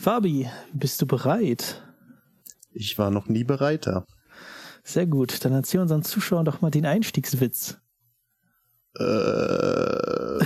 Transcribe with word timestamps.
Fabi, 0.00 0.48
bist 0.72 1.02
du 1.02 1.06
bereit? 1.06 1.82
Ich 2.70 2.96
war 2.98 3.10
noch 3.10 3.26
nie 3.26 3.42
bereiter. 3.42 4.06
Sehr 4.84 5.06
gut, 5.06 5.44
dann 5.44 5.52
erzähl 5.52 5.80
unseren 5.80 6.04
Zuschauern 6.04 6.44
doch 6.44 6.60
mal 6.60 6.70
den 6.70 6.86
Einstiegswitz. 6.86 7.78
Äh. 8.96 9.04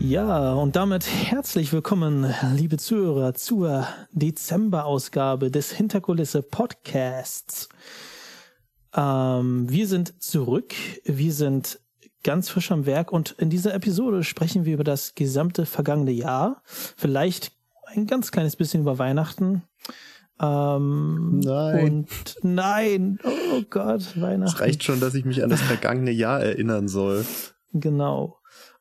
Ja, 0.00 0.54
und 0.54 0.74
damit 0.74 1.06
herzlich 1.06 1.70
willkommen, 1.72 2.32
liebe 2.54 2.78
Zuhörer, 2.78 3.34
zur 3.34 3.86
Dezemberausgabe 4.12 5.50
des 5.50 5.72
Hinterkulisse 5.72 6.40
Podcasts. 6.40 7.68
Ähm, 8.94 9.68
wir 9.68 9.86
sind 9.86 10.22
zurück, 10.22 10.74
wir 11.04 11.32
sind 11.32 11.80
ganz 12.22 12.48
frisch 12.48 12.70
am 12.72 12.86
Werk 12.86 13.12
und 13.12 13.32
in 13.38 13.50
dieser 13.50 13.74
Episode 13.74 14.24
sprechen 14.24 14.64
wir 14.64 14.74
über 14.74 14.84
das 14.84 15.14
gesamte 15.14 15.66
vergangene 15.66 16.10
Jahr. 16.10 16.62
Vielleicht 16.64 17.52
ein 17.86 18.06
ganz 18.06 18.32
kleines 18.32 18.56
bisschen 18.56 18.82
über 18.82 18.98
Weihnachten. 18.98 19.62
Ähm, 20.40 21.40
nein. 21.40 21.84
Und 21.84 22.36
nein, 22.42 23.18
oh 23.24 23.62
Gott, 23.68 24.20
Weihnachten. 24.20 24.54
Es 24.54 24.60
reicht 24.60 24.84
schon, 24.84 25.00
dass 25.00 25.14
ich 25.14 25.24
mich 25.24 25.42
an 25.42 25.50
das 25.50 25.60
vergangene 25.60 26.12
Jahr 26.12 26.40
erinnern 26.40 26.88
soll. 26.88 27.24
Genau. 27.72 28.37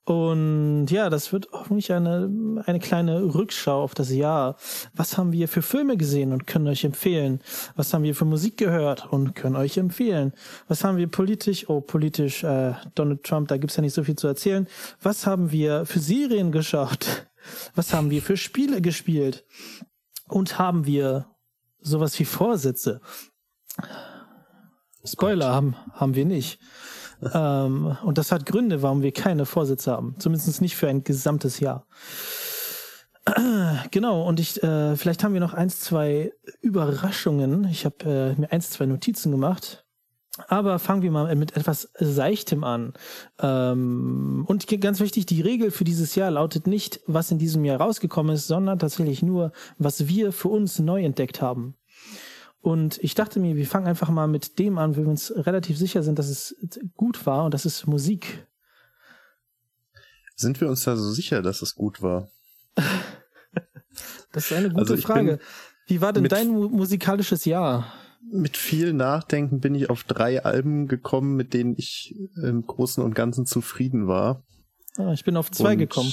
Und 0.08 0.88
ja, 0.88 1.10
das 1.10 1.34
wird 1.34 1.50
hoffentlich 1.52 1.92
eine, 1.92 2.64
eine 2.66 2.80
kleine 2.80 3.22
Rückschau 3.36 3.84
auf 3.84 3.94
das 3.94 4.10
Jahr. 4.10 4.56
Was 4.94 5.18
haben 5.18 5.34
wir 5.34 5.50
für 5.50 5.62
Filme 5.62 5.98
gesehen 5.98 6.32
und 6.32 6.48
können 6.48 6.70
euch 6.70 6.86
empfehlen? 6.86 7.42
Was 7.76 7.94
haben 7.94 8.04
wir 8.04 8.16
für 8.16 8.24
Musik 8.24 8.56
gehört 8.56 9.12
und 9.12 9.36
können 9.36 9.58
euch 9.58 9.76
empfehlen? 9.76 10.32
Was 10.70 10.86
haben 10.86 10.96
wir 10.96 11.12
politisch, 11.12 11.68
oh, 11.68 11.82
politisch, 11.82 12.46
äh, 12.46 12.76
Donald 12.96 13.24
Trump, 13.24 13.50
da 13.50 13.58
gibt's 13.58 13.76
ja 13.76 13.82
nicht 13.82 13.94
so 13.94 14.06
viel 14.06 14.16
zu 14.16 14.28
erzählen. 14.28 14.66
Was 15.02 15.28
haben 15.28 15.52
wir 15.52 15.86
für 15.86 16.00
Serien 16.00 16.54
geschaut? 16.54 17.28
Was 17.76 17.94
haben 17.94 18.10
wir 18.10 18.22
für 18.22 18.38
Spiele 18.38 18.82
gespielt? 18.82 19.44
Und 20.30 20.58
haben 20.58 20.86
wir 20.86 21.28
sowas 21.82 22.18
wie 22.18 22.24
Vorsätze? 22.24 23.02
Spoiler 25.04 25.54
haben, 25.54 25.76
haben 25.92 26.16
wir 26.16 26.24
nicht 26.24 26.60
ähm, 27.34 27.98
und 28.04 28.18
das 28.18 28.32
hat 28.32 28.46
Gründe, 28.46 28.82
warum 28.82 29.02
wir 29.02 29.12
keine 29.12 29.46
Vorsitze 29.46 29.92
haben. 29.92 30.16
Zumindest 30.20 30.62
nicht 30.62 30.76
für 30.76 30.88
ein 30.88 31.04
gesamtes 31.04 31.60
Jahr. 31.60 31.86
Genau, 33.92 34.26
und 34.26 34.40
ich, 34.40 34.62
äh, 34.64 34.96
vielleicht 34.96 35.24
haben 35.24 35.34
wir 35.34 35.42
noch 35.42 35.54
eins, 35.54 35.82
zwei 35.82 36.32
Überraschungen. 36.62 37.66
Ich 37.66 37.86
habe 37.86 38.36
äh, 38.38 38.40
mir 38.40 38.52
eins, 38.52 38.70
zwei 38.70 38.86
Notizen 38.86 39.32
gemacht. 39.32 39.86
Aber 40.48 40.78
fangen 40.78 41.02
wir 41.02 41.10
mal 41.10 41.36
mit 41.36 41.58
etwas 41.58 41.90
Seichtem 41.96 42.64
an. 42.64 42.94
Ähm, 43.42 44.46
und 44.48 44.68
ganz 44.82 45.00
wichtig, 45.00 45.26
die 45.26 45.42
Regel 45.42 45.72
für 45.72 45.84
dieses 45.84 46.14
Jahr 46.16 46.30
lautet 46.30 46.68
nicht, 46.68 47.02
was 47.08 47.32
in 47.32 47.40
diesem 47.40 47.66
Jahr 47.66 47.82
rausgekommen 47.82 48.36
ist, 48.36 48.48
sondern 48.48 48.78
tatsächlich 48.78 49.24
nur, 49.24 49.52
was 49.80 50.08
wir 50.08 50.32
für 50.32 50.50
uns 50.50 50.78
neu 50.80 51.04
entdeckt 51.04 51.42
haben. 51.42 51.76
Und 52.62 52.98
ich 53.04 53.16
dachte 53.16 53.40
mir, 53.40 53.56
wir 53.56 53.68
fangen 53.68 53.88
einfach 53.88 54.10
mal 54.10 54.28
mit 54.28 54.60
dem 54.60 54.78
an, 54.78 54.98
wo 54.98 55.02
wir 55.02 55.10
uns 55.10 55.32
relativ 55.36 55.78
sicher 55.78 56.04
sind, 56.04 56.20
dass 56.20 56.28
es 56.28 56.56
gut 56.96 57.26
war 57.26 57.46
und 57.46 57.54
das 57.54 57.66
ist 57.66 57.88
Musik. 57.88 58.48
Sind 60.36 60.60
wir 60.62 60.70
uns 60.70 60.84
da 60.84 60.96
so 60.96 61.12
sicher, 61.12 61.42
dass 61.42 61.62
es 61.62 61.76
gut 61.76 62.02
war? 62.02 62.30
das 64.32 64.46
ist 64.46 64.54
eine 64.54 64.70
gute 64.70 64.82
also 64.82 64.98
Frage. 64.98 65.40
Wie 65.88 66.02
war 66.02 66.14
denn 66.14 66.26
dein 66.26 66.50
musikalisches 66.50 67.46
Jahr? 67.46 67.92
Mit 68.30 68.58
viel 68.58 68.92
Nachdenken 68.92 69.62
bin 69.62 69.74
ich 69.74 69.90
auf 69.90 70.04
drei 70.04 70.44
Alben 70.44 70.88
gekommen, 70.88 71.36
mit 71.36 71.54
denen 71.54 71.76
ich 71.78 72.14
im 72.44 72.66
Großen 72.66 73.02
und 73.02 73.16
Ganzen 73.16 73.46
zufrieden 73.46 74.08
war. 74.08 74.44
Ah, 74.98 75.14
ich 75.14 75.24
bin 75.24 75.38
auf 75.38 75.52
zwei 75.52 75.74
und 75.74 75.80
gekommen. 75.80 76.12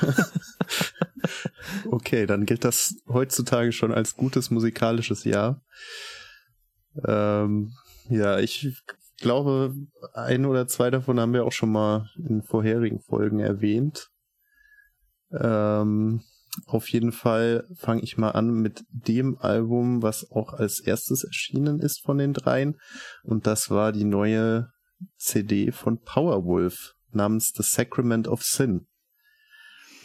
okay, 1.90 2.26
dann 2.26 2.46
gilt 2.46 2.64
das 2.64 2.96
heutzutage 3.08 3.72
schon 3.72 3.92
als 3.92 4.16
gutes 4.16 4.50
musikalisches 4.50 5.24
Jahr. 5.24 5.62
Ähm, 7.04 7.72
ja, 8.08 8.38
ich 8.38 8.82
glaube, 9.18 9.74
ein 10.14 10.46
oder 10.46 10.66
zwei 10.66 10.90
davon 10.90 11.18
haben 11.18 11.32
wir 11.32 11.44
auch 11.44 11.52
schon 11.52 11.72
mal 11.72 12.08
in 12.16 12.42
vorherigen 12.42 13.00
Folgen 13.00 13.40
erwähnt. 13.40 14.10
Ähm, 15.32 16.22
auf 16.66 16.88
jeden 16.88 17.12
Fall 17.12 17.66
fange 17.74 18.02
ich 18.02 18.18
mal 18.18 18.30
an 18.30 18.50
mit 18.50 18.84
dem 18.90 19.38
Album, 19.38 20.02
was 20.02 20.30
auch 20.30 20.52
als 20.52 20.80
erstes 20.80 21.24
erschienen 21.24 21.80
ist 21.80 22.02
von 22.02 22.18
den 22.18 22.32
dreien. 22.32 22.80
Und 23.22 23.46
das 23.46 23.70
war 23.70 23.92
die 23.92 24.04
neue 24.04 24.70
CD 25.16 25.70
von 25.70 26.00
Powerwolf 26.00 26.94
namens 27.14 27.52
The 27.56 27.62
Sacrament 27.62 28.28
of 28.28 28.42
Sin. 28.42 28.86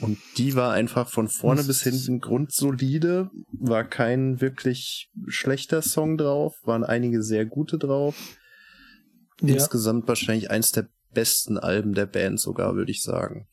Und 0.01 0.17
die 0.37 0.55
war 0.55 0.73
einfach 0.73 1.09
von 1.09 1.29
vorne 1.29 1.63
bis 1.63 1.83
hinten 1.83 2.19
grundsolide, 2.19 3.29
war 3.53 3.85
kein 3.85 4.41
wirklich 4.41 5.09
schlechter 5.27 5.81
Song 5.81 6.17
drauf, 6.17 6.55
waren 6.63 6.83
einige 6.83 7.23
sehr 7.23 7.45
gute 7.45 7.77
drauf. 7.77 8.15
Ja. 9.41 9.53
Insgesamt 9.53 10.07
wahrscheinlich 10.07 10.51
eins 10.51 10.71
der 10.71 10.89
besten 11.13 11.57
Alben 11.57 11.93
der 11.93 12.05
Band 12.07 12.39
sogar, 12.39 12.75
würde 12.75 12.91
ich 12.91 13.01
sagen. 13.01 13.47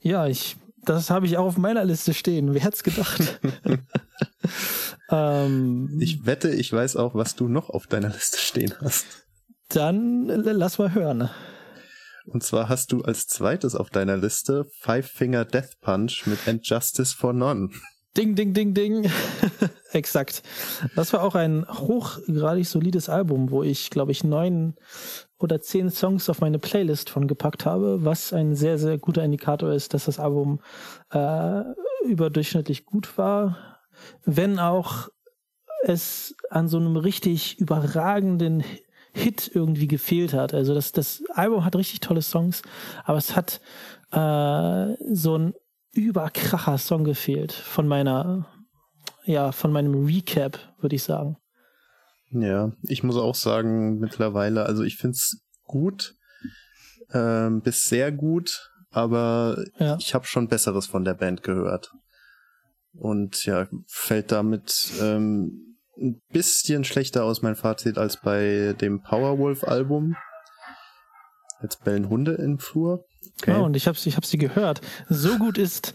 Ja, 0.00 0.26
ich, 0.26 0.56
das 0.84 1.10
habe 1.10 1.26
ich 1.26 1.36
auch 1.36 1.46
auf 1.46 1.58
meiner 1.58 1.84
Liste 1.84 2.14
stehen. 2.14 2.54
Wer 2.54 2.62
hätte 2.62 2.76
es 2.76 2.82
gedacht? 2.82 3.40
ähm, 5.10 5.98
ich 6.00 6.24
wette, 6.24 6.50
ich 6.50 6.72
weiß 6.72 6.96
auch, 6.96 7.14
was 7.14 7.36
du 7.36 7.48
noch 7.48 7.70
auf 7.70 7.86
deiner 7.86 8.08
Liste 8.08 8.38
stehen 8.38 8.74
hast. 8.80 9.04
Dann 9.68 10.26
lass 10.26 10.78
mal 10.78 10.94
hören. 10.94 11.30
Und 12.26 12.42
zwar 12.42 12.68
hast 12.68 12.92
du 12.92 13.02
als 13.02 13.26
zweites 13.26 13.74
auf 13.74 13.90
deiner 13.90 14.16
Liste 14.16 14.66
Five 14.80 15.06
Finger 15.06 15.44
Death 15.44 15.80
Punch 15.80 16.26
mit 16.26 16.48
And 16.48 16.66
Justice 16.66 17.14
for 17.14 17.32
None. 17.32 17.70
Ding, 18.16 18.36
ding, 18.36 18.54
ding, 18.54 18.74
ding. 18.74 19.10
Exakt. 19.92 20.42
Das 20.94 21.12
war 21.12 21.22
auch 21.22 21.34
ein 21.34 21.66
hochgradig 21.68 22.66
solides 22.66 23.08
Album, 23.08 23.50
wo 23.50 23.64
ich, 23.64 23.90
glaube 23.90 24.12
ich, 24.12 24.22
neun 24.22 24.74
oder 25.38 25.60
zehn 25.60 25.90
Songs 25.90 26.30
auf 26.30 26.40
meine 26.40 26.60
Playlist 26.60 27.10
von 27.10 27.26
gepackt 27.26 27.66
habe, 27.66 28.04
was 28.04 28.32
ein 28.32 28.54
sehr, 28.54 28.78
sehr 28.78 28.98
guter 28.98 29.24
Indikator 29.24 29.72
ist, 29.72 29.94
dass 29.94 30.04
das 30.04 30.20
Album 30.20 30.60
äh, 31.10 31.62
überdurchschnittlich 32.06 32.86
gut 32.86 33.18
war. 33.18 33.80
Wenn 34.24 34.58
auch 34.60 35.08
es 35.82 36.36
an 36.50 36.68
so 36.68 36.78
einem 36.78 36.96
richtig 36.96 37.58
überragenden 37.58 38.64
Hit 39.14 39.50
irgendwie 39.54 39.86
gefehlt 39.86 40.32
hat. 40.32 40.52
Also 40.54 40.74
das, 40.74 40.92
das 40.92 41.22
Album 41.32 41.64
hat 41.64 41.76
richtig 41.76 42.00
tolle 42.00 42.20
Songs, 42.20 42.62
aber 43.04 43.16
es 43.16 43.36
hat 43.36 43.60
äh, 44.10 45.14
so 45.14 45.38
ein 45.38 45.54
überkracher 45.92 46.78
Song 46.78 47.04
gefehlt 47.04 47.52
von 47.52 47.86
meiner, 47.86 48.46
ja, 49.24 49.52
von 49.52 49.72
meinem 49.72 50.04
Recap, 50.04 50.58
würde 50.80 50.96
ich 50.96 51.04
sagen. 51.04 51.36
Ja, 52.30 52.72
ich 52.82 53.04
muss 53.04 53.16
auch 53.16 53.36
sagen, 53.36 53.98
mittlerweile, 54.00 54.66
also 54.66 54.82
ich 54.82 54.96
finde 54.96 55.14
es 55.14 55.40
gut, 55.62 56.16
ähm, 57.12 57.62
bis 57.62 57.84
sehr 57.84 58.10
gut, 58.10 58.72
aber 58.90 59.64
ja. 59.78 59.96
ich 60.00 60.14
habe 60.14 60.26
schon 60.26 60.48
Besseres 60.48 60.86
von 60.86 61.04
der 61.04 61.14
Band 61.14 61.44
gehört. 61.44 61.92
Und 62.92 63.44
ja, 63.44 63.68
fällt 63.86 64.32
damit 64.32 64.92
ähm, 65.00 65.73
ein 65.98 66.20
bisschen 66.30 66.84
schlechter 66.84 67.24
aus, 67.24 67.42
mein 67.42 67.56
Fazit, 67.56 67.98
als 67.98 68.20
bei 68.20 68.74
dem 68.80 69.02
Powerwolf-Album. 69.02 70.16
Jetzt 71.62 71.84
bellen 71.84 72.08
Hunde 72.08 72.32
im 72.32 72.58
Flur. 72.58 73.06
Okay. 73.40 73.56
Oh, 73.58 73.64
und 73.64 73.76
ich 73.76 73.86
habe 73.86 73.96
ich 74.02 74.16
hab 74.16 74.24
sie 74.24 74.38
gehört. 74.38 74.80
So 75.08 75.38
gut 75.38 75.58
ist 75.58 75.94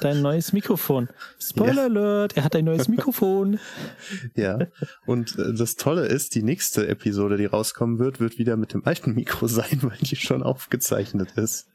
dein 0.00 0.22
neues 0.22 0.52
Mikrofon. 0.52 1.08
Spoiler 1.40 1.74
ja. 1.74 1.84
Alert, 1.84 2.36
er 2.36 2.44
hat 2.44 2.56
ein 2.56 2.64
neues 2.64 2.88
Mikrofon. 2.88 3.58
ja, 4.34 4.58
und 5.06 5.38
äh, 5.38 5.54
das 5.54 5.76
Tolle 5.76 6.06
ist, 6.06 6.34
die 6.34 6.42
nächste 6.42 6.86
Episode, 6.88 7.36
die 7.36 7.46
rauskommen 7.46 7.98
wird, 7.98 8.20
wird 8.20 8.38
wieder 8.38 8.56
mit 8.56 8.72
dem 8.74 8.84
alten 8.84 9.14
Mikro 9.14 9.46
sein, 9.48 9.82
weil 9.82 9.98
die 9.98 10.16
schon 10.16 10.42
aufgezeichnet 10.42 11.32
ist. 11.36 11.68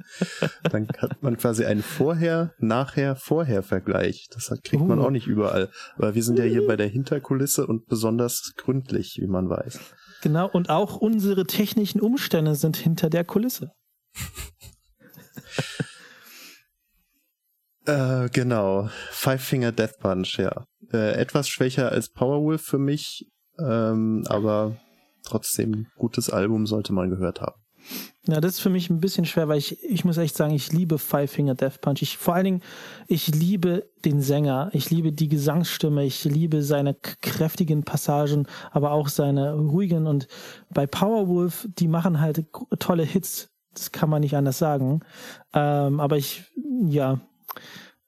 Dann 0.69 0.87
hat 0.97 1.21
man 1.21 1.37
quasi 1.37 1.65
einen 1.65 1.83
Vorher, 1.83 2.53
Nachher, 2.59 3.15
Vorher-Vergleich. 3.15 4.27
Das 4.33 4.53
kriegt 4.63 4.83
man 4.83 4.99
auch 4.99 5.11
nicht 5.11 5.27
überall. 5.27 5.69
Aber 5.95 6.15
wir 6.15 6.23
sind 6.23 6.39
ja 6.39 6.45
hier 6.45 6.65
bei 6.67 6.75
der 6.75 6.87
Hinterkulisse 6.87 7.67
und 7.67 7.87
besonders 7.87 8.53
gründlich, 8.57 9.17
wie 9.19 9.27
man 9.27 9.49
weiß. 9.49 9.79
Genau, 10.21 10.49
und 10.49 10.69
auch 10.69 10.95
unsere 10.95 11.45
technischen 11.45 11.99
Umstände 11.99 12.55
sind 12.55 12.77
hinter 12.77 13.09
der 13.09 13.25
Kulisse. 13.25 13.71
Äh, 17.85 18.30
genau. 18.30 18.89
Five 19.12 19.44
Finger 19.44 19.71
Death 19.71 20.00
Punch, 20.00 20.38
ja. 20.38 20.65
Äh, 20.91 21.13
etwas 21.13 21.50
schwächer 21.50 21.91
als 21.91 22.09
Powerwolf 22.09 22.62
für 22.62 22.77
mich, 22.77 23.27
ähm, 23.59 24.24
aber 24.27 24.77
trotzdem 25.24 25.88
gutes 25.97 26.30
Album 26.30 26.65
sollte 26.65 26.94
man 26.94 27.09
gehört 27.09 27.41
haben. 27.41 27.63
Ja, 28.25 28.39
das 28.39 28.53
ist 28.53 28.59
für 28.62 28.69
mich 28.69 28.89
ein 28.89 29.01
bisschen 29.01 29.25
schwer, 29.25 29.50
weil 29.50 29.57
ich, 29.57 29.83
ich 29.83 30.06
muss 30.06 30.18
echt 30.18 30.38
sagen, 30.38 30.53
ich 30.53 30.71
liebe 30.71 30.97
Five 30.97 31.30
Finger 31.30 31.56
Death 31.56 31.81
Punch. 31.81 32.01
Ich, 32.01 32.18
vor 32.18 32.35
allen 32.35 32.45
Dingen, 32.45 32.62
ich 33.07 33.27
liebe 33.35 33.89
den 34.06 34.21
Sänger, 34.21 34.69
ich 34.71 34.89
liebe 34.89 35.12
die 35.12 35.27
Gesangsstimme, 35.27 36.06
ich 36.06 36.24
liebe 36.24 36.63
seine 36.63 36.94
kräftigen 36.94 37.83
Passagen, 37.83 38.47
aber 38.71 38.91
auch 38.91 39.09
seine 39.09 39.53
ruhigen 39.56 40.07
und 40.07 40.29
bei 40.69 40.88
Powerwolf, 40.88 41.68
die 41.77 41.89
machen 41.89 42.21
halt 42.21 42.45
tolle 42.79 43.03
Hits. 43.03 43.50
Das 43.74 43.91
kann 43.91 44.09
man 44.09 44.21
nicht 44.21 44.38
anders 44.38 44.59
sagen. 44.59 45.01
Ähm, 45.53 46.00
aber 46.00 46.18
ich, 46.18 46.44
ja, 46.88 47.19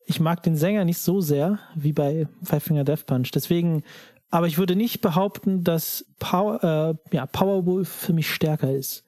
ich 0.06 0.20
mag 0.20 0.44
den 0.44 0.56
Sänger 0.56 0.86
nicht 0.86 1.00
so 1.00 1.22
sehr 1.22 1.60
wie 1.76 1.94
bei 1.94 2.28
Five 2.44 2.64
Finger 2.64 2.84
Death 2.84 3.06
Punch. 3.06 3.32
Deswegen, 3.34 3.84
aber 4.30 4.48
ich 4.48 4.58
würde 4.58 4.76
nicht 4.76 5.02
behaupten, 5.02 5.64
dass 5.64 6.06
Power, 6.20 6.64
äh, 7.12 7.16
ja, 7.16 7.26
Powerwolf 7.26 7.90
für 7.90 8.14
mich 8.14 8.30
stärker 8.30 8.72
ist 8.72 9.06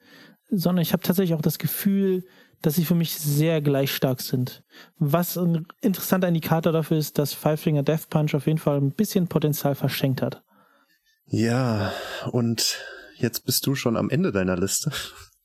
sondern 0.50 0.82
ich 0.82 0.92
habe 0.92 1.02
tatsächlich 1.02 1.34
auch 1.34 1.42
das 1.42 1.58
Gefühl, 1.58 2.24
dass 2.62 2.74
sie 2.74 2.84
für 2.84 2.94
mich 2.94 3.14
sehr 3.14 3.60
gleich 3.60 3.94
stark 3.94 4.20
sind. 4.20 4.64
Was 4.98 5.36
ein 5.36 5.66
interessanter 5.80 6.28
Indikator 6.28 6.72
dafür 6.72 6.98
ist, 6.98 7.18
dass 7.18 7.32
Five 7.32 7.60
Finger 7.60 7.82
Death 7.82 8.08
Punch 8.10 8.34
auf 8.34 8.46
jeden 8.46 8.58
Fall 8.58 8.78
ein 8.78 8.92
bisschen 8.92 9.28
Potenzial 9.28 9.74
verschenkt 9.74 10.22
hat. 10.22 10.42
Ja, 11.26 11.92
und 12.32 12.78
jetzt 13.16 13.44
bist 13.44 13.66
du 13.66 13.74
schon 13.74 13.96
am 13.96 14.10
Ende 14.10 14.32
deiner 14.32 14.56
Liste. 14.56 14.90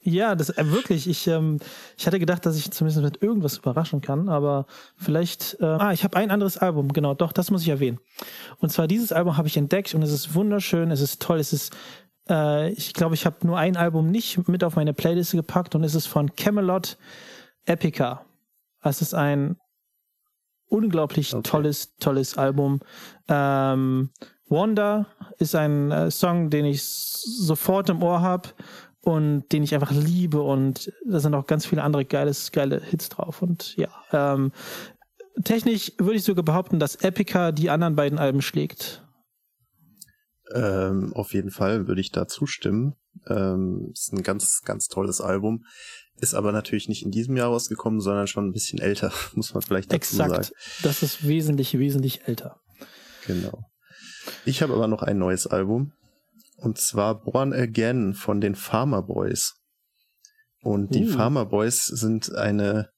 Ja, 0.04 0.36
das 0.36 0.50
äh, 0.50 0.72
wirklich. 0.72 1.08
Ich, 1.08 1.28
ähm, 1.28 1.60
ich 1.98 2.06
hatte 2.06 2.20
gedacht, 2.20 2.46
dass 2.46 2.58
ich 2.58 2.70
zumindest 2.72 3.04
mit 3.04 3.24
irgendwas 3.24 3.58
überraschen 3.58 4.02
kann, 4.02 4.28
aber 4.28 4.66
vielleicht. 4.98 5.58
Äh, 5.62 5.66
ah, 5.66 5.94
ich 5.94 6.04
habe 6.04 6.18
ein 6.18 6.30
anderes 6.30 6.58
Album, 6.58 6.92
genau, 6.92 7.14
doch, 7.14 7.32
das 7.32 7.52
muss 7.52 7.62
ich 7.62 7.70
erwähnen. 7.70 8.00
Und 8.60 8.72
zwar 8.72 8.88
dieses 8.88 9.12
Album 9.12 9.38
habe 9.38 9.48
ich 9.48 9.56
entdeckt 9.56 9.94
und 9.96 10.04
es 10.04 10.12
ist 10.12 10.36
wunderschön, 10.36 10.92
es 10.92 11.00
ist 11.00 11.22
toll, 11.22 11.40
es 11.40 11.54
ist 11.54 11.74
äh, 12.30 12.72
ich 12.72 12.94
glaube, 12.94 13.16
ich 13.16 13.26
habe 13.26 13.48
nur 13.48 13.58
ein 13.58 13.78
Album 13.78 14.12
nicht 14.12 14.48
mit 14.48 14.64
auf 14.64 14.76
meine 14.76 14.94
Playliste 14.94 15.38
gepackt 15.38 15.76
und 15.76 15.84
es 15.84 15.96
ist 15.96 16.08
von 16.08 16.36
Camelot 16.36 16.98
Epica. 17.66 18.26
Es 18.82 19.02
ist 19.02 19.14
ein 19.14 19.58
unglaublich 20.68 21.34
okay. 21.34 21.44
tolles, 21.44 21.96
tolles 21.98 22.38
Album. 22.38 22.82
Ähm, 23.30 24.10
Wonder 24.50 25.08
ist 25.38 25.56
ein 25.56 25.92
äh, 25.92 26.12
Song, 26.12 26.50
den 26.50 26.66
ich 26.66 26.84
sofort 26.84 27.90
im 27.90 28.04
Ohr 28.04 28.22
habe 28.22 28.50
und 29.04 29.52
den 29.52 29.64
ich 29.64 29.74
einfach 29.76 29.92
liebe 29.92 30.42
und 30.42 30.92
da 31.06 31.20
sind 31.20 31.36
auch 31.36 31.46
ganz 31.46 31.66
viele 31.66 31.84
andere 31.84 32.06
geiles, 32.06 32.52
geile 32.52 32.82
Hits 32.82 33.10
drauf 33.10 33.42
und 33.42 33.76
ja, 33.76 33.90
ähm, 34.12 34.52
technisch 35.44 35.92
würde 35.98 36.16
ich 36.16 36.24
sogar 36.24 36.44
behaupten, 36.44 36.80
dass 36.80 36.96
Epica 36.96 37.52
die 37.52 37.70
anderen 37.70 37.96
beiden 37.96 38.18
Alben 38.18 38.42
schlägt. 38.42 39.04
Ähm, 40.54 41.14
auf 41.14 41.34
jeden 41.34 41.52
Fall 41.52 41.88
würde 41.88 42.02
ich 42.02 42.12
da 42.12 42.28
zustimmen. 42.28 42.96
Ähm, 43.28 43.90
ist 43.92 44.14
ein 44.14 44.24
ganz, 44.24 44.62
ganz 44.64 44.88
tolles 44.88 45.22
Album. 45.22 45.66
Ist 46.20 46.34
aber 46.34 46.52
natürlich 46.52 46.90
nicht 46.90 47.04
in 47.04 47.12
diesem 47.12 47.36
Jahr 47.36 47.50
rausgekommen, 47.50 48.00
sondern 48.00 48.28
schon 48.28 48.48
ein 48.48 48.52
bisschen 48.52 48.80
älter, 48.80 49.12
muss 49.34 49.54
man 49.54 49.64
vielleicht 49.64 49.92
dazu 49.92 49.96
Exakt. 49.96 50.46
sagen. 50.46 50.48
Das 50.84 51.04
ist 51.04 51.28
wesentlich, 51.28 51.78
wesentlich 51.78 52.28
älter. 52.28 52.60
Genau. 53.26 53.66
Ich 54.46 54.62
habe 54.62 54.74
aber 54.74 54.88
noch 54.88 55.02
ein 55.02 55.18
neues 55.18 55.48
Album. 55.48 55.94
Und 56.58 56.78
zwar 56.78 57.24
Born 57.24 57.54
Again 57.54 58.14
von 58.14 58.42
den 58.42 58.56
Farmer 58.56 59.02
Boys. 59.04 59.56
Und 60.62 60.96
die 60.96 61.06
uh. 61.06 61.10
Farmer 61.10 61.46
Boys 61.46 61.86
sind 61.86 62.34
eine 62.34 62.90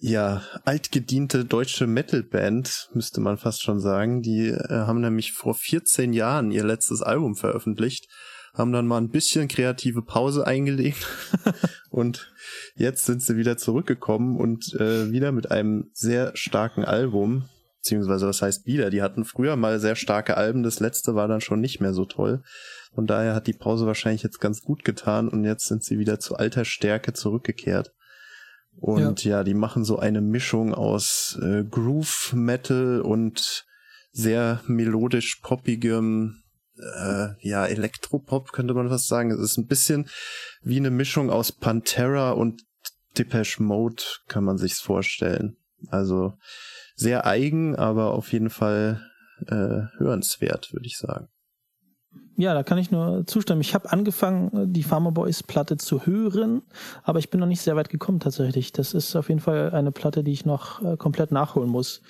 ja, 0.00 0.42
altgediente 0.64 1.44
deutsche 1.44 1.86
Metalband, 1.86 2.88
müsste 2.94 3.20
man 3.20 3.36
fast 3.36 3.62
schon 3.62 3.80
sagen. 3.80 4.22
Die 4.22 4.48
äh, 4.48 4.68
haben 4.68 5.00
nämlich 5.00 5.32
vor 5.32 5.54
14 5.54 6.12
Jahren 6.12 6.50
ihr 6.50 6.64
letztes 6.64 7.02
Album 7.02 7.34
veröffentlicht, 7.34 8.06
haben 8.54 8.72
dann 8.72 8.86
mal 8.86 8.98
ein 8.98 9.10
bisschen 9.10 9.48
kreative 9.48 10.02
Pause 10.02 10.46
eingelegt 10.46 11.06
und 11.90 12.32
jetzt 12.76 13.06
sind 13.06 13.22
sie 13.22 13.36
wieder 13.36 13.56
zurückgekommen 13.56 14.36
und 14.36 14.74
äh, 14.74 15.10
wieder 15.10 15.32
mit 15.32 15.50
einem 15.50 15.90
sehr 15.92 16.36
starken 16.36 16.84
Album, 16.84 17.48
beziehungsweise 17.88 18.26
was 18.26 18.42
heißt 18.42 18.66
wieder, 18.66 18.90
die 18.90 19.00
hatten 19.00 19.24
früher 19.24 19.56
mal 19.56 19.80
sehr 19.80 19.96
starke 19.96 20.36
Alben, 20.36 20.62
das 20.62 20.78
letzte 20.78 21.14
war 21.14 21.26
dann 21.26 21.40
schon 21.40 21.60
nicht 21.60 21.80
mehr 21.80 21.94
so 21.94 22.04
toll. 22.04 22.42
Von 22.94 23.06
daher 23.06 23.34
hat 23.34 23.46
die 23.46 23.54
Pause 23.54 23.86
wahrscheinlich 23.86 24.22
jetzt 24.22 24.40
ganz 24.40 24.60
gut 24.60 24.84
getan 24.84 25.26
und 25.28 25.44
jetzt 25.44 25.66
sind 25.66 25.82
sie 25.82 25.98
wieder 25.98 26.20
zu 26.20 26.36
alter 26.36 26.66
Stärke 26.66 27.14
zurückgekehrt. 27.14 27.94
Und 28.76 29.24
ja. 29.24 29.38
ja, 29.38 29.44
die 29.44 29.54
machen 29.54 29.84
so 29.84 29.98
eine 29.98 30.20
Mischung 30.20 30.74
aus 30.74 31.38
äh, 31.42 31.64
Groove 31.64 32.34
Metal 32.34 33.00
und 33.00 33.64
sehr 34.12 34.60
melodisch 34.66 35.40
poppigem, 35.42 36.42
äh, 36.76 37.28
ja, 37.40 37.64
Elektropop 37.64 38.52
könnte 38.52 38.74
man 38.74 38.90
fast 38.90 39.08
sagen. 39.08 39.30
Es 39.30 39.40
ist 39.40 39.56
ein 39.56 39.66
bisschen 39.66 40.10
wie 40.60 40.76
eine 40.76 40.90
Mischung 40.90 41.30
aus 41.30 41.52
Pantera 41.52 42.32
und 42.32 42.64
Depeche 43.16 43.62
Mode, 43.62 44.02
kann 44.26 44.44
man 44.44 44.58
sich's 44.58 44.80
vorstellen. 44.80 45.56
Also 45.88 46.34
sehr 46.98 47.26
eigen, 47.26 47.76
aber 47.76 48.12
auf 48.12 48.32
jeden 48.32 48.50
Fall 48.50 49.00
äh, 49.46 49.82
hörenswert, 49.98 50.72
würde 50.72 50.86
ich 50.86 50.98
sagen. 50.98 51.28
Ja, 52.36 52.54
da 52.54 52.62
kann 52.62 52.78
ich 52.78 52.90
nur 52.90 53.26
zustimmen. 53.26 53.60
Ich 53.60 53.74
habe 53.74 53.90
angefangen, 53.90 54.72
die 54.72 54.82
Farmer 54.82 55.10
Boys 55.10 55.42
Platte 55.42 55.76
zu 55.76 56.06
hören, 56.06 56.62
aber 57.02 57.18
ich 57.18 57.30
bin 57.30 57.40
noch 57.40 57.46
nicht 57.46 57.60
sehr 57.60 57.76
weit 57.76 57.88
gekommen 57.88 58.20
tatsächlich. 58.20 58.72
Das 58.72 58.94
ist 58.94 59.16
auf 59.16 59.28
jeden 59.28 59.40
Fall 59.40 59.70
eine 59.72 59.92
Platte, 59.92 60.22
die 60.22 60.32
ich 60.32 60.44
noch 60.44 60.82
äh, 60.82 60.96
komplett 60.96 61.32
nachholen 61.32 61.68
muss. 61.68 62.00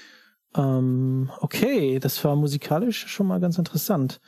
Ähm, 0.55 1.31
okay, 1.41 1.99
das 1.99 2.23
war 2.25 2.37
musikalisch 2.37 3.07
schon 3.09 3.27
mal 3.27 3.41
ganz 3.41 3.59
interessant. 3.59 4.21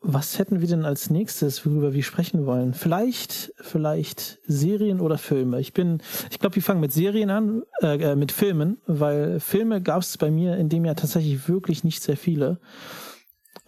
Was 0.00 0.38
hätten 0.38 0.60
wir 0.60 0.68
denn 0.68 0.84
als 0.84 1.10
nächstes, 1.10 1.66
worüber 1.66 1.92
wir 1.92 2.04
sprechen 2.04 2.46
wollen? 2.46 2.72
Vielleicht, 2.72 3.52
vielleicht 3.56 4.38
Serien 4.46 5.00
oder 5.00 5.18
Filme. 5.18 5.60
Ich 5.60 5.72
bin, 5.72 6.00
ich 6.30 6.38
glaube, 6.38 6.54
wir 6.54 6.62
fangen 6.62 6.80
mit 6.80 6.92
Serien 6.92 7.30
an, 7.30 7.62
äh, 7.82 8.12
äh 8.12 8.16
mit 8.16 8.30
Filmen, 8.30 8.78
weil 8.86 9.40
Filme 9.40 9.82
gab 9.82 10.02
es 10.02 10.16
bei 10.16 10.30
mir 10.30 10.56
in 10.56 10.68
dem 10.68 10.84
Jahr 10.84 10.94
tatsächlich 10.94 11.48
wirklich 11.48 11.82
nicht 11.82 12.00
sehr 12.02 12.16
viele. 12.16 12.60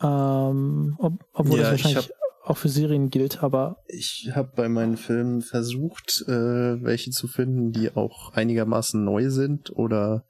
Ähm, 0.00 0.94
ob, 0.98 1.14
obwohl 1.32 1.58
ja, 1.58 1.62
das 1.64 1.72
wahrscheinlich 1.72 2.12
auch 2.44 2.56
für 2.56 2.68
Serien 2.68 3.10
gilt, 3.10 3.42
aber. 3.42 3.78
Ich 3.88 4.30
habe 4.32 4.52
bei 4.54 4.68
meinen 4.68 4.96
Filmen 4.96 5.42
versucht, 5.42 6.24
äh, 6.28 6.82
welche 6.82 7.10
zu 7.10 7.26
finden, 7.28 7.72
die 7.72 7.94
auch 7.94 8.32
einigermaßen 8.34 9.02
neu 9.04 9.30
sind 9.30 9.70
oder 9.70 10.24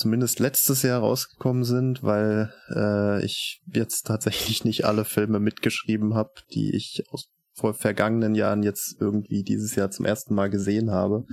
zumindest 0.00 0.40
letztes 0.40 0.82
Jahr 0.82 1.00
rausgekommen 1.00 1.64
sind, 1.64 2.02
weil 2.02 2.52
äh, 2.74 3.24
ich 3.24 3.62
jetzt 3.72 4.06
tatsächlich 4.06 4.64
nicht 4.64 4.84
alle 4.84 5.04
Filme 5.04 5.38
mitgeschrieben 5.38 6.14
habe, 6.14 6.32
die 6.52 6.74
ich 6.74 7.04
aus 7.10 7.28
vor 7.52 7.74
vergangenen 7.74 8.34
Jahren 8.34 8.62
jetzt 8.62 8.96
irgendwie 9.00 9.42
dieses 9.42 9.74
Jahr 9.74 9.90
zum 9.90 10.06
ersten 10.06 10.34
Mal 10.34 10.48
gesehen 10.48 10.90
habe. 10.90 11.26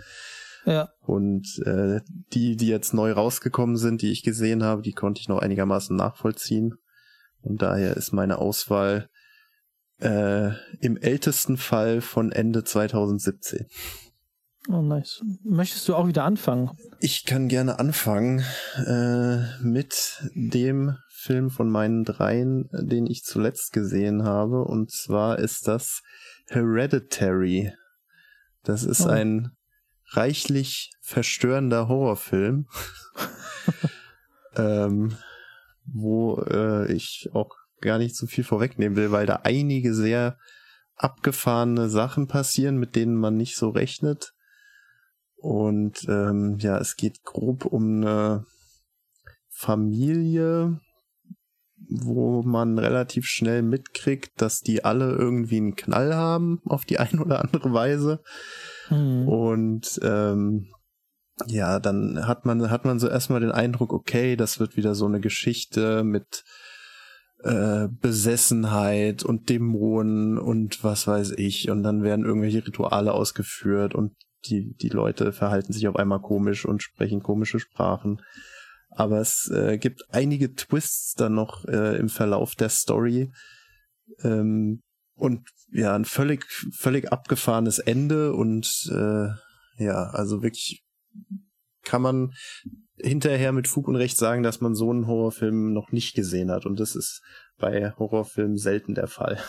Ja. 0.66 0.90
Und 1.00 1.48
äh, 1.66 2.02
die, 2.34 2.58
die 2.58 2.68
jetzt 2.68 2.94
neu 2.94 3.14
rausgekommen 3.14 3.78
sind, 3.78 4.02
die 4.02 4.12
ich 4.12 4.24
gesehen 4.24 4.64
habe, 4.64 4.82
die 4.82 4.92
konnte 4.92 5.22
ich 5.22 5.30
noch 5.30 5.40
einigermaßen 5.40 5.96
nachvollziehen. 5.96 6.74
Und 7.42 7.62
daher 7.62 7.96
ist 7.96 8.12
meine 8.12 8.40
Auswahl 8.40 9.08
äh, 10.02 10.50
im 10.82 10.98
ältesten 10.98 11.56
Fall 11.56 12.02
von 12.02 12.34
Ende 12.34 12.66
2017. 12.66 13.68
Oh, 14.70 14.82
nice. 14.82 15.24
Möchtest 15.44 15.88
du 15.88 15.96
auch 15.96 16.08
wieder 16.08 16.26
anfangen? 16.26 16.72
Ich 17.00 17.26
kann 17.26 17.48
gerne 17.48 17.80
anfangen 17.80 18.44
äh, 18.86 19.38
mit 19.62 20.22
dem 20.34 20.98
Film 21.10 21.50
von 21.50 21.70
meinen 21.70 22.04
dreien, 22.04 22.70
den 22.74 23.08
ich 23.08 23.24
zuletzt 23.24 23.72
gesehen 23.72 24.24
habe. 24.24 24.64
Und 24.64 24.92
zwar 24.92 25.40
ist 25.40 25.68
das 25.68 26.02
Hereditary. 26.48 27.72
Das 28.64 28.84
ist 28.84 29.06
oh. 29.06 29.10
ein 29.10 29.52
reichlich 30.12 30.92
verstörender 31.02 31.88
Horrorfilm. 31.88 32.68
ähm, 34.56 35.18
wo 35.86 36.42
äh, 36.42 36.92
ich 36.92 37.30
auch 37.34 37.56
gar 37.80 37.98
nicht 37.98 38.16
so 38.16 38.28
viel 38.28 38.44
vorwegnehmen 38.44 38.98
will, 38.98 39.12
weil 39.12 39.26
da 39.26 39.42
einige 39.44 39.94
sehr 39.94 40.38
abgefahrene 40.96 41.90
Sachen 41.90 42.28
passieren, 42.28 42.78
mit 42.78 42.96
denen 42.96 43.16
man 43.16 43.38
nicht 43.38 43.56
so 43.56 43.70
rechnet. 43.70 44.34
Und 45.38 46.06
ähm, 46.10 46.58
ja, 46.60 46.78
es 46.78 46.96
geht 46.96 47.24
grob 47.24 47.66
um 47.66 48.02
eine 48.02 48.46
Familie, 49.50 50.80
wo 51.90 52.42
man 52.44 52.80
relativ 52.80 53.26
schnell 53.26 53.62
mitkriegt, 53.62 54.42
dass 54.42 54.60
die 54.60 54.84
alle 54.84 55.12
irgendwie 55.12 55.58
einen 55.58 55.76
Knall 55.76 56.16
haben 56.16 56.62
auf 56.66 56.86
die 56.86 57.00
eine 57.00 57.22
oder 57.22 57.42
andere 57.42 57.72
Weise. 57.74 58.22
Mhm. 58.90 59.28
Und 59.28 60.00
ähm, 60.04 60.68
ja, 61.46 61.80
dann 61.80 62.28
hat 62.28 62.46
man, 62.46 62.70
hat 62.70 62.86
man 62.86 63.00
so 63.00 63.08
erstmal 63.08 63.42
den 63.42 63.52
Eindruck, 63.52 63.94
okay, 63.94 64.36
das 64.36 64.60
wird 64.60 64.76
wieder 64.76 64.96
so 64.96 65.06
eine 65.06 65.20
Geschichte 65.20 66.04
mit 66.04 66.44
äh, 67.44 67.88
Besessenheit 67.90 69.24
und 69.24 69.50
Dämonen 69.50 70.40
und 70.40 70.84
was 70.84 71.06
weiß 71.06 71.34
ich. 71.38 71.70
Und 71.70 71.84
dann 71.84 72.02
werden 72.02 72.26
irgendwelche 72.26 72.66
Rituale 72.66 73.14
ausgeführt 73.14 73.94
und 73.94 74.14
die, 74.50 74.76
die 74.76 74.90
Leute 74.90 75.32
verhalten 75.32 75.74
sich 75.74 75.88
auf 75.88 75.96
einmal 75.96 76.22
komisch 76.22 76.66
und 76.66 76.84
sprechen 76.84 77.24
komische 77.24 77.60
Sprachen. 77.60 78.22
Aber 78.90 79.20
es 79.20 79.52
äh, 79.54 79.78
gibt 79.78 80.04
einige 80.10 80.54
Twists 80.56 81.14
dann 81.14 81.36
noch 81.36 81.66
äh, 81.66 81.98
im 81.98 82.10
Verlauf 82.10 82.56
der 82.56 82.70
Story, 82.70 83.32
ähm, 84.24 84.82
und 85.16 85.50
ja, 85.72 85.96
ein 85.96 86.06
völlig, 86.06 86.46
völlig 86.46 87.12
abgefahrenes 87.12 87.80
Ende 87.80 88.34
und 88.34 88.90
äh, 88.92 89.30
ja, 89.84 90.10
also 90.12 90.44
wirklich 90.44 90.86
kann 91.84 92.02
man 92.02 92.34
hinterher 92.98 93.52
mit 93.52 93.68
Fug 93.68 93.88
und 93.88 93.96
Recht 93.96 94.18
sagen, 94.18 94.44
dass 94.44 94.62
man 94.62 94.76
so 94.76 94.92
einen 94.92 95.08
Horrorfilm 95.08 95.74
noch 95.74 95.92
nicht 95.92 96.16
gesehen 96.16 96.52
hat. 96.52 96.66
Und 96.66 96.80
das 96.80 96.96
ist 96.96 97.22
bei 97.58 97.94
Horrorfilmen 97.98 98.58
selten 98.58 98.94
der 98.94 99.08
Fall. 99.08 99.40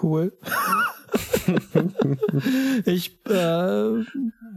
Cool. 0.00 0.36
ich 2.84 3.18
äh, 3.26 4.04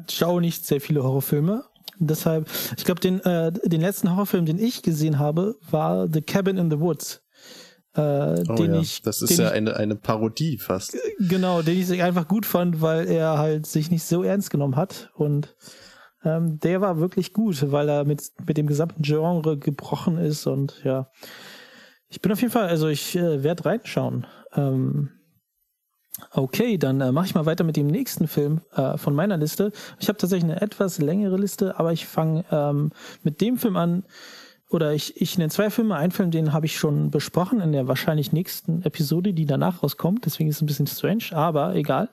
schaue 0.09 0.41
nicht 0.41 0.65
sehr 0.65 0.81
viele 0.81 1.03
Horrorfilme. 1.03 1.63
Deshalb, 1.99 2.49
ich 2.77 2.85
glaube, 2.85 3.01
den, 3.01 3.19
äh, 3.21 3.51
den 3.51 3.81
letzten 3.81 4.11
Horrorfilm, 4.11 4.45
den 4.45 4.57
ich 4.57 4.83
gesehen 4.83 5.19
habe, 5.19 5.55
war 5.69 6.07
The 6.11 6.21
Cabin 6.21 6.57
in 6.57 6.71
the 6.71 6.79
Woods. 6.79 7.21
Äh, 7.95 8.43
oh 8.47 8.55
den 8.55 8.75
ja. 8.75 8.81
ich, 8.81 9.01
das 9.01 9.21
ist 9.21 9.37
ja 9.37 9.47
ich, 9.47 9.53
eine, 9.53 9.75
eine 9.75 9.95
Parodie 9.95 10.57
fast. 10.57 10.97
Genau, 11.19 11.61
den 11.61 11.77
ich 11.77 12.01
einfach 12.01 12.27
gut 12.27 12.45
fand, 12.45 12.81
weil 12.81 13.07
er 13.07 13.37
halt 13.37 13.65
sich 13.65 13.91
nicht 13.91 14.03
so 14.03 14.23
ernst 14.23 14.49
genommen 14.49 14.77
hat. 14.77 15.09
Und 15.15 15.55
ähm, 16.23 16.59
der 16.59 16.81
war 16.81 16.99
wirklich 16.99 17.33
gut, 17.33 17.71
weil 17.71 17.89
er 17.89 18.05
mit, 18.05 18.31
mit 18.45 18.57
dem 18.57 18.67
gesamten 18.67 19.01
Genre 19.01 19.57
gebrochen 19.57 20.17
ist. 20.17 20.47
Und 20.47 20.81
ja, 20.83 21.09
ich 22.07 22.21
bin 22.21 22.31
auf 22.31 22.41
jeden 22.41 22.53
Fall, 22.53 22.67
also 22.67 22.87
ich 22.87 23.15
äh, 23.15 23.43
werde 23.43 23.65
reinschauen. 23.65 24.25
Ähm, 24.53 25.09
Okay, 26.31 26.77
dann 26.77 27.01
äh, 27.01 27.11
mache 27.11 27.27
ich 27.27 27.35
mal 27.35 27.45
weiter 27.45 27.63
mit 27.63 27.77
dem 27.77 27.87
nächsten 27.87 28.27
Film 28.27 28.61
äh, 28.75 28.97
von 28.97 29.15
meiner 29.15 29.37
Liste. 29.37 29.71
Ich 29.99 30.07
habe 30.09 30.17
tatsächlich 30.17 30.51
eine 30.51 30.61
etwas 30.61 30.99
längere 30.99 31.37
Liste, 31.37 31.79
aber 31.79 31.93
ich 31.93 32.05
fange 32.05 32.45
ähm, 32.51 32.91
mit 33.23 33.41
dem 33.41 33.57
Film 33.57 33.75
an. 33.75 34.03
Oder 34.71 34.93
ich, 34.93 35.19
ich 35.19 35.35
nenne 35.37 35.49
zwei 35.49 35.71
Filme. 35.71 35.95
Ein 35.95 36.11
Film, 36.11 36.29
den 36.29 36.53
habe 36.53 36.67
ich 36.67 36.77
schon 36.77 37.09
besprochen 37.09 37.59
in 37.59 37.71
der 37.71 37.87
wahrscheinlich 37.87 38.31
nächsten 38.31 38.83
Episode, 38.83 39.33
die 39.33 39.47
danach 39.47 39.81
rauskommt. 39.81 40.25
Deswegen 40.25 40.47
ist 40.47 40.57
es 40.57 40.61
ein 40.61 40.67
bisschen 40.67 40.85
strange, 40.85 41.23
aber 41.31 41.73
egal. 41.73 42.09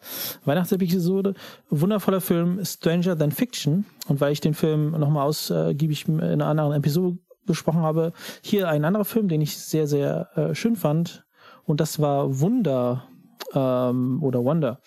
Weihnachtsepisode, 0.47 1.35
wundervoller 1.69 2.23
Film, 2.23 2.65
Stranger 2.65 3.19
Than 3.19 3.31
Fiction. 3.31 3.85
Und 4.09 4.23
weil 4.23 4.33
ich 4.33 4.41
den 4.41 4.55
Film 4.55 4.93
nochmal 4.93 5.27
ausgiebig 5.27 6.09
in 6.09 6.23
einer 6.23 6.47
anderen 6.47 6.73
Episode 6.73 7.19
besprochen 7.45 7.83
habe, 7.83 8.15
hier 8.41 8.71
ein 8.71 8.87
anderer 8.87 9.05
Film, 9.05 9.29
den 9.29 9.43
ich 9.43 9.59
sehr, 9.59 9.87
sehr 9.87 10.31
äh, 10.37 10.55
schön 10.55 10.77
fand. 10.77 11.27
Und 11.65 11.81
das 11.81 12.01
war 12.01 12.41
Wunder 12.41 13.07
ähm, 13.55 14.23
oder 14.23 14.45
Wonder. 14.45 14.81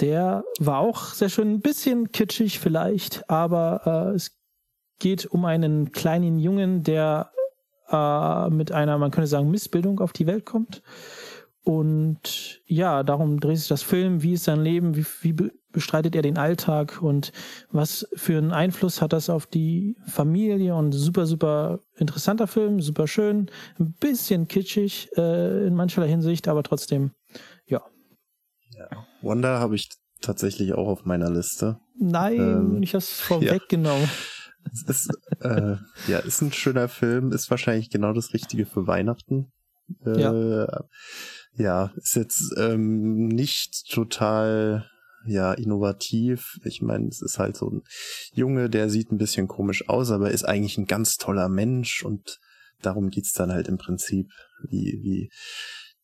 Der 0.00 0.44
war 0.58 0.78
auch 0.78 1.06
sehr 1.14 1.28
schön, 1.28 1.54
ein 1.54 1.60
bisschen 1.60 2.12
kitschig 2.12 2.58
vielleicht, 2.58 3.30
aber 3.30 4.10
äh, 4.12 4.14
es 4.14 4.36
geht 4.98 5.26
um 5.26 5.44
einen 5.44 5.92
kleinen 5.92 6.38
Jungen, 6.38 6.82
der 6.82 7.30
äh, 7.90 8.50
mit 8.50 8.72
einer, 8.72 8.98
man 8.98 9.10
könnte 9.10 9.28
sagen, 9.28 9.50
Missbildung 9.50 10.00
auf 10.00 10.12
die 10.12 10.26
Welt 10.26 10.44
kommt. 10.44 10.82
Und 11.62 12.62
ja, 12.66 13.02
darum 13.02 13.40
dreht 13.40 13.58
sich 13.58 13.68
das 13.68 13.82
Film, 13.82 14.22
wie 14.22 14.34
ist 14.34 14.44
sein 14.44 14.62
Leben, 14.62 14.96
wie, 14.96 15.04
wie 15.22 15.50
bestreitet 15.72 16.14
er 16.14 16.22
den 16.22 16.38
Alltag 16.38 17.02
und 17.02 17.32
was 17.70 18.08
für 18.14 18.38
einen 18.38 18.52
Einfluss 18.52 19.02
hat 19.02 19.12
das 19.12 19.28
auf 19.28 19.46
die 19.46 19.96
Familie 20.06 20.74
und 20.74 20.92
super, 20.92 21.26
super 21.26 21.80
interessanter 21.96 22.46
Film, 22.46 22.80
super 22.80 23.06
schön, 23.06 23.50
ein 23.78 23.92
bisschen 23.98 24.48
kitschig 24.48 25.10
äh, 25.16 25.66
in 25.66 25.74
mancherlei 25.74 26.08
Hinsicht, 26.08 26.48
aber 26.48 26.62
trotzdem. 26.62 27.10
Ja. 28.76 28.88
Wonder 29.22 29.58
habe 29.58 29.74
ich 29.74 29.90
tatsächlich 30.20 30.74
auch 30.74 30.88
auf 30.88 31.04
meiner 31.04 31.30
Liste. 31.30 31.78
Nein, 31.98 32.40
ähm, 32.40 32.82
ich 32.82 32.90
habe 32.90 32.98
es 32.98 33.20
vorweggenommen. 33.20 34.02
Ja. 34.02 34.72
Es 34.72 34.82
ist, 34.82 35.10
äh, 35.40 35.76
ja, 36.08 36.18
ist 36.18 36.42
ein 36.42 36.52
schöner 36.52 36.88
Film, 36.88 37.30
ist 37.30 37.50
wahrscheinlich 37.50 37.88
genau 37.88 38.12
das 38.12 38.34
Richtige 38.34 38.66
für 38.66 38.86
Weihnachten. 38.86 39.52
Äh, 40.04 40.20
ja. 40.20 40.84
ja, 41.54 41.92
ist 41.96 42.16
jetzt 42.16 42.52
ähm, 42.56 43.28
nicht 43.28 43.88
total 43.88 44.90
ja 45.26 45.52
innovativ. 45.52 46.58
Ich 46.64 46.82
meine, 46.82 47.08
es 47.08 47.20
ist 47.22 47.38
halt 47.38 47.56
so 47.56 47.70
ein 47.70 47.82
Junge, 48.32 48.70
der 48.70 48.88
sieht 48.90 49.12
ein 49.12 49.18
bisschen 49.18 49.48
komisch 49.48 49.88
aus, 49.88 50.10
aber 50.10 50.30
ist 50.30 50.44
eigentlich 50.44 50.78
ein 50.78 50.86
ganz 50.86 51.16
toller 51.16 51.48
Mensch 51.48 52.04
und 52.04 52.38
darum 52.82 53.10
geht's 53.10 53.32
dann 53.32 53.52
halt 53.52 53.68
im 53.68 53.78
Prinzip, 53.78 54.30
wie, 54.68 54.98
wie 55.02 55.30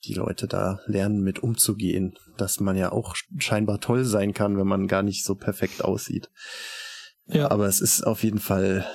die 0.05 0.15
Leute 0.15 0.49
da 0.49 0.81
lernen, 0.87 1.23
mit 1.23 1.43
umzugehen, 1.43 2.19
dass 2.37 2.61
man 2.61 2.77
ja 2.77 2.93
auch 2.93 3.15
scheinbar 3.39 3.81
toll 3.81 4.05
sein 4.05 4.35
kann, 4.35 4.59
wenn 4.59 4.67
man 4.67 4.89
gar 4.89 5.03
nicht 5.03 5.25
so 5.25 5.35
perfekt 5.35 5.85
aussieht. 5.85 6.31
Ja. 7.27 7.51
Aber 7.51 7.67
es 7.67 7.81
ist 7.81 8.03
auf 8.03 8.25
jeden 8.25 8.41
Fall, 8.41 8.87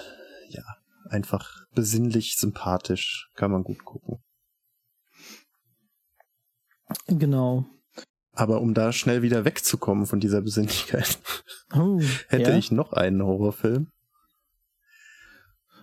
ja, 0.49 0.63
einfach 1.09 1.65
besinnlich, 1.73 2.37
sympathisch, 2.37 3.29
kann 3.35 3.51
man 3.51 3.63
gut 3.63 3.85
gucken. 3.85 4.23
Genau. 7.07 7.65
Aber 8.33 8.61
um 8.61 8.73
da 8.73 8.91
schnell 8.91 9.21
wieder 9.21 9.45
wegzukommen 9.45 10.05
von 10.05 10.19
dieser 10.19 10.41
Besinnlichkeit, 10.41 11.19
oh, 11.73 11.99
hätte 12.27 12.51
ja? 12.51 12.57
ich 12.57 12.71
noch 12.71 12.93
einen 12.93 13.23
Horrorfilm. 13.23 13.91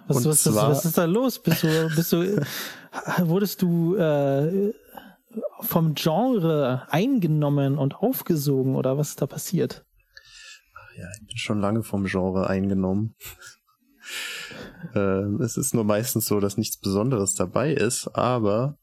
Was, 0.07 0.25
was, 0.25 0.47
was, 0.47 0.55
was, 0.55 0.85
ist 0.85 0.99
da 0.99 1.07
los? 1.07 1.43
Bist 1.43 1.63
du, 1.63 1.91
bist 1.97 2.13
du, 2.13 2.47
wurdest 3.23 3.63
du 3.63 3.97
äh, 3.97 4.75
vom 5.61 5.95
Genre 5.95 6.87
eingenommen 6.91 7.79
und 7.79 7.97
aufgesogen 7.97 8.77
oder 8.77 8.99
was 8.99 9.11
ist 9.11 9.23
da 9.23 9.27
passiert? 9.27 9.85
Ja, 10.97 11.07
ich 11.21 11.27
bin 11.27 11.37
schon 11.37 11.61
lange 11.61 11.83
vom 11.83 12.05
Genre 12.05 12.49
eingenommen. 12.49 13.17
ähm, 14.95 15.41
es 15.41 15.57
ist 15.57 15.75
nur 15.75 15.85
meistens 15.85 16.27
so, 16.27 16.41
dass 16.41 16.57
nichts 16.57 16.77
Besonderes 16.77 17.35
dabei 17.35 17.73
ist, 17.73 18.09
aber 18.09 18.79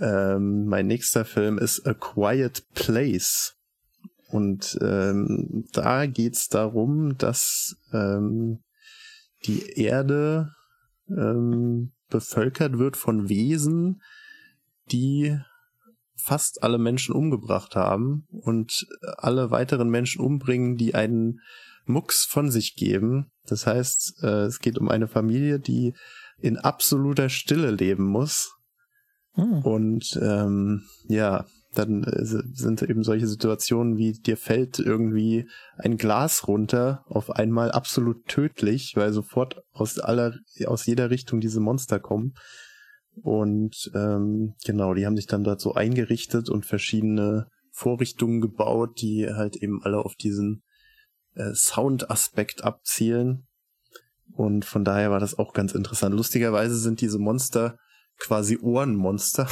ähm, 0.00 0.66
mein 0.66 0.86
nächster 0.86 1.24
Film 1.24 1.58
ist 1.58 1.86
A 1.86 1.94
Quiet 1.94 2.64
Place. 2.74 3.56
Und 4.30 4.78
ähm, 4.82 5.66
da 5.72 6.06
geht's 6.06 6.48
darum, 6.48 7.16
dass 7.16 7.76
ähm, 7.92 8.62
die 9.46 9.70
Erde 9.80 10.52
ähm, 11.08 11.92
bevölkert 12.10 12.78
wird 12.78 12.96
von 12.96 13.28
Wesen, 13.28 14.02
die 14.90 15.38
fast 16.28 16.62
alle 16.62 16.76
Menschen 16.76 17.14
umgebracht 17.14 17.74
haben 17.74 18.26
und 18.28 18.86
alle 19.16 19.50
weiteren 19.50 19.88
Menschen 19.88 20.20
umbringen, 20.20 20.76
die 20.76 20.94
einen 20.94 21.40
Mucks 21.86 22.26
von 22.26 22.50
sich 22.50 22.76
geben. 22.76 23.30
Das 23.46 23.66
heißt, 23.66 24.22
äh, 24.22 24.44
es 24.44 24.58
geht 24.58 24.76
um 24.76 24.90
eine 24.90 25.08
Familie, 25.08 25.58
die 25.58 25.94
in 26.38 26.58
absoluter 26.58 27.30
Stille 27.30 27.70
leben 27.70 28.04
muss. 28.04 28.54
Hm. 29.32 29.62
Und 29.62 30.20
ähm, 30.22 30.82
ja, 31.08 31.46
dann 31.74 32.04
äh, 32.04 32.24
sind 32.24 32.82
eben 32.82 33.02
solche 33.04 33.26
Situationen 33.26 33.96
wie 33.96 34.12
dir 34.12 34.36
fällt 34.36 34.78
irgendwie 34.78 35.48
ein 35.78 35.96
Glas 35.96 36.46
runter, 36.46 37.04
auf 37.06 37.30
einmal 37.30 37.72
absolut 37.72 38.26
tödlich, 38.26 38.96
weil 38.96 39.14
sofort 39.14 39.62
aus 39.72 39.98
aller, 39.98 40.34
aus 40.66 40.84
jeder 40.84 41.08
Richtung 41.08 41.40
diese 41.40 41.60
Monster 41.60 41.98
kommen. 41.98 42.34
Und 43.22 43.90
ähm, 43.94 44.54
genau, 44.64 44.94
die 44.94 45.06
haben 45.06 45.16
sich 45.16 45.26
dann 45.26 45.44
dort 45.44 45.60
so 45.60 45.74
eingerichtet 45.74 46.48
und 46.48 46.66
verschiedene 46.66 47.48
Vorrichtungen 47.70 48.40
gebaut, 48.40 49.00
die 49.00 49.28
halt 49.28 49.56
eben 49.56 49.82
alle 49.82 50.04
auf 50.04 50.14
diesen 50.14 50.62
äh, 51.34 51.54
Sound-Aspekt 51.54 52.64
abzielen. 52.64 53.46
Und 54.32 54.64
von 54.64 54.84
daher 54.84 55.10
war 55.10 55.20
das 55.20 55.38
auch 55.38 55.52
ganz 55.52 55.72
interessant. 55.72 56.14
Lustigerweise 56.14 56.76
sind 56.76 57.00
diese 57.00 57.18
Monster 57.18 57.78
quasi 58.18 58.58
Ohrenmonster. 58.60 59.48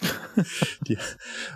die 0.86 0.98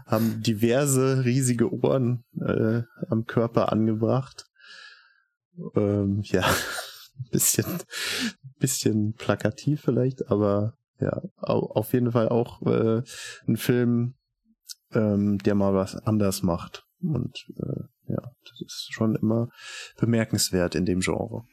haben 0.07 0.43
diverse 0.43 1.25
riesige 1.25 1.73
Ohren 1.73 2.25
äh, 2.41 2.83
am 3.09 3.27
Körper 3.27 3.71
angebracht. 3.73 4.47
Ähm, 5.75 6.23
ja, 6.25 6.45
bisschen, 7.31 7.67
bisschen 8.59 9.15
plakativ 9.15 9.83
vielleicht, 9.83 10.31
aber 10.31 10.75
ja, 11.01 11.23
auf 11.39 11.93
jeden 11.93 12.13
Fall 12.13 12.29
auch 12.29 12.63
äh, 12.63 13.03
ein 13.47 13.57
Film, 13.57 14.15
ähm, 14.93 15.39
der 15.39 15.55
mal 15.55 15.75
was 15.75 15.97
anders 15.97 16.43
macht. 16.43 16.85
Und 17.03 17.47
äh, 17.57 18.13
ja, 18.13 18.21
das 18.43 18.61
ist 18.61 18.89
schon 18.93 19.17
immer 19.17 19.49
bemerkenswert 19.97 20.75
in 20.75 20.85
dem 20.85 21.01
Genre. 21.01 21.45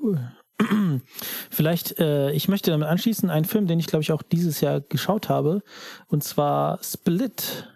Cool. 0.00 0.32
Vielleicht, 1.50 1.98
äh, 2.00 2.32
ich 2.32 2.48
möchte 2.48 2.70
damit 2.70 2.88
anschließen, 2.88 3.30
einen 3.30 3.44
Film, 3.44 3.66
den 3.66 3.78
ich 3.78 3.86
glaube 3.86 4.02
ich 4.02 4.12
auch 4.12 4.22
dieses 4.22 4.60
Jahr 4.60 4.80
geschaut 4.80 5.28
habe, 5.28 5.62
und 6.06 6.24
zwar 6.24 6.82
Split. 6.82 7.72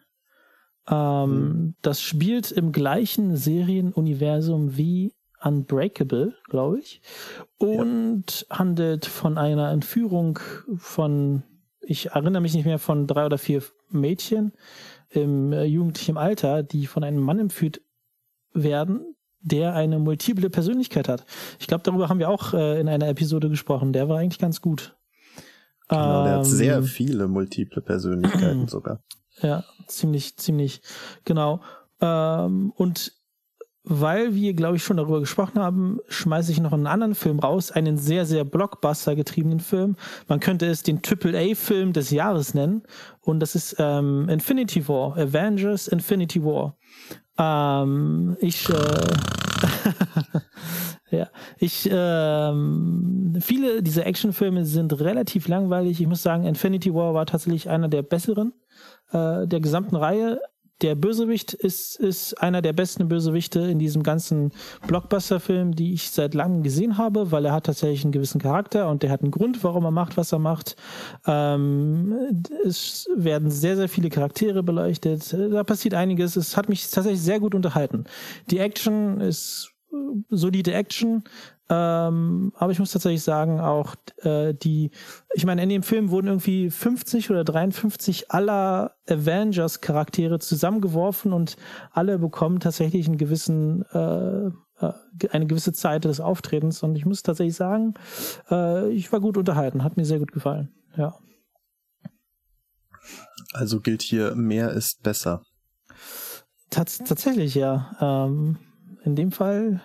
Ähm, 0.89 1.31
mhm. 1.31 1.75
Das 1.83 2.01
spielt 2.01 2.51
im 2.51 2.73
gleichen 2.73 3.37
Serienuniversum 3.37 4.77
wie 4.77 5.13
Unbreakable, 5.43 6.35
glaube 6.49 6.81
ich, 6.81 7.01
und 7.59 8.47
ja. 8.49 8.59
handelt 8.59 9.07
von 9.07 9.39
einer 9.39 9.71
Entführung 9.71 10.39
von, 10.77 11.43
ich 11.81 12.11
erinnere 12.11 12.43
mich 12.43 12.55
nicht 12.55 12.67
mehr, 12.67 12.79
von 12.79 13.07
drei 13.07 13.27
oder 13.27 13.39
vier 13.39 13.63
Mädchen 13.91 14.53
im 15.09 15.53
äh, 15.53 15.65
jugendlichen 15.65 16.17
Alter, 16.17 16.63
die 16.63 16.87
von 16.87 17.05
einem 17.05 17.21
Mann 17.21 17.39
entführt 17.39 17.81
werden, 18.53 19.17
der 19.41 19.75
eine 19.75 19.99
multiple 19.99 20.51
Persönlichkeit 20.51 21.09
hat. 21.09 21.25
Ich 21.59 21.67
glaube, 21.67 21.83
darüber 21.85 22.09
haben 22.09 22.19
wir 22.19 22.29
auch 22.29 22.53
äh, 22.53 22.81
in 22.81 22.89
einer 22.89 23.09
Episode 23.09 23.49
gesprochen. 23.49 23.93
Der 23.93 24.09
war 24.09 24.19
eigentlich 24.19 24.39
ganz 24.39 24.61
gut. 24.61 24.97
Genau, 25.89 26.25
der 26.25 26.37
hat 26.39 26.47
sehr 26.47 26.77
ähm, 26.77 26.85
viele 26.85 27.27
multiple 27.27 27.83
Persönlichkeiten 27.83 28.69
sogar. 28.69 29.03
Ja, 29.43 29.65
ziemlich, 29.87 30.37
ziemlich, 30.37 30.83
genau. 31.25 31.61
Ähm, 32.01 32.73
und 32.77 33.13
weil 33.91 34.35
wir, 34.37 34.55
glaube 34.55 34.77
ich, 34.77 34.85
schon 34.85 34.99
darüber 34.99 35.19
gesprochen 35.19 35.59
haben, 35.59 35.99
schmeiße 36.09 36.53
ich 36.53 36.61
noch 36.61 36.73
einen 36.73 36.87
anderen 36.87 37.17
Film 37.17 37.41
raus, 37.41 37.73
einen 37.73 37.99
sehr, 37.99 38.25
sehr 38.25 38.45
Blockbuster 38.45 39.17
getriebenen 39.17 39.59
Film. 39.59 39.97
Man 40.29 40.39
könnte 40.39 40.67
es 40.67 40.85
den 40.85 41.03
Triple-A-Film 41.03 41.93
des 41.93 42.11
Jahres 42.11 42.55
nennen. 42.55 42.85
Und 43.21 43.41
das 43.41 43.57
ist 43.57 43.77
ähm, 43.81 44.29
Infinity 44.29 44.87
War, 44.87 45.17
Avengers 45.19 45.89
Infinity 45.89 46.43
War. 46.45 46.77
Ähm, 47.37 48.37
ich, 48.41 48.69
äh, 48.69 49.07
ja, 51.17 51.29
ich, 51.59 51.89
ähm, 51.93 53.37
viele 53.41 53.83
dieser 53.83 54.07
Actionfilme 54.07 54.65
sind 54.67 55.01
relativ 55.01 55.49
langweilig. 55.49 56.01
Ich 56.01 56.07
muss 56.07 56.23
sagen, 56.23 56.45
Infinity 56.45 56.95
War 56.95 57.13
war 57.13 57.27
tatsächlich 57.27 57.69
einer 57.69 57.89
der 57.89 58.03
besseren 58.03 58.53
äh, 59.13 59.49
der 59.49 59.61
gesamten 59.61 59.97
Reihe 59.97 60.41
der 60.83 60.95
Bösewicht 60.95 61.53
ist, 61.55 61.97
ist 61.97 62.35
einer 62.35 62.63
der 62.63 62.73
besten 62.73 63.09
Bösewichte 63.09 63.61
in 63.61 63.79
diesem 63.79 64.03
ganzen 64.03 64.53
Blockbuster-Film, 64.87 65.75
die 65.75 65.93
ich 65.93 66.11
seit 66.11 66.35
langem 66.35 66.63
gesehen 66.63 66.99
habe, 66.99 67.31
weil 67.33 67.45
er 67.45 67.53
hat 67.53 67.67
tatsächlich 67.67 68.05
einen 68.05 68.13
gewissen 68.13 68.41
Charakter 68.41 68.89
und 68.89 69.03
der 69.03 69.11
hat 69.11 69.23
einen 69.23 69.31
Grund, 69.31 69.63
warum 69.65 69.85
er 69.85 69.91
macht, 69.91 70.17
was 70.17 70.33
er 70.33 70.39
macht. 70.39 70.77
Ähm, 71.27 72.43
es 72.65 73.09
werden 73.15 73.51
sehr, 73.51 73.77
sehr 73.77 73.89
viele 73.89 74.09
Charaktere 74.11 74.63
beleuchtet. 74.63 75.33
Da 75.33 75.65
passiert 75.65 75.95
einiges. 75.95 76.37
Es 76.37 76.57
hat 76.57 76.69
mich 76.69 76.91
tatsächlich 76.91 77.23
sehr 77.23 77.41
gut 77.41 77.55
unterhalten. 77.55 78.05
Die 78.51 78.59
Action 78.59 79.21
ist 79.21 79.73
solide 80.29 80.73
Action. 80.73 81.25
Ähm, 81.73 82.53
aber 82.57 82.73
ich 82.73 82.81
muss 82.81 82.91
tatsächlich 82.91 83.23
sagen, 83.23 83.61
auch 83.61 83.95
äh, 84.23 84.55
die, 84.55 84.91
ich 85.35 85.47
meine, 85.47 85.63
in 85.63 85.69
dem 85.69 85.85
Film 85.85 86.11
wurden 86.11 86.27
irgendwie 86.27 86.69
50 86.69 87.31
oder 87.31 87.45
53 87.45 88.33
aller 88.33 88.97
Avengers-Charaktere 89.09 90.41
zusammengeworfen 90.41 91.33
und 91.33 91.57
alle 91.93 92.19
bekommen 92.19 92.59
tatsächlich 92.59 93.07
einen 93.07 93.19
gewissen, 93.19 93.85
äh, 93.93 94.47
äh, 94.85 94.93
eine 95.31 95.47
gewisse 95.47 95.73
Zeit 95.73 96.05
des 96.05 96.19
Auftretens. 96.19 96.83
Und 96.83 96.97
ich 96.97 97.07
muss 97.07 97.23
tatsächlich 97.23 97.55
sagen, 97.55 97.95
äh, 98.51 98.91
ich 98.91 99.13
war 99.13 99.21
gut 99.21 99.39
unterhalten, 99.39 99.85
hat 99.85 99.97
mir 99.97 100.05
sehr 100.05 100.19
gut 100.19 100.33
gefallen. 100.33 100.75
Ja. 100.97 101.15
Also 103.53 103.81
gilt 103.81 104.03
hier, 104.03 104.35
mehr 104.35 104.73
ist 104.73 105.05
besser. 105.05 105.45
Tats 106.71 106.99
tatsächlich, 106.99 107.55
ja. 107.55 107.97
Ähm, 108.01 108.59
in 109.05 109.15
dem 109.15 109.31
Fall 109.31 109.81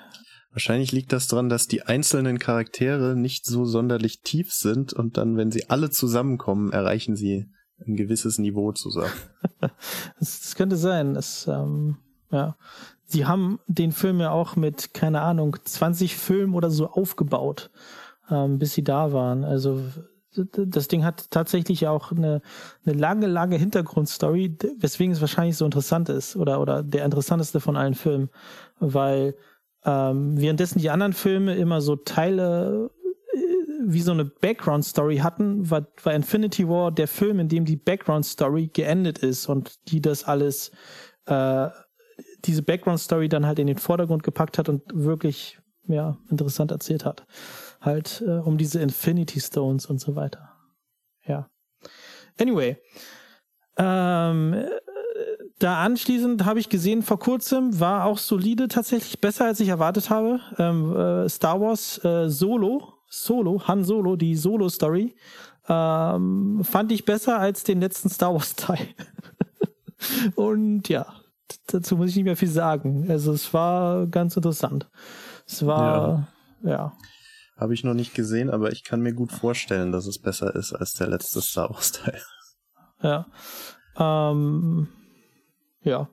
Wahrscheinlich 0.56 0.94
liegt 0.94 1.12
das 1.12 1.28
daran, 1.28 1.50
dass 1.50 1.68
die 1.68 1.82
einzelnen 1.82 2.40
Charaktere 2.40 3.18
nicht 3.18 3.46
so 3.46 3.66
sonderlich 3.66 4.22
tief 4.22 4.54
sind 4.54 4.94
und 4.94 5.18
dann, 5.18 5.36
wenn 5.36 5.52
sie 5.52 5.70
alle 5.70 5.90
zusammenkommen, 5.90 6.72
erreichen 6.72 7.18
sie 7.18 7.50
ein 7.86 7.98
gewisses 7.98 8.38
Niveau 8.38 8.72
zusammen. 8.72 9.12
das, 10.18 10.56
könnte 10.56 10.78
sein. 10.78 11.14
Das, 11.14 11.46
ähm, 11.48 11.98
ja. 12.32 12.56
Sie 13.04 13.26
haben 13.26 13.60
den 13.68 13.92
Film 13.92 14.22
ja 14.22 14.32
auch 14.32 14.56
mit, 14.56 14.94
keine 14.94 15.20
Ahnung, 15.20 15.58
20 15.62 16.16
Filmen 16.16 16.54
oder 16.54 16.72
so 16.72 16.88
aufgebaut, 16.88 17.70
ähm, 18.32 18.58
bis 18.58 18.76
sie 18.76 18.84
da 18.86 19.12
waren. 19.12 19.44
Also 19.44 19.82
das 20.32 20.88
Ding 20.88 21.04
hat 21.04 21.32
tatsächlich 21.32 21.86
auch 21.90 22.14
eine, 22.14 22.42
eine 22.86 22.96
lange, 22.98 23.28
lange 23.28 23.58
Hintergrundstory, 23.58 24.58
weswegen 24.80 25.12
es 25.12 25.20
wahrscheinlich 25.20 25.58
so 25.58 25.66
interessant 25.66 26.08
ist 26.08 26.38
oder, 26.38 26.62
oder 26.62 26.82
der 26.82 27.04
interessanteste 27.04 27.60
von 27.60 27.76
allen 27.76 27.94
Filmen, 27.94 28.30
weil 28.80 29.36
ähm, 29.86 30.40
währenddessen 30.40 30.80
die 30.80 30.90
anderen 30.90 31.14
Filme 31.14 31.56
immer 31.56 31.80
so 31.80 31.96
Teile 31.96 32.90
äh, 33.34 33.38
wie 33.84 34.02
so 34.02 34.12
eine 34.12 34.26
Background-Story 34.26 35.18
hatten, 35.18 35.70
war, 35.70 35.88
war 36.04 36.14
Infinity 36.14 36.68
War 36.68 36.92
der 36.92 37.08
Film, 37.08 37.40
in 37.40 37.50
dem 37.50 37.66
die 37.66 37.76
Background-Story 37.76 38.72
geendet 38.74 39.20
ist 39.20 39.48
und 39.48 39.76
die 39.90 40.02
das 40.02 40.24
alles, 40.24 40.72
äh, 41.28 41.70
diese 42.46 42.64
Background-Story 42.64 43.30
dann 43.30 43.46
halt 43.46 43.60
in 43.60 43.68
den 43.68 43.78
Vordergrund 43.78 44.24
gepackt 44.24 44.58
hat 44.58 44.70
und 44.70 44.82
wirklich, 44.94 45.60
ja, 45.88 46.18
interessant 46.30 46.72
erzählt 46.72 47.06
hat. 47.06 47.26
Halt 47.80 48.24
äh, 48.26 48.40
um 48.40 48.58
diese 48.58 48.82
Infinity 48.82 49.40
Stones 49.40 49.86
und 49.86 50.00
so 50.00 50.16
weiter. 50.16 50.50
Ja. 51.26 51.48
Anyway. 52.40 52.78
Ähm, 53.78 54.66
da 55.60 55.82
anschließend 55.84 56.46
habe 56.46 56.60
ich 56.60 56.70
gesehen 56.70 57.02
vor 57.02 57.20
kurzem, 57.20 57.80
war 57.80 58.06
auch 58.06 58.18
solide, 58.18 58.68
tatsächlich 58.68 59.22
besser 59.22 59.46
als 59.46 59.60
ich 59.60 59.70
erwartet 59.70 60.10
habe. 60.10 60.40
Ähm, 60.58 60.96
äh, 60.96 61.30
Star 61.30 61.62
Wars 61.62 62.04
äh, 62.04 62.30
Solo, 62.30 62.94
Solo, 63.08 63.62
Han 63.68 63.86
Solo, 63.86 64.18
die 64.18 64.36
Solo-Story, 64.36 65.16
ähm, 65.68 66.62
fand 66.64 66.92
ich 66.92 67.06
besser 67.06 67.40
als 67.40 67.64
den 67.64 67.80
letzten 67.80 68.10
Star 68.10 68.34
Wars-Teil. 68.34 68.88
Und 70.36 70.90
ja, 70.90 71.06
dazu 71.68 71.96
muss 71.96 72.10
ich 72.10 72.18
nicht 72.18 72.26
mehr 72.26 72.36
viel 72.36 72.50
sagen. 72.50 73.06
Also 73.10 73.32
es 73.32 73.54
war 73.54 74.08
ganz 74.08 74.36
interessant. 74.36 74.90
Es 75.48 75.66
war, 75.66 76.28
ja. 76.64 76.70
ja. 76.70 76.94
Habe 77.58 77.74
ich 77.74 77.86
noch 77.86 77.94
nicht 77.94 78.14
gesehen, 78.14 78.50
aber 78.50 78.74
ich 78.74 78.84
kann 78.84 79.02
mir 79.02 79.14
gut 79.14 79.32
vorstellen, 79.32 79.94
dass 79.94 80.06
es 80.06 80.20
besser 80.20 80.54
ist 80.54 80.74
als 80.74 80.96
der 80.96 81.08
letzte 81.08 81.42
Star 81.42 81.70
Wars-Teil. 81.70 82.22
Ja. 83.02 83.26
Ähm, 83.98 84.90
ja. 85.86 86.10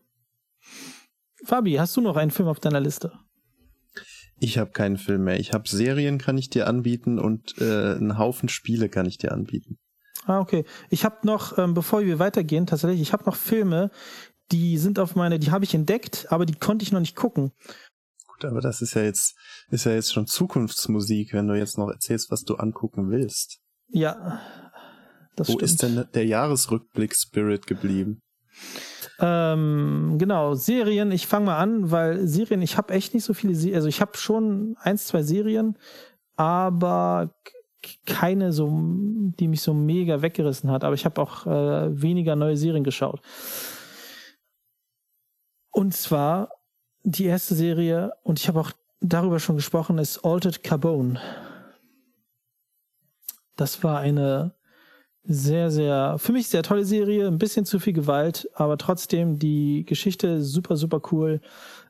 Fabi, 1.45 1.75
hast 1.75 1.97
du 1.97 2.01
noch 2.01 2.17
einen 2.17 2.31
Film 2.31 2.49
auf 2.49 2.61
deiner 2.61 2.81
Liste? 2.81 3.13
Ich 4.39 4.59
habe 4.59 4.71
keinen 4.71 4.97
Film 4.97 5.25
mehr. 5.25 5.39
Ich 5.39 5.53
habe 5.53 5.69
Serien, 5.69 6.19
kann 6.19 6.39
ich 6.39 6.51
dir 6.51 6.67
anbieten 6.67 7.19
und 7.19 7.55
äh, 7.61 7.95
einen 7.95 8.19
Haufen 8.19 8.49
Spiele 8.49 8.89
kann 8.89 9.07
ich 9.07 9.19
dir 9.19 9.33
anbieten. 9.33 9.79
Ah, 10.25 10.41
okay. 10.41 10.65
Ich 10.91 11.05
habe 11.05 11.27
noch, 11.27 11.59
ähm, 11.59 11.75
bevor 11.75 12.05
wir 12.05 12.19
weitergehen, 12.19 12.67
tatsächlich, 12.67 13.01
ich 13.01 13.13
habe 13.13 13.25
noch 13.25 13.37
Filme, 13.37 13.91
die 14.51 14.79
sind 14.79 14.99
auf 14.99 15.17
meine, 15.17 15.39
die 15.39 15.51
habe 15.51 15.65
ich 15.65 15.75
entdeckt, 15.75 16.27
aber 16.31 16.47
die 16.47 16.55
konnte 16.55 16.85
ich 16.85 16.93
noch 16.93 17.01
nicht 17.01 17.17
gucken. 17.17 17.53
Gut, 18.27 18.45
aber 18.45 18.61
das 18.61 18.83
ist 18.83 18.95
ja 18.95 19.03
jetzt, 19.03 19.37
ist 19.71 19.85
ja 19.85 19.93
jetzt 19.93 20.13
schon 20.13 20.27
Zukunftsmusik, 20.27 21.33
wenn 21.33 21.49
du 21.49 21.55
jetzt 21.55 21.79
noch 21.79 21.89
erzählst, 21.89 22.31
was 22.31 22.43
du 22.43 22.57
angucken 22.57 23.11
willst. 23.11 23.59
Ja. 23.89 24.41
Das 25.37 25.49
Wo 25.49 25.53
stimmt. 25.53 25.63
ist 25.63 25.83
denn 25.83 26.07
der 26.15 26.27
Jahresrückblick 26.27 27.15
Spirit 27.15 27.67
geblieben? 27.67 28.21
Ähm, 29.19 30.17
genau, 30.19 30.55
Serien, 30.55 31.12
ich 31.12 31.27
fange 31.27 31.47
mal 31.47 31.59
an, 31.59 31.91
weil 31.91 32.27
Serien, 32.27 32.62
ich 32.62 32.77
habe 32.77 32.93
echt 32.93 33.15
nicht 33.15 33.25
so 33.25 33.35
viele 33.35 33.55
Serien, 33.55 33.77
also 33.77 33.88
ich 33.88 34.01
habe 34.01 34.17
schon 34.17 34.77
eins, 34.81 35.07
zwei 35.07 35.23
Serien, 35.23 35.77
aber 36.37 37.35
keine 38.07 38.53
so, 38.53 38.69
die 38.71 39.49
mich 39.49 39.62
so 39.62 39.75
mega 39.75 40.23
weggerissen 40.23 40.71
hat, 40.71 40.85
aber 40.85 40.95
ich 40.95 41.05
habe 41.05 41.21
auch 41.21 41.47
äh, 41.47 42.03
weniger 42.03 42.37
neue 42.37 42.57
Serien 42.57 42.85
geschaut. 42.85 43.21
Und 45.71 45.95
zwar 45.95 46.51
die 47.03 47.25
erste 47.25 47.55
Serie, 47.55 48.12
und 48.23 48.38
ich 48.38 48.49
habe 48.49 48.61
auch 48.61 48.73
darüber 49.01 49.41
schon 49.41 49.57
gesprochen, 49.57 49.99
ist 49.99 50.25
Altered 50.25 50.62
Carbone. 50.62 51.21
Das 53.57 53.83
war 53.83 53.99
eine 53.99 54.55
sehr, 55.25 55.71
sehr, 55.71 56.17
für 56.19 56.33
mich 56.33 56.49
sehr 56.49 56.63
tolle 56.63 56.85
Serie, 56.85 57.29
ein 57.29 57.39
bisschen 57.39 57.65
zu 57.65 57.79
viel 57.79 57.93
Gewalt, 57.93 58.49
aber 58.55 58.77
trotzdem 58.77 59.39
die 59.39 59.85
Geschichte 59.85 60.43
super, 60.43 60.77
super 60.77 61.01
cool. 61.13 61.41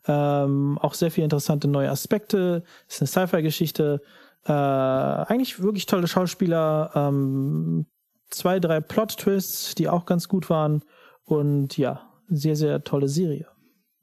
Ähm, 0.07 0.79
auch 0.79 0.95
sehr 0.95 1.11
viele 1.11 1.25
interessante 1.25 1.69
neue 1.69 1.91
Aspekte. 1.91 2.63
Ist 2.89 3.01
eine 3.01 3.09
Sci-Fi-Geschichte. 3.09 4.03
Äh, 4.45 4.53
eigentlich 4.53 5.63
wirklich 5.63 5.87
tolle 5.87 6.09
Schauspieler. 6.09 6.91
Ähm, 6.95 7.87
zwei, 8.31 8.61
drei 8.61 8.81
Plot-Twists, 8.81 9.75
die 9.77 9.89
auch 9.89 10.05
ganz 10.05 10.29
gut 10.29 10.51
waren. 10.51 10.83
Und 11.25 11.79
ja, 11.79 12.11
sehr, 12.29 12.57
sehr 12.57 12.85
tolle 12.85 13.09
Serie. 13.09 13.47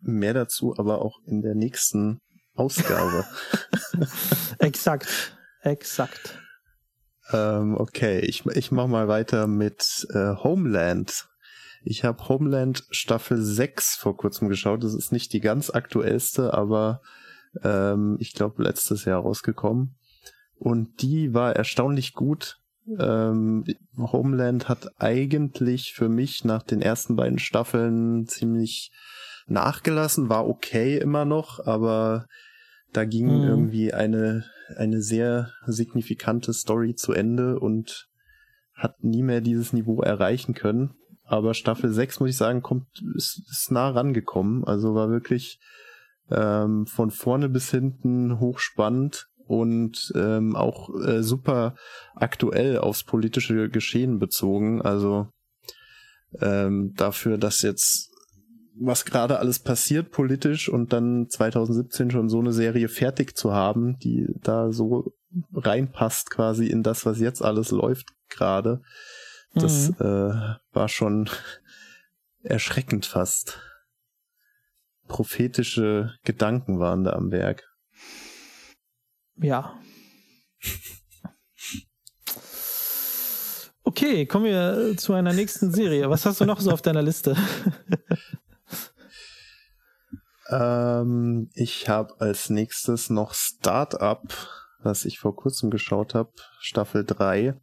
Mehr 0.02 0.34
dazu 0.34 0.74
aber 0.78 1.02
auch 1.02 1.20
in 1.26 1.42
der 1.42 1.56
nächsten 1.56 2.20
Ausgabe. 2.56 3.26
exakt, 4.60 5.38
exakt. 5.62 6.39
Ähm, 7.32 7.76
okay, 7.78 8.20
ich, 8.20 8.46
ich 8.46 8.72
mach 8.72 8.88
mal 8.88 9.08
weiter 9.08 9.48
mit 9.48 10.08
äh, 10.13 10.36
Homeland. 10.36 11.28
Ich 11.84 12.04
habe 12.04 12.28
Homeland 12.28 12.84
Staffel 12.92 13.42
6 13.42 13.96
vor 13.96 14.18
kurzem 14.18 14.50
geschaut. 14.50 14.84
Das 14.84 14.94
ist 14.94 15.12
nicht 15.12 15.34
die 15.34 15.39
ganz 15.39 15.70
aktuellste, 15.70 16.54
aber 16.54 17.02
ähm, 17.63 18.18
ich 18.20 18.34
glaube 18.34 18.63
letztes 18.63 19.06
Jahr 19.06 19.22
rausgekommen. 19.22 19.96
Und 20.58 21.02
die 21.02 21.34
war 21.34 21.56
erstaunlich 21.56 22.13
gut. 22.13 22.58
Ähm, 22.98 23.65
Homeland 23.98 24.68
hat 24.68 24.89
eigentlich 24.98 25.94
für 25.94 26.10
mich 26.10 26.44
nach 26.44 26.63
den 26.63 26.82
ersten 26.82 27.15
beiden 27.15 27.39
Staffeln 27.39 28.26
ziemlich 28.28 28.92
nachgelassen, 29.48 30.30
war 30.30 30.48
okay 30.48 30.98
immer 30.98 31.26
noch, 31.26 31.65
aber 31.65 32.26
da 32.94 33.06
ging 33.06 33.28
mhm. 33.28 33.48
irgendwie 33.48 33.94
eine, 33.94 34.46
eine 34.77 35.01
sehr 35.01 35.51
signifikante 35.65 36.53
Story 36.53 36.95
zu 36.95 37.13
Ende 37.13 37.60
und 37.60 38.08
hat 38.73 39.03
nie 39.03 39.23
mehr 39.23 39.41
dieses 39.41 39.73
Niveau 39.73 40.01
erreichen 40.01 40.53
können. 40.53 40.95
Aber 41.23 41.53
Staffel 41.53 41.91
6, 41.91 42.21
muss 42.21 42.29
ich 42.32 42.38
sagen, 42.38 42.62
kommt, 42.62 42.88
ist, 43.15 43.41
ist 43.51 43.71
nah 43.71 43.89
rangekommen. 43.89 44.63
Also 44.63 44.95
war 44.95 45.10
wirklich 45.10 45.60
ähm, 46.32 46.88
von 46.88 47.12
vorne 47.12 47.49
bis 47.49 47.69
hinten 47.69 48.39
hochspannend 48.39 49.27
und 49.45 50.12
ähm, 50.15 50.55
auch 50.55 50.89
äh, 51.03 51.23
super 51.23 51.75
aktuell 52.15 52.77
aufs 52.77 53.03
politische 53.03 53.69
Geschehen 53.69 54.19
bezogen. 54.19 54.82
Also 54.82 55.27
ähm, 56.39 56.93
dafür, 56.95 57.38
dass 57.38 57.62
jetzt 57.62 58.09
was 58.80 59.06
gerade 59.06 59.39
alles 59.39 59.60
passiert 59.60 60.12
politisch 60.12 60.70
und 60.70 60.94
dann 60.94 61.28
2017 61.30 62.12
schon 62.12 62.30
so 62.30 62.39
eine 62.39 62.54
Serie 62.54 62.88
fertig 62.88 63.36
zu 63.36 63.54
haben, 63.54 63.98
die 64.00 64.28
da 64.42 64.72
so 64.72 65.13
reinpasst 65.54 66.30
quasi 66.30 66.68
in 66.68 66.84
das, 66.84 67.06
was 67.06 67.20
jetzt 67.20 67.44
alles 67.44 67.72
läuft 67.72 68.08
gerade. 68.30 68.82
Das 69.54 69.89
mhm. 69.89 69.96
äh, 70.00 70.56
war 70.72 70.88
schon 70.88 71.30
erschreckend 72.44 73.06
fast. 73.06 73.60
Prophetische 75.08 76.13
Gedanken 76.24 76.80
waren 76.80 77.04
da 77.04 77.13
am 77.13 77.32
Werk. 77.32 77.63
Ja. 79.36 79.80
Okay, 83.84 84.28
kommen 84.28 84.46
wir 84.46 84.96
zu 84.98 85.13
einer 85.13 85.34
nächsten 85.34 85.72
Serie. 85.72 86.10
Was 86.12 86.26
hast 86.26 86.39
du 86.39 86.46
noch 86.46 86.60
so 86.60 86.70
auf 86.72 86.84
deiner 86.84 87.02
Liste? 87.02 87.36
ähm, 90.49 91.49
ich 91.53 91.89
habe 91.89 92.19
als 92.19 92.49
nächstes 92.49 93.09
noch 93.09 93.33
Startup, 93.33 94.21
was 94.81 95.05
ich 95.05 95.19
vor 95.19 95.35
kurzem 95.35 95.69
geschaut 95.69 96.13
habe, 96.15 96.31
Staffel 96.59 97.05
3. 97.05 97.55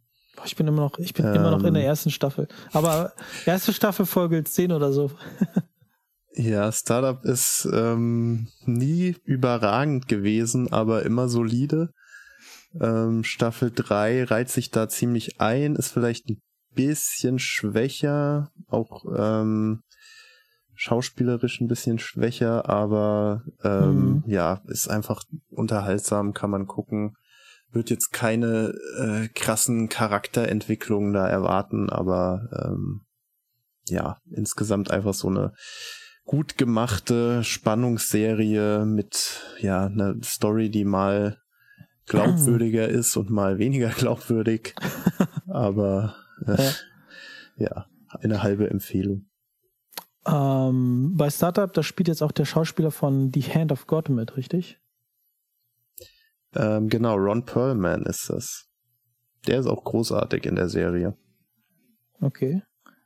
Ich 0.45 0.55
bin 0.55 0.67
immer 0.67 0.81
noch, 0.81 0.99
ich 0.99 1.13
bin 1.13 1.25
ähm, 1.25 1.35
immer 1.35 1.51
noch 1.51 1.63
in 1.63 1.73
der 1.73 1.83
ähm. 1.83 1.89
ersten 1.89 2.11
Staffel. 2.11 2.47
Aber 2.71 3.13
erste 3.45 3.73
Staffel 3.73 4.05
Folge 4.05 4.43
10 4.43 4.71
oder 4.71 4.93
so. 4.93 5.11
ja, 6.33 6.71
Startup 6.71 7.23
ist 7.25 7.67
ähm, 7.73 8.47
nie 8.65 9.15
überragend 9.23 10.07
gewesen, 10.07 10.71
aber 10.71 11.03
immer 11.03 11.27
solide. 11.27 11.91
Ähm, 12.79 13.23
Staffel 13.23 13.71
3 13.73 14.25
reiht 14.25 14.49
sich 14.49 14.69
da 14.69 14.87
ziemlich 14.87 15.41
ein, 15.41 15.75
ist 15.75 15.91
vielleicht 15.91 16.29
ein 16.29 16.41
bisschen 16.75 17.39
schwächer, 17.39 18.51
auch 18.67 19.05
ähm, 19.17 19.81
schauspielerisch 20.77 21.59
ein 21.59 21.67
bisschen 21.67 21.99
schwächer, 21.99 22.69
aber 22.69 23.43
ähm, 23.63 23.95
mhm. 23.95 24.23
ja, 24.27 24.61
ist 24.67 24.87
einfach 24.89 25.23
unterhaltsam, 25.49 26.33
kann 26.33 26.51
man 26.51 26.67
gucken. 26.67 27.15
Wird 27.71 27.89
jetzt 27.89 28.13
keine 28.13 28.73
äh, 28.97 29.27
krassen 29.27 29.89
Charakterentwicklungen 29.89 31.11
da 31.11 31.27
erwarten, 31.27 31.89
aber 31.89 32.47
ähm, 32.63 33.01
ja, 33.89 34.17
insgesamt 34.31 34.91
einfach 34.91 35.13
so 35.13 35.27
eine 35.27 35.53
gut 36.23 36.57
gemachte 36.57 37.43
Spannungsserie 37.43 38.85
mit 38.85 39.41
ja 39.59 39.85
einer 39.85 40.15
Story, 40.23 40.69
die 40.69 40.85
mal 40.85 41.37
glaubwürdiger 42.07 42.87
ist 42.87 43.15
und 43.17 43.29
mal 43.29 43.59
weniger 43.59 43.89
glaubwürdig. 43.97 44.75
Aber 45.47 46.15
äh, 46.45 46.63
ja. 46.63 46.71
ja, 47.57 47.85
eine 48.21 48.43
halbe 48.43 48.69
Empfehlung. 48.69 49.26
Ähm, 50.27 51.13
bei 51.15 51.29
Startup, 51.29 51.71
da 51.71 51.83
spielt 51.83 52.09
jetzt 52.09 52.21
auch 52.21 52.31
der 52.31 52.45
Schauspieler 52.45 52.91
von 52.91 53.31
The 53.33 53.41
Hand 53.41 53.71
of 53.71 53.87
God 53.87 54.09
mit, 54.09 54.35
richtig? 54.35 54.79
Ähm, 56.55 56.89
genau, 56.89 57.15
Ron 57.15 57.45
Perlman 57.45 58.03
ist 58.03 58.29
das. 58.29 58.67
Der 59.47 59.59
ist 59.59 59.67
auch 59.67 59.83
großartig 59.83 60.45
in 60.45 60.55
der 60.55 60.67
Serie. 60.67 61.15
Okay. 62.19 62.61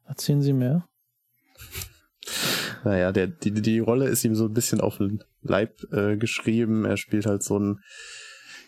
Erzählen 0.06 0.42
Sie 0.42 0.54
mehr. 0.54 0.88
naja, 2.84 3.12
der, 3.12 3.28
die, 3.28 3.52
die 3.52 3.80
Rolle 3.80 4.08
ist 4.08 4.26
ihm 4.26 4.36
so 4.36 4.46
ein 4.46 4.54
bisschen 4.54 4.82
auf 4.82 4.98
den 4.98 5.24
Leib 5.42 5.84
äh, 5.92 6.18
geschrieben. 6.18 6.86
Er 6.86 6.98
spielt 6.98 7.26
halt 7.26 7.44
so 7.44 7.56
einen 7.58 7.82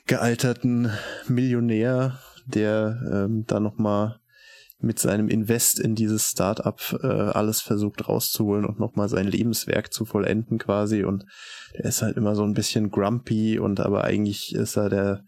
gealterten 0.05 0.91
Millionär, 1.27 2.19
der 2.45 2.99
ähm, 3.11 3.45
da 3.47 3.59
nochmal 3.59 4.19
mit 4.79 4.99
seinem 4.99 5.29
Invest 5.29 5.79
in 5.79 5.95
dieses 5.95 6.29
Startup 6.29 6.79
äh, 7.01 7.07
alles 7.07 7.61
versucht 7.61 8.07
rauszuholen 8.07 8.65
und 8.65 8.79
nochmal 8.79 9.07
sein 9.07 9.27
Lebenswerk 9.27 9.93
zu 9.93 10.05
vollenden 10.05 10.57
quasi. 10.57 11.03
Und 11.03 11.25
der 11.73 11.85
ist 11.85 12.01
halt 12.01 12.17
immer 12.17 12.35
so 12.35 12.43
ein 12.43 12.53
bisschen 12.53 12.91
grumpy 12.91 13.59
und 13.59 13.79
aber 13.79 14.03
eigentlich 14.03 14.53
ist 14.53 14.75
er 14.75 14.89
der, 14.89 15.25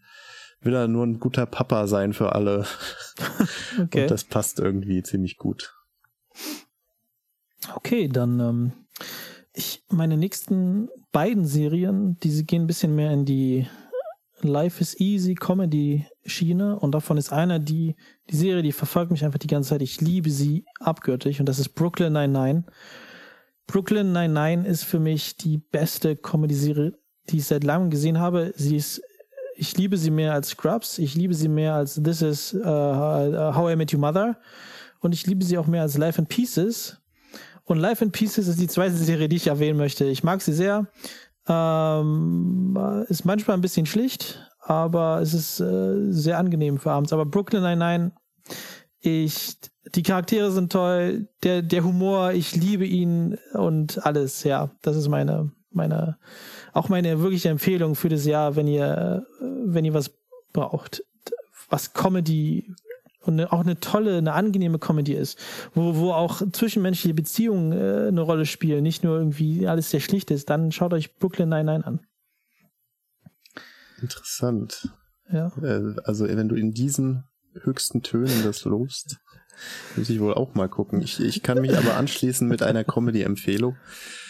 will 0.60 0.74
er 0.74 0.88
nur 0.88 1.04
ein 1.06 1.20
guter 1.20 1.46
Papa 1.46 1.86
sein 1.86 2.12
für 2.12 2.34
alle. 2.34 2.66
Okay. 3.78 4.02
Und 4.02 4.10
das 4.10 4.24
passt 4.24 4.58
irgendwie 4.58 5.02
ziemlich 5.02 5.36
gut. 5.36 5.74
Okay, 7.74 8.08
dann 8.08 8.40
ähm, 8.40 8.72
ich 9.52 9.84
meine 9.88 10.16
nächsten 10.16 10.88
beiden 11.12 11.46
Serien, 11.46 12.18
die 12.22 12.44
gehen 12.44 12.64
ein 12.64 12.66
bisschen 12.66 12.94
mehr 12.94 13.10
in 13.12 13.24
die 13.24 13.66
Life 14.42 14.80
is 14.80 14.98
Easy 15.00 15.34
Comedy 15.34 16.06
Schiene 16.24 16.78
und 16.78 16.92
davon 16.92 17.16
ist 17.16 17.32
einer 17.32 17.58
die, 17.58 17.96
die 18.30 18.36
Serie, 18.36 18.62
die 18.62 18.72
verfolgt 18.72 19.10
mich 19.10 19.24
einfach 19.24 19.38
die 19.38 19.46
ganze 19.46 19.70
Zeit. 19.70 19.82
Ich 19.82 20.00
liebe 20.00 20.30
sie 20.30 20.64
abgöttisch 20.78 21.40
und 21.40 21.46
das 21.46 21.58
ist 21.58 21.70
Brooklyn 21.70 22.12
99. 22.12 22.64
Brooklyn 23.66 24.12
99 24.12 24.70
ist 24.70 24.84
für 24.84 25.00
mich 25.00 25.36
die 25.36 25.58
beste 25.58 26.16
Comedy-Serie, 26.16 26.92
die 27.30 27.38
ich 27.38 27.46
seit 27.46 27.64
langem 27.64 27.90
gesehen 27.90 28.18
habe. 28.18 28.52
Sie 28.56 28.76
ist, 28.76 29.02
ich 29.56 29.76
liebe 29.76 29.96
sie 29.96 30.10
mehr 30.10 30.34
als 30.34 30.50
Scrubs, 30.50 30.98
ich 30.98 31.14
liebe 31.14 31.34
sie 31.34 31.48
mehr 31.48 31.74
als 31.74 31.94
This 31.94 32.22
is 32.22 32.54
uh, 32.54 32.64
How 33.54 33.72
I 33.72 33.76
Met 33.76 33.92
Your 33.92 34.00
Mother 34.00 34.38
und 35.00 35.12
ich 35.12 35.26
liebe 35.26 35.44
sie 35.44 35.58
auch 35.58 35.66
mehr 35.66 35.82
als 35.82 35.96
Life 35.96 36.20
in 36.20 36.26
Pieces. 36.26 36.98
Und 37.64 37.78
Life 37.78 38.04
in 38.04 38.12
Pieces 38.12 38.46
ist 38.46 38.60
die 38.60 38.68
zweite 38.68 38.94
Serie, 38.94 39.28
die 39.28 39.36
ich 39.36 39.48
erwähnen 39.48 39.76
möchte. 39.76 40.04
Ich 40.04 40.22
mag 40.22 40.40
sie 40.40 40.52
sehr. 40.52 40.86
Ähm, 41.48 42.76
ist 43.08 43.24
manchmal 43.24 43.56
ein 43.56 43.60
bisschen 43.60 43.86
schlicht, 43.86 44.40
aber 44.60 45.20
es 45.20 45.32
ist 45.32 45.60
äh, 45.60 46.12
sehr 46.12 46.38
angenehm 46.38 46.78
für 46.78 46.90
abends. 46.90 47.12
Aber 47.12 47.24
Brooklyn 47.24 47.62
Nine-Nine, 47.62 48.12
ich, 49.00 49.56
die 49.94 50.02
Charaktere 50.02 50.50
sind 50.50 50.72
toll, 50.72 51.28
der, 51.42 51.62
der 51.62 51.84
Humor, 51.84 52.32
ich 52.32 52.56
liebe 52.56 52.84
ihn 52.84 53.38
und 53.52 54.04
alles, 54.04 54.42
ja. 54.42 54.70
Das 54.82 54.96
ist 54.96 55.08
meine, 55.08 55.52
meine, 55.70 56.18
auch 56.72 56.88
meine 56.88 57.20
wirkliche 57.20 57.48
Empfehlung 57.48 57.94
für 57.94 58.08
das 58.08 58.24
Jahr, 58.24 58.56
wenn 58.56 58.66
ihr, 58.66 59.24
wenn 59.40 59.84
ihr 59.84 59.94
was 59.94 60.10
braucht, 60.52 61.04
was 61.68 61.92
Comedy 61.92 62.74
und 63.26 63.40
auch 63.40 63.60
eine 63.60 63.80
tolle, 63.80 64.18
eine 64.18 64.32
angenehme 64.32 64.78
Comedy 64.78 65.14
ist, 65.14 65.38
wo, 65.74 65.96
wo 65.96 66.12
auch 66.12 66.42
zwischenmenschliche 66.52 67.14
Beziehungen 67.14 67.72
äh, 67.72 68.08
eine 68.08 68.20
Rolle 68.20 68.46
spielen, 68.46 68.82
nicht 68.82 69.04
nur 69.04 69.18
irgendwie 69.18 69.66
alles 69.66 69.90
sehr 69.90 70.00
schlicht 70.00 70.30
ist, 70.30 70.50
dann 70.50 70.72
schaut 70.72 70.92
euch 70.92 71.16
Brooklyn 71.16 71.48
Nine-Nine 71.48 71.86
an. 71.86 72.00
Interessant. 74.00 74.88
Ja. 75.30 75.52
Äh, 75.62 75.94
also 76.04 76.26
wenn 76.28 76.48
du 76.48 76.54
in 76.56 76.72
diesen 76.72 77.24
höchsten 77.62 78.02
Tönen 78.02 78.44
das 78.44 78.64
lobst, 78.64 79.18
muss 79.96 80.10
ich 80.10 80.20
wohl 80.20 80.34
auch 80.34 80.54
mal 80.54 80.68
gucken. 80.68 81.00
Ich, 81.00 81.20
ich 81.20 81.42
kann 81.42 81.60
mich 81.60 81.76
aber 81.76 81.96
anschließen 81.96 82.46
mit 82.46 82.62
einer 82.62 82.84
Comedy-Empfehlung. 82.84 83.76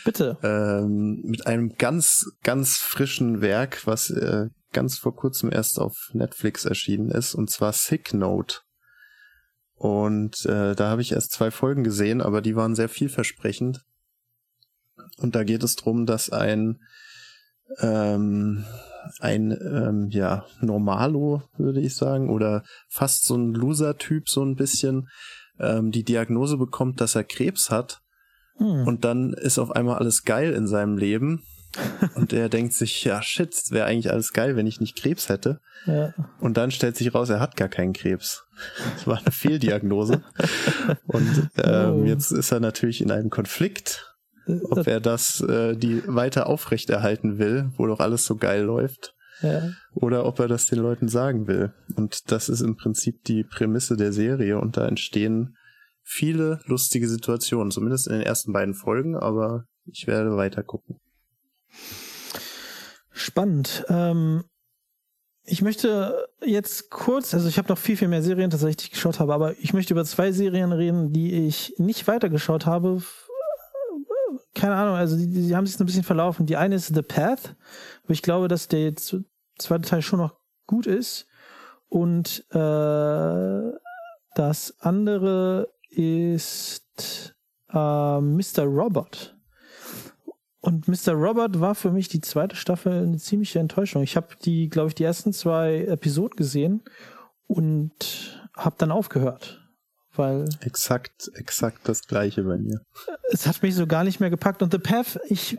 Bitte. 0.04 0.38
Ähm, 0.42 1.20
mit 1.24 1.46
einem 1.46 1.74
ganz, 1.76 2.30
ganz 2.42 2.76
frischen 2.76 3.40
Werk, 3.40 3.86
was 3.86 4.10
äh, 4.10 4.48
ganz 4.72 4.98
vor 4.98 5.16
kurzem 5.16 5.50
erst 5.50 5.80
auf 5.80 6.10
Netflix 6.12 6.64
erschienen 6.64 7.10
ist, 7.10 7.34
und 7.34 7.50
zwar 7.50 7.72
Sick 7.72 8.14
Note. 8.14 8.58
Und 9.76 10.46
äh, 10.46 10.74
da 10.74 10.90
habe 10.90 11.02
ich 11.02 11.12
erst 11.12 11.32
zwei 11.32 11.50
Folgen 11.50 11.84
gesehen, 11.84 12.20
aber 12.20 12.40
die 12.40 12.56
waren 12.56 12.74
sehr 12.74 12.88
vielversprechend. 12.88 13.84
Und 15.18 15.34
da 15.34 15.44
geht 15.44 15.62
es 15.62 15.76
drum, 15.76 16.06
dass 16.06 16.30
ein 16.30 16.80
ähm, 17.80 18.64
ein 19.20 19.52
ähm, 19.52 20.08
ja 20.10 20.46
Normalo 20.60 21.42
würde 21.56 21.80
ich 21.80 21.94
sagen 21.94 22.30
oder 22.30 22.64
fast 22.88 23.24
so 23.24 23.36
ein 23.36 23.54
Loser-Typ 23.54 24.28
so 24.28 24.42
ein 24.44 24.56
bisschen 24.56 25.08
ähm, 25.58 25.90
die 25.90 26.04
Diagnose 26.04 26.56
bekommt, 26.56 27.00
dass 27.00 27.14
er 27.14 27.24
Krebs 27.24 27.70
hat 27.70 28.00
hm. 28.56 28.86
und 28.86 29.04
dann 29.04 29.32
ist 29.32 29.58
auf 29.58 29.70
einmal 29.70 29.98
alles 29.98 30.24
geil 30.24 30.52
in 30.52 30.66
seinem 30.66 30.96
Leben 30.96 31.44
und 32.14 32.32
er 32.32 32.48
denkt 32.48 32.72
sich, 32.72 33.04
ja 33.04 33.22
shit, 33.22 33.54
wäre 33.70 33.86
eigentlich 33.86 34.12
alles 34.12 34.32
geil, 34.32 34.56
wenn 34.56 34.66
ich 34.66 34.80
nicht 34.80 34.96
Krebs 34.96 35.28
hätte. 35.28 35.60
Ja. 35.86 36.14
Und 36.40 36.56
dann 36.56 36.70
stellt 36.70 36.96
sich 36.96 37.14
raus, 37.14 37.28
er 37.30 37.40
hat 37.40 37.56
gar 37.56 37.68
keinen 37.68 37.92
Krebs. 37.92 38.44
Das 38.94 39.06
war 39.06 39.18
eine 39.18 39.30
Fehldiagnose. 39.30 40.22
und 41.06 41.50
ähm, 41.62 41.90
oh. 41.90 42.04
jetzt 42.04 42.32
ist 42.32 42.52
er 42.52 42.60
natürlich 42.60 43.00
in 43.00 43.10
einem 43.10 43.30
Konflikt, 43.30 44.14
ob 44.70 44.86
er 44.86 45.00
das 45.00 45.40
äh, 45.40 45.76
die 45.76 46.02
weiter 46.06 46.46
aufrechterhalten 46.46 47.38
will, 47.38 47.70
wo 47.76 47.86
doch 47.86 48.00
alles 48.00 48.24
so 48.24 48.36
geil 48.36 48.62
läuft. 48.62 49.14
Ja. 49.42 49.70
Oder 49.92 50.24
ob 50.24 50.38
er 50.38 50.48
das 50.48 50.66
den 50.66 50.78
Leuten 50.78 51.08
sagen 51.08 51.46
will. 51.46 51.72
Und 51.94 52.30
das 52.30 52.48
ist 52.48 52.62
im 52.62 52.76
Prinzip 52.76 53.22
die 53.24 53.44
Prämisse 53.44 53.96
der 53.96 54.12
Serie 54.12 54.58
und 54.58 54.76
da 54.76 54.86
entstehen 54.88 55.56
viele 56.02 56.60
lustige 56.66 57.08
Situationen, 57.08 57.70
zumindest 57.70 58.06
in 58.06 58.14
den 58.14 58.22
ersten 58.22 58.52
beiden 58.52 58.74
Folgen, 58.74 59.16
aber 59.16 59.64
ich 59.84 60.06
werde 60.06 60.36
weiter 60.36 60.62
gucken. 60.62 61.00
Spannend. 63.10 63.84
Ähm, 63.88 64.44
ich 65.44 65.62
möchte 65.62 66.28
jetzt 66.44 66.90
kurz, 66.90 67.32
also 67.32 67.48
ich 67.48 67.56
habe 67.56 67.68
noch 67.68 67.78
viel, 67.78 67.96
viel 67.96 68.08
mehr 68.08 68.22
Serien 68.22 68.50
tatsächlich, 68.50 68.90
geschaut 68.90 69.20
habe, 69.20 69.32
aber 69.32 69.56
ich 69.58 69.72
möchte 69.72 69.94
über 69.94 70.04
zwei 70.04 70.32
Serien 70.32 70.72
reden, 70.72 71.12
die 71.12 71.46
ich 71.46 71.74
nicht 71.78 72.06
weitergeschaut 72.08 72.66
habe. 72.66 73.02
Keine 74.54 74.74
Ahnung, 74.74 74.96
also 74.96 75.16
die, 75.16 75.28
die 75.28 75.54
haben 75.54 75.66
sich 75.66 75.78
ein 75.78 75.86
bisschen 75.86 76.02
verlaufen. 76.02 76.46
Die 76.46 76.56
eine 76.56 76.74
ist 76.74 76.94
The 76.94 77.02
Path, 77.02 77.54
wo 78.06 78.12
ich 78.12 78.22
glaube, 78.22 78.48
dass 78.48 78.68
der 78.68 78.94
zweite 78.96 79.88
Teil 79.88 80.02
schon 80.02 80.18
noch 80.18 80.34
gut 80.66 80.86
ist. 80.86 81.26
Und 81.88 82.44
äh, 82.50 83.72
das 84.34 84.74
andere 84.80 85.72
ist 85.90 87.34
äh, 87.72 88.20
Mr. 88.20 88.64
Robot. 88.64 89.35
Und 90.66 90.88
Mr. 90.88 91.12
Robot 91.12 91.60
war 91.60 91.76
für 91.76 91.92
mich 91.92 92.08
die 92.08 92.20
zweite 92.20 92.56
Staffel 92.56 93.04
eine 93.04 93.18
ziemliche 93.18 93.60
Enttäuschung. 93.60 94.02
Ich 94.02 94.16
habe 94.16 94.34
die, 94.44 94.68
glaube 94.68 94.88
ich, 94.88 94.96
die 94.96 95.04
ersten 95.04 95.32
zwei 95.32 95.84
Episoden 95.84 96.36
gesehen 96.36 96.82
und 97.46 98.40
habe 98.52 98.74
dann 98.76 98.90
aufgehört, 98.90 99.64
weil 100.16 100.48
exakt, 100.62 101.30
exakt 101.34 101.82
das 101.84 102.08
gleiche 102.08 102.42
bei 102.42 102.58
mir. 102.58 102.80
Es 103.30 103.46
hat 103.46 103.62
mich 103.62 103.76
so 103.76 103.86
gar 103.86 104.02
nicht 104.02 104.18
mehr 104.18 104.28
gepackt 104.28 104.60
und 104.60 104.72
The 104.72 104.78
Path, 104.78 105.20
ich 105.28 105.56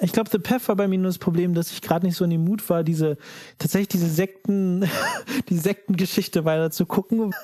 ich 0.00 0.12
glaube, 0.12 0.30
The 0.30 0.38
Path 0.38 0.68
war 0.68 0.76
bei 0.76 0.86
mir 0.86 0.98
nur 0.98 1.08
das 1.08 1.18
Problem, 1.18 1.54
dass 1.54 1.72
ich 1.72 1.82
gerade 1.82 2.06
nicht 2.06 2.14
so 2.14 2.22
in 2.22 2.30
dem 2.30 2.44
Mut 2.44 2.70
war, 2.70 2.84
diese 2.84 3.16
tatsächlich 3.58 3.88
diese 3.88 4.08
Sekten, 4.08 4.88
die 5.48 5.58
Sektengeschichte 5.58 6.44
weiter 6.44 6.70
zu 6.70 6.86
gucken. 6.86 7.34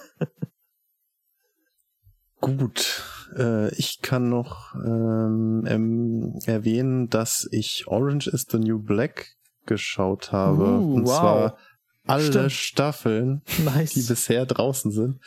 Gut, 2.41 3.03
äh, 3.37 3.75
ich 3.75 4.01
kann 4.03 4.29
noch 4.29 4.75
ähm, 4.75 5.65
ähm, 5.67 6.39
erwähnen, 6.47 7.09
dass 7.09 7.49
ich 7.51 7.87
Orange 7.87 8.29
is 8.29 8.47
the 8.51 8.59
New 8.59 8.79
Black 8.79 9.37
geschaut 9.67 10.33
habe. 10.33 10.65
Uh, 10.65 10.95
und 10.95 11.07
wow. 11.07 11.19
zwar 11.19 11.59
alle 12.07 12.25
Stimmt. 12.25 12.53
Staffeln, 12.53 13.43
nice. 13.65 13.95
die 13.95 14.03
bisher 14.03 14.47
draußen 14.47 14.93
sind. 14.93 15.21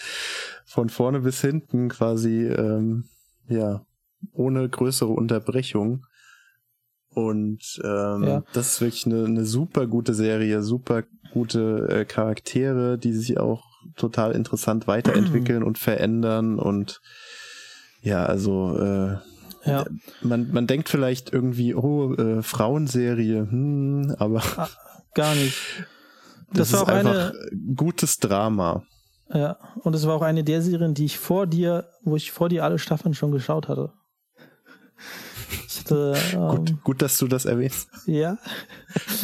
Von 0.66 0.90
vorne 0.90 1.22
bis 1.22 1.42
hinten 1.42 1.90
quasi, 1.90 2.46
ähm, 2.46 3.06
ja, 3.48 3.86
ohne 4.34 4.68
größere 4.70 5.10
Unterbrechung. 5.10 6.06
Und 7.10 7.82
ähm, 7.84 8.24
ja. 8.24 8.44
das 8.54 8.74
ist 8.74 8.82
wirklich 8.82 9.06
eine, 9.08 9.26
eine 9.26 9.46
super 9.46 9.88
gute 9.88 10.14
Serie, 10.14 10.62
super 10.62 11.04
gute 11.34 11.88
äh, 11.90 12.06
Charaktere, 12.06 13.00
die 13.00 13.12
sich 13.12 13.40
auch 13.40 13.64
total 13.96 14.34
interessant 14.34 14.88
weiterentwickeln 14.88 15.64
und 15.64 15.78
verändern 15.78 16.60
und 16.60 17.02
ja, 18.02 18.26
also 18.26 18.78
äh, 18.80 19.18
ja. 19.66 19.86
Man, 20.22 20.52
man 20.52 20.68
denkt 20.68 20.90
vielleicht 20.90 21.34
irgendwie, 21.34 21.76
oh, 21.76 22.14
äh, 22.14 22.42
Frauenserie, 22.42 23.48
hm, 23.50 24.16
aber 24.18 24.42
ah, 24.58 24.70
gar 25.14 25.36
nicht. 25.36 25.58
Das, 26.54 26.72
das 26.72 26.80
war 26.80 26.84
auch 26.84 26.88
eine 26.88 27.34
gutes 27.76 28.20
Drama. 28.20 28.86
Ja, 29.34 29.58
und 29.84 29.94
es 29.94 30.08
war 30.08 30.16
auch 30.16 30.22
eine 30.22 30.46
der 30.46 30.62
Serien, 30.62 30.94
die 30.94 31.04
ich 31.04 31.20
vor 31.20 31.46
dir, 31.46 31.90
wo 32.04 32.16
ich 32.16 32.32
vor 32.32 32.48
dir 32.48 32.64
alle 32.64 32.80
Staffeln 32.80 33.14
schon 33.14 33.34
geschaut 33.34 33.68
hatte. 33.68 33.92
Hatte, 35.80 36.16
ähm, 36.34 36.48
gut, 36.48 36.84
gut, 36.84 37.02
dass 37.02 37.18
du 37.18 37.28
das 37.28 37.44
erwähnst. 37.44 37.90
Ja. 38.06 38.38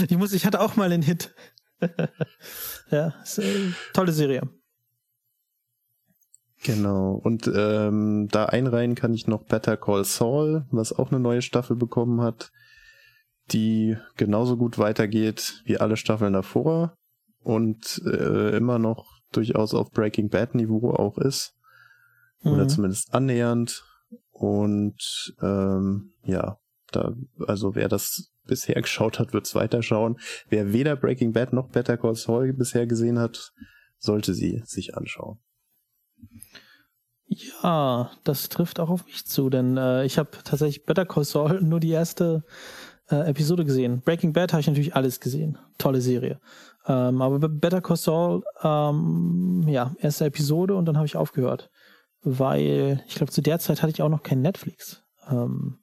Ich 0.09 0.17
muss, 0.17 0.33
ich 0.33 0.45
hatte 0.45 0.59
auch 0.59 0.75
mal 0.75 0.91
einen 0.91 1.01
Hit. 1.01 1.33
ja, 2.91 3.13
ist, 3.23 3.37
äh, 3.37 3.71
tolle 3.93 4.11
Serie. 4.11 4.41
Genau. 6.63 7.19
Und 7.21 7.51
ähm, 7.53 8.29
da 8.31 8.45
einreihen 8.45 8.95
kann 8.95 9.13
ich 9.13 9.27
noch 9.27 9.43
Better 9.43 9.75
Call 9.77 10.05
Saul, 10.05 10.65
was 10.71 10.93
auch 10.93 11.11
eine 11.11 11.19
neue 11.19 11.41
Staffel 11.41 11.75
bekommen 11.75 12.21
hat, 12.21 12.51
die 13.51 13.97
genauso 14.15 14.55
gut 14.55 14.77
weitergeht 14.77 15.61
wie 15.65 15.77
alle 15.77 15.97
Staffeln 15.97 16.33
davor 16.33 16.95
und 17.41 18.01
äh, 18.05 18.55
immer 18.55 18.79
noch 18.79 19.19
durchaus 19.33 19.73
auf 19.73 19.91
Breaking 19.91 20.29
Bad 20.29 20.55
Niveau 20.55 20.91
auch 20.91 21.17
ist. 21.17 21.53
Oder 22.43 22.63
mhm. 22.63 22.69
zumindest 22.69 23.13
annähernd. 23.13 23.83
Und 24.31 25.33
ähm, 25.41 26.13
ja, 26.23 26.57
da, 26.91 27.13
also 27.47 27.75
wer 27.75 27.89
das 27.89 28.31
bisher 28.45 28.81
geschaut 28.81 29.19
hat, 29.19 29.33
wird 29.33 29.45
es 29.45 29.55
weiterschauen. 29.55 30.17
Wer 30.49 30.73
weder 30.73 30.95
Breaking 30.95 31.33
Bad 31.33 31.53
noch 31.53 31.69
Better 31.69 31.97
Call 31.97 32.15
Saul 32.15 32.53
bisher 32.53 32.87
gesehen 32.87 33.19
hat, 33.19 33.51
sollte 33.97 34.33
sie 34.33 34.61
sich 34.65 34.95
anschauen. 34.95 35.39
Ja, 37.27 38.11
das 38.23 38.49
trifft 38.49 38.79
auch 38.79 38.89
auf 38.89 39.05
mich 39.05 39.25
zu, 39.25 39.49
denn 39.49 39.77
äh, 39.77 40.05
ich 40.05 40.17
habe 40.17 40.29
tatsächlich 40.43 40.85
Better 40.85 41.05
Call 41.05 41.23
Saul 41.23 41.61
nur 41.61 41.79
die 41.79 41.89
erste 41.89 42.43
äh, 43.09 43.29
Episode 43.29 43.65
gesehen. 43.65 44.01
Breaking 44.01 44.33
Bad 44.33 44.53
habe 44.53 44.61
ich 44.61 44.67
natürlich 44.67 44.95
alles 44.95 45.19
gesehen. 45.19 45.57
Tolle 45.77 46.01
Serie. 46.01 46.39
Ähm, 46.85 47.21
aber 47.21 47.39
Better 47.49 47.81
Call 47.81 47.97
Saul, 47.97 48.43
ähm, 48.61 49.65
ja, 49.67 49.95
erste 49.99 50.25
Episode 50.25 50.75
und 50.75 50.85
dann 50.85 50.97
habe 50.97 51.05
ich 51.05 51.15
aufgehört. 51.15 51.69
Weil 52.21 53.03
ich 53.07 53.15
glaube, 53.15 53.31
zu 53.31 53.41
der 53.41 53.59
Zeit 53.59 53.81
hatte 53.81 53.91
ich 53.91 54.01
auch 54.01 54.09
noch 54.09 54.23
kein 54.23 54.41
Netflix. 54.41 55.03
Ähm, 55.29 55.79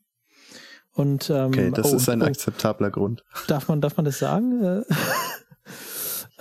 und, 0.93 1.31
ähm, 1.31 1.47
okay, 1.47 1.71
das 1.73 1.93
oh, 1.93 1.97
ist 1.97 2.09
ein 2.09 2.23
oh, 2.23 2.27
akzeptabler 2.27 2.91
Grund. 2.91 3.25
Darf 3.47 3.69
man, 3.69 3.81
darf 3.81 3.97
man 3.97 4.05
das 4.05 4.19
sagen? 4.19 4.63
Äh, 4.63 4.83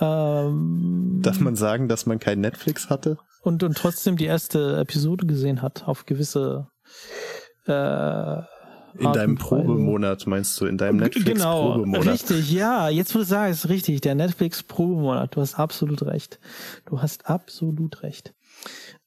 ähm, 0.00 1.20
darf 1.22 1.40
man 1.40 1.56
sagen, 1.56 1.88
dass 1.88 2.06
man 2.06 2.18
kein 2.18 2.40
Netflix 2.40 2.90
hatte? 2.90 3.18
Und, 3.40 3.62
und 3.62 3.76
trotzdem 3.76 4.16
die 4.16 4.26
erste 4.26 4.78
Episode 4.78 5.26
gesehen 5.26 5.62
hat, 5.62 5.86
auf 5.86 6.06
gewisse 6.06 6.68
äh, 7.66 8.42
in 8.98 9.12
deinem 9.12 9.36
Probemonat 9.36 10.26
meinst 10.26 10.60
du, 10.60 10.66
in 10.66 10.76
deinem 10.76 10.96
Netflix-Probemonat? 10.96 12.00
Genau, 12.00 12.10
richtig, 12.10 12.50
ja. 12.50 12.88
Jetzt, 12.88 13.14
wo 13.14 13.20
du 13.20 13.24
sagst, 13.24 13.68
richtig, 13.68 14.00
der 14.00 14.14
Netflix-Probemonat. 14.14 15.36
Du 15.36 15.40
hast 15.40 15.54
absolut 15.54 16.02
recht. 16.02 16.40
Du 16.86 17.00
hast 17.00 17.26
absolut 17.26 18.02
recht. 18.02 18.34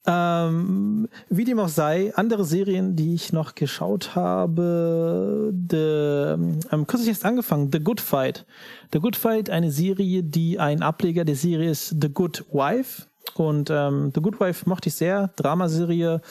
Ähm, 0.05 1.07
wie 1.29 1.45
dem 1.45 1.59
auch 1.59 1.69
sei, 1.69 2.13
andere 2.15 2.43
Serien, 2.43 2.95
die 2.95 3.13
ich 3.13 3.31
noch 3.31 3.55
geschaut 3.55 4.15
habe, 4.15 5.53
the, 5.69 5.77
ähm, 5.77 6.87
kürzlich 6.87 7.09
erst 7.09 7.25
angefangen, 7.25 7.69
The 7.71 7.79
Good 7.79 8.01
Fight. 8.01 8.45
The 8.91 8.99
Good 8.99 9.15
Fight, 9.15 9.49
eine 9.49 9.71
Serie, 9.71 10.23
die 10.23 10.59
ein 10.59 10.81
Ableger 10.81 11.23
der 11.23 11.35
Serie 11.35 11.69
ist 11.69 11.95
The 12.01 12.09
Good 12.09 12.45
Wife. 12.51 13.03
Und 13.35 13.69
ähm, 13.69 14.11
The 14.13 14.21
Good 14.21 14.39
Wife 14.39 14.67
mochte 14.69 14.89
ich 14.89 14.95
sehr. 14.95 15.29
Dramaserie. 15.35 16.21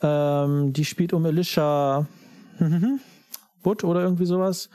Ähm, 0.00 0.72
die 0.72 0.84
spielt 0.84 1.12
um 1.12 1.24
Alicia 1.24 2.06
Wood 3.62 3.84
oder 3.84 4.02
irgendwie 4.02 4.26
sowas. 4.26 4.68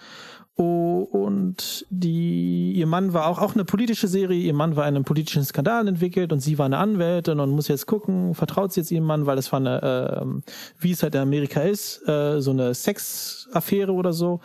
Oh, 0.57 1.07
und 1.09 1.85
die, 1.89 2.73
ihr 2.73 2.85
Mann 2.85 3.13
war 3.13 3.27
auch, 3.27 3.39
auch 3.39 3.55
eine 3.55 3.63
politische 3.63 4.07
Serie. 4.07 4.39
Ihr 4.39 4.53
Mann 4.53 4.75
war 4.75 4.87
in 4.87 4.95
einem 4.95 5.05
politischen 5.05 5.45
Skandal 5.45 5.87
entwickelt 5.87 6.33
und 6.33 6.41
sie 6.41 6.59
war 6.59 6.65
eine 6.65 6.77
Anwältin 6.77 7.39
und 7.39 7.51
muss 7.51 7.69
jetzt 7.69 7.87
gucken, 7.87 8.35
vertraut 8.35 8.73
sie 8.73 8.81
jetzt 8.81 8.91
ihrem 8.91 9.05
Mann, 9.05 9.25
weil 9.25 9.37
es 9.37 9.51
war 9.51 9.59
eine, 9.59 9.81
äh, 9.81 10.51
wie 10.77 10.91
es 10.91 11.01
halt 11.03 11.15
in 11.15 11.21
Amerika 11.21 11.61
ist, 11.61 12.07
äh, 12.07 12.41
so 12.41 12.51
eine 12.51 12.73
Sexaffäre 12.73 13.93
oder 13.93 14.11
so. 14.13 14.41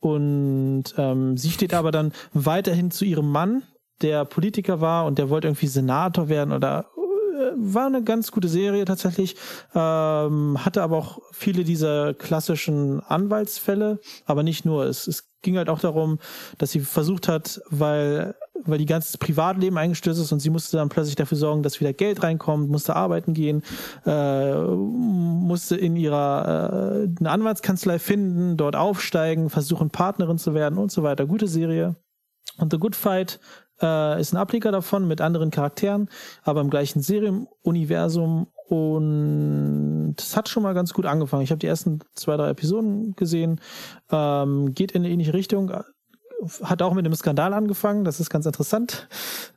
Und 0.00 0.84
ähm, 0.98 1.36
sie 1.38 1.50
steht 1.50 1.72
aber 1.72 1.92
dann 1.92 2.12
weiterhin 2.34 2.90
zu 2.90 3.04
ihrem 3.06 3.30
Mann, 3.30 3.62
der 4.02 4.24
Politiker 4.24 4.80
war 4.80 5.06
und 5.06 5.18
der 5.18 5.30
wollte 5.30 5.48
irgendwie 5.48 5.66
Senator 5.66 6.28
werden 6.28 6.52
oder 6.52 6.86
äh, 6.96 7.52
war 7.56 7.86
eine 7.86 8.02
ganz 8.02 8.32
gute 8.32 8.48
Serie 8.48 8.84
tatsächlich, 8.84 9.36
ähm, 9.74 10.58
hatte 10.64 10.82
aber 10.82 10.96
auch 10.96 11.18
viele 11.32 11.64
dieser 11.64 12.14
klassischen 12.14 13.00
Anwaltsfälle, 13.00 14.00
aber 14.24 14.42
nicht 14.42 14.64
nur. 14.64 14.84
Es, 14.84 15.06
es 15.06 15.30
ging 15.42 15.56
halt 15.56 15.68
auch 15.68 15.80
darum, 15.80 16.18
dass 16.58 16.72
sie 16.72 16.80
versucht 16.80 17.28
hat, 17.28 17.60
weil 17.68 18.34
weil 18.66 18.78
die 18.78 18.86
ganze 18.86 19.18
Privatleben 19.18 19.76
eingestürzt 19.76 20.20
ist 20.20 20.32
und 20.32 20.40
sie 20.40 20.50
musste 20.50 20.76
dann 20.76 20.88
plötzlich 20.88 21.16
dafür 21.16 21.36
sorgen, 21.36 21.62
dass 21.62 21.80
wieder 21.80 21.92
Geld 21.92 22.22
reinkommt, 22.22 22.70
musste 22.70 22.96
arbeiten 22.96 23.34
gehen, 23.34 23.62
äh, 24.06 24.54
musste 24.54 25.76
in 25.76 25.96
ihrer 25.96 27.02
äh, 27.04 27.08
eine 27.20 27.30
Anwaltskanzlei 27.30 27.98
finden, 27.98 28.56
dort 28.56 28.76
aufsteigen, 28.76 29.50
versuchen 29.50 29.90
Partnerin 29.90 30.38
zu 30.38 30.54
werden 30.54 30.78
und 30.78 30.90
so 30.90 31.02
weiter. 31.02 31.26
Gute 31.26 31.48
Serie. 31.48 31.96
Und 32.58 32.72
The 32.72 32.78
Good 32.78 32.94
Fight 32.94 33.40
äh, 33.80 34.20
ist 34.20 34.32
ein 34.32 34.36
Ableger 34.38 34.72
davon 34.72 35.06
mit 35.06 35.20
anderen 35.20 35.50
Charakteren, 35.50 36.08
aber 36.42 36.60
im 36.60 36.70
gleichen 36.70 37.00
Serienuniversum 37.00 38.48
und 38.66 40.14
es 40.18 40.36
hat 40.36 40.48
schon 40.48 40.62
mal 40.62 40.74
ganz 40.74 40.94
gut 40.94 41.06
angefangen. 41.06 41.42
Ich 41.42 41.50
habe 41.50 41.58
die 41.58 41.66
ersten 41.66 42.00
zwei, 42.14 42.36
drei 42.36 42.48
Episoden 42.48 43.14
gesehen. 43.14 43.60
Ähm, 44.10 44.74
geht 44.74 44.92
in 44.92 45.02
eine 45.02 45.12
ähnliche 45.12 45.34
Richtung 45.34 45.70
hat 46.62 46.82
auch 46.82 46.94
mit 46.94 47.04
einem 47.04 47.14
Skandal 47.14 47.54
angefangen, 47.54 48.04
das 48.04 48.20
ist 48.20 48.30
ganz 48.30 48.46
interessant. 48.46 49.08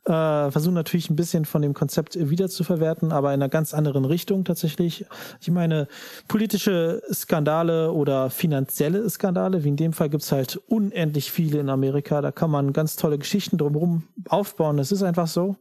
Äh, 0.04 0.50
versuchen 0.50 0.74
natürlich 0.74 1.10
ein 1.10 1.16
bisschen 1.16 1.44
von 1.44 1.62
dem 1.62 1.74
Konzept 1.74 2.16
wieder 2.18 2.48
zu 2.48 2.64
verwerten, 2.64 3.12
aber 3.12 3.34
in 3.34 3.42
einer 3.42 3.48
ganz 3.48 3.74
anderen 3.74 4.04
Richtung 4.04 4.44
tatsächlich. 4.44 5.06
Ich 5.40 5.50
meine, 5.50 5.88
politische 6.28 7.02
Skandale 7.12 7.92
oder 7.92 8.30
finanzielle 8.30 9.08
Skandale, 9.08 9.64
wie 9.64 9.68
in 9.68 9.76
dem 9.76 9.92
Fall 9.92 10.08
gibt's 10.08 10.32
halt 10.32 10.56
unendlich 10.68 11.30
viele 11.30 11.60
in 11.60 11.68
Amerika. 11.68 12.20
Da 12.20 12.32
kann 12.32 12.50
man 12.50 12.72
ganz 12.72 12.96
tolle 12.96 13.18
Geschichten 13.18 13.58
drumherum 13.58 14.04
aufbauen. 14.28 14.76
Das 14.76 14.92
ist 14.92 15.02
einfach 15.02 15.26
so. 15.26 15.56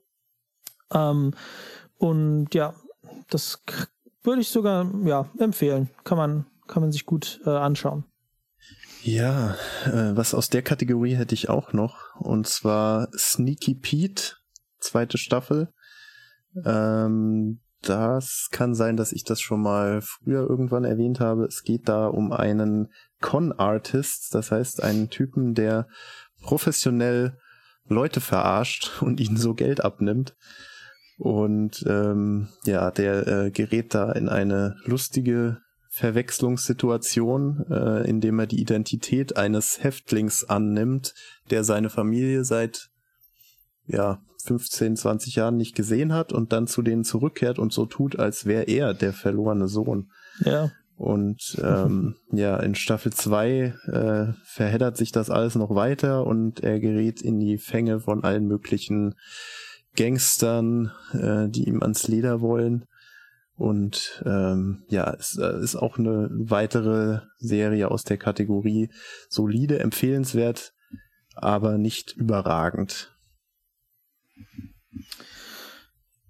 Ähm, 0.93 1.33
und 1.97 2.53
ja, 2.53 2.73
das 3.29 3.63
würde 4.23 4.41
ich 4.41 4.49
sogar 4.49 4.85
ja, 5.05 5.25
empfehlen. 5.39 5.89
Kann 6.03 6.17
man, 6.17 6.45
kann 6.67 6.81
man 6.81 6.91
sich 6.91 7.05
gut 7.05 7.41
äh, 7.45 7.49
anschauen. 7.49 8.03
Ja, 9.07 9.55
äh, 9.85 10.17
was 10.17 10.33
aus 10.33 10.49
der 10.49 10.61
Kategorie 10.61 11.15
hätte 11.15 11.33
ich 11.33 11.47
auch 11.47 11.71
noch. 11.71 12.13
Und 12.19 12.45
zwar 12.45 13.07
Sneaky 13.17 13.73
Pete, 13.73 14.33
zweite 14.81 15.17
Staffel. 15.17 15.69
Ähm, 16.65 17.61
das 17.81 18.49
kann 18.51 18.75
sein, 18.75 18.97
dass 18.97 19.13
ich 19.13 19.23
das 19.23 19.39
schon 19.39 19.61
mal 19.61 20.01
früher 20.01 20.41
irgendwann 20.41 20.83
erwähnt 20.83 21.21
habe. 21.21 21.45
Es 21.45 21.63
geht 21.63 21.87
da 21.87 22.07
um 22.07 22.33
einen 22.33 22.91
Con-Artist, 23.21 24.35
das 24.35 24.51
heißt 24.51 24.83
einen 24.83 25.09
Typen, 25.09 25.53
der 25.53 25.87
professionell 26.41 27.37
Leute 27.85 28.19
verarscht 28.19 28.91
und 29.01 29.21
ihnen 29.21 29.37
so 29.37 29.53
Geld 29.53 29.85
abnimmt. 29.85 30.35
Und 31.17 31.81
ähm, 31.87 32.49
ja, 32.65 32.91
der 32.91 33.25
äh, 33.25 33.51
gerät 33.51 33.95
da 33.95 34.11
in 34.11 34.27
eine 34.27 34.75
lustige 34.83 35.61
Verwechslungssituation, 35.97 37.65
äh, 37.71 38.07
indem 38.07 38.37
er 38.37 38.45
die 38.45 38.61
Identität 38.61 39.35
eines 39.35 39.83
Häftlings 39.83 40.43
annimmt, 40.43 41.15
der 41.49 41.63
seine 41.63 41.89
Familie 41.89 42.43
seit 42.43 42.89
ja 43.87 44.21
15, 44.45 44.95
20 44.95 45.35
Jahren 45.35 45.57
nicht 45.57 45.75
gesehen 45.75 46.13
hat 46.13 46.31
und 46.31 46.53
dann 46.53 46.67
zu 46.67 46.83
denen 46.83 47.03
zurückkehrt 47.03 47.57
und 47.57 47.73
so 47.73 47.87
tut, 47.87 48.19
als 48.19 48.45
wäre 48.45 48.63
er 48.63 48.93
der 48.93 49.11
verlorene 49.11 49.67
Sohn. 49.67 50.11
Ja. 50.45 50.71
Und 50.97 51.57
ähm, 51.63 52.15
ja, 52.31 52.57
in 52.57 52.75
Staffel 52.75 53.11
2 53.11 53.73
äh, 53.87 54.33
verheddert 54.43 54.97
sich 54.97 55.11
das 55.11 55.31
alles 55.31 55.55
noch 55.55 55.73
weiter 55.73 56.27
und 56.27 56.59
er 56.59 56.79
gerät 56.79 57.23
in 57.23 57.39
die 57.39 57.57
Fänge 57.57 58.01
von 58.01 58.23
allen 58.23 58.45
möglichen 58.45 59.15
Gangstern, 59.95 60.91
äh, 61.13 61.49
die 61.49 61.67
ihm 61.67 61.81
ans 61.81 62.07
Leder 62.07 62.39
wollen. 62.39 62.85
Und 63.57 64.23
ähm, 64.25 64.83
ja, 64.89 65.13
es 65.13 65.37
äh, 65.37 65.59
ist 65.61 65.75
auch 65.75 65.97
eine 65.97 66.29
weitere 66.31 67.21
Serie 67.39 67.89
aus 67.89 68.03
der 68.03 68.17
Kategorie 68.17 68.89
solide, 69.29 69.79
empfehlenswert, 69.79 70.73
aber 71.35 71.77
nicht 71.77 72.13
überragend. 72.13 73.15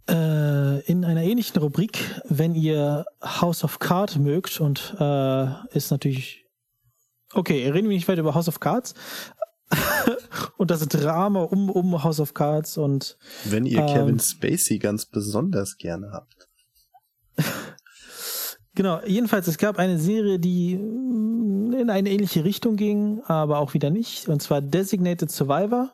Äh, 0.10 0.80
in 0.86 1.04
einer 1.04 1.24
ähnlichen 1.24 1.62
Rubrik, 1.62 2.00
wenn 2.30 2.56
ihr 2.56 3.06
House 3.22 3.66
of 3.66 3.80
Cards 3.80 4.18
mögt 4.18 4.62
und 4.62 4.96
äh, 5.00 5.48
ist 5.76 5.92
natürlich 5.92 6.46
okay, 7.34 7.70
reden 7.70 7.90
wir 7.90 7.96
nicht 7.96 8.08
weiter 8.08 8.22
über 8.22 8.36
House 8.36 8.48
of 8.48 8.62
Cards, 8.62 8.94
und 10.58 10.72
das 10.72 10.88
Drama 10.88 11.42
um, 11.44 11.70
um 11.70 12.04
House 12.04 12.20
of 12.20 12.34
Cards 12.34 12.78
und. 12.78 13.18
Wenn 13.46 13.66
ihr 13.66 13.80
ähm, 13.80 13.88
Kevin 13.88 14.20
Spacey 14.20 14.80
ganz 14.80 15.06
besonders 15.06 15.78
gerne 15.78 16.12
habt. 16.12 16.37
Genau, 18.78 19.02
jedenfalls, 19.06 19.48
es 19.48 19.58
gab 19.58 19.80
eine 19.80 19.98
Serie, 19.98 20.40
die 20.40 20.74
in 20.74 21.90
eine 21.90 22.10
ähnliche 22.10 22.46
Richtung 22.46 22.78
ging, 22.78 23.22
aber 23.26 23.60
auch 23.60 23.74
wieder 23.74 23.90
nicht. 23.90 24.30
Und 24.30 24.42
zwar 24.42 24.62
Designated 24.62 25.32
Survivor 25.32 25.92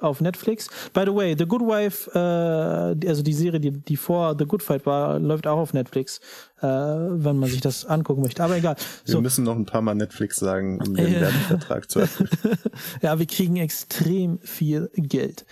auf 0.00 0.20
Netflix. 0.20 0.68
By 0.92 1.04
the 1.06 1.14
way, 1.14 1.36
The 1.38 1.46
Good 1.46 1.62
Wife, 1.62 2.10
äh, 2.12 3.08
also 3.08 3.22
die 3.22 3.32
Serie, 3.32 3.60
die, 3.60 3.70
die 3.70 3.96
vor 3.96 4.34
The 4.36 4.44
Good 4.44 4.62
Fight 4.62 4.84
war, 4.84 5.18
läuft 5.18 5.46
auch 5.46 5.58
auf 5.58 5.74
Netflix, 5.74 6.20
äh, 6.60 6.66
wenn 6.66 7.38
man 7.38 7.48
sich 7.48 7.60
das 7.60 7.84
angucken 7.84 8.22
möchte. 8.22 8.42
Aber 8.42 8.56
egal. 8.56 8.76
Wir 9.04 9.12
so. 9.12 9.20
müssen 9.20 9.44
noch 9.44 9.54
ein 9.54 9.66
paar 9.66 9.82
Mal 9.82 9.94
Netflix 9.94 10.36
sagen, 10.36 10.80
um 10.80 10.94
den 10.94 11.20
Werbevertrag 11.20 11.90
zu 11.90 12.00
erfüllen. 12.00 12.30
ja, 13.02 13.18
wir 13.18 13.26
kriegen 13.26 13.56
extrem 13.56 14.40
viel 14.40 14.90
Geld 14.96 15.46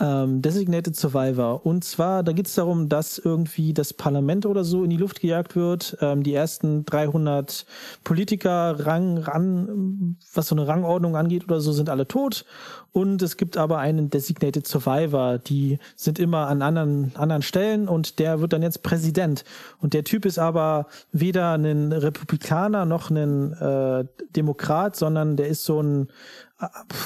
ähm, 0.00 0.42
Designated 0.42 0.96
Survivor. 0.96 1.64
Und 1.64 1.84
zwar, 1.84 2.22
da 2.22 2.32
geht 2.32 2.46
es 2.46 2.54
darum, 2.54 2.88
dass 2.88 3.18
irgendwie 3.18 3.72
das 3.72 3.92
Parlament 3.92 4.44
oder 4.44 4.64
so 4.64 4.82
in 4.82 4.90
die 4.90 4.96
Luft 4.96 5.20
gejagt 5.20 5.54
wird. 5.54 5.96
Ähm, 6.00 6.22
die 6.22 6.34
ersten 6.34 6.84
300 6.84 7.64
Politiker, 8.02 8.86
Rang, 8.86 9.18
ran, 9.18 10.16
was 10.32 10.48
so 10.48 10.56
eine 10.56 10.66
Rangordnung 10.66 11.16
angeht 11.16 11.44
oder 11.44 11.60
so, 11.60 11.72
sind 11.72 11.90
alle 11.90 12.08
tot. 12.08 12.44
Und 12.90 13.22
es 13.22 13.36
gibt 13.36 13.56
aber 13.56 13.78
einen 13.78 14.08
Designated 14.08 14.68
Survivor, 14.68 15.38
die 15.38 15.78
sind 15.96 16.20
immer 16.20 16.46
an 16.46 16.62
anderen, 16.62 17.10
anderen 17.16 17.42
Stellen 17.42 17.88
und 17.88 18.20
der 18.20 18.40
wird 18.40 18.52
dann 18.52 18.62
jetzt 18.62 18.84
Präsident. 18.84 19.44
Und 19.80 19.94
der 19.94 20.04
Typ 20.04 20.24
ist 20.24 20.38
aber 20.38 20.86
weder 21.10 21.54
ein 21.54 21.92
Republikaner 21.92 22.84
noch 22.84 23.10
ein 23.10 23.52
äh, 23.54 24.04
Demokrat, 24.36 24.94
sondern 24.94 25.36
der 25.36 25.48
ist 25.48 25.64
so 25.64 25.82
ein 25.82 26.08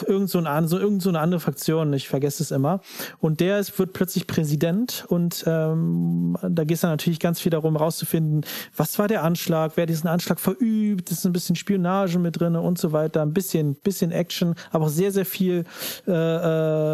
irgend 0.06 0.28
so, 0.28 0.38
eine, 0.38 0.68
so, 0.68 0.78
irgend 0.78 1.02
so 1.02 1.08
eine 1.08 1.20
andere 1.20 1.40
Fraktion, 1.40 1.92
ich 1.94 2.08
vergesse 2.08 2.42
es 2.42 2.50
immer. 2.50 2.80
Und 3.18 3.40
der 3.40 3.58
ist, 3.58 3.78
wird 3.78 3.94
plötzlich 3.94 4.26
Präsident 4.26 5.06
und 5.08 5.44
ähm, 5.46 6.36
da 6.42 6.64
geht 6.64 6.76
es 6.76 6.82
dann 6.82 6.90
natürlich 6.90 7.18
ganz 7.18 7.40
viel 7.40 7.50
darum, 7.50 7.76
rauszufinden, 7.76 8.44
was 8.76 8.98
war 8.98 9.08
der 9.08 9.24
Anschlag, 9.24 9.72
wer 9.76 9.86
diesen 9.86 10.08
Anschlag 10.08 10.38
verübt, 10.38 11.10
ist 11.10 11.24
ein 11.24 11.32
bisschen 11.32 11.56
Spionage 11.56 12.18
mit 12.18 12.38
drin 12.38 12.56
und 12.56 12.78
so 12.78 12.92
weiter, 12.92 13.22
ein 13.22 13.32
bisschen, 13.32 13.74
bisschen 13.74 14.12
Action, 14.12 14.54
aber 14.70 14.86
auch 14.86 14.90
sehr, 14.90 15.12
sehr 15.12 15.26
viel 15.26 15.64
äh, 16.06 16.12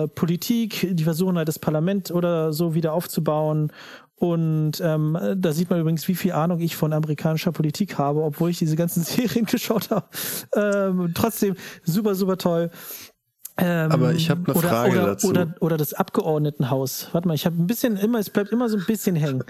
äh, 0.05 0.09
Politik, 0.09 0.89
die 0.93 1.05
versuchen 1.05 1.37
halt 1.37 1.49
das 1.49 1.59
Parlament 1.59 2.13
oder 2.13 2.53
so 2.53 2.75
wieder 2.75 2.93
aufzubauen 2.93 3.73
und 4.17 4.81
ähm, 4.81 5.19
da 5.37 5.53
sieht 5.53 5.71
man 5.71 5.81
übrigens, 5.81 6.07
wie 6.07 6.15
viel 6.15 6.33
Ahnung 6.33 6.61
ich 6.61 6.77
von 6.77 6.93
amerikanischer 6.93 7.53
Politik 7.53 7.99
habe, 7.99 8.23
obwohl 8.23 8.51
ich 8.51 8.59
diese 8.59 8.77
ganzen 8.77 9.03
Serien 9.05 9.47
geschaut 9.47 9.91
habe. 9.91 10.07
Ähm, 10.55 11.13
trotzdem 11.15 11.57
super, 11.85 12.15
super 12.15 12.39
toll. 12.39 12.71
Ähm, 13.57 13.93
Aber 13.93 14.13
ich 14.13 14.31
habe 14.31 14.45
eine 14.47 14.59
oder, 14.59 14.69
Frage 14.69 14.93
oder, 14.93 15.07
dazu. 15.07 15.29
Oder, 15.29 15.55
oder 15.61 15.77
das 15.77 15.95
Abgeordnetenhaus. 15.95 17.09
Warte 17.13 17.29
mal, 17.29 17.35
ich 17.35 17.47
habe 17.47 17.57
ein 17.57 17.67
bisschen 17.67 17.97
immer, 17.97 18.19
es 18.19 18.31
bleibt 18.31 18.51
immer 18.51 18.69
so 18.69 18.77
ein 18.77 18.85
bisschen 18.85 19.15
hängen. 19.15 19.45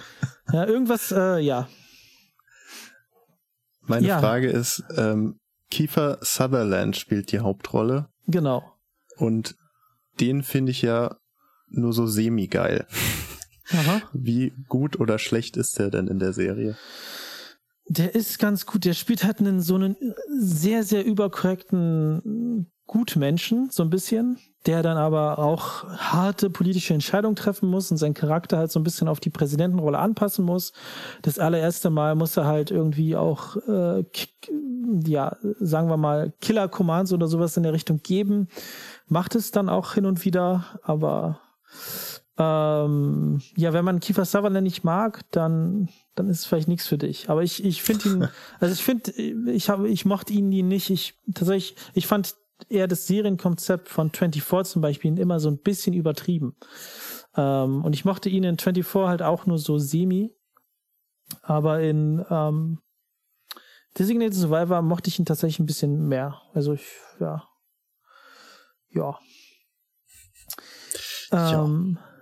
Ja, 0.53 0.66
irgendwas, 0.66 1.11
äh, 1.11 1.38
ja. 1.38 1.68
Meine 3.83 4.07
ja. 4.07 4.18
Frage 4.18 4.48
ist, 4.48 4.83
ähm, 4.96 5.38
Kiefer 5.70 6.18
Sutherland 6.20 6.96
spielt 6.96 7.33
die 7.33 7.40
Hauptrolle. 7.40 8.09
Genau. 8.27 8.62
Und 9.16 9.57
den 10.20 10.42
finde 10.42 10.72
ich 10.72 10.83
ja 10.83 11.16
nur 11.68 11.92
so 11.92 12.07
semi-geil. 12.07 12.87
Aha. 13.70 14.03
Wie 14.12 14.53
gut 14.68 15.00
oder 15.00 15.18
schlecht 15.18 15.57
ist 15.57 15.79
der 15.79 15.90
denn 15.90 16.09
in 16.09 16.18
der 16.18 16.33
Serie? 16.33 16.77
Der 17.87 18.14
ist 18.14 18.38
ganz 18.38 18.66
gut. 18.66 18.85
Der 18.85 18.94
spielt 18.94 19.24
halt 19.24 19.40
einen 19.40 19.61
so 19.61 19.74
einen 19.74 19.96
sehr, 20.38 20.85
sehr 20.85 21.05
überkorrekten 21.05 22.70
Gutmenschen, 22.87 23.70
so 23.70 23.83
ein 23.83 23.90
bisschen, 23.90 24.38
der 24.66 24.83
dann 24.83 24.98
aber 24.98 25.38
auch 25.38 25.85
harte 25.88 26.50
politische 26.50 26.92
Entscheidungen 26.92 27.37
treffen 27.37 27.68
muss 27.68 27.90
und 27.90 27.96
seinen 27.96 28.14
Charakter 28.14 28.59
halt 28.59 28.70
so 28.70 28.79
ein 28.79 28.85
bisschen 28.85 29.09
auf 29.09 29.20
die 29.20 29.31
Präsidentenrolle 29.31 29.98
anpassen 29.98 30.44
muss. 30.44 30.72
Das 31.22 31.38
allererste 31.38 31.88
Mal 31.88 32.14
muss 32.14 32.37
er 32.37 32.44
halt 32.44 32.70
irgendwie 32.70 33.16
auch, 33.16 33.57
äh, 33.68 34.05
ja, 35.07 35.37
sagen 35.61 35.88
wir 35.88 35.96
mal, 35.96 36.33
Killer-Commands 36.40 37.12
oder 37.12 37.27
sowas 37.27 37.57
in 37.57 37.62
der 37.62 37.72
Richtung 37.72 38.00
geben. 38.03 38.48
Macht 39.09 39.35
es 39.35 39.50
dann 39.50 39.70
auch 39.70 39.94
hin 39.94 40.05
und 40.05 40.24
wieder, 40.24 40.79
aber 40.83 41.40
ähm, 42.36 43.40
ja, 43.56 43.72
wenn 43.72 43.84
man 43.84 44.00
Kiefer 44.00 44.24
Sutherland 44.24 44.64
nicht 44.64 44.82
mag, 44.82 45.20
dann, 45.30 45.88
dann 46.14 46.28
ist 46.28 46.40
es 46.40 46.46
vielleicht 46.46 46.68
nichts 46.68 46.88
für 46.88 46.98
dich. 46.98 47.30
Aber 47.30 47.42
ich, 47.42 47.64
ich 47.64 47.82
finde 47.82 48.08
ihn, 48.08 48.28
also 48.60 48.72
ich 48.72 48.82
finde, 48.82 49.12
ich 49.12 49.68
habe, 49.68 49.88
ich 49.88 50.04
mochte 50.04 50.32
ihn 50.32 50.48
nie 50.48 50.62
nicht. 50.62 50.90
Ich, 50.90 51.14
tatsächlich, 51.32 51.76
ich 51.94 52.06
fand 52.06 52.34
eher 52.68 52.88
das 52.88 53.06
Serienkonzept 53.06 53.88
von 53.88 54.10
24 54.10 54.70
zum 54.70 54.82
Beispiel 54.82 55.18
immer 55.18 55.38
so 55.38 55.48
ein 55.48 55.58
bisschen 55.58 55.94
übertrieben. 55.94 56.56
Ähm, 57.36 57.84
und 57.84 57.92
ich 57.92 58.04
mochte 58.04 58.28
ihn 58.28 58.44
in 58.44 58.58
24 58.58 58.94
halt 59.06 59.22
auch 59.22 59.46
nur 59.46 59.58
so 59.58 59.78
semi. 59.78 60.34
Aber 61.42 61.80
in, 61.80 62.24
ähm, 62.30 62.80
Designated 63.96 64.34
Survivor 64.34 64.82
mochte 64.82 65.08
ich 65.08 65.18
ihn 65.18 65.24
tatsächlich 65.24 65.60
ein 65.60 65.66
bisschen 65.66 66.08
mehr. 66.08 66.42
Also 66.52 66.72
ich, 66.72 66.84
ja. 67.20 67.44
Ja. 68.90 69.18
Ähm, 71.30 71.98
ja. 72.00 72.13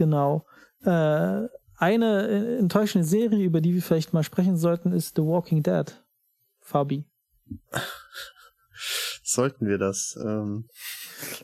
Genau. 0.00 0.46
Äh, 0.82 1.46
eine 1.76 2.28
äh, 2.28 2.58
enttäuschende 2.58 3.06
Serie, 3.06 3.44
über 3.44 3.60
die 3.60 3.74
wir 3.74 3.82
vielleicht 3.82 4.14
mal 4.14 4.22
sprechen 4.22 4.56
sollten, 4.56 4.92
ist 4.92 5.16
The 5.16 5.22
Walking 5.22 5.62
Dead. 5.62 6.02
Fabi. 6.62 7.04
Sollten 9.22 9.68
wir 9.68 9.76
das? 9.76 10.18
Ähm, 10.24 10.70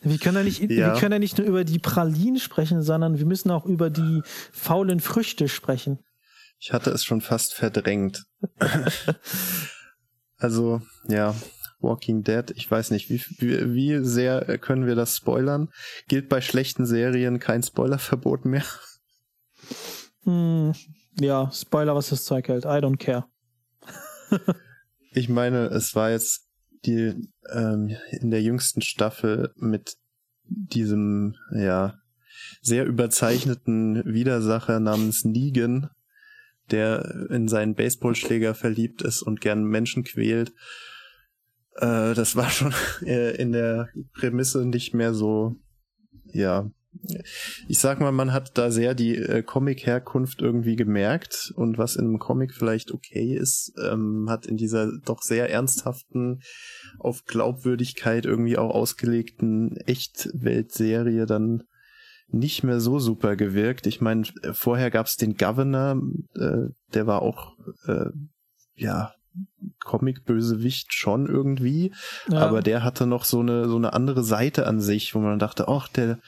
wir 0.00 0.16
können 0.16 0.38
ja 0.38 0.42
nicht, 0.42 0.62
ja. 0.62 0.68
wir 0.94 0.98
können 0.98 1.12
ja 1.12 1.18
nicht 1.18 1.36
nur 1.36 1.46
über 1.46 1.64
die 1.64 1.78
Pralinen 1.78 2.40
sprechen, 2.40 2.80
sondern 2.80 3.18
wir 3.18 3.26
müssen 3.26 3.50
auch 3.50 3.66
über 3.66 3.90
die 3.90 4.22
faulen 4.52 5.00
Früchte 5.00 5.48
sprechen. 5.48 5.98
Ich 6.58 6.72
hatte 6.72 6.90
es 6.92 7.04
schon 7.04 7.20
fast 7.20 7.52
verdrängt. 7.52 8.24
also, 10.38 10.80
ja, 11.08 11.34
Walking 11.80 12.22
Dead. 12.22 12.52
Ich 12.56 12.70
weiß 12.70 12.90
nicht, 12.90 13.10
wie, 13.10 13.20
wie, 13.38 13.74
wie 13.74 14.04
sehr 14.04 14.58
können 14.58 14.86
wir 14.86 14.94
das 14.94 15.16
spoilern? 15.16 15.68
Gilt 16.08 16.28
bei 16.28 16.40
schlechten 16.40 16.86
Serien 16.86 17.38
kein 17.38 17.62
Spoilerverbot 17.62 18.44
mehr? 18.44 18.64
Hm, 20.24 20.74
ja, 21.20 21.50
Spoiler, 21.52 21.94
was 21.94 22.10
das 22.10 22.24
Zeug 22.24 22.48
hält. 22.48 22.64
I 22.64 22.78
don't 22.78 22.98
care. 22.98 23.26
ich 25.12 25.28
meine, 25.28 25.66
es 25.66 25.94
war 25.94 26.10
jetzt 26.10 26.48
die 26.84 27.14
ähm, 27.52 27.96
in 28.10 28.30
der 28.30 28.42
jüngsten 28.42 28.82
Staffel 28.82 29.52
mit 29.56 29.96
diesem, 30.44 31.36
ja, 31.52 31.98
sehr 32.60 32.84
überzeichneten 32.84 34.02
Widersacher 34.04 34.80
namens 34.80 35.24
Negan, 35.24 35.90
der 36.70 37.28
in 37.30 37.48
seinen 37.48 37.74
Baseballschläger 37.74 38.54
verliebt 38.54 39.02
ist 39.02 39.22
und 39.22 39.40
gern 39.40 39.64
Menschen 39.64 40.04
quält 40.04 40.52
äh, 41.76 42.14
das 42.14 42.36
war 42.36 42.50
schon 42.50 42.74
äh, 43.06 43.36
in 43.36 43.52
der 43.52 43.88
Prämisse 44.14 44.64
nicht 44.64 44.94
mehr 44.94 45.14
so, 45.14 45.56
ja, 46.32 46.70
ich 47.68 47.78
sag 47.78 48.00
mal, 48.00 48.12
man 48.12 48.32
hat 48.32 48.56
da 48.56 48.70
sehr 48.70 48.94
die 48.94 49.16
äh, 49.16 49.42
Comic-Herkunft 49.42 50.40
irgendwie 50.40 50.76
gemerkt 50.76 51.52
und 51.54 51.78
was 51.78 51.96
in 51.96 52.06
einem 52.06 52.18
Comic 52.18 52.54
vielleicht 52.54 52.90
okay 52.90 53.36
ist, 53.36 53.72
ähm, 53.82 54.26
hat 54.28 54.46
in 54.46 54.56
dieser 54.56 54.90
doch 55.04 55.22
sehr 55.22 55.50
ernsthaften, 55.50 56.40
auf 56.98 57.24
Glaubwürdigkeit 57.24 58.24
irgendwie 58.24 58.56
auch 58.56 58.70
ausgelegten 58.70 59.76
Echtweltserie 59.78 61.26
dann 61.26 61.64
nicht 62.28 62.64
mehr 62.64 62.80
so 62.80 62.98
super 62.98 63.36
gewirkt. 63.36 63.86
Ich 63.86 64.00
meine, 64.00 64.24
vorher 64.52 64.90
gab's 64.90 65.16
den 65.16 65.36
Governor, 65.36 66.00
äh, 66.34 66.70
der 66.94 67.06
war 67.06 67.22
auch 67.22 67.56
äh, 67.86 68.10
ja 68.74 69.12
Comic-Bösewicht 69.84 70.92
schon 70.92 71.26
irgendwie, 71.26 71.92
ja. 72.28 72.38
aber 72.40 72.62
der 72.62 72.82
hatte 72.82 73.06
noch 73.06 73.24
so 73.24 73.40
eine 73.40 73.68
so 73.68 73.76
eine 73.76 73.92
andere 73.92 74.24
Seite 74.24 74.66
an 74.66 74.80
sich, 74.80 75.14
wo 75.14 75.20
man 75.20 75.38
dachte, 75.38 75.68
ach, 75.68 75.88
der 75.88 76.18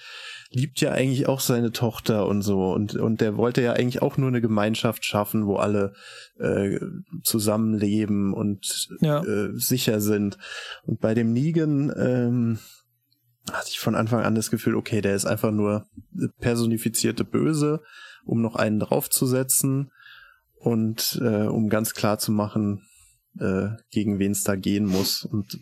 liebt 0.50 0.80
ja 0.80 0.92
eigentlich 0.92 1.28
auch 1.28 1.40
seine 1.40 1.72
Tochter 1.72 2.26
und 2.26 2.42
so 2.42 2.72
und 2.72 2.94
und 2.94 3.20
der 3.20 3.36
wollte 3.36 3.62
ja 3.62 3.72
eigentlich 3.72 4.00
auch 4.00 4.16
nur 4.16 4.28
eine 4.28 4.40
Gemeinschaft 4.40 5.04
schaffen, 5.04 5.46
wo 5.46 5.56
alle 5.56 5.92
äh, 6.38 6.78
zusammenleben 7.22 8.32
und 8.32 8.88
ja. 9.00 9.22
äh, 9.22 9.50
sicher 9.54 10.00
sind. 10.00 10.38
Und 10.84 11.00
bei 11.00 11.14
dem 11.14 11.32
Negan 11.32 11.92
ähm, 11.96 12.58
hatte 13.52 13.68
ich 13.70 13.78
von 13.78 13.94
Anfang 13.94 14.22
an 14.22 14.34
das 14.34 14.50
Gefühl, 14.50 14.76
okay, 14.76 15.00
der 15.00 15.14
ist 15.14 15.26
einfach 15.26 15.50
nur 15.50 15.86
personifizierte 16.40 17.24
Böse, 17.24 17.82
um 18.24 18.40
noch 18.40 18.56
einen 18.56 18.78
draufzusetzen 18.78 19.90
und 20.54 21.18
äh, 21.22 21.46
um 21.46 21.68
ganz 21.68 21.94
klar 21.94 22.18
zu 22.18 22.32
machen, 22.32 22.82
äh, 23.40 23.76
gegen 23.90 24.18
wen 24.18 24.32
es 24.32 24.44
da 24.44 24.56
gehen 24.56 24.86
muss. 24.86 25.24
Und 25.24 25.60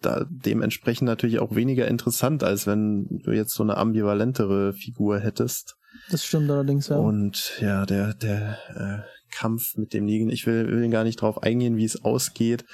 da 0.00 0.26
dementsprechend 0.28 1.06
natürlich 1.06 1.38
auch 1.38 1.54
weniger 1.54 1.88
interessant, 1.88 2.42
als 2.42 2.66
wenn 2.66 3.20
du 3.24 3.30
jetzt 3.30 3.54
so 3.54 3.62
eine 3.62 3.76
ambivalentere 3.76 4.72
Figur 4.72 5.20
hättest. 5.20 5.76
Das 6.10 6.24
stimmt 6.24 6.50
allerdings, 6.50 6.88
ja. 6.88 6.96
Und 6.96 7.58
ja, 7.60 7.86
der, 7.86 8.14
der 8.14 8.58
äh, 8.74 9.30
Kampf 9.30 9.76
mit 9.76 9.92
dem 9.92 10.04
Negan, 10.04 10.30
ich 10.30 10.46
will, 10.46 10.68
will 10.68 10.88
gar 10.90 11.04
nicht 11.04 11.20
drauf 11.20 11.42
eingehen, 11.42 11.76
wie 11.76 11.84
es 11.84 12.04
ausgeht, 12.04 12.64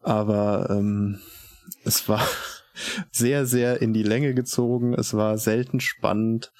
aber 0.00 0.68
ähm, 0.70 1.20
es 1.84 2.08
war 2.08 2.26
sehr, 3.12 3.46
sehr 3.46 3.80
in 3.80 3.92
die 3.92 4.02
Länge 4.02 4.34
gezogen. 4.34 4.94
Es 4.94 5.14
war 5.14 5.38
selten 5.38 5.80
spannend. 5.80 6.52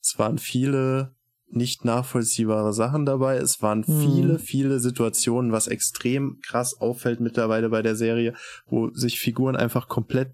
Es 0.00 0.18
waren 0.18 0.38
viele 0.38 1.14
nicht 1.50 1.84
nachvollziehbare 1.84 2.72
Sachen 2.72 3.06
dabei. 3.06 3.36
Es 3.36 3.62
waren 3.62 3.86
hm. 3.86 4.00
viele, 4.00 4.38
viele 4.38 4.80
Situationen, 4.80 5.52
was 5.52 5.66
extrem 5.66 6.38
krass 6.46 6.80
auffällt 6.80 7.20
mittlerweile 7.20 7.70
bei 7.70 7.82
der 7.82 7.96
Serie, 7.96 8.34
wo 8.66 8.90
sich 8.92 9.18
Figuren 9.18 9.56
einfach 9.56 9.88
komplett 9.88 10.32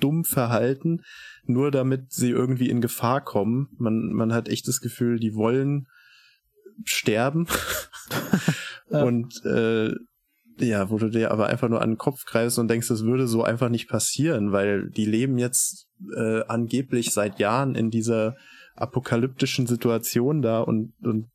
dumm 0.00 0.24
verhalten, 0.24 1.02
nur 1.44 1.70
damit 1.70 2.12
sie 2.12 2.30
irgendwie 2.30 2.68
in 2.68 2.80
Gefahr 2.80 3.22
kommen. 3.22 3.68
Man, 3.78 4.12
man 4.12 4.32
hat 4.32 4.48
echt 4.48 4.68
das 4.68 4.80
Gefühl, 4.80 5.18
die 5.18 5.34
wollen 5.34 5.86
sterben. 6.84 7.46
ja. 8.90 9.02
Und 9.02 9.42
äh, 9.44 9.94
ja, 10.58 10.90
wo 10.90 10.98
du 10.98 11.10
dir 11.10 11.30
aber 11.30 11.46
einfach 11.46 11.68
nur 11.68 11.82
an 11.82 11.92
den 11.92 11.98
Kopf 11.98 12.24
greifst 12.24 12.58
und 12.58 12.68
denkst, 12.68 12.88
das 12.88 13.04
würde 13.04 13.28
so 13.28 13.42
einfach 13.42 13.68
nicht 13.68 13.88
passieren, 13.88 14.52
weil 14.52 14.90
die 14.90 15.04
leben 15.04 15.38
jetzt 15.38 15.86
äh, 16.16 16.42
angeblich 16.46 17.12
seit 17.12 17.38
Jahren 17.38 17.74
in 17.74 17.90
dieser 17.90 18.36
apokalyptischen 18.76 19.66
Situation 19.66 20.42
da 20.42 20.60
und, 20.60 20.92
und 21.02 21.28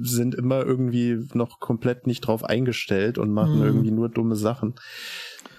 sind 0.00 0.34
immer 0.34 0.64
irgendwie 0.64 1.18
noch 1.34 1.60
komplett 1.60 2.06
nicht 2.06 2.22
drauf 2.22 2.44
eingestellt 2.44 3.18
und 3.18 3.30
machen 3.30 3.58
mhm. 3.58 3.64
irgendwie 3.64 3.90
nur 3.90 4.08
dumme 4.08 4.36
Sachen. 4.36 4.74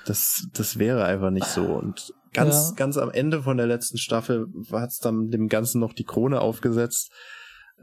Das, 0.05 0.47
das 0.53 0.79
wäre 0.79 1.05
einfach 1.05 1.31
nicht 1.31 1.47
so. 1.47 1.63
Und 1.63 2.13
ganz, 2.33 2.69
ja. 2.69 2.75
ganz 2.75 2.97
am 2.97 3.09
Ende 3.09 3.43
von 3.43 3.57
der 3.57 3.67
letzten 3.67 3.97
Staffel 3.97 4.47
hat 4.71 4.89
es 4.89 4.99
dann 4.99 5.29
dem 5.29 5.47
Ganzen 5.47 5.79
noch 5.79 5.93
die 5.93 6.03
Krone 6.03 6.41
aufgesetzt, 6.41 7.11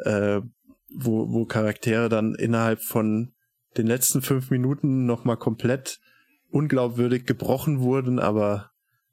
äh, 0.04 0.40
wo, 0.94 1.32
wo 1.32 1.44
Charaktere 1.46 2.08
dann 2.08 2.34
innerhalb 2.34 2.82
von 2.82 3.32
den 3.76 3.86
letzten 3.86 4.22
fünf 4.22 4.50
Minuten 4.50 5.06
nochmal 5.06 5.36
komplett 5.36 5.98
unglaubwürdig 6.50 7.26
gebrochen 7.26 7.80
wurden, 7.80 8.18
aber 8.20 8.70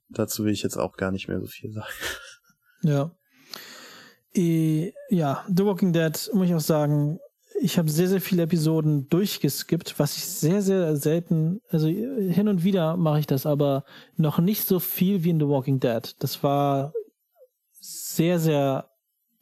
dazu 0.09 0.45
will 0.45 0.53
ich 0.53 0.63
jetzt 0.63 0.77
auch 0.77 0.95
gar 0.95 1.11
nicht 1.11 1.27
mehr 1.27 1.39
so 1.39 1.47
viel 1.47 1.71
sagen. 1.71 1.93
Ja. 2.83 3.15
E, 4.33 4.91
ja, 5.09 5.43
The 5.53 5.65
Walking 5.65 5.93
Dead, 5.93 6.29
muss 6.33 6.47
ich 6.47 6.55
auch 6.55 6.59
sagen, 6.59 7.19
ich 7.59 7.77
habe 7.77 7.89
sehr, 7.89 8.07
sehr 8.07 8.21
viele 8.21 8.43
Episoden 8.43 9.07
durchgeskippt, 9.09 9.99
was 9.99 10.17
ich 10.17 10.25
sehr, 10.25 10.61
sehr 10.61 10.95
selten, 10.95 11.61
also 11.69 11.87
hin 11.87 12.47
und 12.47 12.63
wieder 12.63 12.97
mache 12.97 13.19
ich 13.19 13.27
das, 13.27 13.45
aber 13.45 13.83
noch 14.17 14.39
nicht 14.39 14.67
so 14.67 14.79
viel 14.79 15.23
wie 15.23 15.29
in 15.29 15.39
The 15.39 15.47
Walking 15.47 15.79
Dead. 15.79 16.15
Das 16.19 16.43
war 16.43 16.93
sehr, 17.79 18.39
sehr 18.39 18.89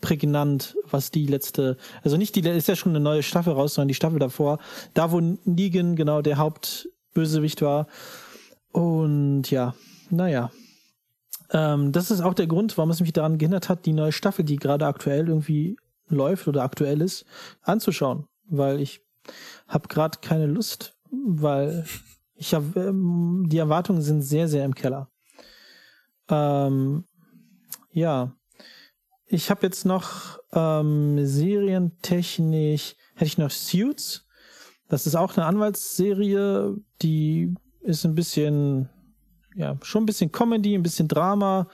prägnant, 0.02 0.76
was 0.90 1.12
die 1.12 1.28
letzte, 1.28 1.78
also 2.04 2.18
nicht 2.18 2.36
die, 2.36 2.42
ist 2.42 2.68
ja 2.68 2.76
schon 2.76 2.92
eine 2.94 3.00
neue 3.00 3.24
Staffel 3.24 3.54
raus, 3.54 3.74
sondern 3.74 3.90
die 3.90 3.94
Staffel 3.94 4.20
davor, 4.20 4.60
da 4.94 5.12
wo 5.12 5.20
Negan 5.46 5.96
genau 5.96 6.22
der 6.22 6.38
Hauptbösewicht 6.38 7.62
war. 7.62 7.88
Und 8.72 9.50
ja, 9.50 9.76
naja. 10.10 10.52
Ähm, 11.52 11.92
das 11.92 12.12
ist 12.12 12.22
auch 12.22 12.34
der 12.34 12.48
Grund, 12.48 12.78
warum 12.78 12.92
es 12.92 13.02
mich 13.02 13.14
daran 13.14 13.38
gehindert 13.38 13.70
hat, 13.70 13.86
die 13.86 13.94
neue 13.94 14.12
Staffel, 14.12 14.46
die 14.46 14.58
gerade 14.58 14.86
aktuell 14.86 15.28
irgendwie 15.28 15.78
läuft 16.08 16.48
oder 16.48 16.64
aktuell 16.64 17.02
ist, 17.02 17.26
anzuschauen. 17.62 18.28
Weil 18.46 18.80
ich 18.80 19.02
habe 19.68 19.88
gerade 19.88 20.20
keine 20.22 20.48
Lust, 20.48 20.98
weil 21.12 21.86
ich 22.36 22.54
habe, 22.54 22.80
ähm, 22.80 23.46
die 23.50 23.58
Erwartungen 23.58 24.02
sind 24.02 24.22
sehr, 24.22 24.48
sehr 24.48 24.66
im 24.66 24.76
Keller. 24.76 25.10
Ähm, 26.30 27.06
ja, 27.92 28.36
ich 29.26 29.50
habe 29.50 29.66
jetzt 29.66 29.86
noch 29.86 30.40
ähm, 30.54 31.26
serientechnisch, 31.26 32.96
hätte 33.14 33.26
ich 33.26 33.38
noch 33.38 33.52
Suits. 33.52 34.26
Das 34.88 35.06
ist 35.06 35.16
auch 35.16 35.38
eine 35.38 35.46
Anwaltsserie, 35.46 36.78
die 37.02 37.54
ist 37.82 38.06
ein 38.06 38.16
bisschen, 38.16 38.90
ja, 39.56 39.78
schon 39.82 40.04
ein 40.04 40.06
bisschen 40.06 40.32
Comedy, 40.32 40.76
ein 40.76 40.84
bisschen 40.84 41.08
Drama. 41.08 41.68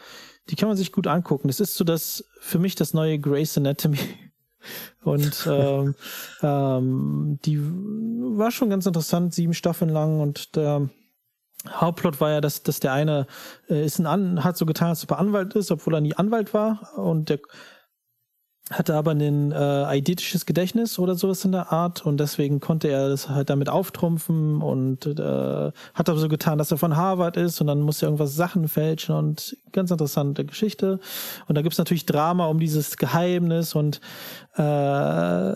Die 0.50 0.56
kann 0.56 0.68
man 0.68 0.78
sich 0.78 0.92
gut 0.92 1.08
angucken. 1.08 1.48
Das 1.48 1.60
ist 1.60 1.76
so 1.76 1.84
das, 1.84 2.24
für 2.40 2.60
mich 2.60 2.76
das 2.76 2.94
neue 2.94 3.20
Grace 3.20 3.58
Anatomy. 3.58 4.00
Und 5.04 5.48
ähm, 5.50 5.96
ähm, 6.42 7.40
die 7.46 7.60
war 7.62 8.52
schon 8.52 8.70
ganz 8.70 8.86
interessant, 8.86 9.34
sieben 9.34 9.54
Staffeln 9.54 9.92
lang 9.92 10.20
und 10.20 10.56
der 10.56 10.90
Hauptplot 11.70 12.20
war 12.20 12.32
ja, 12.32 12.42
dass, 12.42 12.64
dass 12.64 12.80
der 12.80 12.94
eine 12.94 13.28
äh, 13.70 13.86
ist 13.86 14.00
ein 14.00 14.08
An 14.08 14.44
hat 14.44 14.58
so 14.58 14.66
getan, 14.66 14.90
als 14.90 15.04
ob 15.04 15.12
er 15.12 15.20
Anwalt 15.20 15.54
ist, 15.54 15.72
obwohl 15.72 15.96
er 15.96 16.02
nie 16.02 16.16
Anwalt 16.16 16.54
war 16.56 16.98
und 16.98 17.30
der 17.30 17.40
hatte 18.72 18.96
aber 18.96 19.12
ein 19.12 19.52
äh, 19.52 19.56
eidetisches 19.56 20.48
Gedächtnis 20.48 20.98
oder 20.98 21.14
sowas 21.16 21.46
in 21.46 21.52
der 21.52 21.72
Art 21.72 22.04
und 22.04 22.20
deswegen 22.20 22.60
konnte 22.60 22.88
er 22.88 23.10
das 23.10 23.30
halt 23.30 23.52
damit 23.52 23.70
auftrumpfen 23.70 24.62
und 24.62 25.06
äh, 25.06 25.72
hat 25.94 26.10
aber 26.10 26.18
so 26.18 26.28
getan, 26.28 26.58
dass 26.58 26.72
er 26.72 26.80
von 26.80 26.96
Harvard 26.96 27.38
ist 27.38 27.62
und 27.62 27.68
dann 27.68 27.82
musste 27.82 28.06
er 28.06 28.08
irgendwas 28.08 28.36
Sachen 28.36 28.68
fälschen 28.68 29.14
und 29.14 29.56
ganz 29.72 29.92
interessante 29.92 30.46
Geschichte. 30.46 31.00
Und 31.48 31.56
da 31.56 31.62
gibt's 31.62 31.78
natürlich 31.78 32.08
Drama 32.08 32.48
um 32.48 32.60
dieses 32.60 32.98
Geheimnis 32.98 33.76
und 33.76 34.02
äh, 34.58 35.54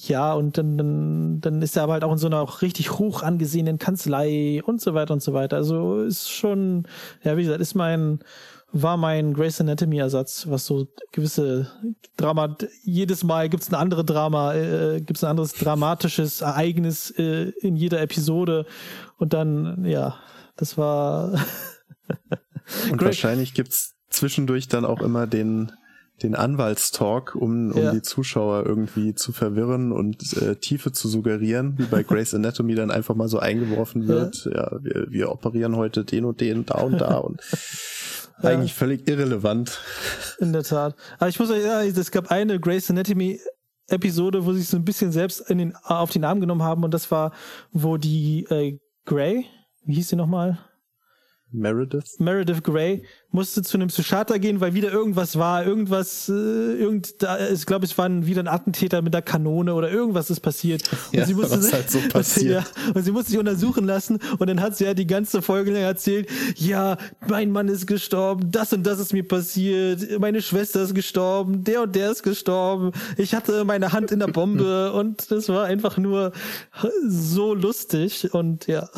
ja, 0.00 0.32
und 0.32 0.56
dann, 0.56 0.78
dann, 0.78 1.40
dann 1.42 1.60
ist 1.60 1.76
er 1.76 1.82
aber 1.82 1.94
halt 1.94 2.04
auch 2.04 2.12
in 2.12 2.18
so 2.18 2.28
einer 2.28 2.40
auch 2.40 2.62
richtig 2.62 2.98
hoch 2.98 3.22
angesehenen 3.22 3.78
Kanzlei 3.78 4.62
und 4.64 4.80
so 4.80 4.94
weiter 4.94 5.12
und 5.12 5.22
so 5.22 5.34
weiter. 5.34 5.56
Also 5.56 6.02
ist 6.02 6.30
schon, 6.30 6.84
ja, 7.22 7.36
wie 7.36 7.42
gesagt, 7.42 7.60
ist 7.60 7.74
mein, 7.74 8.20
war 8.72 8.96
mein 8.96 9.32
Grace 9.32 9.60
Anatomy 9.60 9.98
Ersatz, 9.98 10.46
was 10.48 10.66
so 10.66 10.88
gewisse 11.12 11.70
Drama, 12.16 12.56
jedes 12.82 13.24
Mal 13.24 13.48
gibt's 13.48 13.70
ein 13.70 13.74
andere 13.74 14.04
Drama, 14.04 14.54
äh, 14.54 15.00
gibt's 15.00 15.24
ein 15.24 15.30
anderes 15.30 15.54
dramatisches 15.54 16.42
Ereignis 16.42 17.10
äh, 17.10 17.52
in 17.60 17.76
jeder 17.76 18.00
Episode 18.02 18.66
und 19.16 19.32
dann, 19.32 19.84
ja, 19.84 20.16
das 20.56 20.76
war. 20.76 21.32
und 22.90 23.02
wahrscheinlich 23.02 23.54
gibt's 23.54 23.94
zwischendurch 24.10 24.68
dann 24.68 24.84
auch 24.84 25.00
immer 25.00 25.26
den 25.26 25.72
den 26.22 26.34
Anwaltstalk, 26.34 27.36
um, 27.36 27.70
um 27.70 27.80
ja. 27.80 27.92
die 27.92 28.02
Zuschauer 28.02 28.66
irgendwie 28.66 29.14
zu 29.14 29.32
verwirren 29.32 29.92
und 29.92 30.36
äh, 30.36 30.56
Tiefe 30.56 30.90
zu 30.90 31.08
suggerieren, 31.08 31.74
wie 31.78 31.84
bei 31.84 32.02
Grey's 32.02 32.34
Anatomy 32.34 32.74
dann 32.74 32.90
einfach 32.90 33.14
mal 33.14 33.28
so 33.28 33.38
eingeworfen 33.38 34.08
wird. 34.08 34.44
Ja, 34.46 34.50
ja 34.50 34.78
wir, 34.82 35.06
wir 35.10 35.30
operieren 35.30 35.76
heute 35.76 36.04
den 36.04 36.24
und 36.24 36.40
den, 36.40 36.66
da 36.66 36.80
und 36.80 37.00
da 37.00 37.18
und 37.18 37.40
ja. 38.42 38.50
eigentlich 38.50 38.74
völlig 38.74 39.08
irrelevant. 39.08 39.80
In 40.38 40.52
der 40.52 40.62
Tat. 40.62 40.94
Aber 41.18 41.28
ich 41.28 41.38
muss 41.38 41.50
euch 41.50 41.62
sagen, 41.62 41.92
es 41.94 42.10
gab 42.10 42.30
eine 42.30 42.60
Grey's 42.60 42.90
Anatomy 42.90 43.40
Episode, 43.88 44.44
wo 44.44 44.52
sie 44.52 44.60
es 44.60 44.70
so 44.70 44.76
ein 44.76 44.84
bisschen 44.84 45.12
selbst 45.12 45.40
in 45.50 45.58
den, 45.58 45.76
auf 45.76 46.10
den 46.10 46.24
Arm 46.24 46.40
genommen 46.40 46.62
haben 46.62 46.84
und 46.84 46.92
das 46.92 47.10
war, 47.10 47.32
wo 47.72 47.96
die 47.96 48.44
äh, 48.50 48.78
Grey, 49.06 49.46
wie 49.84 49.94
hieß 49.94 50.10
sie 50.10 50.16
nochmal? 50.16 50.58
Meredith? 51.50 52.18
Meredith 52.18 52.62
Grey 52.62 53.02
musste 53.30 53.62
zu 53.62 53.76
einem 53.78 53.88
Psychiater 53.88 54.38
gehen, 54.38 54.60
weil 54.60 54.74
wieder 54.74 54.92
irgendwas 54.92 55.38
war, 55.38 55.64
irgendwas, 55.64 56.28
äh, 56.28 56.32
irgend, 56.32 57.22
da, 57.22 57.48
ich 57.50 57.64
glaube, 57.64 57.86
es 57.86 57.96
war 57.96 58.08
wieder 58.26 58.42
ein 58.42 58.48
Attentäter 58.48 59.02
mit 59.02 59.14
der 59.14 59.22
Kanone 59.22 59.74
oder 59.74 59.90
irgendwas 59.90 60.30
ist 60.30 60.40
passiert. 60.40 60.82
Und 61.12 61.18
ja, 61.18 61.26
sie 61.26 61.34
musste 61.34 61.56
was 61.56 61.64
sich, 61.64 61.72
halt 61.72 61.90
so 61.90 61.98
passiert. 62.12 62.64
Ja, 62.64 62.92
und 62.94 63.02
sie 63.02 63.12
musste 63.12 63.30
sich 63.30 63.38
untersuchen 63.38 63.84
lassen 63.84 64.18
und 64.38 64.48
dann 64.48 64.60
hat 64.60 64.76
sie 64.76 64.84
ja 64.84 64.94
die 64.94 65.06
ganze 65.06 65.42
Folge 65.42 65.72
lang 65.72 65.82
erzählt, 65.82 66.28
ja, 66.56 66.96
mein 67.28 67.50
Mann 67.50 67.68
ist 67.68 67.86
gestorben, 67.86 68.50
das 68.50 68.72
und 68.72 68.86
das 68.86 68.98
ist 68.98 69.12
mir 69.12 69.26
passiert, 69.26 70.18
meine 70.20 70.42
Schwester 70.42 70.82
ist 70.82 70.94
gestorben, 70.94 71.64
der 71.64 71.82
und 71.82 71.94
der 71.94 72.10
ist 72.10 72.22
gestorben, 72.22 72.92
ich 73.16 73.34
hatte 73.34 73.64
meine 73.64 73.92
Hand 73.92 74.10
in 74.10 74.18
der 74.20 74.28
Bombe 74.28 74.92
und 74.94 75.30
das 75.30 75.48
war 75.48 75.64
einfach 75.64 75.96
nur 75.98 76.32
so 77.06 77.54
lustig 77.54 78.32
und 78.32 78.66
ja. 78.66 78.88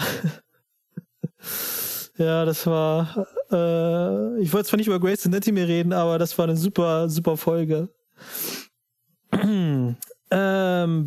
Ja, 2.21 2.45
das 2.45 2.67
war. 2.67 3.27
Äh, 3.51 4.43
ich 4.43 4.53
wollte 4.53 4.69
zwar 4.69 4.77
nicht 4.77 4.89
über 4.89 5.01
Grace 5.01 5.25
Anatomy 5.25 5.63
reden, 5.63 5.95
aber 5.95 6.19
das 6.19 6.37
war 6.37 6.45
eine 6.45 6.55
super, 6.55 7.09
super 7.09 7.39
Folge. 7.39 7.89
ähm, 9.43 9.97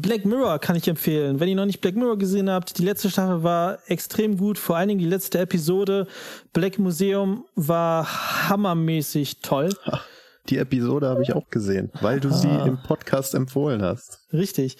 Black 0.01 0.25
Mirror 0.25 0.57
kann 0.57 0.75
ich 0.75 0.87
empfehlen. 0.87 1.39
Wenn 1.39 1.49
ihr 1.49 1.55
noch 1.55 1.67
nicht 1.67 1.81
Black 1.81 1.95
Mirror 1.95 2.17
gesehen 2.17 2.49
habt, 2.49 2.79
die 2.79 2.83
letzte 2.83 3.11
Staffel 3.11 3.43
war 3.43 3.77
extrem 3.85 4.37
gut, 4.37 4.57
vor 4.57 4.75
allen 4.75 4.87
Dingen 4.87 5.01
die 5.01 5.05
letzte 5.05 5.37
Episode. 5.37 6.07
Black 6.51 6.79
Museum 6.79 7.45
war 7.53 8.49
hammermäßig 8.49 9.41
toll. 9.41 9.69
Die 10.49 10.57
Episode 10.57 11.07
habe 11.07 11.23
ich 11.23 11.33
auch 11.33 11.47
gesehen, 11.49 11.89
weil 12.01 12.19
du 12.19 12.27
ah. 12.27 12.33
sie 12.33 12.49
im 12.49 12.77
Podcast 12.83 13.33
empfohlen 13.33 13.81
hast. 13.81 14.27
Richtig. 14.33 14.77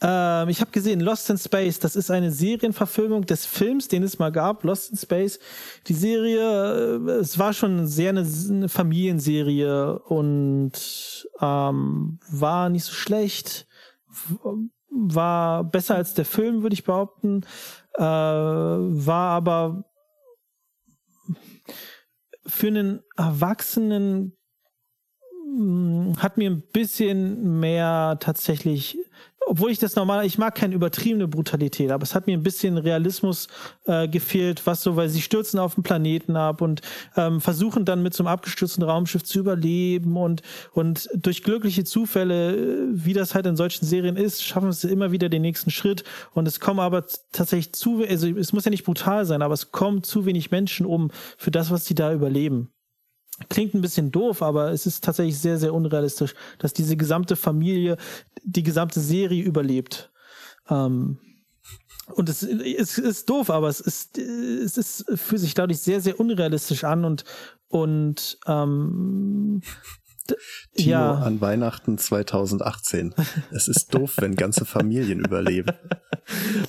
Ähm, 0.00 0.48
ich 0.48 0.60
habe 0.60 0.70
gesehen, 0.70 1.00
Lost 1.00 1.28
in 1.30 1.36
Space, 1.36 1.80
das 1.80 1.96
ist 1.96 2.12
eine 2.12 2.30
Serienverfilmung 2.30 3.26
des 3.26 3.44
Films, 3.44 3.88
den 3.88 4.04
es 4.04 4.20
mal 4.20 4.30
gab, 4.30 4.62
Lost 4.62 4.92
in 4.92 4.96
Space. 4.96 5.40
Die 5.88 5.94
Serie, 5.94 6.98
äh, 7.08 7.10
es 7.14 7.40
war 7.40 7.52
schon 7.52 7.88
sehr 7.88 8.10
eine, 8.10 8.24
eine 8.50 8.68
Familienserie 8.68 9.98
und 9.98 11.28
ähm, 11.40 12.20
war 12.30 12.68
nicht 12.68 12.84
so 12.84 12.92
schlecht, 12.92 13.66
war 14.90 15.64
besser 15.64 15.96
als 15.96 16.14
der 16.14 16.24
Film, 16.24 16.62
würde 16.62 16.74
ich 16.74 16.84
behaupten, 16.84 17.42
äh, 17.94 18.02
war 18.02 19.30
aber 19.30 19.84
für 22.46 22.68
einen 22.68 23.02
Erwachsenen 23.16 24.36
hat 26.18 26.36
mir 26.36 26.50
ein 26.50 26.62
bisschen 26.72 27.60
mehr 27.60 28.16
tatsächlich, 28.20 28.98
obwohl 29.46 29.70
ich 29.70 29.78
das 29.78 29.96
normal, 29.96 30.24
ich 30.26 30.38
mag 30.38 30.54
keine 30.54 30.74
übertriebene 30.74 31.26
Brutalität, 31.26 31.90
aber 31.90 32.02
es 32.02 32.14
hat 32.14 32.26
mir 32.26 32.36
ein 32.36 32.42
bisschen 32.42 32.78
Realismus 32.78 33.48
äh, 33.86 34.06
gefehlt, 34.06 34.66
was 34.66 34.82
so, 34.82 34.96
weil 34.96 35.08
sie 35.08 35.22
stürzen 35.22 35.58
auf 35.58 35.74
den 35.74 35.82
Planeten 35.82 36.36
ab 36.36 36.60
und 36.60 36.82
ähm, 37.16 37.40
versuchen 37.40 37.84
dann 37.84 38.02
mit 38.02 38.14
so 38.14 38.22
einem 38.22 38.32
abgestürzten 38.32 38.84
Raumschiff 38.84 39.24
zu 39.24 39.40
überleben 39.40 40.16
und, 40.16 40.42
und 40.72 41.08
durch 41.14 41.42
glückliche 41.42 41.84
Zufälle, 41.84 42.54
äh, 42.54 42.86
wie 42.90 43.12
das 43.12 43.34
halt 43.34 43.46
in 43.46 43.56
solchen 43.56 43.86
Serien 43.86 44.16
ist, 44.16 44.44
schaffen 44.44 44.72
sie 44.72 44.90
immer 44.90 45.10
wieder 45.10 45.28
den 45.28 45.42
nächsten 45.42 45.70
Schritt 45.70 46.04
und 46.32 46.46
es 46.46 46.60
kommen 46.60 46.80
aber 46.80 47.06
tatsächlich 47.32 47.72
zu, 47.72 48.04
also 48.08 48.28
es 48.28 48.52
muss 48.52 48.64
ja 48.64 48.70
nicht 48.70 48.84
brutal 48.84 49.24
sein, 49.24 49.42
aber 49.42 49.54
es 49.54 49.72
kommen 49.72 50.02
zu 50.02 50.26
wenig 50.26 50.50
Menschen 50.50 50.86
um 50.86 51.10
für 51.38 51.50
das, 51.50 51.70
was 51.70 51.86
sie 51.86 51.94
da 51.94 52.12
überleben. 52.12 52.70
Klingt 53.48 53.74
ein 53.74 53.80
bisschen 53.80 54.10
doof, 54.10 54.42
aber 54.42 54.70
es 54.70 54.86
ist 54.86 55.02
tatsächlich 55.02 55.38
sehr, 55.38 55.58
sehr 55.58 55.74
unrealistisch, 55.74 56.34
dass 56.58 56.72
diese 56.72 56.96
gesamte 56.96 57.36
Familie, 57.36 57.96
die 58.42 58.62
gesamte 58.62 59.00
Serie 59.00 59.42
überlebt. 59.42 60.10
Ähm, 60.68 61.18
und 62.12 62.28
es, 62.28 62.42
es 62.42 62.98
ist 62.98 63.30
doof, 63.30 63.50
aber 63.50 63.68
es 63.68 63.80
ist, 63.80 64.18
es 64.18 64.76
ist 64.76 65.04
für 65.14 65.38
sich 65.38 65.54
dadurch 65.54 65.80
sehr, 65.80 66.00
sehr 66.00 66.18
unrealistisch 66.18 66.84
an 66.84 67.04
und, 67.04 67.24
und 67.68 68.38
ähm, 68.46 69.62
Timo 70.74 70.90
ja. 70.90 71.14
an 71.14 71.40
Weihnachten 71.40 71.98
2018. 71.98 73.14
Es 73.50 73.68
ist 73.68 73.94
doof, 73.94 74.14
wenn 74.18 74.34
ganze 74.34 74.64
Familien 74.64 75.20
überleben. 75.20 75.72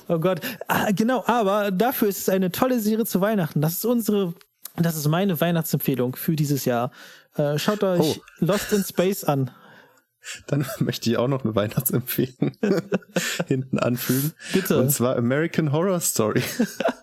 Oh 0.08 0.18
Gott, 0.18 0.40
ah, 0.66 0.90
genau, 0.90 1.22
aber 1.26 1.70
dafür 1.70 2.08
ist 2.08 2.18
es 2.18 2.28
eine 2.28 2.50
tolle 2.50 2.80
Serie 2.80 3.04
zu 3.04 3.20
Weihnachten. 3.20 3.60
Das 3.60 3.74
ist 3.74 3.84
unsere 3.84 4.34
das 4.76 4.96
ist 4.96 5.08
meine 5.08 5.40
Weihnachtsempfehlung 5.40 6.16
für 6.16 6.36
dieses 6.36 6.64
Jahr. 6.64 6.90
Äh, 7.36 7.58
schaut 7.58 7.82
euch 7.84 8.20
oh. 8.20 8.22
Lost 8.38 8.72
in 8.72 8.84
Space 8.84 9.24
an. 9.24 9.50
Dann 10.46 10.66
möchte 10.78 11.10
ich 11.10 11.16
auch 11.16 11.28
noch 11.28 11.44
eine 11.44 11.54
Weihnachtsempfehlung 11.54 12.52
hinten 13.46 13.78
anfügen. 13.78 14.32
Bitte. 14.52 14.78
Und 14.78 14.90
zwar 14.90 15.16
American 15.16 15.72
Horror 15.72 16.00
Story. 16.00 16.42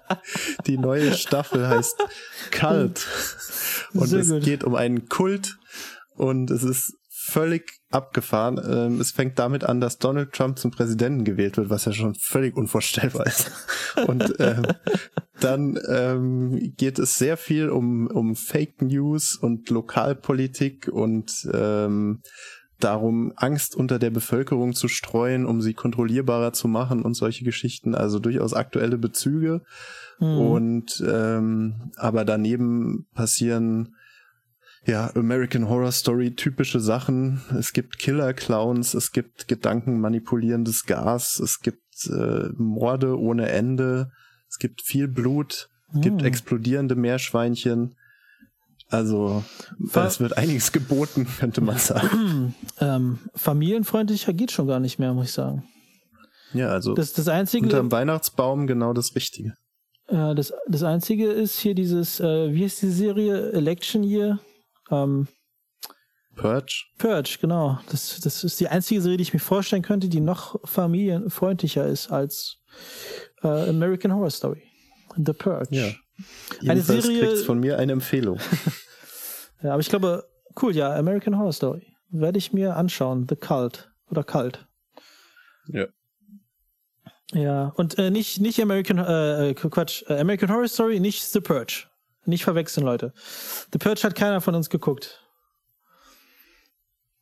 Die 0.68 0.78
neue 0.78 1.14
Staffel 1.14 1.68
heißt 1.68 1.98
Cult. 2.52 3.06
Und 3.94 4.08
Sehr 4.08 4.20
es 4.20 4.30
gut. 4.30 4.44
geht 4.44 4.64
um 4.64 4.76
einen 4.76 5.10
Kult 5.10 5.58
und 6.16 6.50
es 6.50 6.64
ist 6.64 6.94
völlig 7.22 7.80
abgefahren. 7.92 8.60
Ähm, 8.66 9.02
es 9.02 9.12
fängt 9.12 9.38
damit 9.40 9.64
an, 9.64 9.82
dass 9.82 9.98
Donald 9.98 10.32
Trump 10.32 10.58
zum 10.58 10.72
Präsidenten 10.72 11.26
gewählt 11.26 11.58
wird, 11.58 11.70
was 11.70 11.86
ja 11.86 11.92
schon 11.92 12.16
völlig 12.16 12.56
unvorstellbar 12.56 13.26
ist. 13.26 13.52
Und 14.08 14.36
ähm, 14.40 14.64
dann 15.42 15.78
ähm, 15.90 16.74
geht 16.78 16.98
es 16.98 17.18
sehr 17.18 17.36
viel 17.36 17.70
um, 17.70 18.08
um 18.08 18.36
Fake 18.36 18.82
News 18.82 19.36
und 19.36 19.70
Lokalpolitik 19.70 20.90
und 20.92 21.50
ähm, 21.54 22.22
darum, 22.80 23.32
Angst 23.36 23.76
unter 23.76 24.00
der 24.00 24.10
Bevölkerung 24.10 24.74
zu 24.74 24.88
streuen, 24.88 25.46
um 25.46 25.62
sie 25.62 25.74
kontrollierbarer 25.74 26.54
zu 26.54 26.68
machen 26.68 27.02
und 27.04 27.14
solche 27.14 27.46
Geschichten. 27.46 27.96
Also 27.96 28.20
durchaus 28.20 28.54
aktuelle 28.54 28.98
Bezüge. 28.98 29.62
Mhm. 30.20 30.38
Und 30.38 31.04
ähm, 31.08 31.92
aber 31.96 32.26
daneben 32.26 33.08
passieren 33.14 33.96
ja, 34.86 35.14
American 35.16 35.70
Horror 35.70 35.92
Story 35.92 36.36
typische 36.36 36.80
Sachen. 36.80 37.42
Es 37.58 37.74
gibt 37.74 38.00
Killer 38.00 38.34
Clowns, 38.34 38.94
es 38.94 39.12
gibt 39.12 39.48
gedankenmanipulierendes 39.48 40.86
Gas, 40.86 41.40
es 41.40 41.60
gibt 41.60 41.84
äh, 42.08 42.50
Morde 42.58 43.20
ohne 43.20 43.50
Ende, 43.50 44.12
es 44.50 44.58
gibt 44.58 44.82
viel 44.82 45.08
Blut, 45.08 45.70
es 45.94 46.02
gibt 46.02 46.22
hm. 46.22 46.28
explodierende 46.28 46.96
Meerschweinchen. 46.96 47.96
Also, 48.92 49.44
Ver 49.86 50.06
es 50.06 50.20
wird 50.20 50.38
einiges 50.38 50.72
geboten, 50.72 51.28
könnte 51.40 51.62
man 51.62 51.78
sagen. 51.78 52.56
ähm, 52.80 53.20
familienfreundlicher 53.36 54.34
geht 54.34 54.52
schon 54.52 54.68
gar 54.68 54.80
nicht 54.80 54.98
mehr, 54.98 55.14
muss 55.14 55.28
ich 55.28 55.34
sagen. 55.34 55.64
Ja, 56.54 56.70
also 56.70 56.96
das, 56.96 57.14
das 57.14 57.28
einzige, 57.28 57.66
unterm 57.66 57.92
Weihnachtsbaum 57.92 58.66
genau 58.66 58.94
das 58.94 59.16
Richtige. 59.16 59.54
Ja, 60.12 60.34
das, 60.34 60.52
das 60.68 60.82
einzige 60.82 61.28
ist 61.28 61.60
hier 61.60 61.76
dieses, 61.76 62.20
äh, 62.20 62.52
wie 62.52 62.64
heißt 62.64 62.82
die 62.82 62.90
Serie? 62.90 63.52
Election 63.52 64.04
Year? 64.04 64.40
Ähm, 64.92 65.28
Purge? 66.36 66.86
Purge, 66.98 67.38
genau. 67.42 67.80
Das, 67.92 68.20
das 68.22 68.44
ist 68.44 68.60
die 68.60 68.68
einzige 68.68 69.02
Serie, 69.02 69.18
die 69.18 69.24
ich 69.24 69.34
mir 69.34 69.40
vorstellen 69.40 69.82
könnte, 69.82 70.08
die 70.08 70.22
noch 70.22 70.60
familienfreundlicher 70.68 71.86
ist 71.86 72.12
als 72.12 72.60
äh, 73.44 73.70
American 73.70 74.14
Horror 74.14 74.30
Story. 74.30 74.64
The 75.18 75.34
Purge. 75.34 75.68
Ja. 75.72 75.92
Eine 76.68 76.82
Serie. 76.82 77.28
kriegst 77.28 77.46
von 77.46 77.60
mir 77.60 77.78
eine 77.78 77.92
Empfehlung. 77.92 78.40
ja, 79.64 79.72
aber 79.72 79.82
ich 79.82 79.90
glaube, 79.90 80.30
cool, 80.62 80.76
ja, 80.76 80.96
American 80.96 81.38
Horror 81.38 81.54
Story. 81.54 81.94
Werde 82.10 82.38
ich 82.38 82.54
mir 82.54 82.76
anschauen. 82.76 83.28
The 83.28 83.36
Cult. 83.36 83.92
Oder 84.10 84.24
Cult. 84.24 84.66
Ja. 85.68 85.88
Ja, 87.34 87.74
und 87.76 88.00
äh, 88.00 88.10
nicht, 88.10 88.40
nicht 88.40 88.60
American, 88.60 88.98
äh, 88.98 89.50
äh 89.50 89.54
Quatsch, 89.54 90.04
äh, 90.08 90.20
American 90.20 90.50
Horror 90.50 90.68
Story, 90.68 91.00
nicht 91.00 91.24
The 91.24 91.40
Purge. 91.40 91.89
Nicht 92.30 92.44
verwechseln, 92.44 92.86
Leute. 92.86 93.12
The 93.74 93.80
Purge 93.80 94.04
hat 94.04 94.14
keiner 94.14 94.40
von 94.40 94.54
uns 94.54 94.70
geguckt. 94.70 95.26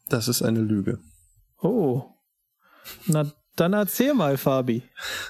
Das 0.10 0.28
ist 0.28 0.42
eine 0.42 0.60
Lüge. 0.60 1.00
Oh. 1.62 2.04
Na, 3.06 3.32
dann 3.56 3.72
erzähl 3.74 4.14
mal, 4.14 4.38
Fabi. 4.38 4.84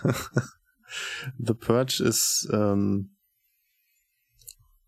The 1.37 1.53
Purge 1.53 2.03
ist, 2.03 2.49
ähm, 2.51 3.15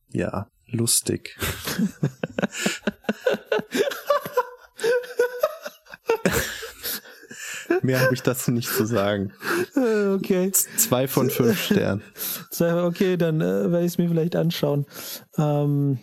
ja, 0.07 0.47
lustig. 0.65 1.37
Mehr 7.83 8.01
habe 8.01 8.13
ich 8.13 8.21
dazu 8.21 8.51
nicht 8.51 8.69
zu 8.69 8.85
sagen. 8.85 9.31
Äh, 9.75 10.07
okay. 10.13 10.51
Zwei 10.51 11.07
von 11.07 11.29
fünf 11.29 11.61
Sternen. 11.61 12.03
Okay, 12.59 13.17
dann 13.17 13.41
äh, 13.41 13.71
werde 13.71 13.85
ich 13.85 13.93
es 13.93 13.97
mir 13.97 14.09
vielleicht 14.09 14.35
anschauen. 14.35 14.85
Ähm, 15.37 15.99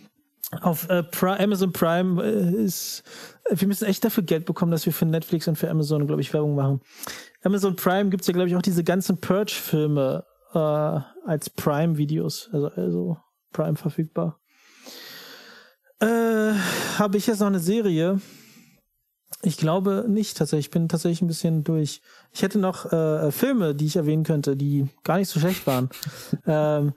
auf 0.61 0.89
äh, 0.89 1.03
Prime, 1.03 1.39
Amazon 1.39 1.73
Prime 1.73 2.23
äh, 2.23 2.63
ist, 2.63 3.03
wir 3.49 3.67
müssen 3.67 3.85
echt 3.85 4.03
dafür 4.03 4.23
Geld 4.23 4.45
bekommen, 4.45 4.71
dass 4.71 4.85
wir 4.85 4.93
für 4.93 5.05
Netflix 5.05 5.47
und 5.47 5.57
für 5.57 5.69
Amazon, 5.69 6.07
glaube 6.07 6.21
ich, 6.21 6.33
Werbung 6.33 6.55
machen. 6.55 6.81
Amazon 7.43 7.75
Prime 7.75 8.09
gibt 8.09 8.21
es 8.21 8.27
ja, 8.27 8.33
glaube 8.33 8.49
ich, 8.49 8.55
auch 8.55 8.61
diese 8.61 8.83
ganzen 8.83 9.19
Purge-Filme 9.19 10.23
äh, 10.53 10.57
als 10.57 11.49
Prime-Videos, 11.49 12.49
also, 12.51 12.67
also 12.69 13.17
Prime 13.51 13.75
verfügbar. 13.75 14.39
Äh, 15.99 16.53
habe 16.97 17.17
ich 17.17 17.27
jetzt 17.27 17.39
noch 17.39 17.47
eine 17.47 17.59
Serie, 17.59 18.19
ich 19.41 19.57
glaube 19.57 20.05
nicht 20.07 20.37
tatsächlich. 20.37 20.67
Ich 20.67 20.71
bin 20.71 20.89
tatsächlich 20.89 21.21
ein 21.21 21.27
bisschen 21.27 21.63
durch. 21.63 22.01
Ich 22.31 22.41
hätte 22.41 22.59
noch 22.59 22.91
äh, 22.91 23.31
Filme, 23.31 23.75
die 23.75 23.85
ich 23.85 23.95
erwähnen 23.95 24.23
könnte, 24.23 24.55
die 24.55 24.87
gar 25.03 25.17
nicht 25.17 25.29
so 25.29 25.39
schlecht 25.39 25.67
waren. 25.67 25.89
ähm, 26.47 26.93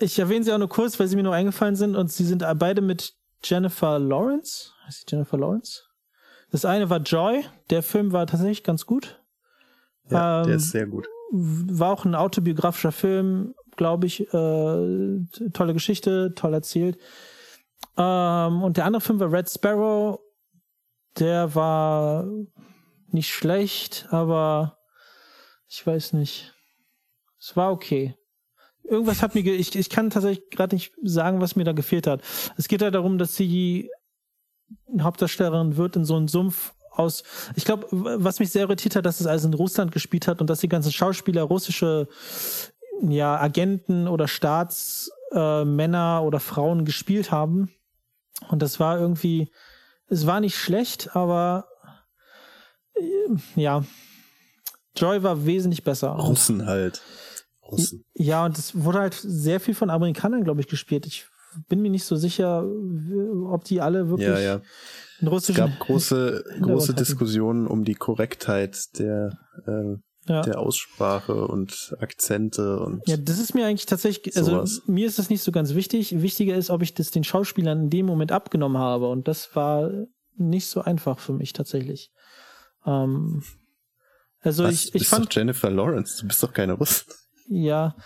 Ich 0.00 0.18
erwähne 0.18 0.44
sie 0.44 0.52
auch 0.52 0.58
nur 0.58 0.68
kurz, 0.68 0.98
weil 0.98 1.08
sie 1.08 1.16
mir 1.16 1.24
nur 1.24 1.34
eingefallen 1.34 1.76
sind 1.76 1.96
und 1.96 2.12
sie 2.12 2.24
sind 2.24 2.44
beide 2.56 2.80
mit 2.80 3.14
Jennifer 3.42 3.98
Lawrence. 3.98 4.70
Heißt 4.86 5.00
sie 5.00 5.06
Jennifer 5.08 5.36
Lawrence? 5.36 5.82
Das 6.50 6.64
eine 6.64 6.88
war 6.88 7.00
Joy. 7.00 7.44
Der 7.70 7.82
Film 7.82 8.12
war 8.12 8.26
tatsächlich 8.26 8.64
ganz 8.64 8.86
gut. 8.86 9.20
Ja, 10.10 10.40
ähm, 10.40 10.46
der 10.46 10.56
ist 10.56 10.70
sehr 10.70 10.86
gut. 10.86 11.06
War 11.30 11.92
auch 11.92 12.04
ein 12.04 12.14
autobiografischer 12.14 12.92
Film, 12.92 13.54
glaube 13.76 14.06
ich. 14.06 14.20
Äh, 14.32 15.20
tolle 15.52 15.74
Geschichte, 15.74 16.32
toll 16.34 16.54
erzählt. 16.54 16.96
Ähm, 17.96 18.62
und 18.62 18.76
der 18.76 18.86
andere 18.86 19.02
Film 19.02 19.20
war 19.20 19.30
Red 19.30 19.50
Sparrow. 19.50 20.20
Der 21.18 21.54
war 21.54 22.26
nicht 23.10 23.32
schlecht, 23.32 24.06
aber 24.10 24.78
ich 25.68 25.86
weiß 25.86 26.12
nicht. 26.12 26.54
Es 27.40 27.56
war 27.56 27.72
okay. 27.72 28.14
Irgendwas 28.84 29.22
hat 29.22 29.34
mir, 29.34 29.44
ich, 29.44 29.74
ich 29.76 29.90
kann 29.90 30.10
tatsächlich 30.10 30.48
gerade 30.50 30.74
nicht 30.74 30.92
sagen, 31.02 31.40
was 31.40 31.56
mir 31.56 31.64
da 31.64 31.72
gefehlt 31.72 32.06
hat. 32.06 32.22
Es 32.56 32.68
geht 32.68 32.80
ja 32.80 32.90
darum, 32.90 33.18
dass 33.18 33.36
sie 33.36 33.90
Hauptdarstellerin 35.00 35.76
wird 35.76 35.96
in 35.96 36.04
so 36.04 36.16
einem 36.16 36.28
Sumpf 36.28 36.72
aus. 36.90 37.22
Ich 37.54 37.64
glaube, 37.64 37.86
was 37.90 38.40
mich 38.40 38.50
sehr 38.50 38.62
irritiert 38.62 38.96
hat, 38.96 39.06
dass 39.06 39.20
es 39.20 39.26
alles 39.26 39.44
in 39.44 39.54
Russland 39.54 39.92
gespielt 39.92 40.26
hat 40.26 40.40
und 40.40 40.48
dass 40.48 40.60
die 40.60 40.68
ganzen 40.68 40.92
Schauspieler 40.92 41.42
russische 41.42 42.08
ja, 43.02 43.38
Agenten 43.40 44.08
oder 44.08 44.26
Staatsmänner 44.26 46.20
äh, 46.20 46.26
oder 46.26 46.40
Frauen 46.40 46.84
gespielt 46.84 47.30
haben. 47.30 47.70
Und 48.48 48.62
das 48.62 48.80
war 48.80 48.98
irgendwie, 48.98 49.50
es 50.08 50.26
war 50.26 50.40
nicht 50.40 50.56
schlecht, 50.56 51.14
aber 51.16 51.68
äh, 52.94 53.00
ja, 53.56 53.84
Joy 54.96 55.22
war 55.22 55.46
wesentlich 55.46 55.84
besser. 55.84 56.10
Russen 56.10 56.66
halt. 56.66 57.02
Russen. 57.62 58.04
Ja, 58.14 58.44
und 58.44 58.58
es 58.58 58.82
wurde 58.82 59.00
halt 59.00 59.14
sehr 59.14 59.60
viel 59.60 59.74
von 59.74 59.90
Amerikanern, 59.90 60.44
glaube 60.44 60.60
ich, 60.60 60.68
gespielt. 60.68 61.06
Ich 61.06 61.26
bin 61.68 61.80
mir 61.80 61.90
nicht 61.90 62.04
so 62.04 62.16
sicher, 62.16 62.64
ob 63.46 63.64
die 63.64 63.80
alle 63.80 64.08
wirklich 64.08 64.28
ja, 64.28 64.38
ja. 64.38 64.60
einen 65.20 65.28
russischen. 65.28 65.64
Es 65.64 65.70
gab 65.70 65.78
große, 65.86 66.44
große 66.60 66.94
Diskussionen 66.94 67.66
um 67.66 67.84
die 67.84 67.94
Korrektheit 67.94 68.98
der, 68.98 69.38
äh, 69.66 69.96
ja. 70.28 70.42
der 70.42 70.58
Aussprache 70.58 71.46
und 71.46 71.96
Akzente 72.00 72.80
und. 72.80 73.06
Ja, 73.06 73.16
das 73.16 73.38
ist 73.38 73.54
mir 73.54 73.66
eigentlich 73.66 73.86
tatsächlich, 73.86 74.36
also 74.36 74.50
sowas. 74.50 74.82
mir 74.86 75.06
ist 75.06 75.18
das 75.18 75.30
nicht 75.30 75.42
so 75.42 75.52
ganz 75.52 75.74
wichtig. 75.74 76.20
Wichtiger 76.20 76.56
ist, 76.56 76.70
ob 76.70 76.82
ich 76.82 76.94
das 76.94 77.10
den 77.10 77.24
Schauspielern 77.24 77.84
in 77.84 77.90
dem 77.90 78.06
Moment 78.06 78.32
abgenommen 78.32 78.78
habe. 78.78 79.08
Und 79.08 79.28
das 79.28 79.54
war 79.56 79.90
nicht 80.36 80.68
so 80.68 80.82
einfach 80.82 81.18
für 81.18 81.32
mich 81.32 81.52
tatsächlich. 81.52 82.12
Ähm, 82.86 83.42
also 84.40 84.64
Was, 84.64 84.74
ich, 84.74 84.86
ich 84.86 84.92
bist 84.92 85.06
fand. 85.06 85.26
Doch 85.26 85.32
Jennifer 85.32 85.70
Lawrence, 85.70 86.20
du 86.20 86.28
bist 86.28 86.42
doch 86.42 86.52
keine 86.52 86.74
Russin. 86.74 87.12
Ja, 87.48 87.96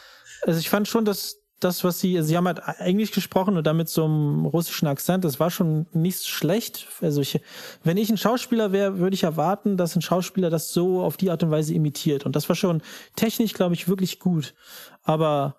also 0.42 0.58
ich 0.60 0.70
fand 0.70 0.88
schon, 0.88 1.04
dass 1.04 1.41
das, 1.64 1.84
was 1.84 2.00
sie, 2.00 2.22
sie 2.22 2.36
haben 2.36 2.46
halt 2.46 2.60
Englisch 2.78 3.12
gesprochen 3.12 3.56
und 3.56 3.66
damit 3.66 3.88
so 3.88 4.04
einem 4.04 4.46
russischen 4.46 4.88
Akzent, 4.88 5.24
das 5.24 5.40
war 5.40 5.50
schon 5.50 5.86
nicht 5.92 6.26
schlecht. 6.26 6.88
Also 7.00 7.20
ich, 7.20 7.40
wenn 7.84 7.96
ich 7.96 8.10
ein 8.10 8.18
Schauspieler 8.18 8.72
wäre, 8.72 8.98
würde 8.98 9.14
ich 9.14 9.22
erwarten, 9.22 9.76
dass 9.76 9.96
ein 9.96 10.02
Schauspieler 10.02 10.50
das 10.50 10.72
so 10.72 11.02
auf 11.02 11.16
die 11.16 11.30
Art 11.30 11.42
und 11.42 11.50
Weise 11.50 11.74
imitiert. 11.74 12.26
Und 12.26 12.36
das 12.36 12.48
war 12.48 12.56
schon 12.56 12.82
technisch, 13.16 13.54
glaube 13.54 13.74
ich, 13.74 13.88
wirklich 13.88 14.18
gut. 14.18 14.54
Aber 15.02 15.56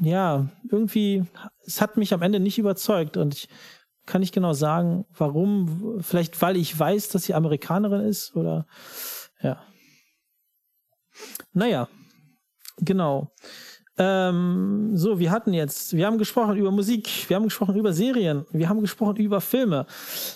ja, 0.00 0.48
irgendwie, 0.70 1.24
es 1.66 1.80
hat 1.80 1.96
mich 1.96 2.14
am 2.14 2.22
Ende 2.22 2.40
nicht 2.40 2.58
überzeugt 2.58 3.16
und 3.16 3.34
ich 3.34 3.48
kann 4.06 4.20
nicht 4.20 4.34
genau 4.34 4.52
sagen, 4.52 5.06
warum. 5.16 6.00
Vielleicht, 6.00 6.40
weil 6.42 6.56
ich 6.56 6.76
weiß, 6.78 7.10
dass 7.10 7.24
sie 7.24 7.34
Amerikanerin 7.34 8.00
ist 8.00 8.34
oder 8.34 8.66
ja. 9.40 9.62
Naja, 11.52 11.88
genau. 12.78 13.32
Ähm, 14.02 14.96
so, 14.96 15.18
wir 15.18 15.30
hatten 15.30 15.52
jetzt, 15.52 15.94
wir 15.94 16.06
haben 16.06 16.16
gesprochen 16.16 16.56
über 16.56 16.70
Musik, 16.70 17.28
wir 17.28 17.36
haben 17.36 17.44
gesprochen 17.44 17.76
über 17.76 17.92
Serien, 17.92 18.46
wir 18.50 18.70
haben 18.70 18.80
gesprochen 18.80 19.16
über 19.16 19.42
Filme. 19.42 19.84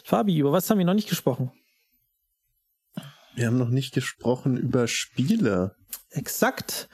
Fabi, 0.05 0.37
über 0.37 0.53
was 0.53 0.69
haben 0.69 0.77
wir 0.77 0.85
noch 0.85 0.93
nicht 0.93 1.09
gesprochen? 1.09 1.51
Wir 3.35 3.47
haben 3.47 3.57
noch 3.57 3.71
nicht 3.71 3.95
gesprochen 3.95 4.59
über 4.59 4.87
Spiele. 4.87 5.77
Exakt. 6.11 6.91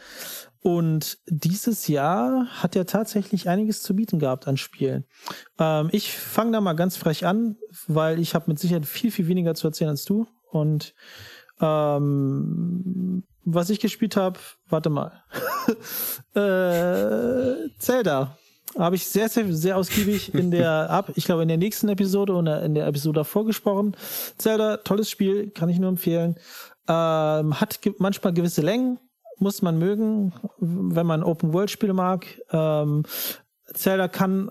Und 0.60 1.18
dieses 1.26 1.88
Jahr 1.88 2.46
hat 2.62 2.76
er 2.76 2.86
tatsächlich 2.86 3.48
einiges 3.48 3.82
zu 3.82 3.96
bieten 3.96 4.20
gehabt 4.20 4.46
an 4.46 4.56
Spielen. 4.56 5.06
Ähm, 5.58 5.88
ich 5.90 6.12
fange 6.12 6.52
da 6.52 6.60
mal 6.60 6.74
ganz 6.74 6.96
frech 6.96 7.26
an, 7.26 7.56
weil 7.88 8.20
ich 8.20 8.36
habe 8.36 8.44
mit 8.46 8.60
Sicherheit 8.60 8.86
viel, 8.86 9.10
viel 9.10 9.26
weniger 9.26 9.56
zu 9.56 9.66
erzählen 9.66 9.90
als 9.90 10.04
du. 10.04 10.28
Und 10.50 10.94
ähm, 11.60 13.22
was 13.44 13.70
ich 13.70 13.80
gespielt 13.80 14.16
habe, 14.16 14.38
warte 14.68 14.90
mal. 14.90 15.12
äh, 16.34 17.68
Zelda. 17.78 18.36
Habe 18.78 18.94
ich 18.94 19.08
sehr, 19.08 19.28
sehr, 19.28 19.52
sehr 19.52 19.76
ausgiebig 19.76 20.32
in 20.32 20.52
der, 20.52 20.70
ab, 20.90 21.10
ich 21.16 21.24
glaube, 21.24 21.42
in 21.42 21.48
der 21.48 21.56
nächsten 21.56 21.88
Episode 21.88 22.34
oder 22.34 22.62
in 22.62 22.74
der 22.74 22.86
Episode 22.86 23.20
davor 23.20 23.44
gesprochen. 23.44 23.96
Zelda, 24.38 24.76
tolles 24.78 25.10
Spiel, 25.10 25.50
kann 25.50 25.68
ich 25.68 25.80
nur 25.80 25.88
empfehlen. 25.88 26.36
Ähm, 26.86 27.60
hat 27.60 27.82
ge 27.82 27.94
manchmal 27.98 28.32
gewisse 28.32 28.62
Längen, 28.62 29.00
muss 29.38 29.62
man 29.62 29.78
mögen, 29.78 30.32
wenn 30.58 31.06
man 31.06 31.24
Open-World-Spiele 31.24 31.94
mag. 31.94 32.26
Ähm, 32.52 33.04
Zelda 33.74 34.06
kann 34.06 34.50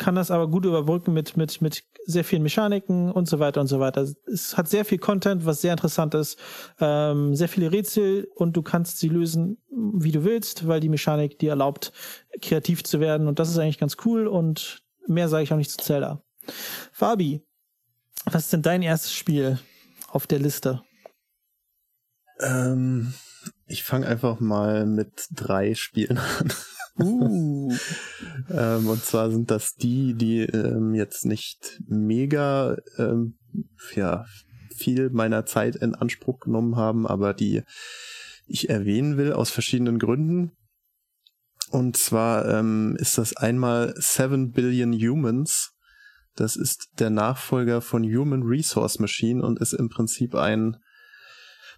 kann 0.00 0.14
das 0.14 0.30
aber 0.30 0.48
gut 0.48 0.64
überbrücken 0.64 1.12
mit, 1.12 1.36
mit, 1.36 1.60
mit 1.60 1.84
sehr 2.06 2.24
vielen 2.24 2.42
Mechaniken 2.42 3.12
und 3.12 3.28
so 3.28 3.38
weiter 3.38 3.60
und 3.60 3.66
so 3.66 3.78
weiter. 3.80 4.08
Es 4.26 4.56
hat 4.56 4.66
sehr 4.66 4.86
viel 4.86 4.98
Content, 4.98 5.44
was 5.44 5.60
sehr 5.60 5.72
interessant 5.72 6.14
ist, 6.14 6.38
ähm, 6.80 7.36
sehr 7.36 7.48
viele 7.48 7.70
Rätsel 7.70 8.26
und 8.34 8.56
du 8.56 8.62
kannst 8.62 8.98
sie 8.98 9.08
lösen, 9.08 9.58
wie 9.70 10.10
du 10.10 10.24
willst, 10.24 10.66
weil 10.66 10.80
die 10.80 10.88
Mechanik 10.88 11.38
dir 11.38 11.50
erlaubt, 11.50 11.92
kreativ 12.40 12.82
zu 12.82 12.98
werden 12.98 13.28
und 13.28 13.38
das 13.38 13.50
ist 13.50 13.58
eigentlich 13.58 13.78
ganz 13.78 13.98
cool 14.06 14.26
und 14.26 14.82
mehr 15.06 15.28
sage 15.28 15.44
ich 15.44 15.52
auch 15.52 15.58
nicht 15.58 15.70
zu 15.70 15.78
Zelda. 15.78 16.22
Fabi, 16.92 17.42
was 18.24 18.44
ist 18.44 18.52
denn 18.54 18.62
dein 18.62 18.82
erstes 18.82 19.12
Spiel 19.12 19.58
auf 20.08 20.26
der 20.26 20.38
Liste? 20.38 20.82
Ähm, 22.40 23.12
ich 23.66 23.84
fange 23.84 24.06
einfach 24.06 24.40
mal 24.40 24.86
mit 24.86 25.26
drei 25.30 25.74
Spielen 25.74 26.16
an. 26.16 26.52
Uh. 27.02 27.72
ähm, 28.50 28.88
und 28.88 29.04
zwar 29.04 29.30
sind 29.30 29.50
das 29.50 29.74
die, 29.74 30.14
die 30.14 30.40
ähm, 30.40 30.94
jetzt 30.94 31.24
nicht 31.24 31.80
mega 31.86 32.76
ähm, 32.98 33.38
ja, 33.94 34.24
viel 34.74 35.10
meiner 35.10 35.46
Zeit 35.46 35.76
in 35.76 35.94
Anspruch 35.94 36.40
genommen 36.40 36.76
haben, 36.76 37.06
aber 37.06 37.34
die 37.34 37.62
ich 38.46 38.68
erwähnen 38.68 39.16
will 39.16 39.32
aus 39.32 39.50
verschiedenen 39.50 39.98
Gründen. 39.98 40.52
Und 41.70 41.96
zwar 41.96 42.48
ähm, 42.48 42.96
ist 42.98 43.16
das 43.16 43.36
einmal 43.36 43.94
Seven 43.96 44.50
Billion 44.50 44.92
Humans. 44.92 45.72
Das 46.34 46.56
ist 46.56 46.88
der 46.98 47.10
Nachfolger 47.10 47.80
von 47.80 48.02
Human 48.02 48.42
Resource 48.42 48.98
Machine 48.98 49.42
und 49.42 49.60
ist 49.60 49.72
im 49.72 49.88
Prinzip 49.88 50.34
ein 50.34 50.76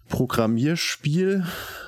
Programmierspiel. 0.09 1.45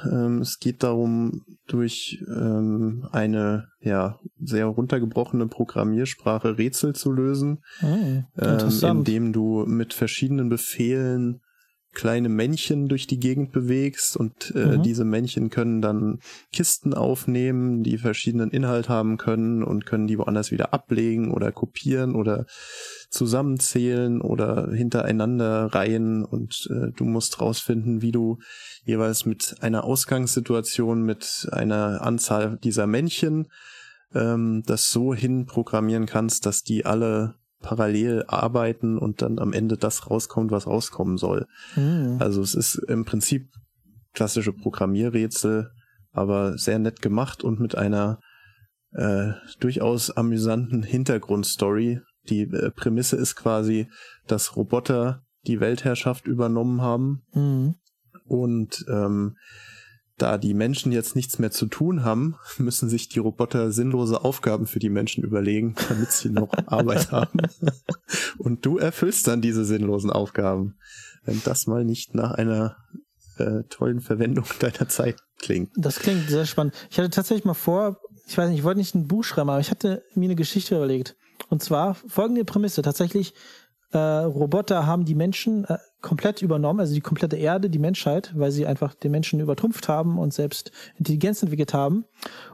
Ähm, 0.10 0.42
es 0.42 0.60
geht 0.60 0.84
darum, 0.84 1.46
durch 1.68 2.24
ähm, 2.28 3.08
eine 3.12 3.68
ja 3.82 4.20
sehr 4.42 4.66
runtergebrochene 4.66 5.48
Programmiersprache 5.48 6.58
Rätsel 6.58 6.94
zu 6.94 7.12
lösen, 7.12 7.64
oh, 7.82 8.24
ähm, 8.38 8.70
indem 8.84 9.34
du 9.34 9.66
mit 9.66 9.94
verschiedenen 9.94 10.50
Befehlen 10.50 11.42
kleine 11.96 12.30
Männchen 12.30 12.88
durch 12.88 13.08
die 13.08 13.20
Gegend 13.20 13.52
bewegst 13.52 14.16
und 14.16 14.54
äh, 14.56 14.78
mhm. 14.78 14.84
diese 14.84 15.06
Männchen 15.06 15.50
können 15.50 15.82
dann 15.82 16.20
Kisten 16.54 16.94
aufnehmen, 16.94 17.82
die 17.82 17.98
verschiedenen 17.98 18.52
Inhalt 18.52 18.90
haben 18.90 19.18
können 19.18 19.64
und 19.64 19.86
können 19.86 20.06
die 20.06 20.20
woanders 20.20 20.52
wieder 20.52 20.74
ablegen 20.74 21.32
oder 21.32 21.52
kopieren 21.52 22.14
oder 22.14 22.46
zusammenzählen 23.10 24.22
oder 24.22 24.72
hintereinander 24.72 25.74
reihen 25.74 26.24
und 26.24 26.68
äh, 26.70 26.92
du 26.96 27.06
musst 27.06 27.42
rausfinden, 27.42 28.02
wie 28.02 28.12
du 28.12 28.38
jeweils 28.84 29.26
mit 29.26 29.56
einer 29.62 29.84
Ausgangssituation 29.84 31.02
mit 31.02 31.48
einer 31.52 32.02
Anzahl 32.02 32.60
dieser 32.64 32.86
Männchen 32.86 33.48
ähm, 34.14 34.64
das 34.66 34.90
so 34.90 35.14
hinprogrammieren 35.14 36.06
kannst, 36.06 36.46
dass 36.46 36.62
die 36.62 36.86
alle 36.86 37.36
parallel 37.62 38.24
arbeiten 38.28 38.98
und 38.98 39.22
dann 39.22 39.40
am 39.40 39.54
Ende 39.54 39.78
das 39.78 40.10
rauskommt, 40.10 40.52
was 40.52 40.68
rauskommen 40.68 41.18
soll. 41.18 41.48
Mhm. 41.76 42.18
Also 42.20 42.42
es 42.42 42.54
ist 42.54 42.76
im 42.76 43.06
Prinzip 43.06 43.50
klassische 44.14 44.54
Programmierrätsel, 44.54 45.72
aber 46.12 46.58
sehr 46.58 46.80
nett 46.80 47.02
gemacht 47.02 47.44
und 47.44 47.60
mit 47.60 47.76
einer 47.76 48.20
äh, 48.94 49.34
durchaus 49.60 50.12
amüsanten 50.12 50.84
Hintergrundstory. 50.84 52.02
Die 52.30 52.42
äh, 52.44 52.72
Prämisse 52.72 53.18
ist 53.18 53.36
quasi, 53.36 53.90
dass 54.28 54.56
Roboter 54.56 55.24
die 55.48 55.60
Weltherrschaft 55.60 56.28
übernommen 56.28 56.82
haben 56.82 57.24
mhm. 57.34 57.76
und 58.26 58.86
ähm, 58.90 59.36
da 60.18 60.38
die 60.38 60.54
Menschen 60.54 60.92
jetzt 60.92 61.16
nichts 61.16 61.40
mehr 61.40 61.52
zu 61.52 61.66
tun 61.66 62.04
haben, 62.04 62.36
müssen 62.58 62.90
sich 62.90 63.10
die 63.10 63.20
Roboter 63.20 63.72
sinnlose 63.72 64.24
Aufgaben 64.24 64.68
für 64.68 64.80
die 64.80 64.90
Menschen 64.90 65.24
überlegen, 65.24 65.76
damit 65.90 66.12
sie 66.12 66.30
noch 66.30 66.52
Arbeit 66.68 67.12
haben. 67.12 67.40
Und 68.38 68.66
du 68.66 68.78
erfüllst 68.78 69.28
dann 69.28 69.42
diese 69.42 69.66
sinnlosen 69.66 70.12
Aufgaben. 70.12 70.76
Wenn 71.24 71.42
das 71.44 71.66
mal 71.66 71.84
nicht 71.84 72.14
nach 72.14 72.32
einer 72.32 72.78
äh, 73.38 73.64
tollen 73.70 74.02
Verwendung 74.02 74.46
deiner 74.60 74.88
Zeit 74.88 75.18
klingt. 75.40 75.72
Das 75.76 76.00
klingt 76.00 76.30
sehr 76.30 76.46
spannend. 76.46 76.74
Ich 76.90 76.98
hatte 76.98 77.10
tatsächlich 77.10 77.46
mal 77.46 77.54
vor, 77.54 78.00
ich 78.28 78.38
weiß 78.38 78.50
nicht, 78.50 78.60
ich 78.60 78.64
wollte 78.64 78.80
nicht 78.80 78.96
ein 78.96 79.08
Buch 79.08 79.24
schreiben, 79.24 79.50
aber 79.50 79.60
ich 79.60 79.72
hatte 79.72 80.04
mir 80.14 80.26
eine 80.26 80.36
Geschichte 80.36 80.76
überlegt. 80.76 81.16
Und 81.50 81.62
zwar 81.62 81.96
folgende 81.96 82.46
Prämisse. 82.46 82.82
Tatsächlich, 82.82 83.34
äh, 83.92 83.98
Roboter 83.98 84.86
haben 84.86 85.06
die 85.06 85.16
Menschen 85.16 85.66
äh, 85.66 85.78
komplett 86.06 86.44
übernommen, 86.44 86.80
also 86.80 86.94
die 86.94 87.02
komplette 87.02 87.36
Erde, 87.36 87.68
die 87.68 87.80
Menschheit, 87.80 88.32
weil 88.36 88.52
sie 88.52 88.68
einfach 88.68 88.94
den 88.94 89.10
Menschen 89.10 89.40
übertrumpft 89.40 89.88
haben 89.88 90.20
und 90.20 90.36
selbst 90.36 90.72
Intelligenz 91.00 91.42
entwickelt 91.42 91.74
haben. 91.74 92.06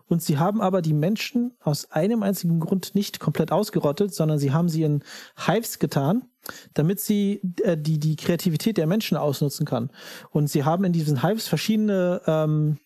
Und 0.08 0.24
sie 0.24 0.38
haben 0.38 0.62
aber 0.62 0.82
die 0.82 0.94
Menschen 0.94 1.58
aus 1.60 1.92
einem 1.92 2.24
einzigen 2.24 2.62
Grund 2.62 2.96
nicht 2.96 3.20
komplett 3.20 3.52
ausgerottet, 3.52 4.14
sondern 4.14 4.40
sie 4.40 4.54
haben 4.54 4.70
sie 4.70 4.84
in 4.84 5.04
Hives 5.36 5.80
getan, 5.80 6.30
damit 6.76 7.02
sie 7.02 7.42
äh, 7.64 7.78
die, 7.78 8.00
die 8.00 8.16
Kreativität 8.16 8.78
der 8.78 8.88
Menschen 8.88 9.18
ausnutzen 9.18 9.66
kann. 9.66 9.92
Und 10.30 10.48
sie 10.50 10.64
haben 10.64 10.86
in 10.86 10.94
diesen 10.94 11.22
Hives 11.22 11.50
verschiedene, 11.50 12.22
ähm, 12.28 12.78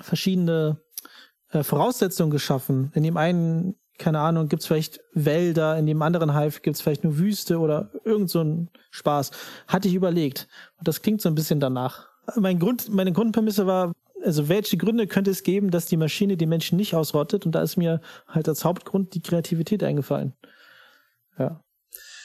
verschiedene 0.00 0.82
äh, 1.50 1.62
Voraussetzungen 1.62 2.32
geschaffen. 2.32 2.90
In 2.96 3.04
dem 3.04 3.16
einen 3.16 3.76
keine 3.98 4.20
Ahnung, 4.20 4.48
gibt's 4.48 4.66
vielleicht 4.66 5.00
Wälder, 5.12 5.78
in 5.78 5.86
dem 5.86 6.02
anderen 6.02 6.34
Hive 6.34 6.60
gibt's 6.60 6.80
vielleicht 6.80 7.04
nur 7.04 7.18
Wüste 7.18 7.58
oder 7.58 7.90
irgend 8.04 8.30
so 8.30 8.42
ein 8.42 8.70
Spaß. 8.90 9.30
Hatte 9.68 9.88
ich 9.88 9.94
überlegt. 9.94 10.48
Und 10.78 10.88
das 10.88 11.02
klingt 11.02 11.20
so 11.20 11.28
ein 11.28 11.34
bisschen 11.34 11.60
danach. 11.60 12.08
Mein 12.36 12.58
Grund, 12.58 12.92
meine 12.92 13.12
Grundprämisse 13.12 13.66
war, 13.66 13.92
also 14.24 14.48
welche 14.48 14.76
Gründe 14.76 15.06
könnte 15.06 15.30
es 15.30 15.42
geben, 15.42 15.70
dass 15.70 15.86
die 15.86 15.96
Maschine 15.96 16.36
die 16.36 16.46
Menschen 16.46 16.76
nicht 16.76 16.94
ausrottet? 16.94 17.46
Und 17.46 17.52
da 17.54 17.62
ist 17.62 17.76
mir 17.76 18.00
halt 18.26 18.48
als 18.48 18.64
Hauptgrund 18.64 19.14
die 19.14 19.20
Kreativität 19.20 19.82
eingefallen. 19.82 20.32
Ja. 21.38 21.62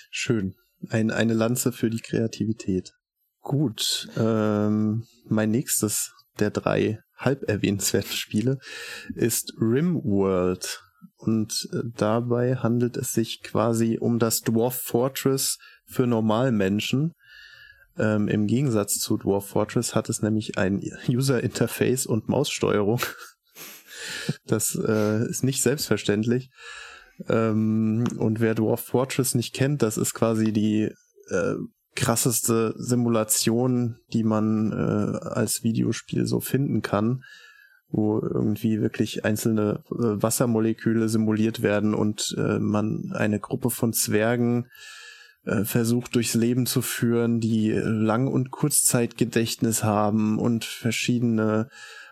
Schön. 0.09 0.55
Ein, 0.89 1.11
eine 1.11 1.33
Lanze 1.33 1.71
für 1.71 1.89
die 1.89 1.99
Kreativität. 1.99 2.93
Gut. 3.41 4.07
Ähm, 4.17 5.05
mein 5.25 5.51
nächstes 5.51 6.13
der 6.39 6.51
drei 6.51 6.99
halb 7.17 7.43
erwähnenswerten 7.49 8.13
Spiele 8.13 8.59
ist 9.13 9.53
Rimworld. 9.59 10.81
Und 11.19 11.67
äh, 11.73 11.79
dabei 11.97 12.55
handelt 12.55 12.95
es 12.95 13.11
sich 13.11 13.43
quasi 13.43 13.97
um 13.99 14.19
das 14.19 14.41
Dwarf 14.41 14.79
Fortress 14.79 15.57
für 15.85 16.07
Normalmenschen. 16.07 17.13
Ähm, 17.97 18.29
Im 18.29 18.47
Gegensatz 18.47 18.99
zu 18.99 19.17
Dwarf 19.17 19.47
Fortress 19.47 19.95
hat 19.95 20.07
es 20.07 20.21
nämlich 20.21 20.57
ein 20.57 20.81
User 21.09 21.43
Interface 21.43 22.05
und 22.05 22.29
Maussteuerung. 22.29 23.01
das 24.45 24.75
äh, 24.75 25.29
ist 25.29 25.43
nicht 25.43 25.61
selbstverständlich. 25.61 26.51
Ähm, 27.27 28.05
und 28.17 28.39
wer 28.39 28.55
Dwarf 28.55 28.85
Fortress 28.85 29.35
nicht 29.35 29.53
kennt, 29.53 29.81
das 29.81 29.97
ist 29.97 30.13
quasi 30.13 30.53
die 30.53 30.83
äh, 31.29 31.55
krasseste 31.97 32.73
Simulation, 32.77 33.97
die 34.13 34.23
man 34.23 34.71
äh, 34.71 35.17
als 35.27 35.63
Videospiel 35.63 36.25
so 36.25 36.39
finden 36.39 36.81
kann 36.81 37.23
wo 37.91 38.19
irgendwie 38.19 38.81
wirklich 38.81 39.25
einzelne 39.25 39.83
äh, 39.89 39.93
Wassermoleküle 39.97 41.09
simuliert 41.09 41.61
werden 41.61 41.93
und 41.93 42.35
äh, 42.37 42.59
man 42.59 43.11
eine 43.15 43.39
Gruppe 43.39 43.69
von 43.69 43.93
Zwergen 43.93 44.67
äh, 45.45 45.63
versucht 45.63 46.15
durchs 46.15 46.35
Leben 46.35 46.65
zu 46.65 46.81
führen, 46.81 47.39
die 47.39 47.71
Lang- 47.71 48.27
und 48.27 48.51
Kurzzeitgedächtnis 48.51 49.83
haben 49.83 50.37
und 50.37 50.65
verschiedene 50.65 51.69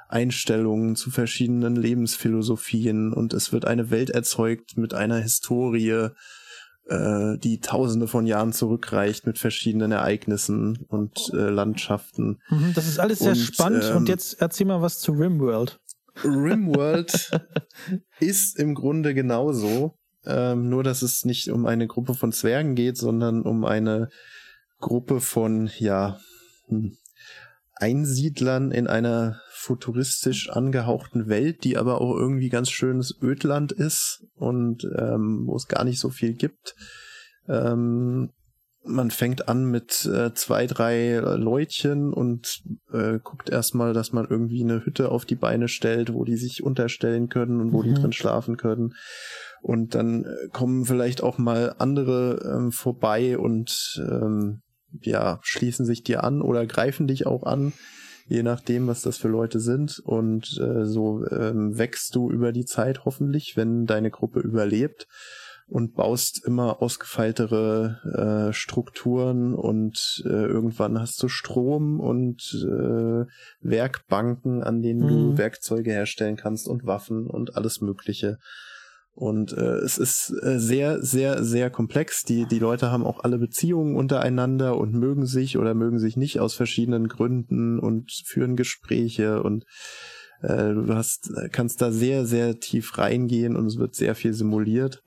Einstellungen 0.09 0.95
zu 0.95 1.11
verschiedenen 1.11 1.75
Lebensphilosophien. 1.75 3.13
Und 3.13 3.34
es 3.34 3.51
wird 3.51 3.65
eine 3.65 3.89
Welt 3.89 4.09
erzeugt 4.09 4.78
mit 4.78 4.93
einer 4.93 5.17
Historie, 5.17 6.09
äh, 6.89 7.38
die 7.38 7.59
tausende 7.59 8.07
von 8.07 8.25
Jahren 8.25 8.53
zurückreicht 8.53 9.25
mit 9.25 9.38
verschiedenen 9.38 9.91
Ereignissen 9.91 10.85
und 10.88 11.31
äh, 11.33 11.49
Landschaften. 11.49 12.39
Mhm, 12.49 12.73
das 12.73 12.88
ist 12.88 12.99
alles 12.99 13.19
sehr 13.19 13.31
und, 13.31 13.38
spannend. 13.38 13.83
Ähm, 13.89 13.97
und 13.97 14.09
jetzt 14.09 14.41
erzähl 14.41 14.67
mal 14.67 14.81
was 14.81 14.99
zu 14.99 15.11
Rimworld. 15.11 15.79
Rimworld 16.23 17.31
ist 18.19 18.57
im 18.57 18.73
Grunde 18.73 19.13
genauso, 19.13 19.97
ähm, 20.25 20.69
nur 20.69 20.83
dass 20.83 21.01
es 21.01 21.25
nicht 21.25 21.49
um 21.49 21.65
eine 21.65 21.88
Gruppe 21.88 22.13
von 22.13 22.31
Zwergen 22.31 22.75
geht, 22.75 22.97
sondern 22.97 23.43
um 23.43 23.65
eine 23.65 24.09
Gruppe 24.79 25.21
von, 25.21 25.69
ja, 25.77 26.19
hm, 26.67 26.97
Einsiedlern 27.79 28.71
in 28.71 28.88
einer 28.88 29.39
futuristisch 29.68 30.49
angehauchten 30.49 31.28
Welt, 31.28 31.65
die 31.65 31.78
aber 31.78 31.99
auch 31.99 32.15
irgendwie 32.15 32.47
ganz 32.47 32.70
schönes 32.70 33.13
Ödland 33.22 33.74
ist 33.74 34.26
und 34.36 34.88
ähm, 34.97 35.43
wo 35.45 35.57
es 35.57 35.68
gar 35.68 35.84
nicht 35.84 35.99
so 35.99 36.09
viel 36.09 36.34
gibt. 36.34 36.74
Ähm, 37.49 38.30
man 38.86 39.11
fängt 39.11 39.49
an 39.49 39.65
mit 39.65 40.05
äh, 40.05 40.34
zwei, 40.34 40.65
drei 40.68 41.18
Leutchen 41.18 42.13
und 42.13 42.63
äh, 42.93 43.20
guckt 43.22 43.49
erstmal, 43.49 43.91
dass 43.91 44.13
man 44.13 44.26
irgendwie 44.30 44.63
eine 44.63 44.86
Hütte 44.86 45.11
auf 45.11 45.26
die 45.26 45.36
Beine 45.36 45.68
stellt, 45.68 46.13
wo 46.13 46.24
die 46.24 46.38
sich 46.38 46.63
unterstellen 46.63 47.28
können 47.28 47.59
und 47.59 47.74
wo 47.74 47.84
mhm. 47.84 47.88
die 47.88 47.93
drin 48.01 48.13
schlafen 48.13 48.55
können. 48.55 48.93
Und 49.61 49.95
dann 49.95 50.24
äh, 50.24 50.47
kommen 50.53 50.86
vielleicht 50.86 51.22
auch 51.22 51.38
mal 51.38 51.76
andere 51.78 52.55
ähm, 52.55 52.72
vorbei 52.72 53.38
und 53.38 54.01
ähm, 54.09 54.61
ja, 55.01 55.39
schließen 55.41 55.86
sich 55.86 56.03
dir 56.03 56.24
an 56.24 56.41
oder 56.41 56.65
greifen 56.65 57.07
dich 57.07 57.28
auch 57.28 57.43
an, 57.43 57.74
je 58.28 58.43
nachdem, 58.43 58.88
was 58.88 59.01
das 59.01 59.17
für 59.17 59.30
Leute 59.30 59.59
sind. 59.59 59.99
Und 59.99 60.59
äh, 60.59 60.86
so 60.86 61.25
ähm, 61.28 61.78
wächst 61.78 62.15
du 62.15 62.30
über 62.30 62.51
die 62.51 62.65
Zeit 62.65 63.05
hoffentlich, 63.05 63.57
wenn 63.57 63.86
deine 63.86 64.11
Gruppe 64.11 64.39
überlebt 64.39 65.07
und 65.69 65.95
baust 65.95 66.45
immer 66.45 66.82
ausgefeiltere 66.82 68.49
äh, 68.49 68.53
Strukturen 68.53 69.53
und 69.53 70.23
äh, 70.25 70.30
irgendwann 70.30 70.99
hast 70.99 71.21
du 71.21 71.28
Strom 71.28 71.99
und 71.99 72.53
äh, 72.65 73.25
Werkbanken, 73.59 74.63
an 74.63 74.82
denen 74.82 75.01
mhm. 75.01 75.07
du 75.07 75.38
Werkzeuge 75.38 75.91
herstellen 75.91 76.38
kannst 76.38 76.69
und 76.69 76.86
Waffen 76.86 77.28
und 77.28 77.57
alles 77.57 77.82
Mögliche. 77.82 78.38
Und 79.18 79.51
äh, 79.53 79.78
es 79.80 79.97
ist 79.97 80.32
äh, 80.43 80.59
sehr, 80.59 81.01
sehr, 81.01 81.43
sehr 81.43 81.72
komplex. 81.72 82.22
Die, 82.22 82.45
die 82.45 82.59
Leute 82.59 82.91
haben 82.91 83.03
auch 83.03 83.24
alle 83.24 83.39
Beziehungen 83.39 83.95
untereinander 83.95 84.78
und 84.78 84.93
mögen 84.93 85.26
sich 85.26 85.57
oder 85.57 85.74
mögen 85.74 85.97
sich 85.97 86.18
nicht 86.18 86.39
aus 86.39 86.53
verschiedenen 86.53 87.07
Gründen 87.07 87.80
und 87.80 88.11
führen 88.26 88.55
Gespräche 88.55 89.41
und 89.41 89.65
äh, 90.43 90.72
du 90.72 90.93
hast, 90.93 91.32
kannst 91.51 91.82
da 91.82 91.91
sehr, 91.91 92.28
sehr 92.28 92.59
tief 92.59 92.99
reingehen 92.99 93.55
und 93.55 93.65
es 93.65 93.80
wird 93.80 93.95
sehr 93.95 94.13
viel 94.13 94.34
simuliert. 94.34 95.01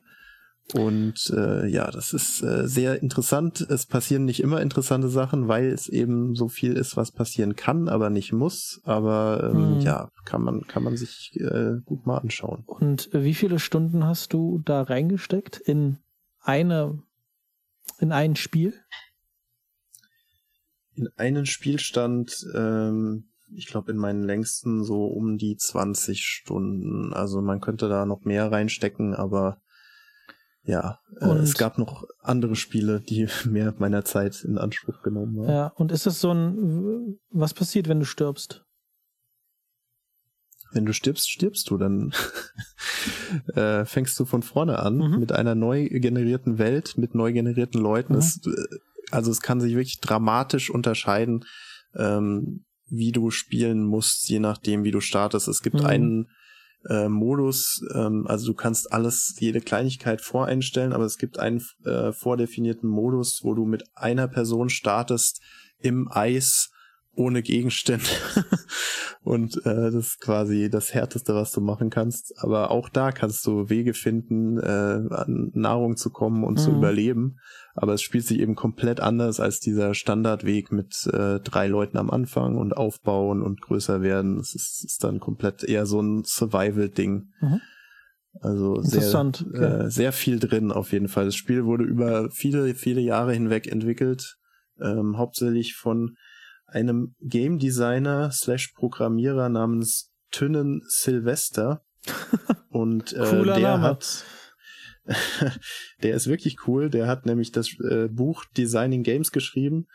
Und 0.74 1.32
äh, 1.34 1.66
ja, 1.66 1.90
das 1.90 2.12
ist 2.12 2.42
äh, 2.42 2.66
sehr 2.68 3.02
interessant. 3.02 3.60
Es 3.60 3.86
passieren 3.86 4.24
nicht 4.24 4.40
immer 4.40 4.60
interessante 4.60 5.08
Sachen, 5.08 5.48
weil 5.48 5.66
es 5.66 5.88
eben 5.88 6.34
so 6.34 6.48
viel 6.48 6.74
ist, 6.74 6.96
was 6.96 7.12
passieren 7.12 7.56
kann, 7.56 7.88
aber 7.88 8.10
nicht 8.10 8.32
muss. 8.32 8.80
Aber 8.84 9.50
ähm, 9.52 9.76
hm. 9.76 9.80
ja, 9.80 10.10
kann 10.24 10.42
man 10.42 10.62
kann 10.66 10.82
man 10.82 10.96
sich 10.96 11.32
äh, 11.36 11.80
gut 11.84 12.06
mal 12.06 12.18
anschauen. 12.18 12.62
Und 12.66 13.08
wie 13.12 13.34
viele 13.34 13.58
Stunden 13.58 14.04
hast 14.04 14.32
du 14.32 14.60
da 14.64 14.82
reingesteckt 14.82 15.56
in 15.56 15.98
eine 16.40 17.02
in 17.98 18.12
ein 18.12 18.36
Spiel? 18.36 18.74
In 20.94 21.08
einen 21.16 21.46
Spielstand, 21.46 22.46
ähm, 22.54 23.30
ich 23.54 23.66
glaube 23.66 23.90
in 23.90 23.98
meinen 23.98 24.22
längsten 24.22 24.84
so 24.84 25.06
um 25.06 25.36
die 25.36 25.56
20 25.56 26.20
Stunden. 26.20 27.12
Also 27.12 27.40
man 27.40 27.60
könnte 27.60 27.88
da 27.88 28.06
noch 28.06 28.24
mehr 28.24 28.50
reinstecken, 28.50 29.14
aber 29.14 29.60
ja, 30.64 31.00
äh, 31.20 31.26
es 31.26 31.54
gab 31.54 31.78
noch 31.78 32.04
andere 32.20 32.56
Spiele, 32.56 33.00
die 33.00 33.28
mehr 33.46 33.74
meiner 33.78 34.04
Zeit 34.04 34.44
in 34.44 34.58
Anspruch 34.58 35.02
genommen 35.02 35.40
haben. 35.40 35.48
Ja, 35.48 35.66
und 35.76 35.92
ist 35.92 36.06
es 36.06 36.20
so 36.20 36.32
ein, 36.32 37.18
was 37.30 37.54
passiert, 37.54 37.88
wenn 37.88 38.00
du 38.00 38.06
stirbst? 38.06 38.64
Wenn 40.72 40.86
du 40.86 40.92
stirbst, 40.92 41.28
stirbst 41.28 41.68
du, 41.70 41.78
dann 41.78 42.12
äh, 43.54 43.84
fängst 43.84 44.18
du 44.20 44.24
von 44.24 44.42
vorne 44.42 44.78
an 44.78 44.98
mhm. 44.98 45.18
mit 45.18 45.32
einer 45.32 45.54
neu 45.54 45.88
generierten 45.88 46.58
Welt, 46.58 46.96
mit 46.96 47.14
neu 47.14 47.32
generierten 47.32 47.80
Leuten. 47.80 48.12
Mhm. 48.12 48.18
Es, 48.20 48.40
äh, 48.46 48.76
also 49.10 49.30
es 49.30 49.40
kann 49.40 49.60
sich 49.60 49.72
wirklich 49.72 50.00
dramatisch 50.00 50.70
unterscheiden, 50.70 51.44
ähm, 51.96 52.64
wie 52.86 53.12
du 53.12 53.30
spielen 53.30 53.84
musst, 53.84 54.28
je 54.28 54.38
nachdem, 54.38 54.84
wie 54.84 54.90
du 54.90 55.00
startest. 55.00 55.48
Es 55.48 55.62
gibt 55.62 55.80
mhm. 55.80 55.86
einen 55.86 56.28
äh, 56.88 57.08
Modus. 57.08 57.82
Ähm, 57.94 58.26
also 58.26 58.46
du 58.46 58.54
kannst 58.54 58.92
alles, 58.92 59.36
jede 59.38 59.60
Kleinigkeit 59.60 60.20
voreinstellen, 60.20 60.92
aber 60.92 61.04
es 61.04 61.18
gibt 61.18 61.38
einen 61.38 61.62
äh, 61.84 62.12
vordefinierten 62.12 62.88
Modus, 62.88 63.40
wo 63.42 63.54
du 63.54 63.64
mit 63.64 63.84
einer 63.94 64.28
Person 64.28 64.70
startest 64.70 65.40
im 65.78 66.10
Eis 66.10 66.70
ohne 67.14 67.42
Gegenstände. 67.42 68.04
und 69.22 69.56
äh, 69.66 69.90
das 69.90 69.94
ist 69.94 70.20
quasi 70.20 70.70
das 70.70 70.94
Härteste, 70.94 71.34
was 71.34 71.52
du 71.52 71.60
machen 71.60 71.90
kannst. 71.90 72.32
Aber 72.38 72.70
auch 72.70 72.88
da 72.88 73.12
kannst 73.12 73.46
du 73.46 73.68
Wege 73.68 73.94
finden, 73.94 74.58
äh, 74.58 75.14
an 75.14 75.50
Nahrung 75.54 75.96
zu 75.96 76.10
kommen 76.10 76.44
und 76.44 76.54
mhm. 76.54 76.58
zu 76.58 76.70
überleben. 76.70 77.38
Aber 77.74 77.94
es 77.94 78.02
spielt 78.02 78.26
sich 78.26 78.40
eben 78.40 78.54
komplett 78.54 79.00
anders 79.00 79.40
als 79.40 79.60
dieser 79.60 79.94
Standardweg 79.94 80.72
mit 80.72 81.06
äh, 81.12 81.40
drei 81.40 81.66
Leuten 81.66 81.98
am 81.98 82.10
Anfang 82.10 82.56
und 82.56 82.76
aufbauen 82.76 83.42
und 83.42 83.60
größer 83.60 84.02
werden. 84.02 84.38
Es 84.38 84.54
ist, 84.54 84.84
ist 84.84 85.04
dann 85.04 85.20
komplett 85.20 85.64
eher 85.64 85.86
so 85.86 86.00
ein 86.00 86.24
Survival-Ding. 86.24 87.28
Mhm. 87.40 87.60
Also 88.40 88.80
sehr, 88.82 89.12
okay. 89.12 89.56
äh, 89.56 89.90
sehr 89.90 90.12
viel 90.12 90.38
drin 90.38 90.70
auf 90.70 90.92
jeden 90.92 91.08
Fall. 91.08 91.24
Das 91.24 91.34
Spiel 91.34 91.64
wurde 91.64 91.84
über 91.84 92.30
viele, 92.30 92.74
viele 92.76 93.00
Jahre 93.00 93.32
hinweg 93.32 93.66
entwickelt, 93.66 94.36
ähm, 94.80 95.18
hauptsächlich 95.18 95.74
von 95.74 96.14
einem 96.72 97.14
Game 97.20 97.58
Designer 97.58 98.30
slash 98.32 98.72
Programmierer 98.74 99.48
namens 99.48 100.10
Tünnen 100.30 100.82
Sylvester. 100.88 101.82
Und 102.70 103.12
äh, 103.12 103.44
der 103.44 103.58
Name. 103.60 103.82
hat 103.82 104.24
der 106.02 106.14
ist 106.14 106.26
wirklich 106.26 106.66
cool. 106.66 106.90
Der 106.90 107.06
hat 107.06 107.26
nämlich 107.26 107.52
das 107.52 107.68
äh, 107.80 108.08
Buch 108.08 108.44
Designing 108.56 109.02
Games 109.02 109.32
geschrieben 109.32 109.86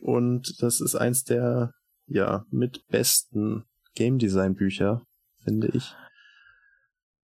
und 0.00 0.60
das 0.62 0.80
ist 0.80 0.94
eins 0.94 1.24
der 1.24 1.72
ja 2.06 2.44
mit 2.50 2.86
besten 2.88 3.64
Game 3.94 4.18
Design 4.18 4.54
Bücher, 4.54 5.02
finde 5.42 5.68
ich. 5.68 5.94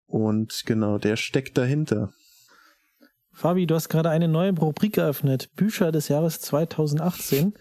Und 0.06 0.62
genau, 0.66 0.98
der 0.98 1.16
steckt 1.16 1.56
dahinter. 1.56 2.12
Fabi, 3.30 3.66
du 3.66 3.74
hast 3.74 3.88
gerade 3.88 4.10
eine 4.10 4.28
neue 4.28 4.52
Rubrik 4.52 4.98
eröffnet, 4.98 5.50
Bücher 5.56 5.90
des 5.90 6.08
Jahres 6.08 6.40
2018, 6.40 7.54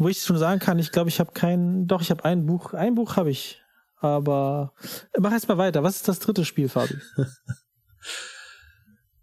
wo 0.00 0.08
ich 0.08 0.22
schon 0.22 0.38
sagen 0.38 0.60
kann, 0.60 0.78
ich 0.78 0.92
glaube, 0.92 1.10
ich 1.10 1.20
habe 1.20 1.32
kein, 1.32 1.86
doch, 1.86 2.00
ich 2.00 2.10
habe 2.10 2.24
ein 2.24 2.46
Buch, 2.46 2.72
ein 2.72 2.94
Buch 2.94 3.16
habe 3.16 3.30
ich, 3.30 3.60
aber 3.98 4.72
mach 5.18 5.30
erst 5.30 5.46
mal 5.48 5.58
weiter. 5.58 5.82
Was 5.82 5.96
ist 5.96 6.08
das 6.08 6.20
dritte 6.20 6.44
Spiel, 6.44 6.68
Fabi? 6.68 6.96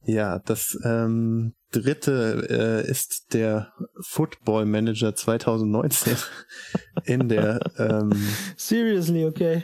Ja, 0.10 0.40
das 0.40 0.80
ähm, 0.86 1.54
dritte 1.74 2.48
äh, 2.50 2.90
ist 2.90 3.34
der 3.34 3.74
Football 4.00 4.66
Manager 4.66 5.14
2019 5.14 6.16
in 7.04 7.28
der 7.28 7.60
ähm, 7.78 8.14
Seriously, 8.56 9.26
okay. 9.26 9.64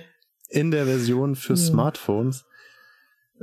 In 0.49 0.72
der 0.72 0.86
Version 0.86 1.38
für. 1.38 1.55
Smartphones, 1.55 2.43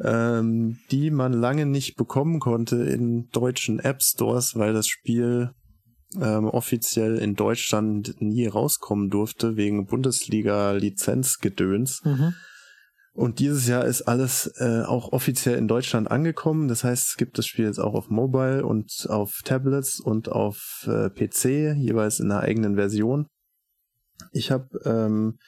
ähm, 0.04 0.78
die 0.90 1.10
man 1.10 1.32
lange 1.32 1.64
nicht 1.64 1.96
bekommen 1.96 2.38
konnte 2.38 2.76
in 2.84 3.30
deutschen 3.30 3.78
App 3.78 4.02
Stores, 4.02 4.56
weil 4.56 4.74
das 4.74 4.86
Spiel 4.86 5.54
ähm, 6.20 6.46
offiziell 6.46 7.18
in 7.18 7.36
Deutschland 7.36 8.20
nie 8.20 8.46
rauskommen 8.46 9.10
durfte 9.10 9.56
wegen 9.56 9.86
Bundesliga-Lizenzgedöns. 9.86 12.04
Mhm. 12.04 12.34
Und 13.12 13.40
dieses 13.40 13.66
Jahr 13.66 13.84
ist 13.84 14.02
alles 14.02 14.46
äh, 14.58 14.82
auch 14.82 15.12
offiziell 15.12 15.58
in 15.58 15.68
Deutschland 15.68 16.10
angekommen. 16.10 16.68
Das 16.68 16.84
heißt, 16.84 17.08
es 17.08 17.16
gibt 17.16 17.38
das 17.38 17.46
Spiel 17.46 17.66
jetzt 17.66 17.80
auch 17.80 17.94
auf 17.94 18.08
Mobile 18.08 18.64
und 18.64 19.06
auf 19.08 19.40
Tablets 19.44 20.00
und 20.00 20.30
auf 20.30 20.86
äh, 20.86 21.10
PC, 21.10 21.76
jeweils 21.76 22.20
in 22.20 22.30
einer 22.30 22.40
eigenen 22.40 22.76
Version. 22.76 23.26
Ich 24.32 24.50
habe 24.50 24.68
ähm, 24.84 25.38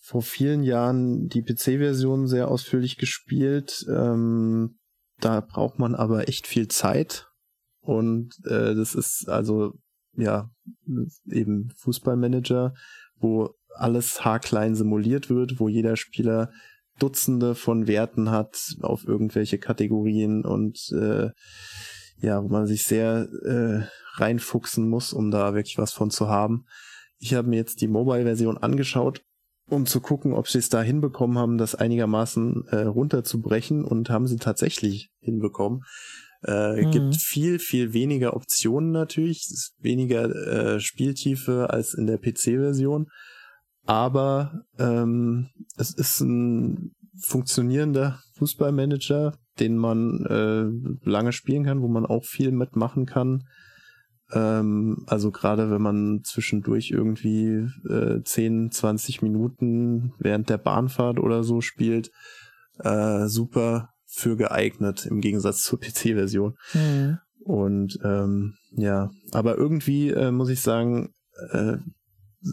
vor 0.00 0.22
vielen 0.22 0.62
Jahren 0.62 1.28
die 1.28 1.42
PC-Version 1.42 2.26
sehr 2.26 2.48
ausführlich 2.48 2.96
gespielt. 2.96 3.84
Ähm, 3.88 4.78
da 5.20 5.40
braucht 5.40 5.78
man 5.78 5.94
aber 5.94 6.28
echt 6.28 6.46
viel 6.46 6.68
Zeit. 6.68 7.27
Und 7.88 8.34
äh, 8.44 8.74
das 8.74 8.94
ist 8.94 9.30
also 9.30 9.72
ja 10.14 10.50
eben 11.24 11.70
Fußballmanager, 11.78 12.74
wo 13.16 13.54
alles 13.76 14.26
haarklein 14.26 14.74
simuliert 14.74 15.30
wird, 15.30 15.58
wo 15.58 15.70
jeder 15.70 15.96
Spieler 15.96 16.50
Dutzende 16.98 17.54
von 17.54 17.86
Werten 17.86 18.30
hat 18.30 18.74
auf 18.82 19.08
irgendwelche 19.08 19.56
Kategorien 19.56 20.44
und 20.44 20.92
äh, 20.92 21.30
ja, 22.20 22.44
wo 22.44 22.48
man 22.48 22.66
sich 22.66 22.82
sehr 22.82 23.26
äh, 23.46 23.84
reinfuchsen 24.20 24.86
muss, 24.86 25.14
um 25.14 25.30
da 25.30 25.54
wirklich 25.54 25.78
was 25.78 25.92
von 25.94 26.10
zu 26.10 26.28
haben. 26.28 26.66
Ich 27.18 27.32
habe 27.32 27.48
mir 27.48 27.56
jetzt 27.56 27.80
die 27.80 27.88
Mobile-Version 27.88 28.58
angeschaut, 28.58 29.22
um 29.70 29.86
zu 29.86 30.02
gucken, 30.02 30.34
ob 30.34 30.46
sie 30.46 30.58
es 30.58 30.68
da 30.68 30.82
hinbekommen 30.82 31.38
haben, 31.38 31.56
das 31.56 31.74
einigermaßen 31.74 32.66
äh, 32.66 32.82
runterzubrechen 32.82 33.82
und 33.82 34.10
haben 34.10 34.26
sie 34.26 34.36
tatsächlich 34.36 35.10
hinbekommen. 35.20 35.84
Äh, 36.44 36.84
mhm. 36.84 36.90
gibt 36.90 37.16
viel, 37.16 37.58
viel 37.58 37.92
weniger 37.92 38.34
Optionen 38.34 38.92
natürlich, 38.92 39.48
ist 39.50 39.74
weniger 39.80 40.30
äh, 40.30 40.80
Spieltiefe 40.80 41.70
als 41.70 41.94
in 41.94 42.06
der 42.06 42.18
PC-Version 42.18 43.08
aber 43.88 44.64
ähm, 44.78 45.48
es 45.78 45.94
ist 45.94 46.20
ein 46.20 46.94
funktionierender 47.18 48.20
Fußballmanager, 48.34 49.32
den 49.58 49.78
man 49.78 50.26
äh, 50.26 51.08
lange 51.08 51.32
spielen 51.32 51.64
kann, 51.64 51.80
wo 51.80 51.88
man 51.88 52.04
auch 52.04 52.24
viel 52.24 52.52
mitmachen 52.52 53.06
kann. 53.06 53.44
Ähm, 54.30 55.04
also 55.06 55.30
gerade 55.30 55.70
wenn 55.70 55.80
man 55.80 56.20
zwischendurch 56.22 56.90
irgendwie 56.90 57.66
äh, 57.88 58.22
10, 58.22 58.72
20 58.72 59.22
Minuten 59.22 60.12
während 60.18 60.50
der 60.50 60.58
Bahnfahrt 60.58 61.18
oder 61.18 61.42
so 61.42 61.62
spielt, 61.62 62.10
äh, 62.80 63.26
super 63.26 63.94
für 64.08 64.36
geeignet 64.36 65.06
im 65.06 65.20
Gegensatz 65.20 65.62
zur 65.62 65.78
PC-Version. 65.80 66.56
Mhm. 66.74 67.18
Und 67.44 67.98
ähm, 68.04 68.54
ja, 68.72 69.10
aber 69.32 69.56
irgendwie 69.56 70.10
äh, 70.10 70.30
muss 70.30 70.48
ich 70.48 70.60
sagen, 70.60 71.14
äh, 71.50 71.76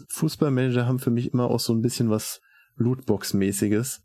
Fußballmanager 0.08 0.86
haben 0.86 0.98
für 0.98 1.10
mich 1.10 1.32
immer 1.32 1.50
auch 1.50 1.60
so 1.60 1.72
ein 1.72 1.82
bisschen 1.82 2.10
was 2.10 2.40
Lootbox-mäßiges. 2.76 4.00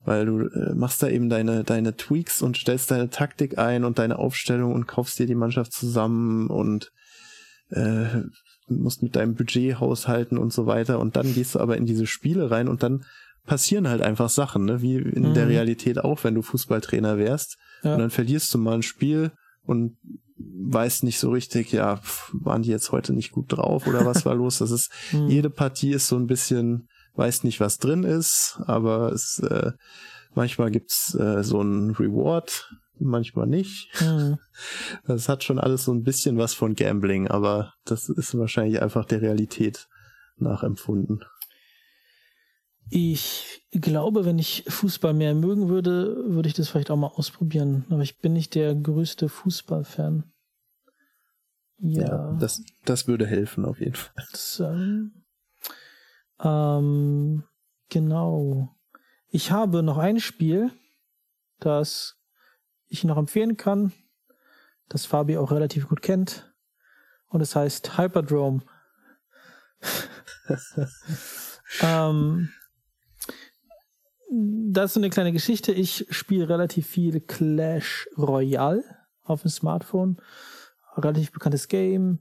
Weil 0.00 0.26
du 0.26 0.40
äh, 0.40 0.74
machst 0.74 1.02
da 1.02 1.08
eben 1.08 1.30
deine, 1.30 1.64
deine 1.64 1.96
Tweaks 1.96 2.42
und 2.42 2.58
stellst 2.58 2.90
deine 2.90 3.08
Taktik 3.08 3.58
ein 3.58 3.84
und 3.84 3.98
deine 3.98 4.18
Aufstellung 4.18 4.74
und 4.74 4.86
kaufst 4.86 5.18
dir 5.18 5.26
die 5.26 5.34
Mannschaft 5.34 5.72
zusammen 5.72 6.48
und 6.48 6.92
äh, 7.70 8.22
musst 8.68 9.02
mit 9.02 9.16
deinem 9.16 9.34
Budget 9.34 9.80
haushalten 9.80 10.36
und 10.36 10.52
so 10.52 10.66
weiter. 10.66 11.00
Und 11.00 11.16
dann 11.16 11.32
gehst 11.32 11.54
du 11.54 11.60
aber 11.60 11.78
in 11.78 11.86
diese 11.86 12.06
Spiele 12.06 12.50
rein 12.50 12.68
und 12.68 12.82
dann 12.82 13.04
passieren 13.46 13.88
halt 13.88 14.02
einfach 14.02 14.30
Sachen, 14.30 14.64
ne? 14.64 14.82
wie 14.82 14.96
in 14.96 15.30
mhm. 15.30 15.34
der 15.34 15.48
Realität 15.48 15.98
auch, 15.98 16.24
wenn 16.24 16.34
du 16.34 16.42
Fußballtrainer 16.42 17.18
wärst. 17.18 17.58
Ja. 17.82 17.94
Und 17.94 18.00
dann 18.00 18.10
verlierst 18.10 18.52
du 18.54 18.58
mal 18.58 18.74
ein 18.74 18.82
Spiel 18.82 19.32
und 19.64 19.96
weiß 20.36 21.02
nicht 21.02 21.18
so 21.18 21.30
richtig, 21.30 21.72
ja, 21.72 22.00
waren 22.32 22.62
die 22.62 22.70
jetzt 22.70 22.90
heute 22.92 23.12
nicht 23.12 23.32
gut 23.32 23.52
drauf 23.52 23.86
oder 23.86 24.04
was 24.06 24.24
war 24.24 24.34
los? 24.34 24.58
Das 24.58 24.70
ist, 24.70 24.90
mhm. 25.12 25.28
jede 25.28 25.50
Partie 25.50 25.92
ist 25.92 26.06
so 26.06 26.16
ein 26.16 26.26
bisschen, 26.26 26.88
weiß 27.16 27.44
nicht, 27.44 27.60
was 27.60 27.78
drin 27.78 28.04
ist, 28.04 28.58
aber 28.66 29.12
es, 29.12 29.38
äh, 29.40 29.72
manchmal 30.34 30.70
gibt's 30.70 31.14
äh, 31.14 31.44
so 31.44 31.60
ein 31.60 31.90
Reward, 31.90 32.74
manchmal 32.98 33.46
nicht. 33.46 33.90
Mhm. 34.00 34.38
Das 35.06 35.28
hat 35.28 35.42
schon 35.42 35.58
alles 35.58 35.84
so 35.84 35.92
ein 35.92 36.04
bisschen 36.04 36.38
was 36.38 36.54
von 36.54 36.76
Gambling, 36.76 37.26
aber 37.26 37.74
das 37.84 38.08
ist 38.08 38.38
wahrscheinlich 38.38 38.80
einfach 38.80 39.04
der 39.04 39.20
Realität 39.20 39.88
nachempfunden. 40.38 41.24
Ich 42.90 43.62
glaube, 43.72 44.24
wenn 44.24 44.38
ich 44.38 44.64
Fußball 44.68 45.14
mehr 45.14 45.34
mögen 45.34 45.68
würde, 45.68 46.16
würde 46.32 46.48
ich 46.48 46.54
das 46.54 46.68
vielleicht 46.68 46.90
auch 46.90 46.96
mal 46.96 47.08
ausprobieren. 47.08 47.84
Aber 47.90 48.02
ich 48.02 48.18
bin 48.18 48.32
nicht 48.34 48.54
der 48.54 48.74
größte 48.74 49.28
Fußballfan. 49.28 50.24
Ja. 51.78 52.06
ja 52.06 52.36
das, 52.38 52.62
das 52.84 53.08
würde 53.08 53.26
helfen, 53.26 53.64
auf 53.64 53.80
jeden 53.80 53.94
Fall. 53.94 54.12
Das, 54.30 54.60
ähm, 54.60 55.24
ähm, 56.40 57.44
genau. 57.88 58.74
Ich 59.28 59.50
habe 59.50 59.82
noch 59.82 59.98
ein 59.98 60.20
Spiel, 60.20 60.70
das 61.58 62.16
ich 62.86 63.04
noch 63.04 63.16
empfehlen 63.16 63.56
kann, 63.56 63.92
das 64.88 65.06
Fabi 65.06 65.36
auch 65.36 65.50
relativ 65.50 65.88
gut 65.88 66.02
kennt. 66.02 66.54
Und 67.26 67.40
es 67.40 67.56
heißt 67.56 67.98
Hyperdrome. 67.98 68.62
ähm, 71.82 72.50
das 74.36 74.92
ist 74.92 74.96
eine 74.96 75.10
kleine 75.10 75.32
Geschichte. 75.32 75.72
Ich 75.72 76.06
spiele 76.10 76.48
relativ 76.48 76.86
viel 76.86 77.20
Clash 77.20 78.08
Royale 78.16 78.82
auf 79.22 79.42
dem 79.42 79.50
Smartphone. 79.50 80.18
Relativ 80.96 81.32
bekanntes 81.32 81.68
Game. 81.68 82.20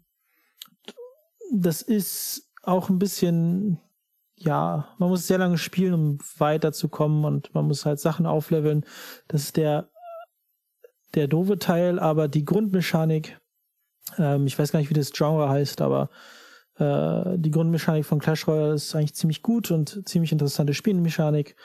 Das 1.52 1.82
ist 1.82 2.52
auch 2.64 2.90
ein 2.90 3.00
bisschen, 3.00 3.80
ja, 4.38 4.88
man 4.98 5.10
muss 5.10 5.28
sehr 5.28 5.38
lange 5.38 5.58
spielen, 5.58 5.94
um 5.94 6.18
weiterzukommen 6.38 7.26
und 7.26 7.54
man 7.54 7.66
muss 7.68 7.86
halt 7.86 8.00
Sachen 8.00 8.26
aufleveln. 8.26 8.86
Das 9.28 9.44
ist 9.44 9.58
der, 9.58 9.90
der 11.16 11.28
doofe 11.28 11.60
Teil, 11.60 12.00
aber 12.00 12.28
die 12.28 12.46
Grundmechanik, 12.46 13.40
ähm, 14.18 14.48
ich 14.48 14.58
weiß 14.58 14.72
gar 14.72 14.80
nicht, 14.80 14.90
wie 14.90 14.96
das 14.96 15.12
Genre 15.12 15.50
heißt, 15.50 15.82
aber 15.82 16.10
äh, 16.78 17.38
die 17.38 17.52
Grundmechanik 17.52 18.06
von 18.06 18.20
Clash 18.20 18.48
Royale 18.48 18.74
ist 18.74 18.96
eigentlich 18.96 19.16
ziemlich 19.16 19.44
gut 19.44 19.70
und 19.70 20.08
ziemlich 20.08 20.32
interessante 20.32 20.74
Spielmechanik. 20.74 21.56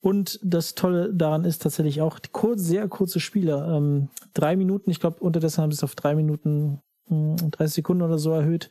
Und 0.00 0.38
das 0.42 0.74
Tolle 0.74 1.12
daran 1.12 1.44
ist 1.44 1.62
tatsächlich 1.62 2.00
auch 2.00 2.18
die 2.18 2.30
kurz, 2.30 2.62
sehr 2.62 2.88
kurze 2.88 3.20
Spiele. 3.20 3.66
Ähm, 3.68 4.08
drei 4.32 4.56
Minuten, 4.56 4.90
ich 4.90 5.00
glaube, 5.00 5.20
unterdessen 5.20 5.62
haben 5.62 5.72
sie 5.72 5.76
es 5.76 5.84
auf 5.84 5.96
drei 5.96 6.14
Minuten 6.14 6.80
mh, 7.08 7.40
hm, 7.40 7.50
30 7.50 7.74
Sekunden 7.74 8.02
oder 8.02 8.18
so 8.18 8.30
erhöht. 8.32 8.70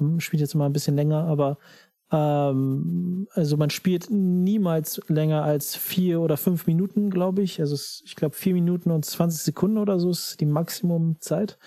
Ähm, 0.00 0.20
spielt 0.20 0.40
jetzt 0.40 0.54
immer 0.54 0.66
ein 0.66 0.72
bisschen 0.72 0.96
länger, 0.96 1.24
aber 1.24 1.58
ähm, 2.12 3.26
also 3.32 3.56
man 3.56 3.70
spielt 3.70 4.10
niemals 4.10 5.00
länger 5.08 5.42
als 5.42 5.74
vier 5.74 6.20
oder 6.20 6.36
fünf 6.36 6.66
Minuten, 6.66 7.10
glaube 7.10 7.42
ich. 7.42 7.60
Also 7.60 7.74
es, 7.74 8.02
ich 8.04 8.14
glaube 8.14 8.36
vier 8.36 8.54
Minuten 8.54 8.90
und 8.90 9.04
20 9.04 9.42
Sekunden 9.42 9.78
oder 9.78 9.98
so 9.98 10.10
ist 10.10 10.40
die 10.40 10.46
Maximumzeit. 10.46 11.58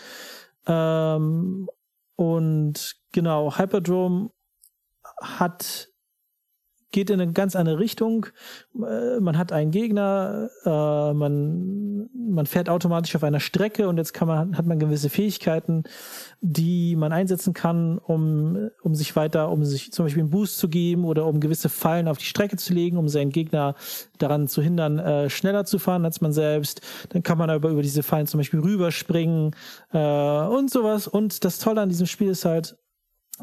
Ähm, 0.67 1.67
und 2.15 2.95
genau, 3.11 3.57
Hyperdrome 3.57 4.29
hat 5.21 5.89
geht 6.91 7.09
in 7.09 7.21
eine 7.21 7.31
ganz 7.33 7.55
andere 7.55 7.79
Richtung. 7.79 8.27
Äh, 8.75 9.19
man 9.19 9.37
hat 9.37 9.51
einen 9.51 9.71
Gegner, 9.71 10.49
äh, 10.65 11.13
man, 11.13 12.09
man 12.13 12.45
fährt 12.45 12.69
automatisch 12.69 13.15
auf 13.15 13.23
einer 13.23 13.39
Strecke 13.39 13.87
und 13.87 13.97
jetzt 13.97 14.13
kann 14.13 14.27
man, 14.27 14.57
hat 14.57 14.65
man 14.65 14.79
gewisse 14.79 15.09
Fähigkeiten, 15.09 15.83
die 16.41 16.95
man 16.95 17.11
einsetzen 17.11 17.53
kann, 17.53 17.97
um, 17.99 18.69
um 18.81 18.95
sich 18.95 19.15
weiter, 19.15 19.51
um 19.51 19.63
sich 19.65 19.91
zum 19.91 20.05
Beispiel 20.05 20.23
einen 20.23 20.31
Boost 20.31 20.57
zu 20.57 20.69
geben 20.69 21.05
oder 21.05 21.25
um 21.25 21.39
gewisse 21.39 21.69
Fallen 21.69 22.07
auf 22.07 22.17
die 22.17 22.25
Strecke 22.25 22.57
zu 22.57 22.73
legen, 22.73 22.97
um 22.97 23.07
seinen 23.07 23.31
Gegner 23.31 23.75
daran 24.17 24.47
zu 24.47 24.61
hindern, 24.61 24.99
äh, 24.99 25.29
schneller 25.29 25.65
zu 25.65 25.79
fahren 25.79 26.05
als 26.05 26.21
man 26.21 26.33
selbst. 26.33 26.81
Dann 27.09 27.23
kann 27.23 27.37
man 27.37 27.49
aber 27.49 27.69
über 27.69 27.81
diese 27.81 28.03
Fallen 28.03 28.27
zum 28.27 28.39
Beispiel 28.39 28.59
rüberspringen 28.59 29.55
und 29.91 30.69
sowas. 30.69 31.07
Und 31.07 31.43
das 31.43 31.59
Tolle 31.59 31.81
an 31.81 31.89
diesem 31.89 32.05
Spiel 32.07 32.29
ist 32.29 32.45
halt, 32.45 32.77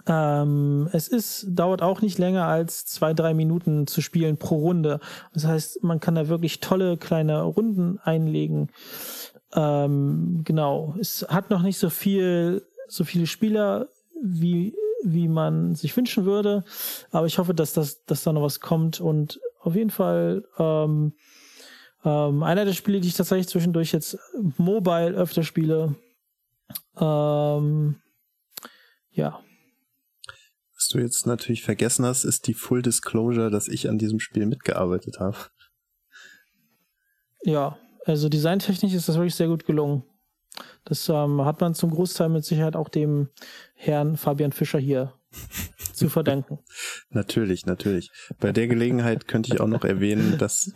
ähm, 0.07 0.89
es 0.93 1.09
ist, 1.09 1.47
dauert 1.49 1.83
auch 1.83 2.03
nicht 2.03 2.19
länger 2.19 2.47
als 2.47 2.87
zwei, 2.87 3.15
drei 3.15 3.35
Minuten 3.35 3.87
zu 3.87 4.01
spielen 4.01 4.37
pro 4.37 4.57
Runde. 4.57 5.01
Das 5.33 5.47
heißt, 5.47 5.83
man 5.83 6.01
kann 6.01 6.15
da 6.15 6.29
wirklich 6.29 6.61
tolle 6.61 6.97
kleine 6.97 7.43
Runden 7.43 7.99
einlegen. 7.99 8.69
Ähm, 9.55 10.43
genau. 10.45 10.95
Es 11.01 11.27
hat 11.29 11.51
noch 11.51 11.63
nicht 11.63 11.79
so 11.79 11.91
viel, 11.91 12.67
so 12.89 13.05
viele 13.05 13.27
Spieler, 13.27 13.89
wie, 14.23 14.75
wie 15.03 15.29
man 15.29 15.75
sich 15.75 15.97
wünschen 15.97 16.25
würde. 16.25 16.65
Aber 17.11 17.27
ich 17.27 17.39
hoffe, 17.39 17.55
dass 17.55 17.73
das, 17.73 18.05
dass 18.05 18.23
da 18.23 18.33
noch 18.33 18.43
was 18.43 18.61
kommt 18.61 19.01
und 19.01 19.41
auf 19.61 19.75
jeden 19.75 19.91
Fall, 19.91 20.45
ähm, 20.59 21.15
ähm, 22.05 22.43
einer 22.45 22.65
der 22.65 22.73
Spiele, 22.73 23.01
die 23.01 23.09
ich 23.09 23.17
tatsächlich 23.17 23.49
zwischendurch 23.49 23.93
jetzt 23.93 24.17
mobile 24.59 25.13
öfter 25.17 25.43
spiele. 25.43 25.97
Ähm, 26.99 27.97
ja, 29.11 29.41
was 30.87 30.91
du 30.91 30.99
jetzt 31.01 31.27
natürlich 31.27 31.65
vergessen 31.65 32.05
hast, 32.05 32.23
ist 32.23 32.47
die 32.47 32.55
Full 32.55 32.81
Disclosure, 32.81 33.51
dass 33.51 33.67
ich 33.67 33.89
an 33.89 33.99
diesem 33.99 34.21
Spiel 34.21 34.47
mitgearbeitet 34.47 35.19
habe. 35.19 35.37
Ja, 37.43 37.77
also 38.05 38.29
designtechnisch 38.29 38.95
ist 38.95 39.09
das 39.09 39.17
wirklich 39.17 39.35
sehr 39.35 39.49
gut 39.49 39.67
gelungen. 39.67 40.05
Das 40.85 41.09
ähm, 41.09 41.45
hat 41.45 41.61
man 41.61 41.75
zum 41.75 41.91
Großteil 41.91 42.29
mit 42.29 42.45
Sicherheit 42.45 42.77
auch 42.77 42.89
dem 42.89 43.31
Herrn 43.75 44.17
Fabian 44.17 44.53
Fischer 44.53 44.79
hier 44.79 45.13
zu 45.93 46.09
verdanken. 46.09 46.61
Natürlich, 47.11 47.67
natürlich. 47.67 48.13
Bei 48.39 48.53
der 48.53 48.69
Gelegenheit 48.69 49.27
könnte 49.27 49.53
ich 49.53 49.61
auch 49.61 49.67
noch 49.67 49.83
erwähnen, 49.85 50.39
dass, 50.39 50.73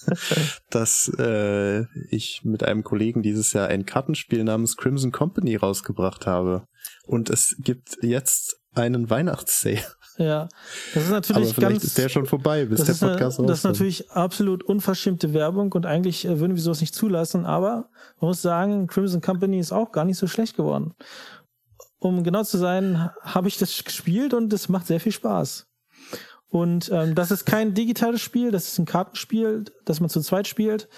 dass 0.70 1.08
äh, 1.20 1.84
ich 2.10 2.40
mit 2.42 2.64
einem 2.64 2.82
Kollegen 2.82 3.22
dieses 3.22 3.52
Jahr 3.52 3.68
ein 3.68 3.86
Kartenspiel 3.86 4.42
namens 4.42 4.76
Crimson 4.76 5.12
Company 5.12 5.54
rausgebracht 5.54 6.26
habe. 6.26 6.66
Und 7.04 7.30
es 7.30 7.56
gibt 7.60 7.98
jetzt 8.02 8.60
einen 8.76 9.10
Weihnachtssale. 9.10 9.82
Ja, 10.18 10.48
das 10.94 11.04
ist 11.04 11.10
natürlich 11.10 11.48
Aber 11.48 11.54
vielleicht 11.54 11.72
ganz, 11.72 11.84
ist 11.84 11.98
der 11.98 12.08
schon 12.08 12.24
vorbei, 12.24 12.64
bis 12.64 12.84
der 12.84 12.94
Podcast 12.94 13.38
eine, 13.38 13.48
Das 13.48 13.58
ist 13.58 13.64
natürlich 13.64 14.10
absolut 14.12 14.62
unverschämte 14.62 15.34
Werbung 15.34 15.72
und 15.72 15.84
eigentlich 15.84 16.24
äh, 16.24 16.40
würden 16.40 16.56
wir 16.56 16.62
sowas 16.62 16.80
nicht 16.80 16.94
zulassen, 16.94 17.44
aber 17.44 17.90
man 18.20 18.28
muss 18.28 18.40
sagen, 18.40 18.86
Crimson 18.86 19.20
Company 19.20 19.58
ist 19.58 19.72
auch 19.72 19.92
gar 19.92 20.04
nicht 20.04 20.16
so 20.16 20.26
schlecht 20.26 20.56
geworden. 20.56 20.94
Um 21.98 22.24
genau 22.24 22.44
zu 22.44 22.56
sein, 22.56 23.10
habe 23.20 23.48
ich 23.48 23.58
das 23.58 23.84
gespielt 23.84 24.32
und 24.32 24.52
es 24.52 24.68
macht 24.68 24.86
sehr 24.86 25.00
viel 25.00 25.12
Spaß. 25.12 25.66
Und 26.48 26.90
ähm, 26.92 27.14
das 27.14 27.30
ist 27.30 27.44
kein 27.44 27.74
digitales 27.74 28.22
Spiel, 28.22 28.50
das 28.50 28.68
ist 28.68 28.78
ein 28.78 28.86
Kartenspiel, 28.86 29.64
das 29.84 30.00
man 30.00 30.08
zu 30.08 30.20
zweit 30.20 30.46
spielt. 30.46 30.88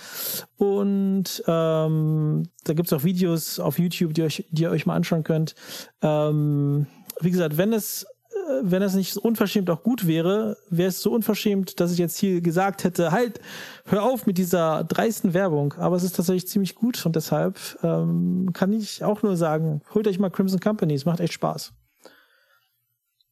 Und 0.57 1.43
ähm, 1.47 2.49
da 2.64 2.74
gibt's 2.74 2.93
auch 2.93 3.03
Videos 3.03 3.59
auf 3.59 3.79
YouTube, 3.79 4.12
die, 4.14 4.22
euch, 4.22 4.47
die 4.51 4.62
ihr 4.62 4.70
euch 4.70 4.87
mal 4.87 4.95
anschauen 4.95 5.24
könnt. 5.24 5.55
Ähm, 6.03 6.87
wie 7.20 7.30
gesagt, 7.30 7.56
wenn 7.56 7.72
es 7.72 8.06
äh, 8.48 8.60
wenn 8.62 8.82
es 8.82 8.94
nicht 8.94 9.16
unverschämt 9.16 9.70
auch 9.70 9.82
gut 9.82 10.06
wäre, 10.06 10.56
wäre 10.70 10.88
es 10.88 11.00
so 11.00 11.12
unverschämt, 11.12 11.80
dass 11.80 11.92
ich 11.92 11.98
jetzt 11.98 12.16
hier 12.18 12.40
gesagt 12.40 12.84
hätte, 12.84 13.10
halt, 13.10 13.40
hör 13.84 14.04
auf 14.04 14.26
mit 14.26 14.38
dieser 14.38 14.84
dreisten 14.84 15.34
Werbung. 15.34 15.74
Aber 15.74 15.96
es 15.96 16.02
ist 16.02 16.16
tatsächlich 16.16 16.46
ziemlich 16.48 16.74
gut 16.74 17.04
und 17.06 17.16
deshalb 17.16 17.58
ähm, 17.82 18.50
kann 18.52 18.72
ich 18.72 19.04
auch 19.04 19.22
nur 19.22 19.36
sagen, 19.36 19.82
holt 19.94 20.06
euch 20.06 20.18
mal 20.18 20.30
Crimson 20.30 20.60
Company, 20.60 20.94
es 20.94 21.04
macht 21.04 21.20
echt 21.20 21.32
Spaß. 21.32 21.72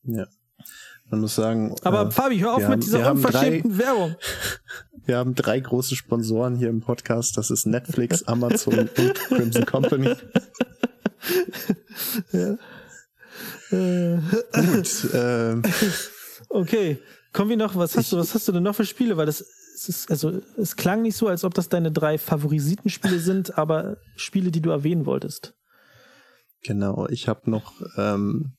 Ja. 0.04 0.26
Man 1.08 1.20
muss 1.20 1.36
sagen. 1.36 1.74
Aber 1.82 2.08
äh, 2.08 2.10
Fabi, 2.10 2.38
hör 2.40 2.54
auf 2.54 2.58
mit 2.58 2.68
haben, 2.68 2.80
dieser 2.80 3.12
unverschämten 3.12 3.70
drei, 3.70 3.78
Werbung. 3.78 4.16
Wir 5.04 5.18
haben 5.18 5.36
drei 5.36 5.60
große 5.60 5.94
Sponsoren 5.94 6.56
hier 6.56 6.68
im 6.68 6.80
Podcast. 6.80 7.36
Das 7.36 7.52
ist 7.52 7.64
Netflix, 7.64 8.24
Amazon 8.24 8.80
und 8.80 8.90
Crimson 8.92 9.64
Company. 9.64 10.12
ja. 12.32 12.56
Äh, 13.70 14.18
Gut. 14.52 15.08
Ähm. 15.12 15.62
Okay, 16.50 16.98
kommen 17.32 17.48
wir 17.48 17.56
noch. 17.56 17.76
Was 17.76 17.96
hast 17.96 18.12
du? 18.12 18.18
Was 18.18 18.34
hast 18.34 18.46
du 18.46 18.52
denn 18.52 18.62
noch 18.62 18.76
für 18.76 18.84
Spiele? 18.84 19.16
Weil 19.16 19.26
das 19.26 19.42
es 19.76 19.88
ist, 19.88 20.10
also 20.10 20.40
es 20.56 20.76
klang 20.76 21.02
nicht 21.02 21.16
so, 21.16 21.28
als 21.28 21.44
ob 21.44 21.54
das 21.54 21.68
deine 21.68 21.92
drei 21.92 22.18
Favorisitenspiele 22.18 23.18
sind, 23.18 23.58
aber 23.58 23.98
Spiele, 24.16 24.50
die 24.50 24.62
du 24.62 24.70
erwähnen 24.70 25.06
wolltest. 25.06 25.54
Genau, 26.62 27.06
ich 27.08 27.28
habe 27.28 27.50
noch 27.50 27.74
ähm, 27.96 28.56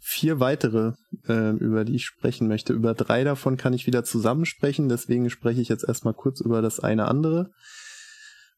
vier 0.00 0.40
weitere, 0.40 0.92
äh, 1.28 1.50
über 1.56 1.84
die 1.84 1.96
ich 1.96 2.04
sprechen 2.04 2.46
möchte. 2.46 2.72
Über 2.72 2.94
drei 2.94 3.24
davon 3.24 3.56
kann 3.56 3.74
ich 3.74 3.86
wieder 3.86 4.04
zusammensprechen, 4.04 4.88
deswegen 4.88 5.28
spreche 5.28 5.60
ich 5.60 5.68
jetzt 5.68 5.86
erstmal 5.86 6.14
kurz 6.14 6.40
über 6.40 6.62
das 6.62 6.80
eine 6.80 7.06
andere. 7.06 7.50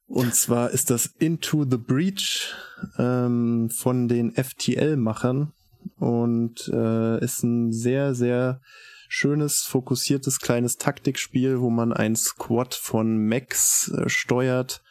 Und 0.06 0.34
zwar 0.34 0.70
ist 0.70 0.90
das 0.90 1.06
Into 1.18 1.66
the 1.68 1.78
Breach 1.78 2.54
ähm, 2.98 3.70
von 3.70 4.06
den 4.06 4.32
FTL-Machern 4.32 5.52
und 5.98 6.68
äh, 6.72 7.22
ist 7.24 7.42
ein 7.42 7.72
sehr, 7.72 8.14
sehr 8.14 8.60
schönes, 9.08 9.62
fokussiertes 9.62 10.40
kleines 10.40 10.76
Taktikspiel, 10.76 11.60
wo 11.60 11.70
man 11.70 11.92
ein 11.92 12.16
Squad 12.16 12.74
von 12.74 13.16
Mechs 13.16 13.88
äh, 13.90 14.08
steuert, 14.08 14.82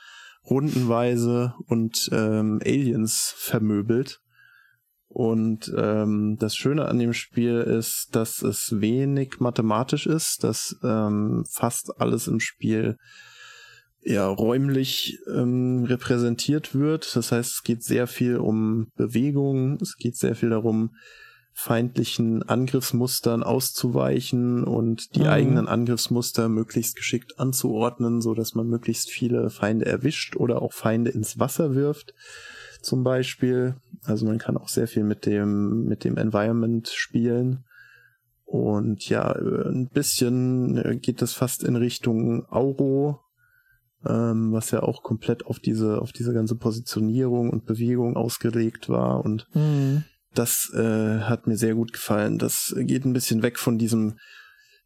rundenweise 0.49 1.55
und 1.67 2.09
ähm, 2.11 2.59
Aliens 2.63 3.33
vermöbelt. 3.35 4.21
Und 5.07 5.73
ähm, 5.77 6.35
das 6.39 6.55
Schöne 6.55 6.87
an 6.89 6.99
dem 6.99 7.13
Spiel 7.13 7.61
ist, 7.61 8.09
dass 8.15 8.41
es 8.41 8.81
wenig 8.81 9.39
mathematisch 9.39 10.07
ist, 10.07 10.43
dass 10.43 10.77
ähm, 10.83 11.45
fast 11.49 12.01
alles 12.01 12.27
im 12.27 12.41
Spiel 12.41 12.97
ja 14.05 14.27
räumlich 14.27 15.19
ähm, 15.27 15.83
repräsentiert 15.83 16.75
wird. 16.75 17.15
Das 17.15 17.31
heißt, 17.31 17.51
es 17.51 17.63
geht 17.63 17.83
sehr 17.83 18.07
viel 18.07 18.37
um 18.37 18.91
Bewegung, 18.95 19.77
es 19.81 19.97
geht 19.97 20.15
sehr 20.15 20.35
viel 20.35 20.51
darum, 20.51 20.91
feindlichen 21.57 22.43
Angriffsmustern 22.43 23.41
auszuweichen 23.41 24.65
und 24.65 25.15
die 25.15 25.21
mhm. 25.21 25.27
eigenen 25.27 25.67
Angriffsmuster 25.67 26.49
möglichst 26.49 26.97
geschickt 26.97 27.39
anzuordnen, 27.39 28.21
so 28.21 28.33
dass 28.33 28.55
man 28.55 28.67
möglichst 28.67 29.09
viele 29.09 29.49
Feinde 29.49 29.85
erwischt 29.85 30.35
oder 30.35 30.61
auch 30.61 30.73
Feinde 30.73 31.11
ins 31.11 31.39
Wasser 31.39 31.73
wirft, 31.73 32.13
zum 32.81 33.03
Beispiel. 33.03 33.75
Also 34.03 34.25
man 34.25 34.37
kann 34.37 34.57
auch 34.57 34.67
sehr 34.67 34.87
viel 34.87 35.03
mit 35.03 35.25
dem, 35.25 35.85
mit 35.85 36.03
dem 36.03 36.17
Environment 36.17 36.87
spielen. 36.89 37.63
Und 38.43 39.09
ja, 39.09 39.31
ein 39.31 39.87
bisschen 39.87 40.99
geht 41.01 41.21
es 41.21 41.33
fast 41.33 41.63
in 41.63 41.77
Richtung 41.77 42.45
Auro, 42.49 43.21
ähm, 44.07 44.51
was 44.51 44.71
ja 44.71 44.83
auch 44.83 45.03
komplett 45.03 45.45
auf 45.45 45.59
diese, 45.59 46.01
auf 46.01 46.11
diese 46.11 46.33
ganze 46.33 46.55
Positionierung 46.55 47.49
und 47.49 47.65
Bewegung 47.65 48.15
ausgelegt 48.15 48.89
war. 48.89 49.23
Und 49.23 49.47
mhm. 49.53 50.03
das 50.33 50.71
äh, 50.73 51.19
hat 51.21 51.47
mir 51.47 51.57
sehr 51.57 51.75
gut 51.75 51.93
gefallen. 51.93 52.37
Das 52.37 52.75
geht 52.77 53.05
ein 53.05 53.13
bisschen 53.13 53.41
weg 53.41 53.57
von 53.57 53.77
diesem, 53.77 54.17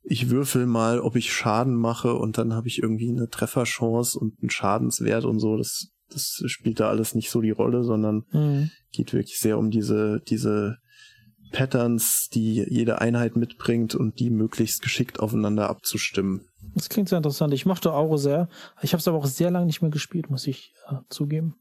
ich 0.03 0.29
würfel 0.29 0.65
mal, 0.65 0.99
ob 0.99 1.15
ich 1.15 1.33
Schaden 1.33 1.75
mache 1.75 2.13
und 2.13 2.37
dann 2.37 2.53
habe 2.53 2.67
ich 2.67 2.81
irgendwie 2.81 3.09
eine 3.09 3.29
Trefferchance 3.29 4.17
und 4.17 4.39
einen 4.41 4.49
Schadenswert 4.49 5.25
und 5.25 5.39
so. 5.39 5.57
Das, 5.57 5.89
das 6.09 6.41
spielt 6.45 6.79
da 6.79 6.89
alles 6.89 7.15
nicht 7.15 7.29
so 7.29 7.41
die 7.41 7.51
Rolle, 7.51 7.83
sondern 7.83 8.23
mhm. 8.31 8.71
geht 8.91 9.13
wirklich 9.13 9.39
sehr 9.39 9.57
um 9.57 9.69
diese, 9.69 10.21
diese 10.27 10.77
Patterns, 11.51 12.29
die 12.33 12.63
jede 12.69 13.01
Einheit 13.01 13.35
mitbringt 13.35 13.95
und 13.95 14.19
die 14.19 14.29
möglichst 14.29 14.81
geschickt 14.81 15.19
aufeinander 15.19 15.69
abzustimmen. 15.69 16.48
Das 16.75 16.89
klingt 16.89 17.09
sehr 17.09 17.17
interessant. 17.17 17.53
Ich 17.53 17.65
mochte 17.65 17.93
Auro 17.93 18.17
sehr. 18.17 18.47
Ich 18.81 18.93
habe 18.93 18.99
es 18.99 19.07
aber 19.07 19.17
auch 19.17 19.25
sehr 19.25 19.51
lange 19.51 19.65
nicht 19.65 19.81
mehr 19.81 19.91
gespielt, 19.91 20.29
muss 20.29 20.47
ich 20.47 20.73
äh, 20.89 20.95
zugeben. 21.09 21.55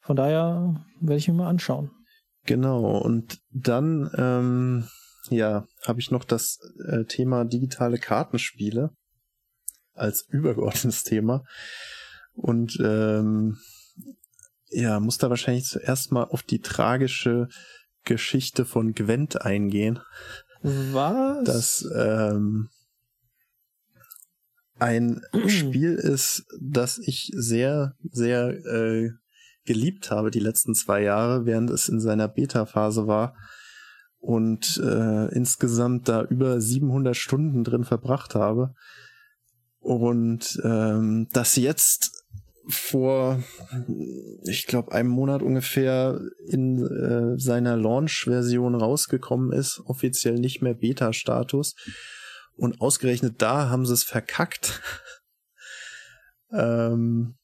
Von 0.00 0.16
daher 0.16 0.84
werde 1.00 1.18
ich 1.18 1.28
mir 1.28 1.34
mal 1.34 1.48
anschauen. 1.48 1.90
Genau, 2.46 2.98
und 2.98 3.40
dann, 3.50 4.10
ähm, 4.16 4.88
ja, 5.28 5.66
habe 5.86 6.00
ich 6.00 6.10
noch 6.10 6.24
das 6.24 6.58
äh, 6.88 7.04
Thema 7.04 7.44
digitale 7.44 7.98
Kartenspiele 7.98 8.90
als 9.94 10.22
übergeordnetes 10.28 11.04
Thema. 11.04 11.44
Und 12.32 12.78
ähm, 12.82 13.58
ja, 14.70 15.00
muss 15.00 15.18
da 15.18 15.30
wahrscheinlich 15.30 15.64
zuerst 15.66 16.12
mal 16.12 16.24
auf 16.24 16.42
die 16.42 16.60
tragische 16.60 17.48
Geschichte 18.04 18.64
von 18.64 18.94
Gwent 18.94 19.42
eingehen. 19.42 20.00
Was? 20.62 21.44
Das 21.44 21.88
ähm, 21.94 22.70
ein 24.80 25.22
Spiel 25.46 25.94
ist, 25.94 26.44
das 26.60 26.98
ich 26.98 27.30
sehr, 27.34 27.94
sehr 28.10 28.50
äh, 28.66 29.10
geliebt 29.64 30.10
habe 30.10 30.30
die 30.30 30.40
letzten 30.40 30.74
zwei 30.74 31.02
Jahre, 31.02 31.46
während 31.46 31.70
es 31.70 31.88
in 31.88 32.00
seiner 32.00 32.28
Beta-Phase 32.28 33.06
war. 33.06 33.34
und 34.18 34.78
äh, 34.84 35.34
insgesamt 35.34 36.08
da 36.08 36.22
über 36.24 36.60
700 36.60 37.16
Stunden 37.16 37.64
drin 37.64 37.84
verbracht 37.84 38.34
habe. 38.34 38.74
Und 39.78 40.60
ähm, 40.62 41.28
das 41.32 41.56
jetzt 41.56 42.20
vor, 42.68 43.42
ich 44.44 44.66
glaube, 44.66 44.92
einem 44.92 45.08
Monat 45.08 45.42
ungefähr 45.42 46.20
in 46.48 46.86
äh, 46.86 47.38
seiner 47.38 47.76
Launch-Version 47.76 48.74
rausgekommen 48.74 49.52
ist, 49.52 49.80
offiziell 49.86 50.34
nicht 50.34 50.62
mehr 50.62 50.74
Beta-Status. 50.74 51.74
Und 52.60 52.82
ausgerechnet 52.82 53.40
da 53.40 53.70
haben 53.70 53.86
sie 53.86 53.94
es 53.94 54.04
verkackt. 54.04 54.82
ähm, 56.52 57.38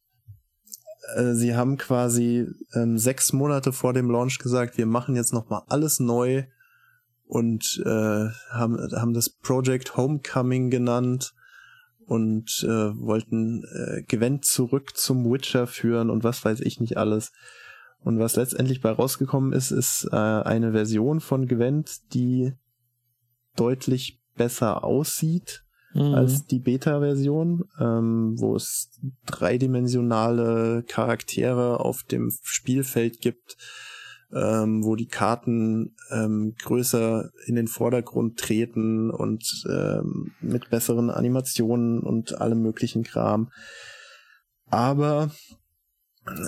äh, 1.14 1.32
sie 1.32 1.56
haben 1.56 1.78
quasi 1.78 2.46
ähm, 2.74 2.98
sechs 2.98 3.32
Monate 3.32 3.72
vor 3.72 3.94
dem 3.94 4.10
Launch 4.10 4.38
gesagt, 4.38 4.76
wir 4.76 4.84
machen 4.84 5.16
jetzt 5.16 5.32
nochmal 5.32 5.62
alles 5.68 6.00
neu 6.00 6.44
und 7.24 7.82
äh, 7.86 8.28
haben, 8.50 8.76
haben 8.92 9.14
das 9.14 9.30
Project 9.30 9.96
Homecoming 9.96 10.68
genannt 10.68 11.32
und 12.04 12.62
äh, 12.64 12.68
wollten 13.00 13.64
äh, 13.64 14.02
Gwent 14.02 14.44
zurück 14.44 14.98
zum 14.98 15.32
Witcher 15.32 15.66
führen 15.66 16.10
und 16.10 16.24
was 16.24 16.44
weiß 16.44 16.60
ich 16.60 16.78
nicht 16.78 16.98
alles. 16.98 17.32
Und 18.00 18.18
was 18.18 18.36
letztendlich 18.36 18.82
bei 18.82 18.90
rausgekommen 18.90 19.54
ist, 19.54 19.70
ist 19.70 20.10
äh, 20.12 20.16
eine 20.16 20.72
Version 20.72 21.20
von 21.20 21.48
Gwent, 21.48 22.12
die 22.12 22.52
deutlich 23.56 24.20
besser 24.37 24.84
aussieht 24.84 25.64
mhm. 25.95 26.14
als 26.14 26.47
die 26.47 26.59
Beta-Version, 26.59 27.64
ähm, 27.80 28.34
wo 28.37 28.57
es 28.57 28.91
dreidimensionale 29.26 30.84
Charaktere 30.87 31.80
auf 31.80 32.03
dem 32.05 32.32
Spielfeld 32.43 33.20
gibt, 33.20 33.57
ähm, 34.32 34.84
wo 34.84 34.97
die 34.97 35.09
Karten 35.09 35.95
ähm, 36.11 36.55
größer 36.62 37.30
in 37.47 37.55
den 37.55 37.68
Vordergrund 37.68 38.39
treten 38.39 39.11
und 39.11 39.64
ähm, 39.68 40.32
mit 40.41 40.70
besseren 40.70 41.11
Animationen 41.11 42.01
und 42.01 42.41
allem 42.41 42.62
möglichen 42.62 43.03
Kram. 43.03 43.51
Aber 44.68 45.30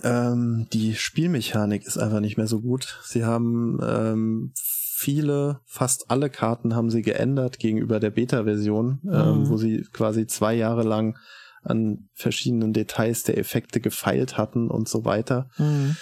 ähm, 0.02 0.66
die 0.72 0.96
Spielmechanik 0.96 1.86
ist 1.86 1.98
einfach 1.98 2.20
nicht 2.20 2.36
mehr 2.36 2.48
so 2.48 2.60
gut. 2.60 2.98
Sie 3.04 3.24
haben 3.24 3.78
ähm, 3.82 4.52
viele, 4.98 5.60
fast 5.64 6.10
alle 6.10 6.28
Karten 6.28 6.74
haben 6.74 6.90
sie 6.90 7.02
geändert 7.02 7.60
gegenüber 7.60 8.00
der 8.00 8.10
Beta-Version, 8.10 9.00
ähm, 9.04 9.10
mhm. 9.10 9.14
ähm, 9.14 9.48
wo 9.48 9.56
sie 9.56 9.86
quasi 9.92 10.26
zwei 10.26 10.54
Jahre 10.54 10.82
lang 10.82 11.16
an 11.62 12.08
verschiedenen 12.14 12.72
Details 12.72 13.22
der 13.22 13.38
Effekte 13.38 13.80
gefeilt 13.80 14.36
hatten 14.36 14.68
und 14.68 14.88
so 14.88 15.04
weiter. 15.04 15.50
Mhm. 15.56 15.96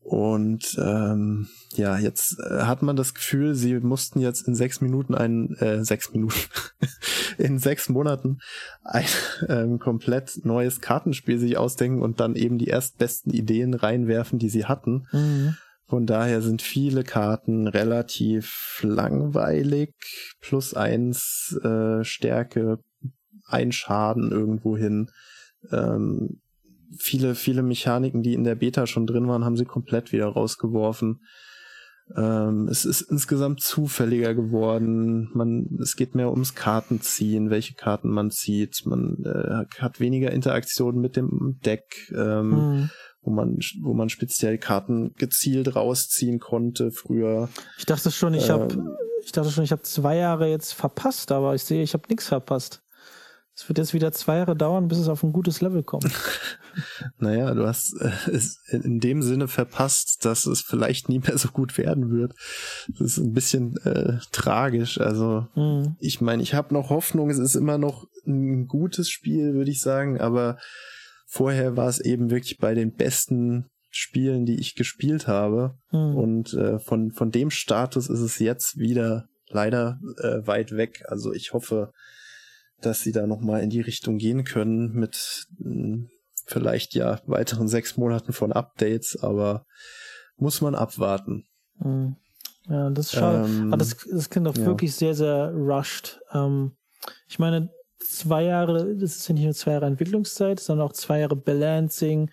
Und 0.00 0.76
ähm, 0.82 1.46
ja, 1.74 1.96
jetzt 1.98 2.40
äh, 2.40 2.62
hat 2.62 2.82
man 2.82 2.96
das 2.96 3.14
Gefühl, 3.14 3.54
sie 3.54 3.78
mussten 3.78 4.18
jetzt 4.18 4.48
in 4.48 4.56
sechs 4.56 4.80
Minuten 4.80 5.14
ein, 5.14 5.54
äh, 5.60 5.84
sechs 5.84 6.12
Minuten, 6.12 6.40
in 7.38 7.60
sechs 7.60 7.88
Monaten 7.88 8.38
ein 8.82 9.04
ähm, 9.48 9.78
komplett 9.78 10.40
neues 10.42 10.80
Kartenspiel 10.80 11.38
sich 11.38 11.56
ausdenken 11.56 12.02
und 12.02 12.18
dann 12.18 12.34
eben 12.34 12.58
die 12.58 12.68
erstbesten 12.68 13.32
Ideen 13.32 13.74
reinwerfen, 13.74 14.40
die 14.40 14.48
sie 14.48 14.64
hatten. 14.64 15.06
Mhm. 15.12 15.56
Von 15.90 16.06
daher 16.06 16.40
sind 16.40 16.62
viele 16.62 17.02
Karten 17.02 17.66
relativ 17.66 18.78
langweilig, 18.84 19.92
plus 20.40 20.72
eins 20.72 21.58
äh, 21.64 22.04
Stärke, 22.04 22.78
ein 23.44 23.72
Schaden 23.72 24.30
irgendwo 24.30 24.76
hin. 24.76 25.10
Ähm, 25.72 26.40
viele, 26.96 27.34
viele 27.34 27.62
Mechaniken, 27.62 28.22
die 28.22 28.34
in 28.34 28.44
der 28.44 28.54
Beta 28.54 28.86
schon 28.86 29.08
drin 29.08 29.26
waren, 29.26 29.44
haben 29.44 29.56
sie 29.56 29.64
komplett 29.64 30.12
wieder 30.12 30.28
rausgeworfen. 30.28 31.22
Ähm, 32.16 32.68
es 32.68 32.84
ist 32.84 33.02
insgesamt 33.02 33.60
zufälliger 33.60 34.34
geworden. 34.34 35.30
Man, 35.34 35.76
es 35.82 35.96
geht 35.96 36.14
mehr 36.14 36.30
ums 36.30 36.54
Kartenziehen, 36.54 37.50
welche 37.50 37.74
Karten 37.74 38.10
man 38.10 38.30
zieht. 38.30 38.82
Man 38.84 39.24
äh, 39.24 39.64
hat 39.80 39.98
weniger 39.98 40.30
Interaktion 40.30 41.00
mit 41.00 41.16
dem 41.16 41.58
Deck, 41.64 42.12
ähm, 42.16 42.50
mhm. 42.50 42.90
Wo 43.22 43.30
man, 43.30 43.58
wo 43.82 43.92
man 43.92 44.08
speziell 44.08 44.58
Karten 44.58 45.14
gezielt 45.14 45.74
rausziehen 45.76 46.38
konnte 46.38 46.90
früher. 46.90 47.48
Ich 47.78 47.86
dachte 47.86 48.10
schon, 48.10 48.34
ich 48.34 48.48
ähm, 48.48 48.52
habe, 48.52 48.96
ich 49.24 49.32
dachte 49.32 49.50
schon, 49.50 49.64
ich 49.64 49.72
habe 49.72 49.82
zwei 49.82 50.16
Jahre 50.16 50.48
jetzt 50.48 50.72
verpasst, 50.72 51.30
aber 51.32 51.54
ich 51.54 51.62
sehe, 51.64 51.82
ich 51.82 51.92
habe 51.92 52.04
nichts 52.08 52.28
verpasst. 52.28 52.82
Es 53.60 53.68
wird 53.68 53.76
jetzt 53.76 53.92
wieder 53.92 54.10
zwei 54.12 54.38
Jahre 54.38 54.56
dauern, 54.56 54.88
bis 54.88 54.96
es 54.96 55.08
auf 55.08 55.22
ein 55.22 55.34
gutes 55.34 55.60
Level 55.60 55.82
kommt. 55.82 56.10
naja, 57.18 57.52
du 57.52 57.66
hast 57.66 57.94
äh, 58.00 58.30
es 58.30 58.58
in 58.70 59.00
dem 59.00 59.22
Sinne 59.22 59.48
verpasst, 59.48 60.24
dass 60.24 60.46
es 60.46 60.62
vielleicht 60.62 61.10
nie 61.10 61.18
mehr 61.18 61.36
so 61.36 61.48
gut 61.48 61.76
werden 61.76 62.10
wird. 62.10 62.32
Das 62.88 63.00
ist 63.02 63.18
ein 63.18 63.34
bisschen 63.34 63.76
äh, 63.84 64.18
tragisch. 64.32 64.98
Also 64.98 65.46
mhm. 65.56 65.96
ich 66.00 66.22
meine, 66.22 66.42
ich 66.42 66.54
habe 66.54 66.72
noch 66.72 66.88
Hoffnung, 66.88 67.28
es 67.28 67.38
ist 67.38 67.54
immer 67.54 67.76
noch 67.76 68.06
ein 68.26 68.66
gutes 68.66 69.10
Spiel, 69.10 69.52
würde 69.52 69.70
ich 69.70 69.82
sagen, 69.82 70.18
aber 70.18 70.56
vorher 71.30 71.76
war 71.76 71.88
es 71.88 72.00
eben 72.00 72.30
wirklich 72.30 72.58
bei 72.58 72.74
den 72.74 72.92
besten 72.92 73.70
Spielen, 73.88 74.46
die 74.46 74.58
ich 74.58 74.74
gespielt 74.74 75.28
habe. 75.28 75.76
Mhm. 75.92 76.16
Und 76.16 76.54
äh, 76.54 76.80
von, 76.80 77.12
von 77.12 77.30
dem 77.30 77.50
Status 77.50 78.08
ist 78.08 78.20
es 78.20 78.38
jetzt 78.40 78.78
wieder 78.78 79.28
leider 79.48 80.00
äh, 80.18 80.46
weit 80.46 80.72
weg. 80.72 81.04
Also 81.06 81.32
ich 81.32 81.52
hoffe, 81.52 81.92
dass 82.80 83.00
sie 83.00 83.12
da 83.12 83.26
nochmal 83.28 83.62
in 83.62 83.70
die 83.70 83.80
Richtung 83.80 84.18
gehen 84.18 84.44
können 84.44 84.92
mit 84.92 85.46
mh, 85.58 85.72
hm, 85.72 86.08
vielleicht 86.46 86.94
ja 86.94 87.20
weiteren 87.26 87.68
sechs 87.68 87.96
Monaten 87.96 88.32
von 88.32 88.52
Updates, 88.52 89.16
aber 89.22 89.66
muss 90.36 90.60
man 90.60 90.74
abwarten. 90.74 91.44
Hm. 91.78 92.16
Ja, 92.68 92.90
das 92.90 93.06
ist 93.06 93.12
schade. 93.12 93.48
Ähm, 93.48 93.72
aber 93.72 93.78
das, 93.78 93.96
das 94.10 94.30
klingt 94.30 94.48
doch 94.48 94.56
ja. 94.56 94.66
wirklich 94.66 94.94
sehr, 94.94 95.14
sehr 95.14 95.52
rushed. 95.52 96.20
Ähm, 96.32 96.72
ich 97.28 97.38
meine, 97.38 97.70
zwei 98.00 98.44
Jahre, 98.44 98.96
das 98.96 99.16
ist 99.16 99.28
ja 99.28 99.34
nicht 99.34 99.44
nur 99.44 99.54
zwei 99.54 99.72
Jahre 99.72 99.86
Entwicklungszeit, 99.86 100.58
sondern 100.60 100.88
auch 100.88 100.92
zwei 100.92 101.20
Jahre 101.20 101.36
Balancing 101.36 102.30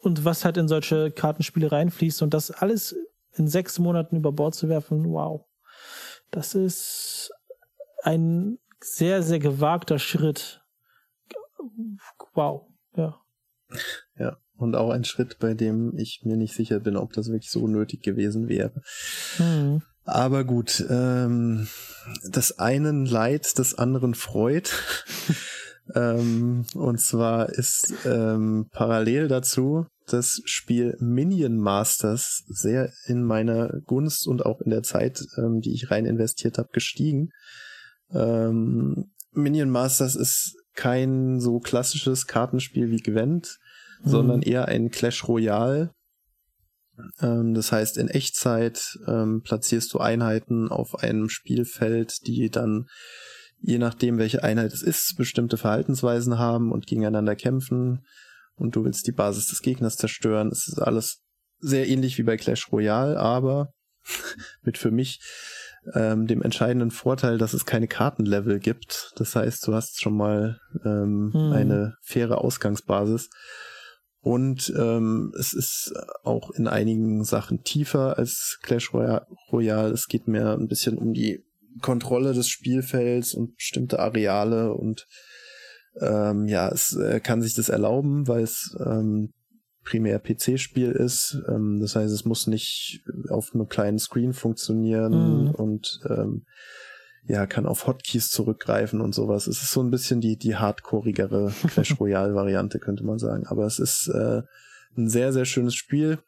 und 0.00 0.24
was 0.24 0.44
halt 0.44 0.56
in 0.56 0.68
solche 0.68 1.10
Kartenspiele 1.10 1.70
reinfließt 1.70 2.22
und 2.22 2.32
das 2.32 2.50
alles 2.50 2.96
in 3.36 3.48
sechs 3.48 3.78
Monaten 3.78 4.16
über 4.16 4.32
Bord 4.32 4.54
zu 4.54 4.68
werfen, 4.68 5.04
wow. 5.10 5.44
Das 6.30 6.54
ist 6.54 7.32
ein 8.02 8.58
sehr, 8.80 9.22
sehr 9.22 9.38
gewagter 9.38 9.98
Schritt. 9.98 10.62
Wow, 12.34 12.68
ja. 12.96 13.20
Ja, 14.18 14.38
und 14.56 14.76
auch 14.76 14.90
ein 14.90 15.04
Schritt, 15.04 15.38
bei 15.38 15.54
dem 15.54 15.96
ich 15.96 16.22
mir 16.24 16.36
nicht 16.36 16.54
sicher 16.54 16.80
bin, 16.80 16.96
ob 16.96 17.12
das 17.12 17.28
wirklich 17.28 17.50
so 17.50 17.66
nötig 17.66 18.02
gewesen 18.02 18.48
wäre. 18.48 18.82
Mhm. 19.38 19.82
Aber 20.04 20.44
gut, 20.44 20.84
ähm, 20.90 21.66
das 22.28 22.58
einen 22.58 23.06
Leid, 23.06 23.58
des 23.58 23.74
anderen 23.74 24.14
Freud. 24.14 24.68
ähm, 25.94 26.66
und 26.74 27.00
zwar 27.00 27.48
ist 27.48 27.94
ähm, 28.04 28.68
parallel 28.70 29.28
dazu 29.28 29.86
das 30.06 30.42
Spiel 30.44 30.96
Minion 31.00 31.56
Masters 31.56 32.44
sehr 32.48 32.92
in 33.06 33.24
meiner 33.24 33.80
Gunst 33.86 34.26
und 34.26 34.44
auch 34.44 34.60
in 34.60 34.70
der 34.70 34.82
Zeit, 34.82 35.24
ähm, 35.38 35.60
die 35.60 35.72
ich 35.72 35.90
rein 35.90 36.04
investiert 36.04 36.58
habe, 36.58 36.68
gestiegen. 36.72 37.30
Ähm, 38.12 39.12
Minion 39.32 39.70
Masters 39.70 40.14
ist 40.14 40.56
kein 40.74 41.40
so 41.40 41.58
klassisches 41.58 42.26
Kartenspiel 42.26 42.90
wie 42.90 42.98
Gwent, 42.98 43.58
mhm. 44.02 44.08
sondern 44.08 44.42
eher 44.42 44.68
ein 44.68 44.90
Clash 44.90 45.26
Royale. 45.26 45.90
Ähm, 47.20 47.54
das 47.54 47.72
heißt, 47.72 47.96
in 47.98 48.08
Echtzeit 48.08 48.98
ähm, 49.06 49.42
platzierst 49.42 49.92
du 49.92 49.98
Einheiten 49.98 50.68
auf 50.68 50.98
einem 50.98 51.28
Spielfeld, 51.28 52.26
die 52.26 52.50
dann, 52.50 52.86
je 53.60 53.78
nachdem 53.78 54.18
welche 54.18 54.42
Einheit 54.42 54.72
es 54.72 54.82
ist, 54.82 55.16
bestimmte 55.16 55.56
Verhaltensweisen 55.56 56.38
haben 56.38 56.72
und 56.72 56.86
gegeneinander 56.86 57.36
kämpfen. 57.36 58.04
Und 58.56 58.76
du 58.76 58.84
willst 58.84 59.06
die 59.06 59.12
Basis 59.12 59.48
des 59.48 59.62
Gegners 59.62 59.96
zerstören. 59.96 60.48
Es 60.48 60.68
ist 60.68 60.78
alles 60.78 61.22
sehr 61.58 61.88
ähnlich 61.88 62.18
wie 62.18 62.22
bei 62.22 62.36
Clash 62.36 62.70
Royale, 62.70 63.18
aber 63.18 63.72
mit 64.62 64.78
für 64.78 64.90
mich 64.90 65.20
ähm, 65.92 66.26
dem 66.26 66.42
entscheidenden 66.42 66.90
Vorteil, 66.90 67.38
dass 67.38 67.52
es 67.52 67.66
keine 67.66 67.88
Kartenlevel 67.88 68.58
gibt. 68.58 69.12
Das 69.16 69.36
heißt, 69.36 69.66
du 69.66 69.74
hast 69.74 70.00
schon 70.00 70.16
mal 70.16 70.58
ähm, 70.84 71.30
hm. 71.32 71.52
eine 71.52 71.96
faire 72.02 72.38
Ausgangsbasis. 72.38 73.28
Und 74.24 74.72
ähm, 74.74 75.34
es 75.38 75.52
ist 75.52 75.92
auch 76.22 76.50
in 76.52 76.66
einigen 76.66 77.24
Sachen 77.24 77.62
tiefer 77.62 78.16
als 78.16 78.58
Clash 78.62 78.94
Royale. 78.94 79.92
Es 79.92 80.06
geht 80.08 80.28
mehr 80.28 80.54
ein 80.54 80.66
bisschen 80.66 80.96
um 80.96 81.12
die 81.12 81.44
Kontrolle 81.82 82.32
des 82.32 82.48
Spielfelds 82.48 83.34
und 83.34 83.56
bestimmte 83.56 83.98
Areale 83.98 84.72
und 84.72 85.06
ähm, 86.00 86.46
ja, 86.46 86.70
es 86.70 86.96
äh, 86.96 87.20
kann 87.20 87.42
sich 87.42 87.52
das 87.52 87.68
erlauben, 87.68 88.26
weil 88.26 88.42
es 88.44 88.74
ähm, 88.80 89.34
primär 89.84 90.18
PC-Spiel 90.20 90.92
ist. 90.92 91.36
Ähm, 91.46 91.80
das 91.82 91.94
heißt, 91.94 92.10
es 92.10 92.24
muss 92.24 92.46
nicht 92.46 93.04
auf 93.28 93.50
einem 93.52 93.68
kleinen 93.68 93.98
Screen 93.98 94.32
funktionieren 94.32 95.48
mhm. 95.48 95.50
und 95.50 96.00
ähm, 96.08 96.46
ja, 97.26 97.46
kann 97.46 97.66
auf 97.66 97.86
Hotkeys 97.86 98.30
zurückgreifen 98.30 99.00
und 99.00 99.14
sowas. 99.14 99.46
Es 99.46 99.62
ist 99.62 99.72
so 99.72 99.82
ein 99.82 99.90
bisschen 99.90 100.20
die, 100.20 100.36
die 100.36 100.56
hardcoreigere 100.56 101.52
Clash 101.68 101.98
Royale-Variante, 101.98 102.78
könnte 102.78 103.04
man 103.04 103.18
sagen. 103.18 103.46
Aber 103.46 103.64
es 103.64 103.78
ist 103.78 104.08
äh, 104.08 104.42
ein 104.96 105.08
sehr, 105.08 105.32
sehr 105.32 105.44
schönes 105.44 105.74
Spiel. 105.74 106.18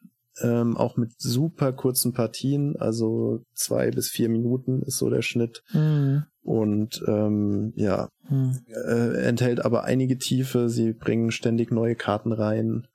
ähm, 0.41 0.77
auch 0.77 0.97
mit 0.97 1.11
super 1.17 1.73
kurzen 1.73 2.13
Partien, 2.13 2.75
also 2.75 3.43
zwei 3.53 3.89
bis 3.89 4.09
vier 4.09 4.29
Minuten 4.29 4.83
ist 4.83 4.97
so 4.97 5.09
der 5.09 5.23
Schnitt. 5.23 5.63
Mhm. 5.73 6.25
Und 6.43 7.03
ähm, 7.07 7.73
ja, 7.75 8.09
mhm. 8.29 8.59
äh, 8.67 9.23
enthält 9.23 9.63
aber 9.65 9.83
einige 9.83 10.17
Tiefe. 10.17 10.69
Sie 10.69 10.93
bringen 10.93 11.31
ständig 11.31 11.71
neue 11.71 11.95
Karten 11.95 12.31
rein. 12.31 12.87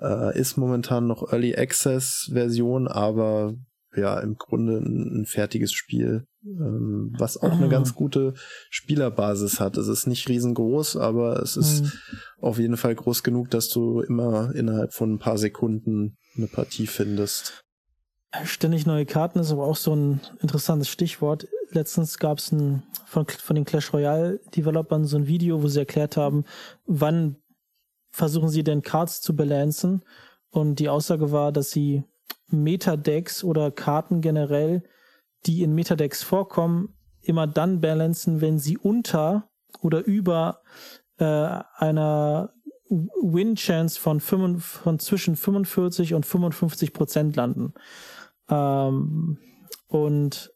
Äh, 0.00 0.38
ist 0.38 0.56
momentan 0.56 1.06
noch 1.06 1.32
Early 1.32 1.56
Access 1.56 2.30
Version, 2.32 2.88
aber 2.88 3.54
ja, 3.96 4.18
im 4.20 4.36
Grunde 4.36 4.78
ein, 4.78 5.20
ein 5.20 5.26
fertiges 5.26 5.72
Spiel, 5.72 6.26
ähm, 6.44 7.12
was 7.18 7.36
auch 7.36 7.54
mhm. 7.54 7.62
eine 7.62 7.68
ganz 7.68 7.94
gute 7.94 8.34
Spielerbasis 8.70 9.60
hat. 9.60 9.76
Es 9.76 9.88
ist 9.88 10.06
nicht 10.06 10.28
riesengroß, 10.28 10.96
aber 10.96 11.40
es 11.42 11.56
ist 11.56 11.82
mhm. 11.82 11.92
auf 12.40 12.58
jeden 12.58 12.76
Fall 12.76 12.94
groß 12.94 13.22
genug, 13.22 13.50
dass 13.50 13.68
du 13.68 14.00
immer 14.00 14.54
innerhalb 14.54 14.92
von 14.92 15.14
ein 15.14 15.18
paar 15.18 15.38
Sekunden 15.38 16.16
eine 16.36 16.46
Partie 16.46 16.86
findest. 16.86 17.64
Ständig 18.44 18.84
neue 18.84 19.06
Karten 19.06 19.38
ist 19.38 19.52
aber 19.52 19.64
auch 19.64 19.76
so 19.76 19.94
ein 19.94 20.20
interessantes 20.40 20.88
Stichwort. 20.88 21.46
Letztens 21.70 22.18
gab 22.18 22.38
es 22.38 22.48
von, 22.48 23.26
von 23.28 23.54
den 23.54 23.64
Clash 23.64 23.92
Royale 23.92 24.40
Developern 24.56 25.04
so 25.04 25.16
ein 25.16 25.28
Video, 25.28 25.62
wo 25.62 25.68
sie 25.68 25.78
erklärt 25.78 26.16
haben, 26.16 26.44
wann 26.84 27.36
versuchen 28.10 28.48
sie 28.48 28.64
denn 28.64 28.82
Cards 28.82 29.20
zu 29.20 29.36
balancen. 29.36 30.02
Und 30.50 30.78
die 30.78 30.88
Aussage 30.88 31.32
war, 31.32 31.52
dass 31.52 31.70
sie 31.70 32.04
Metadecks 32.48 33.44
oder 33.44 33.70
Karten 33.70 34.20
generell, 34.20 34.82
die 35.46 35.62
in 35.62 35.74
Metadecks 35.74 36.22
vorkommen, 36.22 36.94
immer 37.20 37.46
dann 37.46 37.80
balancen, 37.80 38.40
wenn 38.40 38.58
sie 38.58 38.78
unter 38.78 39.50
oder 39.80 40.04
über 40.04 40.62
äh, 41.18 41.24
einer 41.24 42.52
Win-Chance 42.88 43.98
von, 44.00 44.20
von 44.60 44.98
zwischen 44.98 45.36
45 45.36 46.14
und 46.14 46.26
55 46.26 46.92
Prozent 46.92 47.36
landen. 47.36 47.74
Ähm, 48.48 49.38
und 49.88 50.52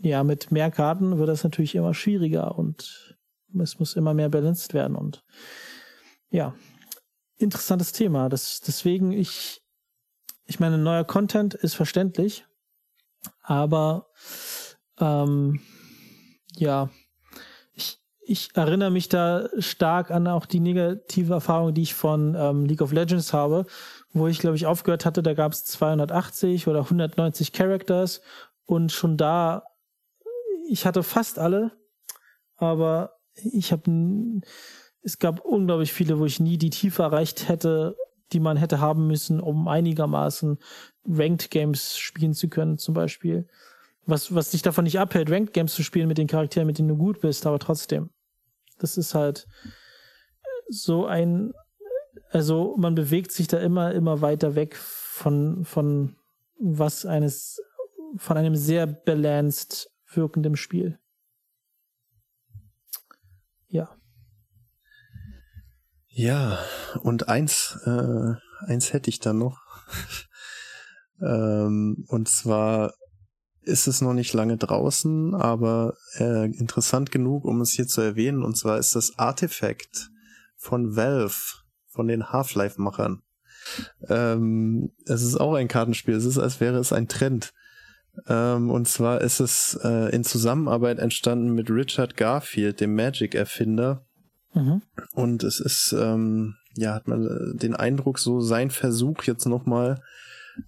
ja, 0.00 0.24
mit 0.24 0.50
mehr 0.50 0.70
Karten 0.70 1.18
wird 1.18 1.28
das 1.28 1.44
natürlich 1.44 1.74
immer 1.74 1.94
schwieriger 1.94 2.56
und 2.56 3.16
es 3.58 3.78
muss 3.78 3.96
immer 3.96 4.14
mehr 4.14 4.28
balanced 4.28 4.74
werden 4.74 4.96
und 4.96 5.24
ja, 6.30 6.54
interessantes 7.38 7.92
Thema. 7.92 8.28
Das, 8.28 8.60
deswegen, 8.60 9.12
ich, 9.12 9.62
ich 10.48 10.58
meine, 10.58 10.78
neuer 10.78 11.04
Content 11.04 11.52
ist 11.52 11.74
verständlich, 11.74 12.46
aber 13.42 14.06
ähm, 14.98 15.60
ja, 16.56 16.88
ich, 17.74 18.00
ich 18.22 18.56
erinnere 18.56 18.90
mich 18.90 19.10
da 19.10 19.50
stark 19.58 20.10
an 20.10 20.26
auch 20.26 20.46
die 20.46 20.60
negative 20.60 21.34
Erfahrung, 21.34 21.74
die 21.74 21.82
ich 21.82 21.94
von 21.94 22.34
ähm, 22.34 22.64
League 22.64 22.80
of 22.80 22.92
Legends 22.92 23.34
habe, 23.34 23.66
wo 24.14 24.26
ich, 24.26 24.38
glaube 24.38 24.56
ich, 24.56 24.64
aufgehört 24.64 25.04
hatte, 25.04 25.22
da 25.22 25.34
gab 25.34 25.52
es 25.52 25.66
280 25.66 26.66
oder 26.66 26.80
190 26.80 27.52
Characters 27.52 28.22
und 28.64 28.90
schon 28.90 29.18
da, 29.18 29.64
ich 30.66 30.86
hatte 30.86 31.02
fast 31.02 31.38
alle, 31.38 31.72
aber 32.56 33.18
ich 33.34 33.70
habe, 33.70 34.40
es 35.02 35.18
gab 35.18 35.40
unglaublich 35.44 35.92
viele, 35.92 36.18
wo 36.18 36.24
ich 36.24 36.40
nie 36.40 36.56
die 36.56 36.70
Tiefe 36.70 37.02
erreicht 37.02 37.50
hätte, 37.50 37.96
die 38.32 38.40
man 38.40 38.56
hätte 38.56 38.80
haben 38.80 39.06
müssen, 39.06 39.40
um 39.40 39.68
einigermaßen 39.68 40.58
Ranked 41.06 41.50
Games 41.50 41.98
spielen 41.98 42.34
zu 42.34 42.48
können, 42.48 42.78
zum 42.78 42.94
Beispiel. 42.94 43.48
Was, 44.06 44.34
was 44.34 44.50
dich 44.50 44.62
davon 44.62 44.84
nicht 44.84 44.98
abhält, 44.98 45.30
Ranked 45.30 45.52
Games 45.52 45.74
zu 45.74 45.82
spielen 45.82 46.08
mit 46.08 46.18
den 46.18 46.26
Charakteren, 46.26 46.66
mit 46.66 46.78
denen 46.78 46.88
du 46.88 46.96
gut 46.96 47.20
bist, 47.20 47.46
aber 47.46 47.58
trotzdem. 47.58 48.10
Das 48.78 48.96
ist 48.96 49.14
halt 49.14 49.46
so 50.68 51.06
ein, 51.06 51.52
also 52.30 52.74
man 52.78 52.94
bewegt 52.94 53.32
sich 53.32 53.48
da 53.48 53.58
immer, 53.58 53.92
immer 53.92 54.20
weiter 54.20 54.54
weg 54.54 54.76
von, 54.76 55.64
von 55.64 56.16
was 56.58 57.06
eines, 57.06 57.60
von 58.16 58.36
einem 58.36 58.56
sehr 58.56 58.86
balanced 58.86 59.90
wirkenden 60.06 60.56
Spiel. 60.56 60.98
Ja. 63.68 63.97
Ja, 66.18 66.58
und 67.04 67.28
eins, 67.28 67.78
äh, 67.86 68.34
eins 68.66 68.92
hätte 68.92 69.08
ich 69.08 69.20
dann 69.20 69.38
noch. 69.38 69.60
ähm, 71.22 72.04
und 72.08 72.28
zwar 72.28 72.92
ist 73.62 73.86
es 73.86 74.00
noch 74.00 74.14
nicht 74.14 74.32
lange 74.32 74.56
draußen, 74.56 75.36
aber 75.36 75.94
äh, 76.18 76.46
interessant 76.46 77.12
genug, 77.12 77.44
um 77.44 77.60
es 77.60 77.70
hier 77.70 77.86
zu 77.86 78.00
erwähnen. 78.00 78.42
Und 78.42 78.56
zwar 78.56 78.78
ist 78.78 78.96
das 78.96 79.16
Artifact 79.16 80.10
von 80.56 80.96
Valve, 80.96 81.36
von 81.86 82.08
den 82.08 82.32
Half-Life-Machern. 82.32 83.22
Ähm, 84.08 84.90
es 85.06 85.22
ist 85.22 85.36
auch 85.36 85.54
ein 85.54 85.68
Kartenspiel. 85.68 86.14
Es 86.14 86.24
ist, 86.24 86.38
als 86.38 86.58
wäre 86.58 86.78
es 86.78 86.92
ein 86.92 87.06
Trend. 87.06 87.52
Ähm, 88.26 88.72
und 88.72 88.88
zwar 88.88 89.20
ist 89.20 89.38
es 89.38 89.78
äh, 89.84 90.12
in 90.12 90.24
Zusammenarbeit 90.24 90.98
entstanden 90.98 91.52
mit 91.52 91.70
Richard 91.70 92.16
Garfield, 92.16 92.80
dem 92.80 92.96
Magic-Erfinder. 92.96 94.07
Mhm. 94.58 94.82
Und 95.12 95.44
es 95.44 95.60
ist, 95.60 95.94
ähm, 95.98 96.56
ja, 96.76 96.94
hat 96.94 97.08
man 97.08 97.26
äh, 97.26 97.56
den 97.56 97.74
Eindruck, 97.74 98.18
so 98.18 98.40
sein 98.40 98.70
Versuch 98.70 99.22
jetzt 99.22 99.46
nochmal 99.46 100.02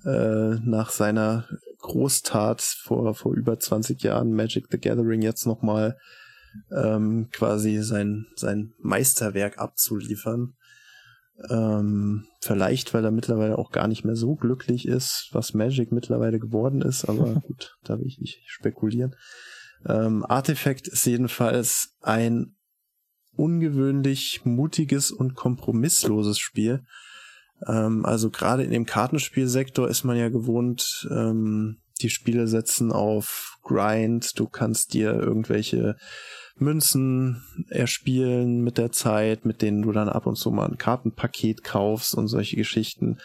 äh, 0.05 0.55
nach 0.65 0.91
seiner 0.91 1.49
Großtat 1.79 2.61
vor, 2.61 3.15
vor 3.15 3.35
über 3.35 3.59
20 3.59 4.03
Jahren, 4.03 4.33
Magic 4.33 4.67
the 4.71 4.79
Gathering, 4.79 5.23
jetzt 5.23 5.47
nochmal 5.47 5.97
ähm, 6.71 7.29
quasi 7.33 7.83
sein, 7.83 8.27
sein 8.37 8.73
Meisterwerk 8.79 9.59
abzuliefern. 9.59 10.55
Ähm, 11.49 12.27
vielleicht, 12.43 12.93
weil 12.93 13.05
er 13.05 13.11
mittlerweile 13.11 13.57
auch 13.57 13.73
gar 13.73 13.89
nicht 13.89 14.05
mehr 14.05 14.17
so 14.17 14.35
glücklich 14.35 14.87
ist, 14.87 15.31
was 15.33 15.55
Magic 15.55 15.91
mittlerweile 15.91 16.39
geworden 16.39 16.83
ist, 16.83 17.07
aber 17.07 17.35
gut, 17.47 17.77
da 17.83 17.99
will 17.99 18.07
ich 18.07 18.21
nicht 18.21 18.43
spekulieren. 18.47 19.17
Ähm, 19.87 20.27
Artifact 20.27 20.87
ist 20.89 21.07
jedenfalls 21.07 21.97
ein 22.03 22.57
ungewöhnlich 23.41 24.43
mutiges 24.45 25.11
und 25.11 25.35
kompromissloses 25.35 26.39
Spiel. 26.39 26.83
Ähm, 27.67 28.05
also 28.05 28.31
gerade 28.31 28.63
in 28.63 28.71
dem 28.71 28.85
Kartenspielsektor 28.85 29.89
ist 29.89 30.05
man 30.05 30.17
ja 30.17 30.29
gewohnt, 30.29 31.09
ähm, 31.11 31.79
die 32.03 32.11
Spiele 32.11 32.47
setzen 32.49 32.93
auf 32.93 33.57
Grind, 33.63 34.39
du 34.39 34.47
kannst 34.47 34.95
dir 34.95 35.15
irgendwelche 35.15 35.97
Münzen 36.57 37.43
erspielen 37.69 38.63
mit 38.63 38.77
der 38.77 38.93
Zeit, 38.93 39.47
mit 39.47 39.63
denen 39.63 39.83
du 39.83 39.93
dann 39.93 40.09
ab 40.09 40.27
und 40.27 40.37
zu 40.37 40.51
mal 40.51 40.69
ein 40.69 40.79
Kartenpaket 40.79 41.65
kaufst 41.65 42.15
und 42.15 42.29
solche 42.29 42.57
Geschichten. 42.57 43.19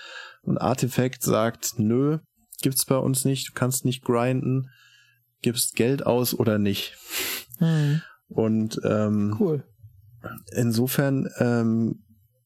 Und 0.43 0.57
Artifact 0.59 1.23
sagt, 1.23 1.73
nö, 1.77 2.19
gibt's 2.61 2.85
bei 2.85 2.97
uns 2.97 3.25
nicht, 3.25 3.49
du 3.49 3.53
kannst 3.53 3.83
nicht 3.83 4.03
grinden, 4.03 4.69
gibst 5.41 5.75
Geld 5.75 6.05
aus 6.05 6.33
oder 6.33 6.57
nicht. 6.57 6.95
Mhm. 7.59 8.01
Und 8.27 8.79
ähm, 8.83 9.35
cool. 9.39 9.63
Insofern 10.52 11.30
ähm, 11.39 12.03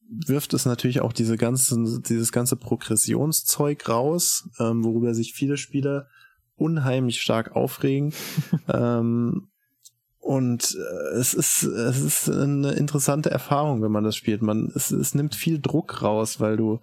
wirft 0.10 0.53
es 0.53 0.65
natürlich 0.65 1.01
auch 1.01 1.14
diese 1.14 1.38
ganzen, 1.38 2.01
dieses 2.03 2.31
ganze 2.31 2.56
Progressionszeug 2.56 3.88
raus, 3.88 4.49
ähm, 4.60 4.84
worüber 4.84 5.14
sich 5.14 5.34
viele 5.34 5.57
Spieler 5.57 6.07
unheimlich 6.56 7.22
stark 7.22 7.56
aufregen. 7.56 8.14
ähm, 8.73 9.49
und 10.19 10.76
äh, 10.76 11.18
es 11.18 11.34
ist, 11.34 11.64
es 11.64 12.01
ist 12.01 12.30
eine 12.30 12.73
interessante 12.73 13.31
Erfahrung, 13.31 13.81
wenn 13.81 13.91
man 13.91 14.03
das 14.03 14.15
spielt. 14.15 14.41
Man, 14.41 14.72
es, 14.76 14.91
es 14.91 15.15
nimmt 15.15 15.35
viel 15.35 15.60
Druck 15.60 16.01
raus, 16.01 16.39
weil 16.39 16.57
du 16.57 16.80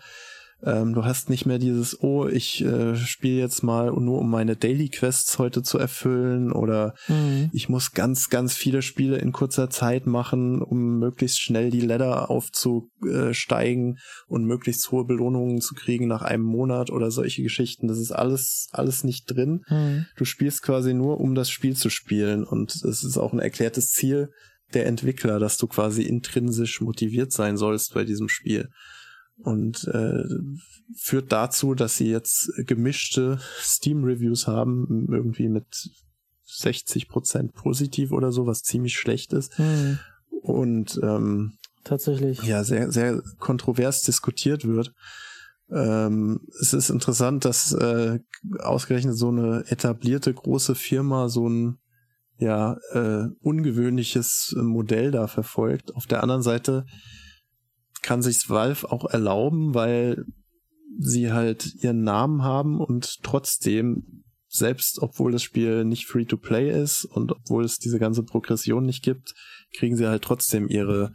ähm, 0.63 0.95
du 0.95 1.05
hast 1.05 1.29
nicht 1.29 1.45
mehr 1.45 1.59
dieses, 1.59 2.03
oh, 2.03 2.27
ich 2.27 2.65
äh, 2.65 2.97
spiele 2.97 3.39
jetzt 3.39 3.63
mal 3.63 3.93
nur 3.93 4.19
um 4.19 4.31
meine 4.31 4.57
Daily 4.57 4.89
Quests 4.89 5.39
heute 5.39 5.63
zu 5.63 5.79
erfüllen 5.79 6.51
oder 6.51 6.95
mhm. 7.09 7.51
ich 7.53 7.69
muss 7.69 7.93
ganz, 7.93 8.31
ganz 8.31 8.55
viele 8.55 8.81
Spiele 8.81 9.19
in 9.19 9.33
kurzer 9.33 9.69
Zeit 9.69 10.07
machen, 10.07 10.63
um 10.63 10.99
möglichst 10.99 11.41
schnell 11.41 11.71
die 11.71 11.83
Ladder 11.83 12.31
aufzusteigen 12.31 13.99
und 14.29 14.47
möglichst 14.47 14.91
hohe 14.91 15.05
Belohnungen 15.05 15.61
zu 15.61 15.75
kriegen 15.75 16.07
nach 16.07 16.23
einem 16.23 16.45
Monat 16.45 16.91
oder 16.91 17.11
solche 17.11 17.43
Geschichten. 17.43 17.87
Das 17.87 17.99
ist 17.99 18.13
alles, 18.13 18.69
alles 18.73 19.05
nicht 19.05 19.27
drin. 19.27 19.63
Mhm. 19.69 20.07
Du 20.17 20.25
spielst 20.25 20.63
quasi 20.63 20.95
nur, 20.95 21.21
um 21.21 21.35
das 21.35 21.51
Spiel 21.51 21.77
zu 21.77 21.91
spielen 21.91 22.45
und 22.45 22.75
es 22.75 23.05
ist 23.05 23.19
auch 23.19 23.35
ein 23.35 23.41
erklärtes 23.41 23.91
Ziel 23.91 24.31
der 24.73 24.87
Entwickler, 24.87 25.39
dass 25.39 25.59
du 25.59 25.67
quasi 25.67 26.03
intrinsisch 26.03 26.81
motiviert 26.81 27.31
sein 27.31 27.57
sollst 27.59 27.93
bei 27.93 28.05
diesem 28.05 28.29
Spiel 28.29 28.71
und 29.39 29.87
äh, 29.89 30.25
führt 30.97 31.33
dazu, 31.33 31.75
dass 31.75 31.97
sie 31.97 32.11
jetzt 32.11 32.53
gemischte 32.67 33.39
Steam-Reviews 33.61 34.47
haben, 34.47 35.07
irgendwie 35.11 35.49
mit 35.49 35.67
60 36.45 37.09
Prozent 37.09 37.53
positiv 37.55 38.13
oder 38.13 38.33
so, 38.33 38.47
was 38.47 38.63
ziemlich 38.63 38.97
schlecht 38.97 39.33
ist. 39.33 39.59
Mhm. 39.59 39.99
Und 40.43 41.01
ähm, 41.03 41.55
tatsächlich 41.85 42.43
ja 42.43 42.65
sehr 42.65 42.93
sehr 42.93 43.23
kontrovers 43.39 44.03
diskutiert 44.03 44.67
wird. 44.67 44.93
Ähm, 45.71 46.47
es 46.61 46.73
ist 46.73 46.91
interessant, 46.91 47.45
dass 47.45 47.73
äh, 47.73 48.21
ausgerechnet 48.61 49.17
so 49.17 49.29
eine 49.29 49.65
etablierte 49.69 50.33
große 50.33 50.75
Firma 50.75 51.29
so 51.29 51.49
ein 51.49 51.79
ja 52.39 52.77
äh, 52.93 53.27
ungewöhnliches 53.41 54.55
Modell 54.57 55.11
da 55.11 55.27
verfolgt. 55.27 55.95
Auf 55.95 56.07
der 56.07 56.23
anderen 56.23 56.43
Seite 56.43 56.87
kann 58.07 58.23
sich's 58.23 58.49
Valve 58.49 58.91
auch 58.91 59.05
erlauben, 59.05 59.75
weil 59.75 60.25
sie 60.97 61.33
halt 61.33 61.75
ihren 61.83 62.05
Namen 62.05 62.45
haben 62.45 62.81
und 62.81 63.25
trotzdem, 63.25 64.23
selbst 64.47 65.01
obwohl 65.03 65.33
das 65.33 65.43
Spiel 65.43 65.85
nicht 65.85 66.07
free 66.07 66.25
to 66.25 66.37
play 66.37 66.71
ist 66.71 67.05
und 67.05 67.33
obwohl 67.33 67.65
es 67.65 67.81
diese 67.81 67.99
ganze 67.99 68.23
Progression 68.23 68.87
nicht 68.87 69.03
gibt, 69.03 69.35
kriegen 69.77 69.97
sie 69.97 70.07
halt 70.07 70.23
trotzdem 70.23 70.69
ihre 70.69 71.15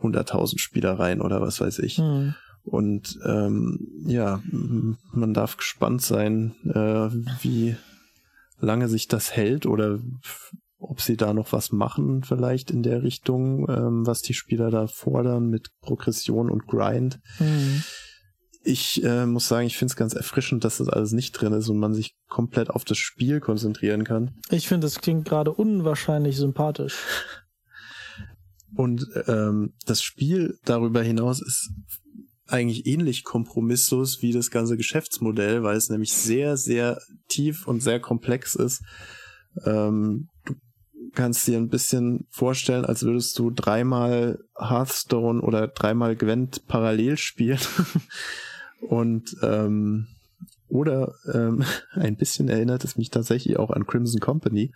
100.000 0.00 0.58
Spielereien 0.58 1.20
oder 1.20 1.40
was 1.40 1.60
weiß 1.60 1.78
ich. 1.78 1.98
Mhm. 1.98 2.34
Und 2.64 3.20
ähm, 3.24 3.78
ja, 4.04 4.42
man 4.50 5.32
darf 5.32 5.56
gespannt 5.56 6.02
sein, 6.02 6.56
äh, 6.64 7.08
wie 7.44 7.76
lange 8.58 8.88
sich 8.88 9.06
das 9.06 9.30
hält 9.30 9.64
oder 9.64 10.00
ob 10.78 11.00
sie 11.00 11.16
da 11.16 11.32
noch 11.32 11.52
was 11.52 11.72
machen, 11.72 12.22
vielleicht 12.22 12.70
in 12.70 12.82
der 12.82 13.02
Richtung, 13.02 13.68
ähm, 13.68 14.06
was 14.06 14.22
die 14.22 14.34
Spieler 14.34 14.70
da 14.70 14.86
fordern 14.86 15.48
mit 15.48 15.70
Progression 15.80 16.50
und 16.50 16.66
Grind. 16.66 17.18
Mhm. 17.38 17.82
Ich 18.62 19.02
äh, 19.04 19.26
muss 19.26 19.46
sagen, 19.46 19.66
ich 19.66 19.76
finde 19.76 19.92
es 19.92 19.96
ganz 19.96 20.14
erfrischend, 20.14 20.64
dass 20.64 20.78
das 20.78 20.88
alles 20.88 21.12
nicht 21.12 21.32
drin 21.32 21.52
ist 21.52 21.68
und 21.68 21.78
man 21.78 21.94
sich 21.94 22.16
komplett 22.28 22.68
auf 22.68 22.84
das 22.84 22.98
Spiel 22.98 23.40
konzentrieren 23.40 24.02
kann. 24.04 24.34
Ich 24.50 24.66
finde, 24.66 24.86
das 24.86 25.00
klingt 25.00 25.24
gerade 25.24 25.52
unwahrscheinlich 25.52 26.36
sympathisch. 26.36 26.96
Und 28.74 29.06
ähm, 29.28 29.74
das 29.86 30.02
Spiel 30.02 30.58
darüber 30.64 31.02
hinaus 31.02 31.40
ist 31.40 31.70
eigentlich 32.48 32.86
ähnlich 32.86 33.24
kompromisslos 33.24 34.20
wie 34.22 34.32
das 34.32 34.50
ganze 34.50 34.76
Geschäftsmodell, 34.76 35.62
weil 35.62 35.76
es 35.76 35.88
nämlich 35.88 36.12
sehr, 36.12 36.56
sehr 36.56 37.00
tief 37.28 37.66
und 37.66 37.82
sehr 37.82 38.00
komplex 38.00 38.54
ist. 38.54 38.82
Ähm, 39.64 40.28
du 40.44 40.54
kannst 41.16 41.48
dir 41.48 41.56
ein 41.56 41.68
bisschen 41.68 42.26
vorstellen, 42.30 42.84
als 42.84 43.02
würdest 43.02 43.36
du 43.38 43.50
dreimal 43.50 44.38
Hearthstone 44.56 45.40
oder 45.40 45.66
dreimal 45.66 46.14
Gwent 46.14 46.68
parallel 46.68 47.16
spielen. 47.16 47.58
und 48.80 49.36
ähm, 49.42 50.06
oder 50.68 51.14
ähm, 51.32 51.64
ein 51.92 52.16
bisschen 52.16 52.48
erinnert 52.48 52.84
es 52.84 52.96
mich 52.96 53.10
tatsächlich 53.10 53.58
auch 53.58 53.70
an 53.70 53.86
Crimson 53.86 54.20
Company, 54.20 54.72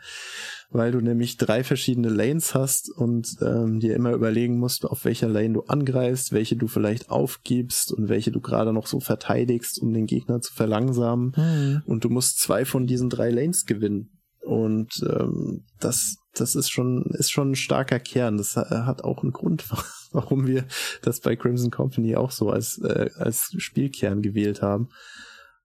weil 0.71 0.93
du 0.93 1.01
nämlich 1.01 1.37
drei 1.37 1.65
verschiedene 1.65 2.09
Lanes 2.09 2.55
hast 2.55 2.91
und 2.91 3.37
ähm, 3.43 3.81
dir 3.81 3.95
immer 3.95 4.13
überlegen 4.13 4.59
musst, 4.59 4.85
auf 4.85 5.05
welcher 5.05 5.29
Lane 5.29 5.55
du 5.55 5.63
angreifst, 5.63 6.33
welche 6.33 6.57
du 6.57 6.69
vielleicht 6.69 7.11
aufgibst 7.11 7.93
und 7.93 8.09
welche 8.09 8.31
du 8.31 8.41
gerade 8.41 8.73
noch 8.73 8.87
so 8.87 9.01
verteidigst, 9.01 9.81
um 9.81 9.93
den 9.93 10.07
Gegner 10.07 10.41
zu 10.41 10.53
verlangsamen. 10.53 11.33
Mhm. 11.37 11.83
Und 11.87 12.05
du 12.05 12.09
musst 12.09 12.41
zwei 12.41 12.65
von 12.65 12.87
diesen 12.87 13.11
drei 13.11 13.31
Lanes 13.31 13.67
gewinnen. 13.67 14.20
Und 14.43 15.03
ähm, 15.09 15.65
das, 15.79 16.17
das 16.35 16.55
ist 16.55 16.71
schon, 16.71 17.05
ist 17.13 17.31
schon 17.31 17.53
ein 17.53 17.57
starker 17.57 18.01
Kern. 18.01 18.39
Das 18.39 18.57
hat 18.57 19.05
auch 19.05 19.23
einen 19.23 19.33
Grund, 19.33 19.65
warum 20.13 20.47
wir 20.47 20.65
das 21.03 21.21
bei 21.21 21.37
Crimson 21.37 21.71
Company 21.71 22.17
auch 22.17 22.31
so 22.31 22.51
als, 22.51 22.79
äh, 22.79 23.11
als 23.17 23.55
Spielkern 23.59 24.23
gewählt 24.23 24.63
haben. 24.63 24.89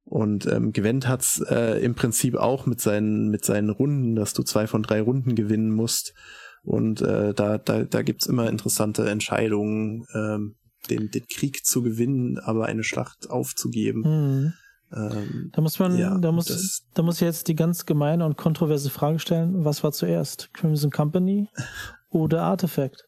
Und 0.04 0.46
ähm, 0.46 0.72
Gwent 0.72 1.08
hat's 1.08 1.42
äh, 1.42 1.84
im 1.84 1.96
Prinzip 1.96 2.36
auch 2.36 2.68
mit 2.68 2.80
seinen, 2.80 3.30
mit 3.30 3.44
seinen 3.44 3.72
Runden, 3.72 4.16
dass 4.16 4.34
du 4.34 4.44
zwei 4.44 4.68
von 4.68 4.84
drei 4.84 5.02
Runden 5.02 5.36
gewinnen 5.36 5.72
musst. 5.72 6.14
Und 6.62 7.02
äh, 7.02 7.34
da, 7.34 7.58
da, 7.58 7.84
da 7.84 8.02
gibt's 8.04 8.28
immer 8.28 8.48
interessante 8.50 9.10
Entscheidungen, 9.10 10.06
ähm, 10.14 10.56
den, 10.90 11.10
den 11.10 11.26
Krieg 11.28 11.66
zu 11.66 11.82
gewinnen, 11.82 12.38
aber 12.38 12.66
eine 12.66 12.84
Schlacht 12.84 13.30
aufzugeben. 13.30 14.02
Mhm. 14.02 14.54
Ähm, 14.94 15.50
da 15.54 15.62
muss 15.62 15.80
man, 15.80 15.98
ja, 15.98 16.18
da 16.18 16.32
muss, 16.32 16.46
das, 16.46 16.84
da 16.94 17.02
muss 17.02 17.16
ich 17.16 17.22
jetzt 17.22 17.48
die 17.48 17.56
ganz 17.56 17.86
gemeine 17.86 18.26
und 18.26 18.38
kontroverse 18.38 18.90
Frage 18.90 19.20
stellen: 19.20 19.66
Was 19.66 19.84
war 19.84 19.92
zuerst? 19.92 20.54
Crimson 20.54 20.92
Company 20.92 21.50
oder 22.10 22.44
Artifact? 22.44 23.08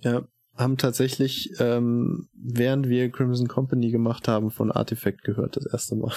Ja, 0.00 0.26
haben 0.56 0.78
tatsächlich, 0.78 1.52
ähm, 1.58 2.28
während 2.34 2.88
wir 2.88 3.10
Crimson 3.10 3.48
Company 3.48 3.90
gemacht 3.90 4.26
haben, 4.26 4.50
von 4.50 4.72
Artifact 4.72 5.22
gehört, 5.22 5.56
das 5.56 5.66
erste 5.66 5.96
Mal. 5.96 6.14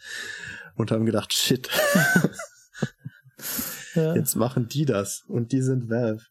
Und 0.76 0.90
haben 0.90 1.04
gedacht, 1.04 1.32
shit. 1.32 1.68
ja. 3.94 4.14
Jetzt 4.14 4.34
machen 4.34 4.68
die 4.68 4.86
das. 4.86 5.24
Und 5.28 5.52
die 5.52 5.60
sind 5.60 5.90
Valve. 5.90 6.24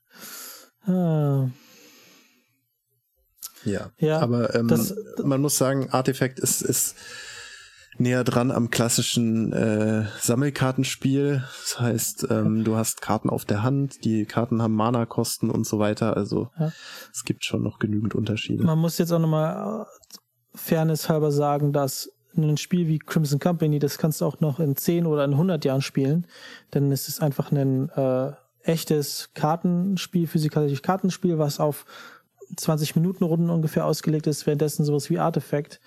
Ah. 0.86 1.50
Ja. 3.66 3.92
ja 3.98 4.20
aber 4.20 4.56
ähm, 4.56 4.68
das, 4.68 4.96
man 5.24 5.42
muss 5.42 5.58
sagen, 5.58 5.90
Artifact 5.90 6.40
ist, 6.40 6.62
ist 6.62 6.96
näher 8.00 8.24
dran 8.24 8.52
am 8.52 8.70
klassischen 8.70 9.52
äh, 9.54 10.06
Sammelkartenspiel. 10.20 11.44
Das 11.62 11.80
heißt, 11.80 12.28
ähm, 12.30 12.64
du 12.64 12.76
hast 12.76 13.02
Karten 13.02 13.30
auf 13.30 13.46
der 13.46 13.64
Hand, 13.64 14.06
die 14.06 14.26
Karten 14.26 14.62
haben 14.62 14.74
Mana-Kosten 14.74 15.50
und 15.50 15.66
so 15.66 15.80
weiter. 15.80 16.16
Also 16.16 16.50
ja. 16.58 16.72
es 17.14 17.26
gibt 17.26 17.44
schon 17.46 17.62
noch 17.62 17.80
genügend 17.80 18.16
Unterschiede. 18.16 18.64
Man 18.64 18.80
muss 18.80 18.98
jetzt 18.98 19.12
auch 19.12 19.20
nochmal 19.20 19.82
äh, 19.82 20.58
Fairness 20.58 21.10
halber 21.10 21.32
sagen, 21.32 21.74
dass 21.74 22.12
ein 22.38 22.58
Spiel 22.58 22.88
wie 22.88 23.00
Crimson 23.00 23.40
Company, 23.40 23.80
das 23.80 23.98
kannst 23.98 24.22
du 24.22 24.26
auch 24.26 24.40
noch 24.40 24.60
in 24.60 24.76
10 24.76 25.06
oder 25.06 25.26
in 25.26 25.32
100 25.32 25.66
Jahren 25.66 25.82
spielen, 25.82 26.28
denn 26.74 26.92
es 26.92 27.08
ist 27.08 27.22
einfach 27.22 27.52
ein 27.52 27.90
äh, 27.90 28.32
echtes 28.64 29.32
Kartenspiel, 29.34 30.28
physikalisches 30.28 30.82
Kartenspiel, 30.82 31.38
was 31.38 31.60
auf 31.60 31.86
20 32.56 32.96
Minuten 32.96 33.24
Runden 33.24 33.50
ungefähr 33.50 33.86
ausgelegt 33.86 34.28
ist, 34.28 34.46
währenddessen 34.46 34.86
sowas 34.86 35.10
wie 35.10 35.20
Artifact. 35.20 35.80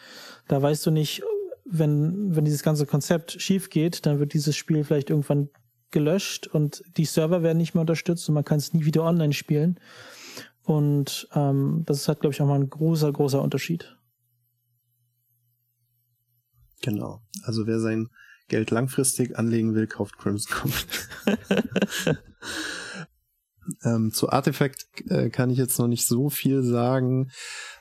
Da 0.48 0.60
weißt 0.60 0.84
du 0.86 0.90
nicht, 0.90 1.22
wenn, 1.64 2.34
wenn 2.34 2.44
dieses 2.44 2.62
ganze 2.62 2.86
Konzept 2.86 3.40
schief 3.40 3.70
geht, 3.70 4.06
dann 4.06 4.18
wird 4.18 4.34
dieses 4.34 4.56
Spiel 4.56 4.84
vielleicht 4.84 5.10
irgendwann 5.10 5.48
gelöscht 5.90 6.46
und 6.46 6.82
die 6.96 7.04
Server 7.04 7.42
werden 7.42 7.58
nicht 7.58 7.74
mehr 7.74 7.82
unterstützt 7.82 8.28
und 8.28 8.34
man 8.34 8.44
kann 8.44 8.58
es 8.58 8.72
nie 8.72 8.84
wieder 8.84 9.04
online 9.04 9.32
spielen. 9.32 9.78
Und 10.64 11.28
ähm, 11.34 11.82
das 11.86 11.98
ist 11.98 12.08
halt, 12.08 12.20
glaube 12.20 12.34
ich, 12.34 12.40
auch 12.40 12.46
mal 12.46 12.58
ein 12.58 12.70
großer, 12.70 13.12
großer 13.12 13.42
Unterschied. 13.42 13.96
Genau. 16.80 17.22
Also 17.42 17.66
wer 17.66 17.80
sein 17.80 18.08
Geld 18.48 18.70
langfristig 18.70 19.38
anlegen 19.38 19.74
will, 19.74 19.86
kauft 19.86 20.18
Crimson 20.18 20.52
Company. 20.52 22.18
ähm, 23.84 24.12
zu 24.12 24.30
Artifact 24.30 24.86
äh, 25.08 25.30
kann 25.30 25.50
ich 25.50 25.58
jetzt 25.58 25.78
noch 25.78 25.88
nicht 25.88 26.06
so 26.06 26.30
viel 26.30 26.62
sagen, 26.62 27.30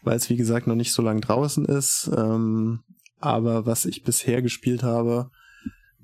weil 0.02 0.18
es 0.18 0.30
wie 0.30 0.38
gesagt 0.38 0.68
noch 0.68 0.76
nicht 0.76 0.94
so 0.94 1.02
lang 1.02 1.22
draußen 1.22 1.66
ist. 1.66 2.10
Ähm, 2.16 2.82
aber 3.20 3.66
was 3.66 3.86
ich 3.86 4.04
bisher 4.04 4.42
gespielt 4.42 4.84
habe, 4.84 5.30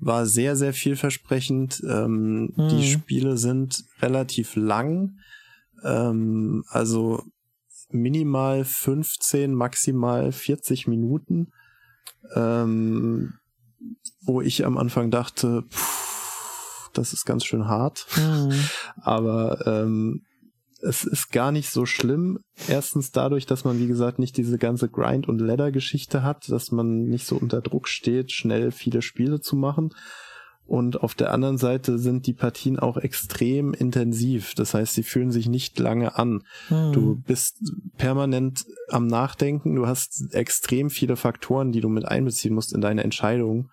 war 0.00 0.26
sehr, 0.26 0.56
sehr 0.56 0.72
vielversprechend. 0.72 1.82
Ähm, 1.88 2.52
mhm. 2.56 2.68
Die 2.68 2.90
Spiele 2.90 3.36
sind 3.36 3.84
relativ 4.00 4.54
lang, 4.56 5.18
ähm, 5.84 6.64
also 6.68 7.22
minimal 7.90 8.64
15, 8.64 9.54
maximal 9.54 10.30
40 10.30 10.86
Minuten, 10.86 11.52
ähm, 12.34 13.34
wo 14.22 14.40
ich 14.40 14.64
am 14.64 14.76
Anfang 14.76 15.10
dachte, 15.10 15.64
pff, 15.70 16.17
das 16.92 17.12
ist 17.12 17.24
ganz 17.24 17.44
schön 17.44 17.66
hart. 17.66 18.06
Mhm. 18.16 18.52
Aber 19.02 19.66
ähm, 19.66 20.22
es 20.80 21.04
ist 21.04 21.32
gar 21.32 21.52
nicht 21.52 21.70
so 21.70 21.86
schlimm. 21.86 22.38
Erstens 22.68 23.10
dadurch, 23.10 23.46
dass 23.46 23.64
man, 23.64 23.78
wie 23.78 23.88
gesagt, 23.88 24.18
nicht 24.18 24.36
diese 24.36 24.58
ganze 24.58 24.88
Grind- 24.88 25.28
und 25.28 25.40
Ladder-Geschichte 25.40 26.22
hat, 26.22 26.48
dass 26.50 26.70
man 26.70 27.04
nicht 27.04 27.26
so 27.26 27.36
unter 27.36 27.60
Druck 27.60 27.88
steht, 27.88 28.30
schnell 28.32 28.70
viele 28.70 29.02
Spiele 29.02 29.40
zu 29.40 29.56
machen. 29.56 29.90
Und 30.68 31.02
auf 31.02 31.14
der 31.14 31.32
anderen 31.32 31.56
Seite 31.56 31.98
sind 31.98 32.26
die 32.26 32.34
Partien 32.34 32.78
auch 32.78 32.98
extrem 32.98 33.72
intensiv. 33.72 34.54
Das 34.54 34.74
heißt, 34.74 34.94
sie 34.94 35.02
fühlen 35.02 35.30
sich 35.30 35.48
nicht 35.48 35.78
lange 35.78 36.16
an. 36.16 36.42
Hm. 36.68 36.92
Du 36.92 37.16
bist 37.16 37.56
permanent 37.96 38.66
am 38.90 39.06
Nachdenken. 39.06 39.74
Du 39.74 39.86
hast 39.86 40.28
extrem 40.32 40.90
viele 40.90 41.16
Faktoren, 41.16 41.72
die 41.72 41.80
du 41.80 41.88
mit 41.88 42.04
einbeziehen 42.06 42.54
musst 42.54 42.74
in 42.74 42.82
deine 42.82 43.02
Entscheidung. 43.02 43.70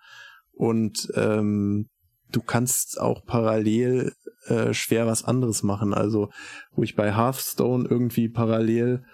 Und 0.52 1.08
ähm, 1.14 1.90
du 2.32 2.40
kannst 2.40 3.00
auch 3.00 3.24
parallel 3.24 4.12
äh, 4.46 4.72
schwer 4.74 5.06
was 5.06 5.24
anderes 5.24 5.62
machen. 5.62 5.94
Also, 5.94 6.30
wo 6.72 6.82
ich 6.82 6.96
bei 6.96 7.14
Hearthstone 7.14 7.86
irgendwie 7.88 8.28
parallel 8.28 9.04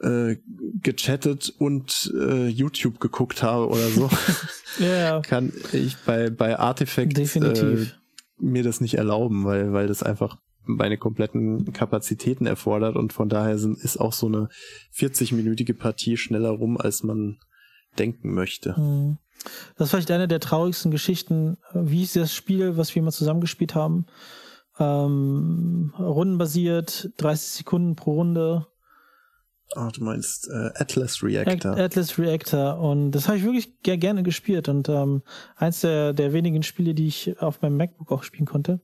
äh, 0.00 0.36
gechattet 0.82 1.52
und 1.58 2.12
äh, 2.14 2.46
YouTube 2.48 3.00
geguckt 3.00 3.42
habe 3.42 3.68
oder 3.68 3.88
so, 3.88 4.10
ja. 4.78 5.20
kann 5.20 5.52
ich 5.72 5.96
bei, 5.98 6.30
bei 6.30 6.58
Artifact 6.58 7.18
äh, 7.18 7.86
mir 8.38 8.62
das 8.62 8.80
nicht 8.80 8.94
erlauben, 8.94 9.44
weil, 9.44 9.72
weil 9.72 9.88
das 9.88 10.02
einfach 10.02 10.38
meine 10.64 10.98
kompletten 10.98 11.72
Kapazitäten 11.72 12.46
erfordert 12.46 12.94
und 12.94 13.12
von 13.12 13.28
daher 13.28 13.58
sind, 13.58 13.78
ist 13.78 13.96
auch 13.96 14.12
so 14.12 14.26
eine 14.26 14.48
40-minütige 14.94 15.74
Partie 15.74 16.16
schneller 16.16 16.50
rum, 16.50 16.76
als 16.76 17.02
man 17.02 17.38
denken 17.98 18.34
möchte. 18.34 18.78
Mhm. 18.78 19.18
Das 19.76 19.86
ist 19.86 19.90
vielleicht 19.90 20.10
eine 20.10 20.28
der 20.28 20.40
traurigsten 20.40 20.90
Geschichten. 20.90 21.56
Wie 21.72 22.02
ist 22.02 22.16
das 22.16 22.34
Spiel, 22.34 22.76
was 22.76 22.94
wir 22.94 23.02
mal 23.02 23.12
zusammengespielt 23.12 23.74
haben? 23.74 24.06
Ähm, 24.78 25.92
rundenbasiert, 25.98 27.10
30 27.16 27.50
Sekunden 27.50 27.96
pro 27.96 28.14
Runde. 28.14 28.66
Oh, 29.76 29.88
du 29.92 30.02
meinst 30.02 30.48
äh, 30.48 30.70
Atlas 30.76 31.22
Reactor. 31.22 31.76
Atlas 31.76 32.18
Reactor. 32.18 32.78
Und 32.78 33.10
das 33.10 33.28
habe 33.28 33.36
ich 33.36 33.44
wirklich 33.44 33.74
sehr 33.84 33.98
gerne 33.98 34.22
gespielt. 34.22 34.68
Und 34.68 34.88
ähm, 34.88 35.22
eins 35.56 35.80
der, 35.80 36.14
der 36.14 36.32
wenigen 36.32 36.62
Spiele, 36.62 36.94
die 36.94 37.06
ich 37.06 37.40
auf 37.40 37.60
meinem 37.60 37.76
MacBook 37.76 38.10
auch 38.10 38.22
spielen 38.22 38.46
konnte. 38.46 38.80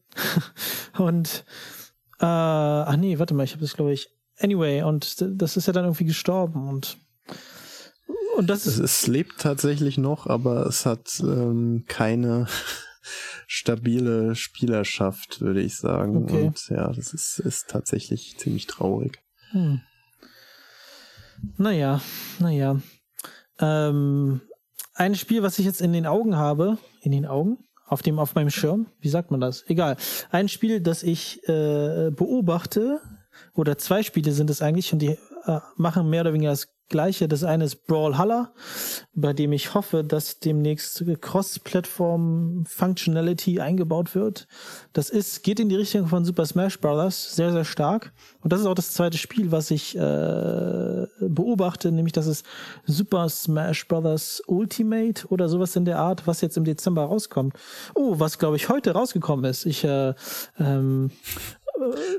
und 0.99 1.45
äh, 2.21 2.27
ach 2.27 2.97
nee, 2.97 3.19
warte 3.19 3.35
mal, 3.35 3.45
ich 3.45 3.53
habe 3.53 3.63
das, 3.63 3.75
glaube 3.75 3.93
ich. 3.93 4.11
Anyway, 4.39 4.83
und 4.83 5.17
das 5.21 5.57
ist 5.57 5.67
ja 5.67 5.73
dann 5.73 5.85
irgendwie 5.85 6.05
gestorben. 6.05 6.69
Und 6.69 6.99
Und 8.37 8.49
das 8.49 8.67
ist. 8.67 8.79
Es, 8.79 9.03
es 9.03 9.07
lebt 9.07 9.41
tatsächlich 9.41 9.99
noch, 9.99 10.27
aber 10.27 10.67
es 10.67 10.87
hat 10.87 11.21
ähm, 11.21 11.85
keine 11.87 12.47
stabile 13.47 14.35
Spielerschaft, 14.35 15.41
würde 15.41 15.61
ich 15.61 15.77
sagen. 15.77 16.25
Okay. 16.25 16.47
Und 16.47 16.69
ja, 16.69 16.93
das 16.93 17.13
ist, 17.13 17.39
ist 17.39 17.69
tatsächlich 17.69 18.37
ziemlich 18.39 18.67
traurig. 18.67 19.23
Hm. 19.51 19.81
Naja, 21.57 22.01
naja. 22.39 22.81
Ähm, 23.59 24.41
ein 24.95 25.15
Spiel, 25.15 25.43
was 25.43 25.59
ich 25.59 25.67
jetzt 25.67 25.81
in 25.81 25.93
den 25.93 26.07
Augen 26.07 26.37
habe, 26.37 26.79
in 27.01 27.13
den 27.13 27.27
Augen, 27.27 27.59
auf 27.87 28.03
dem, 28.03 28.19
auf 28.19 28.35
meinem 28.35 28.51
Schirm, 28.51 28.87
wie 29.01 29.09
sagt 29.09 29.31
man 29.31 29.41
das? 29.41 29.65
Egal. 29.67 29.97
Ein 30.31 30.49
Spiel, 30.49 30.81
das 30.81 31.03
ich 31.03 31.47
äh, 31.49 32.11
beobachte, 32.11 33.01
oder 33.55 33.77
zwei 33.79 34.03
Spiele 34.03 34.33
sind 34.33 34.51
es 34.51 34.63
eigentlich, 34.63 34.93
und 34.93 35.01
die 35.01 35.19
äh, 35.47 35.61
machen 35.77 36.09
mehr 36.09 36.23
oder 36.23 36.33
weniger 36.33 36.51
das 36.51 36.69
Gleiche. 36.89 37.29
Das 37.29 37.45
eine 37.45 37.65
ist 37.65 37.87
Brawlhalla, 37.87 38.53
bei 39.15 39.33
dem 39.33 39.53
ich 39.53 39.75
hoffe, 39.75 40.05
dass 40.05 40.41
demnächst 40.41 41.05
Cross-Platform-Functionality 41.21 43.61
eingebaut 43.61 44.15
wird. 44.15 44.47
Das 44.93 45.11
ist, 45.11 45.43
geht 45.43 45.61
in 45.61 45.69
die 45.69 45.77
Richtung 45.77 46.07
von 46.07 46.25
Super 46.25 46.47
Smash 46.47 46.81
Bros. 46.81 47.35
sehr, 47.35 47.53
sehr 47.53 47.65
stark. 47.65 48.13
Und 48.43 48.53
das 48.53 48.61
ist 48.61 48.67
auch 48.67 48.75
das 48.75 48.93
zweite 48.93 49.19
Spiel, 49.19 49.51
was 49.51 49.71
ich 49.71 49.97
äh, 49.97 51.07
beobachte, 51.21 51.93
nämlich 51.93 52.13
das 52.13 52.27
ist 52.27 52.45
Super 52.87 53.29
Smash 53.29 53.87
Bros. 53.89 54.43
Ultimate 54.47 55.27
oder 55.29 55.49
sowas 55.49 55.77
in 55.77 55.85
der 55.85 55.99
Art, 55.99 56.27
was 56.27 56.41
jetzt 56.41 56.57
im 56.57 56.65
Dezember 56.65 57.05
rauskommt. 57.05 57.55
Oh, 57.95 58.19
was 58.19 58.39
glaube 58.39 58.57
ich 58.57 58.69
heute 58.69 58.93
rausgekommen 58.93 59.45
ist. 59.45 59.67
Ich 59.67 59.85
äh, 59.85 60.15
ähm, 60.59 61.11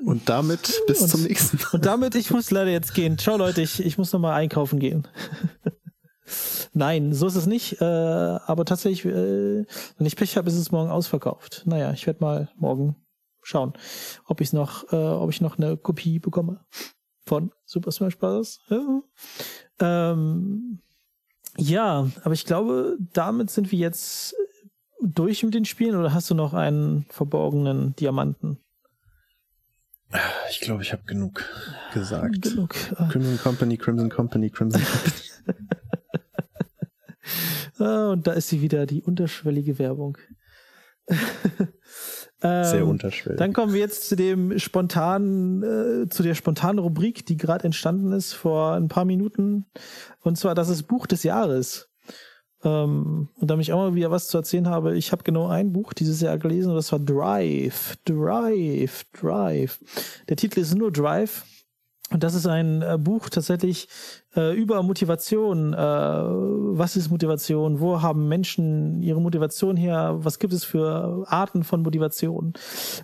und 0.05 0.27
damit 0.29 0.81
bis 0.87 1.01
und, 1.01 1.09
zum 1.09 1.23
nächsten 1.23 1.57
Mal. 1.57 1.69
Und 1.73 1.85
damit, 1.85 2.15
ich 2.15 2.31
muss 2.31 2.51
leider 2.51 2.71
jetzt 2.71 2.93
gehen. 2.93 3.17
Ciao 3.17 3.37
Leute, 3.37 3.61
ich, 3.61 3.83
ich 3.83 3.97
muss 3.97 4.11
nochmal 4.11 4.33
einkaufen 4.33 4.79
gehen. 4.79 5.07
Nein, 6.73 7.13
so 7.13 7.27
ist 7.27 7.35
es 7.35 7.45
nicht. 7.45 7.81
Äh, 7.81 7.85
aber 7.85 8.65
tatsächlich, 8.65 9.05
äh, 9.05 9.65
wenn 9.97 10.07
ich 10.07 10.15
Pech 10.15 10.37
habe, 10.37 10.49
ist 10.49 10.55
es 10.55 10.71
morgen 10.71 10.89
ausverkauft. 10.89 11.63
Naja, 11.65 11.91
ich 11.91 12.05
werde 12.07 12.23
mal 12.23 12.49
morgen 12.57 12.95
schauen, 13.43 13.73
ob 14.25 14.41
ich 14.41 14.51
noch, 14.53 14.91
äh, 14.91 14.95
ob 14.95 15.29
ich 15.29 15.39
noch 15.39 15.57
eine 15.57 15.77
Kopie 15.77 16.19
bekomme 16.19 16.65
von 17.25 17.51
Super 17.65 17.91
Smash 17.91 18.17
Bros. 18.17 18.59
Ja. 18.69 19.01
Ähm, 19.79 20.79
ja, 21.57 22.09
aber 22.23 22.33
ich 22.33 22.45
glaube, 22.45 22.97
damit 23.13 23.49
sind 23.49 23.71
wir 23.71 23.79
jetzt 23.79 24.35
durch 25.01 25.43
mit 25.43 25.53
den 25.53 25.65
Spielen 25.65 25.95
oder 25.95 26.13
hast 26.13 26.29
du 26.29 26.35
noch 26.35 26.53
einen 26.53 27.05
verborgenen 27.09 27.95
Diamanten? 27.95 28.59
Ich 30.49 30.59
glaube, 30.61 30.83
ich 30.83 30.91
habe 30.91 31.03
genug 31.05 31.43
gesagt. 31.93 32.41
Genug. 32.41 32.75
Crimson 33.09 33.37
Company, 33.37 33.77
Crimson 33.77 34.09
Company, 34.09 34.49
Crimson 34.49 34.81
Company. 34.81 35.21
ah, 37.79 38.09
und 38.11 38.27
da 38.27 38.33
ist 38.33 38.49
sie 38.49 38.61
wieder, 38.61 38.85
die 38.85 39.01
unterschwellige 39.01 39.79
Werbung. 39.79 40.17
Sehr 42.41 42.75
ähm, 42.75 42.89
unterschwellig. 42.89 43.39
Dann 43.39 43.53
kommen 43.53 43.73
wir 43.73 43.79
jetzt 43.79 44.09
zu 44.09 44.15
dem 44.15 44.59
spontanen, 44.59 45.63
äh, 45.63 46.09
zu 46.09 46.21
der 46.21 46.35
spontanen 46.35 46.79
Rubrik, 46.79 47.25
die 47.25 47.37
gerade 47.37 47.63
entstanden 47.63 48.11
ist 48.11 48.33
vor 48.33 48.73
ein 48.73 48.87
paar 48.87 49.05
Minuten. 49.05 49.65
Und 50.21 50.37
zwar 50.37 50.53
das 50.53 50.69
ist 50.69 50.83
Buch 50.83 51.07
des 51.07 51.23
Jahres. 51.23 51.89
Ähm, 52.65 53.29
und 53.35 53.49
damit 53.49 53.67
ich 53.67 53.73
auch 53.73 53.77
mal 53.77 53.95
wieder 53.95 54.11
was 54.11 54.27
zu 54.27 54.37
erzählen 54.37 54.67
habe, 54.67 54.97
ich 54.97 55.11
habe 55.11 55.23
genau 55.23 55.47
ein 55.47 55.71
Buch 55.71 55.93
dieses 55.93 56.19
Jahr 56.19 56.37
gelesen 56.37 56.71
und 56.71 56.75
das 56.75 56.91
war 56.91 56.99
Drive, 56.99 57.95
Drive, 58.03 59.05
Drive. 59.13 59.79
Der 60.27 60.35
Titel 60.35 60.59
ist 60.59 60.75
nur 60.75 60.91
Drive. 60.91 61.45
Und 62.11 62.21
das 62.23 62.35
ist 62.35 62.45
ein 62.45 62.83
äh, 62.83 62.99
Buch 62.99 63.29
tatsächlich 63.29 63.87
äh, 64.35 64.55
über 64.55 64.83
Motivation. 64.83 65.73
Äh, 65.73 65.77
was 65.77 66.95
ist 66.95 67.09
Motivation? 67.09 67.79
Wo 67.79 67.99
haben 68.01 68.27
Menschen 68.27 69.01
ihre 69.01 69.19
Motivation 69.19 69.75
her? 69.75 70.17
Was 70.19 70.37
gibt 70.37 70.53
es 70.53 70.63
für 70.63 71.25
Arten 71.27 71.63
von 71.63 71.81
Motivation? 71.81 72.53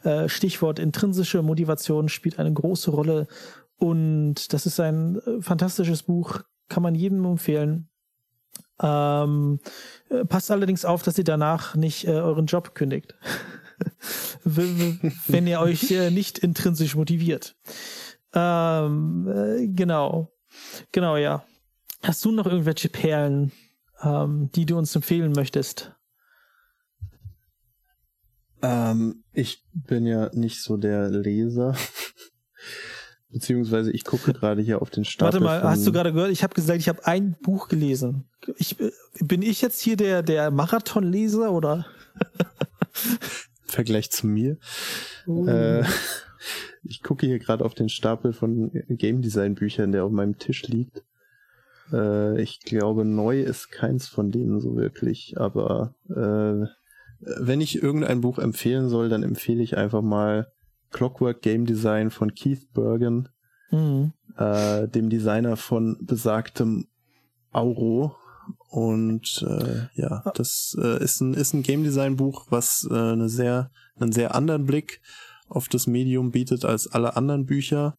Äh, 0.03 0.29
Stichwort 0.29 0.77
intrinsische 0.77 1.41
Motivation 1.41 2.09
spielt 2.09 2.37
eine 2.37 2.53
große 2.53 2.91
Rolle. 2.91 3.27
Und 3.77 4.53
das 4.53 4.67
ist 4.67 4.79
ein 4.79 5.15
äh, 5.15 5.41
fantastisches 5.41 6.03
Buch, 6.03 6.41
kann 6.69 6.83
man 6.83 6.93
jedem 6.93 7.25
empfehlen. 7.25 7.90
Ähm, 8.81 9.59
äh, 10.09 10.25
passt 10.25 10.51
allerdings 10.51 10.85
auf, 10.85 11.03
dass 11.03 11.17
ihr 11.17 11.23
danach 11.23 11.75
nicht 11.75 12.07
äh, 12.07 12.11
euren 12.11 12.47
Job 12.47 12.75
kündigt. 12.75 13.15
Wenn 14.43 15.47
ihr 15.47 15.59
euch 15.59 15.91
äh, 15.91 16.09
nicht 16.11 16.39
intrinsisch 16.39 16.95
motiviert. 16.95 17.55
Ähm, 18.33 19.27
äh, 19.27 19.67
genau. 19.67 20.31
Genau, 20.91 21.17
ja. 21.17 21.43
Hast 22.01 22.25
du 22.25 22.31
noch 22.31 22.47
irgendwelche 22.47 22.89
Perlen, 22.89 23.51
ähm, 24.01 24.49
die 24.55 24.65
du 24.65 24.77
uns 24.77 24.95
empfehlen 24.95 25.33
möchtest? 25.33 25.93
Ähm, 28.63 29.23
ich 29.33 29.63
bin 29.73 30.05
ja 30.05 30.29
nicht 30.33 30.61
so 30.61 30.77
der 30.77 31.09
Leser. 31.09 31.75
Beziehungsweise 33.31 33.91
ich 33.91 34.03
gucke 34.03 34.33
gerade 34.33 34.61
hier 34.61 34.81
auf 34.81 34.89
den 34.89 35.05
Stapel. 35.05 35.41
Warte 35.41 35.43
mal, 35.43 35.69
hast 35.69 35.87
du 35.87 35.91
gerade 35.91 36.11
gehört? 36.11 36.31
Ich 36.31 36.43
habe 36.43 36.53
gesagt, 36.53 36.79
ich 36.79 36.89
habe 36.89 37.05
ein 37.05 37.35
Buch 37.41 37.67
gelesen. 37.67 38.25
Ich, 38.57 38.75
bin 39.19 39.41
ich 39.41 39.61
jetzt 39.61 39.81
hier 39.81 39.95
der, 39.95 40.21
der 40.21 40.51
Marathonleser 40.51 41.51
oder? 41.51 41.85
Vergleich 43.65 44.11
zu 44.11 44.27
mir. 44.27 44.57
Uh. 45.27 45.47
Äh, 45.47 45.85
ich 46.83 47.03
gucke 47.03 47.25
hier 47.25 47.39
gerade 47.39 47.63
auf 47.63 47.73
den 47.73 47.89
Stapel 47.89 48.33
von 48.33 48.71
Game 48.89 49.21
Design 49.21 49.55
Büchern, 49.55 49.91
der 49.91 50.03
auf 50.03 50.11
meinem 50.11 50.37
Tisch 50.37 50.63
liegt. 50.63 51.03
Äh, 51.93 52.41
ich 52.41 52.59
glaube, 52.59 53.05
neu 53.05 53.41
ist 53.41 53.71
keins 53.71 54.07
von 54.07 54.31
denen 54.31 54.59
so 54.59 54.75
wirklich, 54.75 55.35
aber 55.37 55.95
äh, 56.09 56.67
wenn 57.19 57.61
ich 57.61 57.81
irgendein 57.81 58.21
Buch 58.21 58.39
empfehlen 58.39 58.89
soll, 58.89 59.09
dann 59.09 59.23
empfehle 59.23 59.61
ich 59.61 59.77
einfach 59.77 60.01
mal 60.01 60.51
Clockwork 60.91 61.41
Game 61.41 61.65
Design 61.65 62.09
von 62.11 62.33
Keith 62.33 62.71
Bergen, 62.73 63.29
mhm. 63.71 64.13
äh, 64.37 64.87
dem 64.87 65.09
Designer 65.09 65.57
von 65.57 65.97
besagtem 66.01 66.87
Auro. 67.51 68.15
Und 68.69 69.45
äh, 69.47 69.87
ja, 69.99 70.23
ah. 70.25 70.31
das 70.35 70.75
äh, 70.81 71.03
ist 71.03 71.21
ein, 71.21 71.33
ist 71.33 71.53
ein 71.53 71.63
Game 71.63 71.83
Design 71.83 72.15
Buch, 72.15 72.47
was 72.49 72.87
äh, 72.89 72.93
eine 72.93 73.29
sehr, 73.29 73.71
einen 73.99 74.11
sehr 74.11 74.35
anderen 74.35 74.65
Blick 74.65 75.01
auf 75.47 75.67
das 75.67 75.87
Medium 75.87 76.31
bietet 76.31 76.65
als 76.65 76.87
alle 76.87 77.15
anderen 77.15 77.45
Bücher 77.45 77.97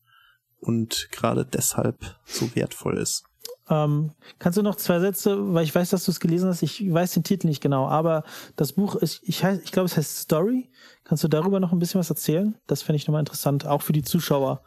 und 0.59 1.09
gerade 1.11 1.45
deshalb 1.45 2.17
so 2.25 2.55
wertvoll 2.55 2.97
ist. 2.99 3.25
Ähm, 3.71 4.13
kannst 4.39 4.59
du 4.59 4.63
noch 4.63 4.75
zwei 4.77 4.99
Sätze, 4.99 5.55
weil 5.55 5.65
ich 5.65 5.75
weiß, 5.75 5.91
dass 5.91 6.05
du 6.05 6.11
es 6.11 6.21
gelesen 6.21 6.49
hast, 6.49 6.63
ich 6.63 6.93
weiß 6.93 7.13
den 7.13 7.23
Titel 7.23 7.47
nicht 7.47 7.63
genau, 7.63 7.87
aber 7.87 8.25
das 8.57 8.73
Buch 8.73 8.97
ist, 8.97 9.21
ich, 9.23 9.45
heiß, 9.45 9.61
ich 9.63 9.73
glaube, 9.73 9.87
es 9.87 9.97
heißt 9.97 10.19
Story. 10.19 10.71
Kannst 11.05 11.23
du 11.25 11.29
darüber 11.29 11.61
noch 11.61 11.73
ein 11.73 11.79
bisschen 11.79 12.01
was 12.01 12.11
erzählen? 12.11 12.57
Das 12.67 12.83
fände 12.83 12.97
ich 12.97 13.07
nochmal 13.07 13.21
interessant, 13.21 13.67
auch 13.67 13.83
für 13.83 13.93
die 13.93 14.03
Zuschauer. 14.03 14.63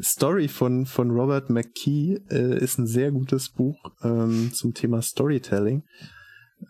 Story 0.00 0.48
von, 0.48 0.86
von 0.86 1.10
Robert 1.10 1.50
McKee 1.50 2.20
äh, 2.30 2.58
ist 2.58 2.78
ein 2.78 2.86
sehr 2.86 3.12
gutes 3.12 3.50
Buch 3.50 3.76
ähm, 4.02 4.50
zum 4.52 4.74
Thema 4.74 5.02
Storytelling, 5.02 5.84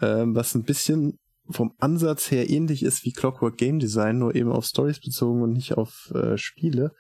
ähm, 0.01 0.35
was 0.35 0.55
ein 0.55 0.65
bisschen 0.65 1.19
vom 1.49 1.73
Ansatz 1.79 2.31
her 2.31 2.49
ähnlich 2.49 2.83
ist 2.83 3.05
wie 3.05 3.13
Clockwork 3.13 3.57
Game 3.57 3.79
Design, 3.79 4.19
nur 4.19 4.35
eben 4.35 4.53
auf 4.53 4.65
Stories 4.65 5.01
bezogen 5.01 5.43
und 5.43 5.53
nicht 5.53 5.77
auf 5.77 6.13
äh, 6.15 6.37
Spiele 6.37 6.93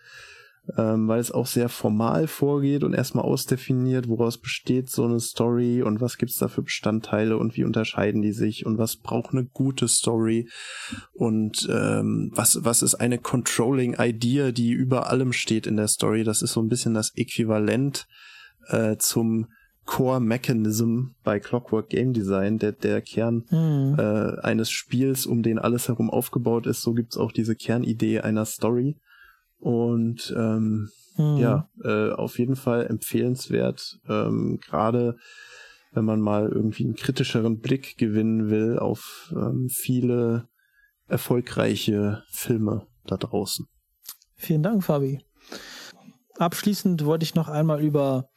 ähm, 0.77 1.09
weil 1.09 1.19
es 1.19 1.33
auch 1.33 1.47
sehr 1.47 1.69
formal 1.69 2.29
vorgeht 2.29 2.85
und 2.85 2.95
erstmal 2.95 3.25
ausdefiniert, 3.25 4.09
woraus 4.09 4.39
besteht 4.39 4.89
so 4.89 5.05
eine 5.05 5.19
Story 5.19 5.83
und 5.83 6.01
was 6.01 6.19
gibt's 6.19 6.39
da 6.39 6.49
für 6.49 6.63
Bestandteile 6.63 7.37
und 7.37 7.57
wie 7.57 7.65
unterscheiden 7.65 8.23
die 8.23 8.33
sich 8.33 8.65
und 8.65 8.79
was 8.79 8.97
braucht 8.97 9.33
eine 9.33 9.45
gute 9.45 9.89
Story 9.89 10.49
und 11.15 11.69
ähm, 11.71 12.31
was, 12.35 12.65
was 12.65 12.83
ist 12.83 12.95
eine 12.95 13.19
Controlling 13.19 13.97
Idea, 13.99 14.53
die 14.53 14.71
über 14.71 15.11
allem 15.11 15.33
steht 15.33 15.67
in 15.67 15.77
der 15.77 15.89
Story. 15.89 16.23
Das 16.23 16.43
ist 16.43 16.53
so 16.53 16.63
ein 16.63 16.69
bisschen 16.69 16.95
das 16.95 17.13
Äquivalent 17.17 18.07
äh, 18.69 18.97
zum 18.99 19.49
Core 19.85 20.21
Mechanism 20.21 21.15
bei 21.25 21.41
Clockwork 21.41 21.89
Game 21.89 22.13
Design, 22.13 22.59
der, 22.59 22.71
der 22.71 23.01
Kern 23.01 23.45
mhm. 23.51 23.97
äh, 23.99 24.41
eines 24.41 24.71
Spiels, 24.71 25.27
um 25.27 25.43
den 25.43 25.59
alles 25.59 25.89
herum 25.89 26.09
aufgebaut 26.09 26.67
ist. 26.67 26.83
So 26.83 26.93
gibt's 26.93 27.17
auch 27.17 27.33
diese 27.33 27.57
Kernidee 27.57 28.21
einer 28.21 28.45
Story. 28.45 28.97
Und 29.63 30.35
ähm, 30.37 30.91
mhm. 31.17 31.37
ja, 31.37 31.69
äh, 31.85 32.11
auf 32.11 32.41
jeden 32.41 32.57
Fall 32.57 32.89
empfehlenswert, 32.89 34.01
ähm, 34.09 34.59
gerade 34.61 35.17
wenn 35.93 36.05
man 36.05 36.21
mal 36.21 36.49
irgendwie 36.49 36.85
einen 36.85 36.97
kritischeren 36.97 37.61
Blick 37.61 37.97
gewinnen 37.97 38.51
will 38.51 38.81
auf 38.81 39.33
ähm, 39.37 39.69
viele 39.71 40.49
erfolgreiche 41.07 42.25
Filme 42.33 42.89
da 43.05 43.17
draußen. 43.17 43.69
Vielen 44.35 44.65
Dank, 44.65 44.83
Fabi. 44.83 45.21
Abschließend 46.39 47.05
wollte 47.05 47.23
ich 47.23 47.37
noch 47.37 47.49
einmal 47.49 47.81
über 47.85 48.31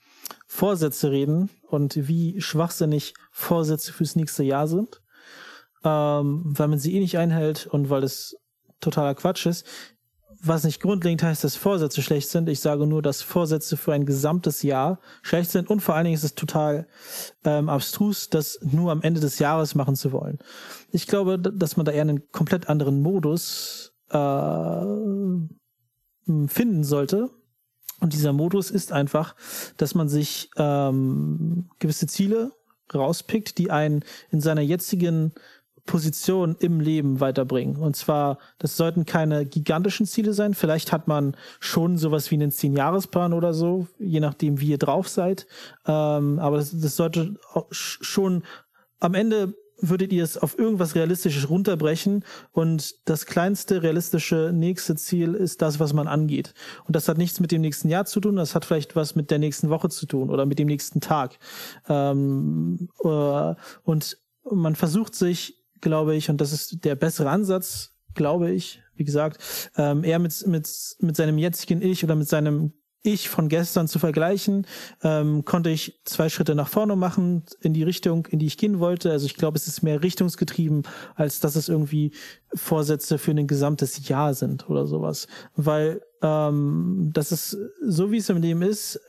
Vorsätze 0.45 1.09
reden 1.09 1.49
und 1.63 2.07
wie 2.07 2.39
schwachsinnig 2.39 3.15
Vorsätze 3.31 3.93
fürs 3.93 4.15
nächste 4.15 4.43
Jahr 4.43 4.67
sind, 4.67 5.01
ähm, 5.83 6.53
weil 6.55 6.67
man 6.67 6.77
sie 6.77 6.93
eh 6.93 6.99
nicht 6.99 7.17
einhält 7.17 7.65
und 7.65 7.89
weil 7.89 8.03
es 8.03 8.35
totaler 8.79 9.15
Quatsch 9.15 9.47
ist 9.47 9.65
was 10.41 10.63
nicht 10.63 10.81
grundlegend 10.81 11.23
heißt, 11.23 11.43
dass 11.43 11.55
Vorsätze 11.55 12.01
schlecht 12.01 12.29
sind. 12.29 12.49
Ich 12.49 12.59
sage 12.59 12.87
nur, 12.87 13.01
dass 13.01 13.21
Vorsätze 13.21 13.77
für 13.77 13.93
ein 13.93 14.05
gesamtes 14.05 14.63
Jahr 14.63 14.99
schlecht 15.21 15.51
sind 15.51 15.69
und 15.69 15.81
vor 15.81 15.95
allen 15.95 16.05
Dingen 16.05 16.15
ist 16.15 16.23
es 16.23 16.35
total 16.35 16.87
ähm, 17.43 17.69
abstrus, 17.69 18.29
das 18.29 18.59
nur 18.61 18.91
am 18.91 19.01
Ende 19.01 19.21
des 19.21 19.39
Jahres 19.39 19.75
machen 19.75 19.95
zu 19.95 20.11
wollen. 20.11 20.39
Ich 20.91 21.07
glaube, 21.07 21.39
dass 21.39 21.77
man 21.77 21.85
da 21.85 21.91
eher 21.91 22.01
einen 22.01 22.31
komplett 22.31 22.69
anderen 22.69 23.01
Modus 23.01 23.93
äh, 24.09 24.85
finden 26.47 26.83
sollte. 26.83 27.29
Und 28.01 28.13
dieser 28.13 28.33
Modus 28.33 28.71
ist 28.71 28.91
einfach, 28.91 29.35
dass 29.77 29.95
man 29.95 30.09
sich 30.09 30.49
ähm, 30.57 31.69
gewisse 31.79 32.07
Ziele 32.07 32.51
rauspickt, 32.93 33.57
die 33.57 33.71
einen 33.71 34.03
in 34.29 34.41
seiner 34.41 34.61
jetzigen 34.61 35.33
Position 35.85 36.55
im 36.59 36.79
Leben 36.79 37.19
weiterbringen. 37.19 37.77
Und 37.77 37.95
zwar, 37.95 38.39
das 38.57 38.75
sollten 38.75 39.05
keine 39.05 39.45
gigantischen 39.45 40.05
Ziele 40.05 40.33
sein. 40.33 40.53
Vielleicht 40.53 40.91
hat 40.91 41.07
man 41.07 41.35
schon 41.59 41.97
sowas 41.97 42.31
wie 42.31 42.35
einen 42.35 42.51
Zehn-Jahres-Plan 42.51 43.33
oder 43.33 43.53
so, 43.53 43.87
je 43.99 44.19
nachdem, 44.19 44.59
wie 44.59 44.69
ihr 44.69 44.77
drauf 44.77 45.07
seid. 45.07 45.47
Ähm, 45.85 46.39
aber 46.39 46.57
das, 46.57 46.79
das 46.79 46.95
sollte 46.95 47.35
schon 47.71 48.43
am 48.99 49.13
Ende 49.13 49.53
würdet 49.77 50.13
ihr 50.13 50.23
es 50.23 50.37
auf 50.37 50.57
irgendwas 50.57 50.95
Realistisches 50.95 51.49
runterbrechen 51.49 52.23
und 52.51 52.95
das 53.09 53.25
kleinste 53.25 53.83
realistische 53.83 54.51
nächste 54.53 54.95
Ziel 54.95 55.33
ist 55.33 55.61
das, 55.61 55.79
was 55.79 55.93
man 55.93 56.07
angeht. 56.07 56.53
Und 56.85 56.95
das 56.95 57.09
hat 57.09 57.17
nichts 57.17 57.39
mit 57.39 57.51
dem 57.51 57.61
nächsten 57.61 57.89
Jahr 57.89 58.05
zu 58.05 58.19
tun, 58.21 58.37
das 58.37 58.55
hat 58.55 58.65
vielleicht 58.65 58.95
was 58.95 59.15
mit 59.15 59.31
der 59.31 59.39
nächsten 59.39 59.69
Woche 59.69 59.89
zu 59.89 60.05
tun 60.05 60.29
oder 60.29 60.45
mit 60.45 60.59
dem 60.59 60.67
nächsten 60.67 61.01
Tag. 61.01 61.37
Ähm, 61.89 62.89
äh, 63.03 63.55
und 63.83 64.17
man 64.49 64.75
versucht 64.75 65.13
sich 65.15 65.64
glaube 65.85 66.15
ich, 66.15 66.29
und 66.31 66.41
das 66.41 66.51
ist 66.51 66.83
der 66.83 66.95
bessere 66.95 67.29
Ansatz, 67.29 67.91
glaube 68.15 68.51
ich, 68.51 68.81
wie 68.95 69.03
gesagt, 69.03 69.71
ähm, 69.77 70.03
eher 70.03 70.17
mit, 70.17 70.47
mit, 70.47 70.67
mit 70.99 71.15
seinem 71.15 71.37
jetzigen 71.37 71.81
Ich 71.81 72.03
oder 72.03 72.15
mit 72.15 72.27
seinem 72.27 72.73
ich 73.05 73.29
von 73.29 73.49
gestern 73.49 73.87
zu 73.87 73.99
vergleichen, 73.99 74.65
ähm, 75.03 75.45
konnte 75.45 75.69
ich 75.69 75.99
zwei 76.05 76.29
Schritte 76.29 76.55
nach 76.55 76.67
vorne 76.67 76.95
machen 76.95 77.43
in 77.61 77.73
die 77.73 77.83
Richtung, 77.83 78.25
in 78.27 78.39
die 78.39 78.47
ich 78.47 78.57
gehen 78.57 78.79
wollte. 78.79 79.11
Also 79.11 79.25
ich 79.25 79.35
glaube, 79.35 79.57
es 79.57 79.67
ist 79.67 79.83
mehr 79.83 80.01
richtungsgetrieben, 80.03 80.83
als 81.15 81.39
dass 81.39 81.55
es 81.55 81.69
irgendwie 81.69 82.11
Vorsätze 82.53 83.17
für 83.17 83.31
ein 83.31 83.47
gesamtes 83.47 84.07
Jahr 84.07 84.33
sind 84.33 84.69
oder 84.69 84.85
sowas. 84.85 85.27
Weil 85.55 86.01
ähm, 86.21 87.11
das 87.13 87.31
ist 87.31 87.57
so, 87.81 88.11
wie 88.11 88.17
es 88.17 88.29
im 88.29 88.41
Leben 88.41 88.61
ist, 88.61 88.99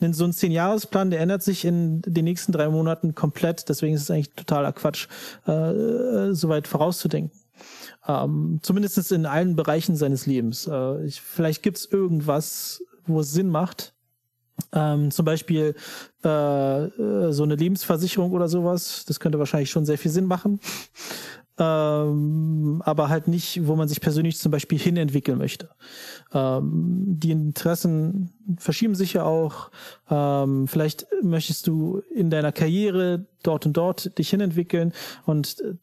äh, 0.00 0.12
so 0.12 0.24
ein 0.24 0.32
Zehn-Jahres-Plan, 0.32 1.10
der 1.10 1.20
ändert 1.20 1.42
sich 1.42 1.64
in 1.64 2.02
den 2.02 2.24
nächsten 2.24 2.52
drei 2.52 2.68
Monaten 2.68 3.14
komplett. 3.14 3.68
Deswegen 3.68 3.94
ist 3.94 4.02
es 4.02 4.10
eigentlich 4.10 4.34
totaler 4.34 4.72
Quatsch, 4.72 5.08
äh, 5.46 5.52
äh 5.52 6.34
so 6.34 6.48
weit 6.48 6.68
vorauszudenken. 6.68 7.38
Ähm, 8.06 8.60
zumindest 8.62 9.12
in 9.12 9.26
allen 9.26 9.56
Bereichen 9.56 9.96
seines 9.96 10.26
Lebens. 10.26 10.66
Äh, 10.66 11.04
ich, 11.04 11.20
vielleicht 11.20 11.62
gibt's 11.62 11.84
irgendwas, 11.84 12.82
wo 13.06 13.20
es 13.20 13.32
Sinn 13.32 13.48
macht. 13.48 13.94
Ähm, 14.72 15.10
zum 15.10 15.24
Beispiel 15.24 15.74
äh, 16.24 16.84
äh, 16.84 17.32
so 17.32 17.42
eine 17.42 17.56
Lebensversicherung 17.56 18.32
oder 18.32 18.48
sowas. 18.48 19.04
Das 19.06 19.20
könnte 19.20 19.38
wahrscheinlich 19.38 19.70
schon 19.70 19.86
sehr 19.86 19.98
viel 19.98 20.10
Sinn 20.10 20.26
machen. 20.26 20.60
Ähm, 21.58 22.82
aber 22.84 23.10
halt 23.10 23.28
nicht, 23.28 23.66
wo 23.66 23.76
man 23.76 23.86
sich 23.86 24.00
persönlich 24.00 24.38
zum 24.38 24.50
Beispiel 24.50 24.78
hinentwickeln 24.78 25.36
möchte. 25.36 25.68
Ähm, 26.32 27.04
die 27.18 27.30
Interessen 27.30 28.32
verschieben 28.56 28.94
sich 28.94 29.12
ja 29.12 29.24
auch. 29.24 29.70
Ähm, 30.10 30.66
vielleicht 30.66 31.06
möchtest 31.22 31.66
du 31.66 32.00
in 32.14 32.30
deiner 32.30 32.52
Karriere 32.52 33.26
dort 33.42 33.66
und 33.66 33.76
dort 33.76 34.16
dich 34.18 34.30
hinentwickeln 34.30 34.92
und 35.26 35.60
äh, 35.60 35.74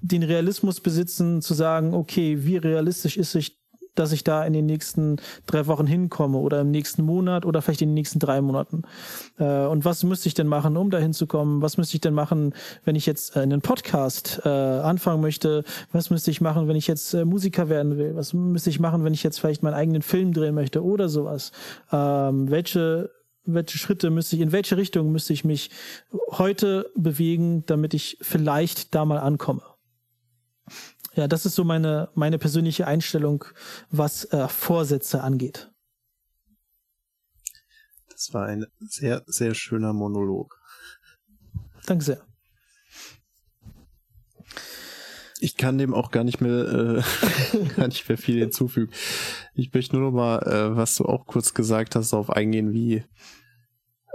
den 0.00 0.24
Realismus 0.24 0.80
besitzen, 0.80 1.40
zu 1.40 1.54
sagen, 1.54 1.94
okay, 1.94 2.44
wie 2.44 2.56
realistisch 2.56 3.16
ist 3.16 3.30
sich 3.30 3.61
dass 3.94 4.12
ich 4.12 4.24
da 4.24 4.44
in 4.44 4.52
den 4.52 4.66
nächsten 4.66 5.16
drei 5.46 5.66
Wochen 5.66 5.86
hinkomme 5.86 6.38
oder 6.38 6.60
im 6.60 6.70
nächsten 6.70 7.02
Monat 7.02 7.44
oder 7.44 7.62
vielleicht 7.62 7.82
in 7.82 7.90
den 7.90 7.94
nächsten 7.94 8.18
drei 8.18 8.40
Monaten. 8.40 8.82
Äh, 9.38 9.66
und 9.66 9.84
was 9.84 10.02
müsste 10.04 10.28
ich 10.28 10.34
denn 10.34 10.46
machen, 10.46 10.76
um 10.76 10.90
da 10.90 10.98
hinzukommen? 10.98 11.62
Was 11.62 11.76
müsste 11.76 11.96
ich 11.96 12.00
denn 12.00 12.14
machen, 12.14 12.54
wenn 12.84 12.96
ich 12.96 13.06
jetzt 13.06 13.36
einen 13.36 13.60
Podcast 13.60 14.40
äh, 14.44 14.48
anfangen 14.48 15.20
möchte? 15.20 15.64
Was 15.92 16.10
müsste 16.10 16.30
ich 16.30 16.40
machen, 16.40 16.68
wenn 16.68 16.76
ich 16.76 16.86
jetzt 16.86 17.14
äh, 17.14 17.24
Musiker 17.24 17.68
werden 17.68 17.98
will? 17.98 18.16
Was 18.16 18.32
müsste 18.32 18.70
ich 18.70 18.80
machen, 18.80 19.04
wenn 19.04 19.14
ich 19.14 19.22
jetzt 19.22 19.40
vielleicht 19.40 19.62
meinen 19.62 19.74
eigenen 19.74 20.02
Film 20.02 20.32
drehen 20.32 20.54
möchte 20.54 20.82
oder 20.82 21.08
sowas? 21.08 21.52
Ähm, 21.90 22.50
welche 22.50 23.10
welche 23.44 23.78
Schritte 23.78 24.10
müsste 24.10 24.36
ich, 24.36 24.42
in 24.42 24.52
welche 24.52 24.76
Richtung 24.76 25.10
müsste 25.10 25.32
ich 25.32 25.44
mich 25.44 25.70
heute 26.30 26.90
bewegen, 26.94 27.64
damit 27.66 27.92
ich 27.92 28.18
vielleicht 28.20 28.94
da 28.94 29.04
mal 29.04 29.18
ankomme? 29.18 29.62
Ja, 31.14 31.28
das 31.28 31.44
ist 31.44 31.54
so 31.54 31.64
meine, 31.64 32.08
meine 32.14 32.38
persönliche 32.38 32.86
Einstellung, 32.86 33.44
was 33.90 34.24
äh, 34.26 34.48
Vorsätze 34.48 35.22
angeht. 35.22 35.70
Das 38.08 38.32
war 38.32 38.46
ein 38.46 38.66
sehr, 38.80 39.22
sehr 39.26 39.54
schöner 39.54 39.92
Monolog. 39.92 40.58
Danke 41.86 42.04
sehr. 42.04 42.26
Ich 45.40 45.56
kann 45.56 45.76
dem 45.76 45.92
auch 45.92 46.12
gar 46.12 46.22
nicht 46.22 46.40
mehr, 46.40 47.02
äh, 47.02 47.66
gar 47.76 47.88
nicht 47.88 48.08
mehr 48.08 48.16
viel 48.16 48.38
hinzufügen. 48.38 48.92
Ich 49.54 49.74
möchte 49.74 49.96
nur 49.96 50.10
noch 50.10 50.16
mal, 50.16 50.38
äh, 50.46 50.76
was 50.76 50.94
du 50.94 51.04
auch 51.04 51.26
kurz 51.26 51.52
gesagt 51.52 51.96
hast, 51.96 52.12
darauf 52.12 52.30
eingehen, 52.30 52.72
wie 52.72 53.04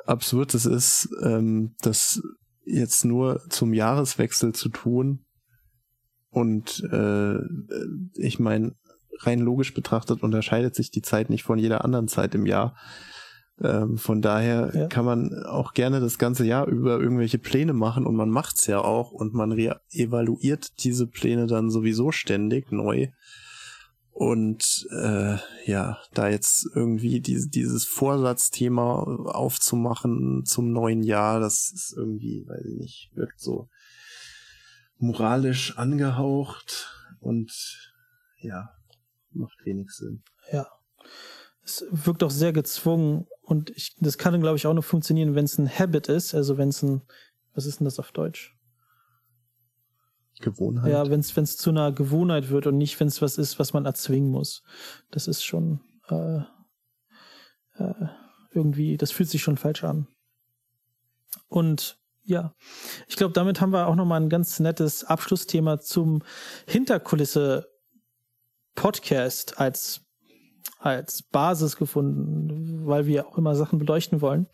absurd 0.06 0.54
es 0.54 0.66
ist, 0.66 1.10
ähm, 1.22 1.76
das 1.82 2.22
jetzt 2.64 3.04
nur 3.06 3.42
zum 3.50 3.74
Jahreswechsel 3.74 4.54
zu 4.54 4.70
tun, 4.70 5.26
und 6.38 6.84
äh, 6.92 7.40
ich 8.14 8.38
meine, 8.38 8.76
rein 9.22 9.40
logisch 9.40 9.74
betrachtet 9.74 10.22
unterscheidet 10.22 10.76
sich 10.76 10.92
die 10.92 11.02
Zeit 11.02 11.32
nicht 11.32 11.42
von 11.42 11.58
jeder 11.58 11.84
anderen 11.84 12.08
Zeit 12.08 12.36
im 12.36 12.46
Jahr. 12.46 12.76
Ähm, 13.60 13.98
von 13.98 14.22
daher 14.22 14.72
ja. 14.72 14.88
kann 14.88 15.04
man 15.04 15.46
auch 15.46 15.74
gerne 15.74 16.00
das 16.00 16.20
ganze 16.20 16.46
Jahr 16.46 16.68
über 16.68 17.00
irgendwelche 17.00 17.40
Pläne 17.40 17.74
machen 17.74 18.06
und 18.06 18.16
man 18.16 18.30
macht's 18.30 18.68
ja 18.68 18.82
auch 18.82 19.12
und 19.12 19.34
man 19.34 19.52
evaluiert 19.90 20.84
diese 20.84 21.08
Pläne 21.08 21.48
dann 21.48 21.72
sowieso 21.72 22.12
ständig 22.12 22.72
neu. 22.72 23.08
Und 24.12 24.88
äh, 24.92 25.38
ja, 25.66 25.98
da 26.14 26.30
jetzt 26.30 26.70
irgendwie 26.76 27.20
diese, 27.20 27.50
dieses 27.50 27.86
Vorsatzthema 27.86 29.02
aufzumachen 29.26 30.46
zum 30.46 30.72
neuen 30.72 31.02
Jahr, 31.02 31.40
das 31.40 31.72
ist 31.74 31.96
irgendwie, 31.98 32.46
weiß 32.48 32.64
ich 32.64 32.78
nicht, 32.78 33.12
wirkt 33.16 33.40
so 33.40 33.70
moralisch 34.98 35.78
angehaucht 35.78 36.92
und 37.20 37.94
ja, 38.40 38.74
macht 39.32 39.66
wenig 39.66 39.92
Sinn. 39.92 40.24
Ja. 40.52 40.68
Es 41.64 41.86
wirkt 41.92 42.24
auch 42.24 42.32
sehr 42.32 42.54
gezwungen 42.54 43.28
und 43.42 43.70
ich, 43.72 43.96
das 44.00 44.18
kann, 44.18 44.40
glaube 44.40 44.58
ich, 44.58 44.68
auch 44.68 44.74
nur 44.74 44.84
funktionieren, 44.84 45.36
wenn 45.36 45.46
es 45.46 45.58
ein 45.58 45.70
Habit 45.70 46.08
ist, 46.08 46.34
also 46.34 46.58
wenn 46.58 46.70
es 46.70 46.82
ein, 46.82 47.02
was 47.54 47.66
ist 47.66 47.80
denn 47.80 47.86
das 47.86 48.00
auf 48.00 48.12
Deutsch? 48.12 48.58
Gewohnheit. 50.40 50.92
Ja, 50.92 51.10
wenn 51.10 51.20
es 51.20 51.58
zu 51.58 51.70
einer 51.72 51.92
Gewohnheit 51.92 52.50
wird 52.50 52.68
und 52.68 52.78
nicht, 52.78 53.00
wenn 53.00 53.08
es 53.08 53.22
was 53.22 53.38
ist, 53.38 53.58
was 53.60 53.74
man 53.74 53.86
erzwingen 53.86 54.30
muss. 54.30 54.64
Das 55.10 55.28
ist 55.28 55.44
schon 55.44 55.82
äh, 56.10 56.42
äh, 57.74 58.08
irgendwie, 58.52 58.98
das 58.98 59.12
fühlt 59.12 59.30
sich 59.30 59.42
schon 59.42 59.58
falsch 59.58 59.84
an. 59.84 60.08
Und 61.48 62.00
ja, 62.28 62.54
ich 63.08 63.16
glaube, 63.16 63.34
damit 63.34 63.62
haben 63.62 63.72
wir 63.72 63.88
auch 63.88 63.96
nochmal 63.96 64.20
ein 64.20 64.28
ganz 64.28 64.60
nettes 64.60 65.06
Abschlussthema 65.06 65.80
zum 65.80 66.22
Hinterkulisse 66.68 67.70
Podcast 68.76 69.60
als, 69.60 70.02
als 70.78 71.24
Basis 71.24 71.78
gefunden, 71.78 72.86
weil 72.86 73.06
wir 73.06 73.28
auch 73.28 73.38
immer 73.38 73.56
Sachen 73.56 73.80
beleuchten 73.80 74.20
wollen. 74.20 74.48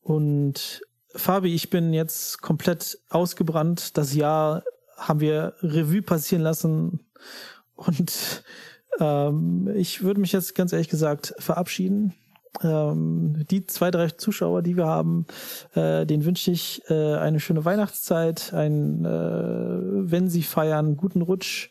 Und 0.00 0.80
Fabi, 1.14 1.54
ich 1.54 1.68
bin 1.68 1.92
jetzt 1.92 2.40
komplett 2.40 2.98
ausgebrannt. 3.10 3.98
Das 3.98 4.14
Jahr 4.14 4.64
haben 4.96 5.20
wir 5.20 5.56
Revue 5.60 6.00
passieren 6.00 6.42
lassen 6.42 7.06
und 7.74 8.42
ähm, 8.98 9.70
ich 9.76 10.02
würde 10.02 10.20
mich 10.20 10.32
jetzt 10.32 10.54
ganz 10.54 10.72
ehrlich 10.72 10.88
gesagt 10.88 11.34
verabschieden 11.38 12.14
ähm, 12.62 13.44
die 13.50 13.66
zwei, 13.66 13.90
drei 13.90 14.08
Zuschauer, 14.08 14.62
die 14.62 14.76
wir 14.76 14.86
haben, 14.86 15.26
äh, 15.74 16.06
denen 16.06 16.24
wünsche 16.24 16.50
ich 16.50 16.82
äh, 16.88 17.14
eine 17.16 17.40
schöne 17.40 17.64
Weihnachtszeit, 17.64 18.52
ein, 18.52 19.04
äh, 19.04 19.08
wenn 19.08 20.28
sie 20.28 20.42
feiern, 20.42 20.96
guten 20.96 21.22
Rutsch. 21.22 21.70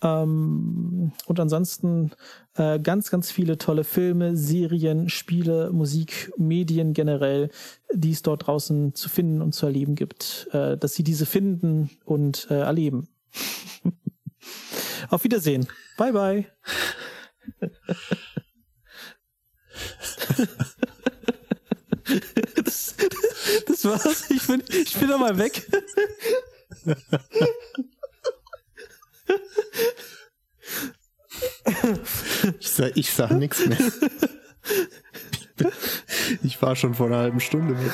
Ähm, 0.00 1.12
und 1.26 1.40
ansonsten 1.40 2.12
äh, 2.54 2.78
ganz, 2.78 3.10
ganz 3.10 3.30
viele 3.30 3.58
tolle 3.58 3.84
Filme, 3.84 4.36
Serien, 4.36 5.08
Spiele, 5.08 5.70
Musik, 5.72 6.32
Medien 6.36 6.92
generell, 6.92 7.50
die 7.92 8.12
es 8.12 8.22
dort 8.22 8.46
draußen 8.46 8.94
zu 8.94 9.08
finden 9.08 9.42
und 9.42 9.54
zu 9.54 9.66
erleben 9.66 9.96
gibt, 9.96 10.48
äh, 10.52 10.76
dass 10.76 10.94
sie 10.94 11.02
diese 11.02 11.26
finden 11.26 11.90
und 12.04 12.46
äh, 12.50 12.60
erleben. 12.60 13.08
Auf 15.10 15.24
Wiedersehen. 15.24 15.66
Bye, 15.96 16.12
bye. 16.12 16.46
das, 22.56 22.94
das 23.66 23.84
war's. 23.84 24.30
Ich 24.30 24.46
bin, 24.46 24.62
ich 24.68 24.94
bin 24.94 25.08
da 25.08 25.18
mal 25.18 25.36
weg. 25.38 25.66
sag, 32.60 32.96
ich 32.96 33.12
sag 33.12 33.32
nichts 33.32 33.66
mehr. 33.66 33.78
Ich 36.42 36.60
war 36.62 36.76
schon 36.76 36.94
vor 36.94 37.06
einer 37.06 37.18
halben 37.18 37.40
Stunde 37.40 37.74
mit. 37.74 37.92